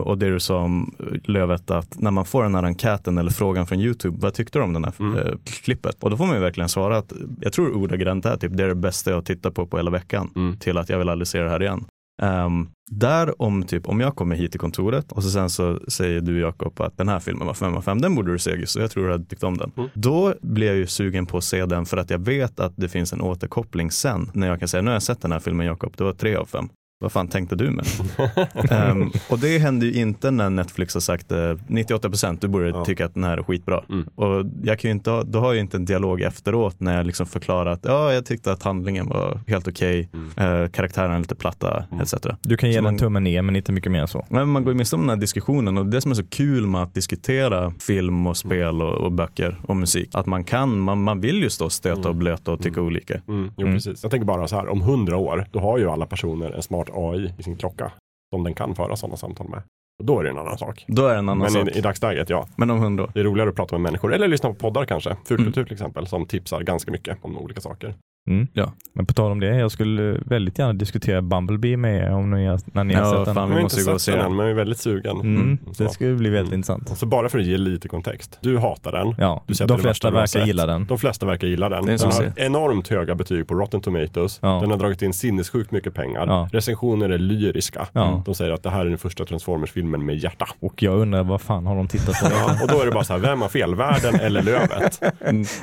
och 0.03 0.17
det 0.17 0.29
du 0.29 0.39
sa 0.39 0.57
om 0.57 0.95
eh, 0.99 1.05
Lövet 1.31 1.71
att 1.71 1.99
när 1.99 2.11
man 2.11 2.25
får 2.25 2.43
den 2.43 2.55
här 2.55 2.63
enkäten 2.63 3.17
eller 3.17 3.31
frågan 3.31 3.67
från 3.67 3.79
YouTube, 3.79 4.17
vad 4.19 4.33
tyckte 4.33 4.59
du 4.59 4.63
om 4.63 4.73
den 4.73 4.83
här 4.83 4.93
Mm. 4.99 5.17
eh, 5.17 5.33
klippet? 5.63 6.03
Och 6.03 6.09
då 6.09 6.17
får 6.17 6.25
man 6.25 6.35
ju 6.35 6.41
verkligen 6.41 6.69
svara 6.69 6.97
att 6.97 7.13
jag 7.41 7.53
tror 7.53 7.75
ordagrant 7.75 8.25
är 8.25 8.37
typ 8.37 8.57
det 8.57 8.63
är 8.63 8.67
det 8.67 8.75
bästa 8.75 9.11
jag 9.11 9.25
tittar 9.25 9.51
på 9.51 9.67
på 9.67 9.77
hela 9.77 9.91
veckan 9.91 10.29
Mm. 10.35 10.57
till 10.57 10.77
att 10.77 10.89
jag 10.89 10.97
vill 10.99 11.09
aldrig 11.09 11.27
se 11.27 11.39
det 11.41 11.49
här 11.49 11.61
igen. 11.61 11.85
Ehm, 12.21 12.67
där 12.91 13.41
om 13.41 13.63
typ 13.63 13.87
om 13.89 13.99
jag 13.99 14.15
kommer 14.15 14.35
hit 14.35 14.51
till 14.51 14.59
kontoret 14.59 15.11
och 15.11 15.23
så 15.23 15.29
sen 15.29 15.49
så 15.49 15.79
säger 15.87 16.21
du 16.21 16.39
Jakob 16.39 16.81
att 16.81 16.97
den 16.97 17.07
här 17.09 17.19
filmen 17.19 17.47
var 17.47 17.53
5 17.53 17.75
av 17.75 17.81
5, 17.81 18.01
den 18.01 18.15
borde 18.15 18.31
du 18.31 18.39
se 18.39 18.51
och 18.53 18.81
jag 18.81 18.91
tror 18.91 19.05
du 19.05 19.11
hade 19.11 19.25
tyckt 19.25 19.43
om 19.43 19.57
den. 19.57 19.71
Mm. 19.77 19.89
Då 19.93 20.33
blir 20.41 20.67
jag 20.67 20.75
ju 20.75 20.87
sugen 20.87 21.25
på 21.25 21.37
att 21.37 21.43
se 21.43 21.65
den 21.65 21.85
för 21.85 21.97
att 21.97 22.09
jag 22.09 22.19
vet 22.19 22.59
att 22.59 22.73
det 22.75 22.89
finns 22.89 23.13
en 23.13 23.21
återkoppling 23.21 23.91
sen 23.91 24.29
när 24.33 24.47
jag 24.47 24.59
kan 24.59 24.67
säga 24.67 24.81
nu 24.81 24.89
har 24.89 24.95
jag 24.95 25.03
sett 25.03 25.21
den 25.21 25.31
här 25.31 25.39
filmen 25.39 25.65
Jakob, 25.65 25.93
det 25.97 26.03
var 26.03 26.13
3 26.13 26.35
av 26.35 26.45
5. 26.45 26.69
Vad 26.99 27.11
fan 27.11 27.27
tänkte 27.27 27.55
du 27.55 27.71
med? 27.71 27.85
Ehm, 28.71 29.11
och 29.29 29.39
det 29.39 29.57
händer 29.59 29.87
ju 29.87 29.93
inte 30.01 30.31
när 30.31 30.49
Netflix 30.49 30.93
har 30.93 31.01
sagt 31.01 31.31
eh, 31.31 31.37
98% 31.37 32.37
du 32.41 32.47
borde 32.47 32.69
Ja. 32.69 32.85
tycka 32.85 33.05
att 33.05 33.13
den 33.13 33.23
här 33.23 33.37
är 33.37 33.43
skitbra. 33.43 33.83
Mm. 33.89 34.07
Och 34.15 34.45
jag 34.63 34.79
kan 34.79 34.89
ju 34.89 34.95
inte 34.95 35.11
ha, 35.11 35.23
då 35.23 35.39
har 35.39 35.45
jag 35.47 35.55
ju 35.55 35.61
inte 35.61 35.77
en 35.77 35.85
dialog 35.85 36.21
efteråt 36.21 36.79
när 36.79 36.97
jag 36.97 37.05
liksom 37.05 37.25
förklarar 37.25 37.71
att 37.71 37.79
ja, 37.85 38.13
jag 38.13 38.25
tyckte 38.25 38.51
att 38.51 38.63
handlingen 38.63 39.07
var 39.07 39.39
helt 39.47 39.67
okej, 39.67 40.09
Mm. 40.13 40.61
eh, 40.63 40.69
karaktärerna 40.69 41.15
är 41.15 41.19
lite 41.19 41.35
platta 41.35 41.83
Mm. 41.91 42.01
etc. 42.01 42.13
Du 42.41 42.57
kan 42.57 42.69
ge 42.69 42.73
Så 42.73 42.77
den 42.77 42.83
man- 42.83 42.93
en 42.93 42.99
tumme 42.99 43.19
ner 43.19 43.41
men 43.41 43.55
inte 43.55 43.71
mycket 43.71 43.91
mer 43.91 44.01
än 44.01 44.07
så. 44.07 44.25
Men 44.29 44.49
man 44.49 44.63
går 44.63 44.73
ju 44.73 44.77
miste 44.77 44.95
om 44.95 45.01
den 45.01 45.09
här 45.09 45.17
diskussionen 45.17 45.77
och 45.77 45.85
det 45.85 46.01
som 46.01 46.11
är 46.11 46.15
så 46.15 46.23
kul 46.25 46.67
med 46.67 46.81
att 46.83 46.93
diskutera 46.93 47.71
film 47.79 48.27
och 48.27 48.37
spel 48.37 48.81
och, 48.81 48.93
och 48.93 49.11
böcker 49.11 49.57
och 49.67 49.75
musik, 49.75 50.09
att 50.13 50.25
man 50.25 50.43
kan, 50.43 50.79
man, 50.79 51.03
man 51.03 51.21
vill 51.21 51.43
ju 51.43 51.49
stå 51.49 51.65
och 51.65 51.71
stöta 51.71 52.09
och 52.09 52.15
blöta 52.15 52.51
och 52.51 52.59
tycka 52.61 52.81
olika. 52.81 53.13
Mm, 53.27 53.51
jo, 53.57 53.61
Mm. 53.67 53.73
precis. 53.75 54.03
Jag 54.03 54.11
tänker 54.11 54.25
bara 54.25 54.47
så 54.47 54.55
här, 54.55 54.67
om 54.69 54.81
hundra 54.81 55.17
år, 55.17 55.45
då 55.51 55.59
har 55.59 55.77
ju 55.77 55.89
alla 55.89 56.05
personer 56.05 56.51
en 56.51 56.63
smart 56.63 56.84
AI 56.93 57.33
i 57.37 57.43
sin 57.43 57.55
klocka 57.55 57.91
som 58.33 58.43
den 58.43 58.53
kan 58.53 58.75
föra 58.75 58.95
sådana 58.95 59.17
samtal 59.17 59.49
med. 59.49 59.61
Och 59.99 60.05
då 60.05 60.19
är 60.19 60.23
det 60.23 60.29
en 60.29 60.37
annan 60.37 60.57
sak. 60.57 60.85
Då 60.87 61.05
är 61.07 61.13
det 61.13 61.19
en 61.19 61.29
annan 61.29 61.37
Men 61.37 61.49
sak. 61.51 61.67
i, 61.69 61.77
i 61.77 61.81
dagsläget, 61.81 62.29
ja. 62.29 62.47
Men 62.57 62.71
om 62.71 62.79
hundra 62.79 63.03
år. 63.03 63.11
Det 63.13 63.19
är 63.19 63.23
roligare 63.23 63.49
att 63.49 63.55
prata 63.55 63.75
med 63.75 63.81
människor 63.81 64.13
eller 64.13 64.27
lyssna 64.27 64.49
på 64.49 64.55
poddar 64.55 64.85
kanske. 64.85 65.15
Fulkultur 65.25 65.57
Mm. 65.57 65.65
till 65.65 65.73
exempel, 65.73 66.07
som 66.07 66.25
tipsar 66.25 66.61
ganska 66.61 66.91
mycket 66.91 67.17
om 67.21 67.37
olika 67.37 67.61
saker. 67.61 67.95
Mm. 68.27 68.47
Ja. 68.53 68.73
Men 68.93 69.05
på 69.05 69.13
tal 69.13 69.31
om 69.31 69.39
det, 69.39 69.47
jag 69.55 69.71
skulle 69.71 70.17
väldigt 70.25 70.59
gärna 70.59 70.73
diskutera 70.73 71.21
Bumblebee 71.21 71.77
med 71.77 72.03
er 72.03 72.11
om 72.11 72.31
ni 72.31 72.45
har, 72.45 72.59
när 72.73 72.83
ni 72.83 72.93
har 72.93 73.01
Ja, 73.03 73.11
sett 73.15 73.25
den. 73.25 73.35
fan, 73.35 73.49
vi 73.49 73.55
har 73.55 73.61
måste 73.61 73.83
gå 73.83 73.91
och 73.91 74.01
se 74.01 74.15
den 74.15 74.35
men 74.35 74.45
jag 74.45 74.49
är 74.51 74.55
väldigt 74.55 74.77
sugen. 74.79 75.19
Mm, 75.19 75.57
så. 75.73 75.83
det 75.83 75.89
skulle 75.89 76.15
bli 76.15 76.29
väldigt 76.29 76.47
Mm. 76.51 76.57
intressant. 76.59 76.97
Så 76.97 77.05
bara 77.05 77.29
för 77.29 77.39
att 77.39 77.45
ge 77.45 77.57
lite 77.57 77.87
kontext. 77.87 78.37
Du 78.41 78.57
hatar 78.57 78.91
den. 78.91 79.15
Ja, 79.17 79.43
Du 79.47 79.53
de 79.53 79.65
det 79.65 79.77
flesta 79.77 80.07
har 80.07 80.11
verkar 80.13 80.45
gilla 80.45 80.65
den. 80.65 80.85
De 80.85 80.97
flesta 80.97 81.25
verkar 81.25 81.47
gilla 81.47 81.69
den. 81.69 81.85
Det 81.85 81.91
är 81.93 81.97
Den 81.97 82.11
så 82.11 82.21
har 82.23 82.31
enormt 82.35 82.87
höga 82.87 83.15
betyg 83.15 83.47
på 83.47 83.53
Rotten 83.55 83.81
Tomatoes. 83.81 84.39
Ja. 84.41 84.57
Den 84.61 84.71
har 84.71 84.77
dragit 84.77 85.01
in 85.01 85.13
sinnessjukt 85.13 85.71
mycket 85.71 85.93
pengar. 85.93 86.25
Ja. 86.27 86.49
Recensioner 86.51 87.09
är 87.09 87.17
lyriska. 87.17 87.87
Ja. 87.93 88.21
De 88.25 88.35
säger 88.35 88.51
att 88.51 88.63
det 88.63 88.69
här 88.69 88.81
är 88.85 88.89
den 88.89 88.97
första 88.97 89.25
Transformers-filmen 89.25 90.05
med 90.05 90.17
hjärta. 90.17 90.45
Och 90.59 90.83
jag 90.83 90.97
undrar 90.99 91.23
vad 91.23 91.41
fan 91.41 91.65
har 91.65 91.75
de 91.75 91.87
tittat 91.87 92.19
på? 92.21 92.27
Ja, 92.31 92.57
och 92.63 92.67
då 92.67 92.81
är 92.81 92.85
det 92.85 92.91
bara 92.91 93.03
så 93.03 93.13
här, 93.13 93.19
vem 93.19 93.41
har 93.41 93.49
fel? 93.49 93.75
Världen 93.75 94.15
eller 94.15 94.41
Lövet? 94.43 95.01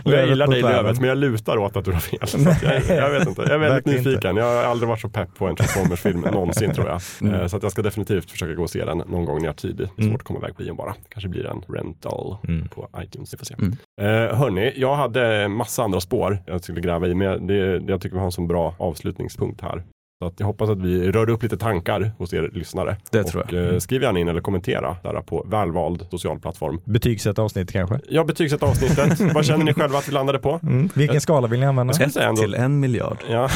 Och 0.05 0.13
jag 0.13 0.29
gillar 0.29 0.47
dig. 0.47 0.63
Lövet, 0.63 1.01
men 1.01 1.09
jag 1.09 1.19
lutar 1.19 1.57
åt 1.57 1.77
att 1.77 1.85
du 1.85 1.93
har 1.93 2.01
fel. 2.01 2.19
Att 2.53 2.63
jag, 2.89 2.97
jag 2.99 3.11
vet 3.11 3.29
inte. 3.29 3.43
Jag 3.43 3.51
är 3.51 3.59
väldigt 3.59 3.87
Verkligen 3.87 4.05
nyfiken. 4.05 4.37
Jag 4.37 4.45
har 4.45 4.63
aldrig 4.65 4.89
varit 4.89 5.01
så 5.01 5.09
pepp 5.09 5.35
på 5.35 5.47
en 5.47 5.57
Transformers-film 5.57 6.21
någonsin 6.33 6.75
tror 6.75 6.89
jag. 6.89 7.01
Mm. 7.21 7.35
Eh, 7.41 7.47
Så 7.47 7.57
att 7.57 7.63
jag 7.63 7.73
ska 7.73 7.83
definitivt 7.83 8.31
försöka 8.31 8.55
gå 8.55 8.63
och 8.63 8.71
se 8.71 8.85
den 8.85 8.99
någon 8.99 9.25
gång 9.25 9.37
när 9.39 9.45
jag 9.45 9.53
har 9.53 9.55
tid. 9.55 9.77
Det 9.77 9.83
är 9.83 9.87
svårt 9.87 9.99
Mm. 9.99 10.15
att 10.15 10.23
komma 10.23 10.39
iväg 10.39 10.57
på 10.57 10.63
bion 10.63 10.77
bara. 10.77 10.95
Kanske 11.09 11.29
blir 11.29 11.47
en 11.47 11.63
rental 11.69 12.37
Mm. 12.49 12.69
på 12.69 12.89
iTunes. 13.05 13.35
Vi 13.35 13.39
får 13.39 13.45
se. 13.47 13.55
Mm. 13.59 13.73
Eh, 14.01 14.37
hörni, 14.39 14.73
jag 14.77 14.95
hade 14.97 15.49
massa 15.49 15.83
andra 15.83 16.01
spår 16.01 16.39
jag 16.47 16.63
skulle 16.63 16.81
gräva 16.81 17.07
i, 17.07 17.15
men 17.15 17.27
jag, 17.29 17.47
det, 17.49 17.83
jag 17.93 18.01
tycker 18.01 18.15
vi 18.15 18.19
har 18.19 18.27
en 18.27 18.33
så 18.33 18.43
bra 18.43 18.75
avslutningspunkt 18.79 19.61
här. 19.61 19.83
Så 20.23 20.27
att 20.27 20.41
jag 20.41 20.47
hoppas 20.47 20.71
att 20.71 20.79
vi 20.79 21.13
rör 21.13 21.31
upp 21.31 21.43
lite 21.43 21.57
tankar 21.57 22.13
hos 22.19 22.33
er 22.35 22.51
lyssnare. 22.53 22.97
Det 23.11 23.25
tror 23.25 23.43
och, 23.43 23.53
jag. 23.53 23.73
eh, 23.73 23.79
skriv 23.79 24.03
gärna 24.03 24.19
in 24.19 24.29
eller 24.29 24.41
kommentera 24.41 24.97
där 25.03 25.21
på 25.23 25.47
välvald 25.51 26.07
social 26.11 26.41
plattform. 26.41 26.81
Betygsätt 26.85 27.39
avsnitt 27.39 27.73
kanske? 27.73 28.01
Jag 28.09 28.27
betygsätter 28.27 28.67
avsnittet. 28.67 29.21
Vad 29.35 29.45
känner 29.45 29.65
ni 29.65 29.75
själva 29.75 29.99
att 29.99 30.09
vi 30.09 30.13
landade 30.13 30.39
på? 30.39 30.61
Mm. 30.63 30.89
Vilken 30.95 31.21
skala 31.21 31.49
vill 31.49 31.61
ni 31.61 31.67
använda? 31.67 31.95
Jag 32.01 32.13
säga 32.13 32.29
ändå. 32.29 32.43
Till 32.43 32.55
en 32.55 32.81
miljard. 32.81 33.17
Ja, 33.31 33.49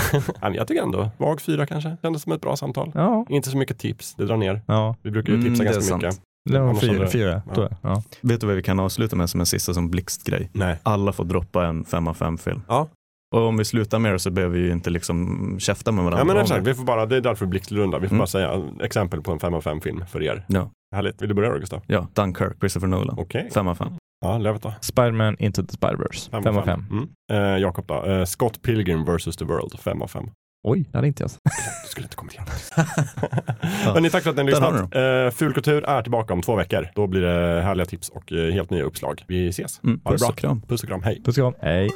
jag 0.54 0.68
tycker 0.68 0.82
ändå. 0.82 1.08
Vag 1.16 1.40
fyra 1.40 1.66
kanske. 1.66 1.96
Kändes 2.02 2.22
som 2.22 2.32
ett 2.32 2.40
bra 2.40 2.56
samtal. 2.56 2.92
Ja, 2.94 3.26
Inte 3.28 3.50
så 3.50 3.56
mycket 3.56 3.78
tips. 3.78 4.14
Det 4.14 4.24
drar 4.24 4.36
ner. 4.36 4.60
ja. 4.66 4.94
Vi 5.02 5.10
brukar 5.10 5.32
ju 5.32 5.38
Mm, 5.38 5.48
tipsa 5.48 5.62
är 5.62 5.64
ganska 5.64 5.82
sant. 5.82 6.02
mycket. 6.02 6.20
det 6.44 6.58
var 6.60 6.74
fyra, 6.74 7.06
fyra 7.08 7.42
ja. 7.46 7.54
tror 7.54 7.68
jag. 7.82 7.90
Ja. 7.92 8.02
Vet 8.20 8.40
du 8.40 8.46
vad 8.46 8.56
vi 8.56 8.62
kan 8.62 8.80
avsluta 8.80 9.16
med 9.16 9.30
som 9.30 9.40
en 9.40 9.46
sista 9.46 9.74
som 9.74 9.90
blixtgrej? 9.90 10.50
Nej. 10.52 10.78
Alla 10.82 11.12
får 11.12 11.24
droppa 11.24 11.66
en 11.66 11.84
fem 11.84 12.08
av 12.08 12.14
fem 12.14 12.38
film. 12.38 12.62
Ja. 12.68 12.88
Och 13.34 13.42
om 13.42 13.56
vi 13.56 13.64
slutar 13.64 13.98
med 13.98 14.12
det 14.12 14.18
så 14.18 14.30
behöver 14.30 14.58
vi 14.58 14.64
ju 14.66 14.72
inte 14.72 14.90
liksom 14.90 15.56
käfta 15.60 15.92
med 15.92 16.04
varandra. 16.04 16.20
Ja 16.20 16.24
men 16.24 16.36
exakt, 16.42 16.64
det. 16.64 16.70
vi 16.70 16.74
får 16.76 16.84
bara, 16.84 17.06
det 17.06 17.16
är 17.16 17.20
därför 17.20 17.46
blixtrunda. 17.46 17.98
Vi 17.98 18.08
får 18.08 18.14
Mm. 18.14 18.18
bara 18.18 18.26
säga 18.26 18.62
exempel 18.82 19.22
på 19.22 19.32
en 19.32 19.38
5 19.40 19.54
av 19.54 19.60
5 19.60 19.80
film 19.80 20.04
för 20.06 20.22
er. 20.22 20.44
Ja. 20.48 20.70
Härligt. 20.94 21.22
Vill 21.22 21.28
du 21.28 21.34
börja 21.34 21.50
då 21.50 21.58
Gustav? 21.58 21.82
Ja, 21.86 22.08
Dunkirk, 22.14 22.56
Christopher 22.60 22.86
Nolan. 22.88 23.16
Okej. 23.18 23.50
Fem 23.54 23.68
av 23.68 23.74
fem. 23.74 23.88
Ja, 24.24 24.38
Lövet 24.38 24.62
då? 24.62 24.74
Spiderman 24.80 25.36
Into 25.38 25.62
the 25.62 25.76
Spider-Verse. 25.76 26.30
Fem 26.30 26.42
Fem 26.42 26.56
av 26.56 26.62
fem. 26.62 26.84
Mm. 26.90 27.08
Eh, 27.32 27.60
Jakob 27.62 27.86
då? 27.86 28.04
Eh, 28.04 28.24
Scott 28.24 28.62
Pilgrim 28.62 29.04
vs. 29.04 29.36
The 29.36 29.44
World. 29.44 29.78
5 29.80 30.02
av 30.02 30.06
5. 30.08 30.30
Oj, 30.68 30.84
det 30.92 30.98
hade 30.98 31.06
inte 31.08 31.22
jag. 31.22 31.30
Du 31.84 31.88
skulle 31.90 32.04
inte 32.04 32.16
kommentera. 32.16 32.44
Hörni, 33.92 34.10
tack 34.10 34.22
för 34.22 34.30
att 34.30 34.36
ni 34.36 34.42
har 34.42 34.50
lyssnat. 34.50 34.96
Uh, 34.96 35.30
Fulkultur 35.30 35.84
är 35.84 36.02
tillbaka 36.02 36.32
om 36.32 36.42
två 36.42 36.56
veckor. 36.56 36.88
Då 36.94 37.06
blir 37.06 37.20
det 37.20 37.62
härliga 37.62 37.86
tips 37.86 38.08
och 38.08 38.32
eh, 38.32 38.52
helt 38.52 38.70
nya 38.70 38.82
uppslag. 38.84 39.24
Vi 39.28 39.48
ses. 39.48 39.80
Mm, 39.84 40.00
puss 40.00 40.20
bra. 40.20 40.28
och 40.28 40.36
kram. 40.36 40.62
Puss 40.62 40.82
och 40.82 40.88
kram. 40.88 41.02
Hej. 41.02 41.22
Puss 41.24 41.38
och 41.38 41.42
kram. 41.42 41.54
Hej. 41.60 41.90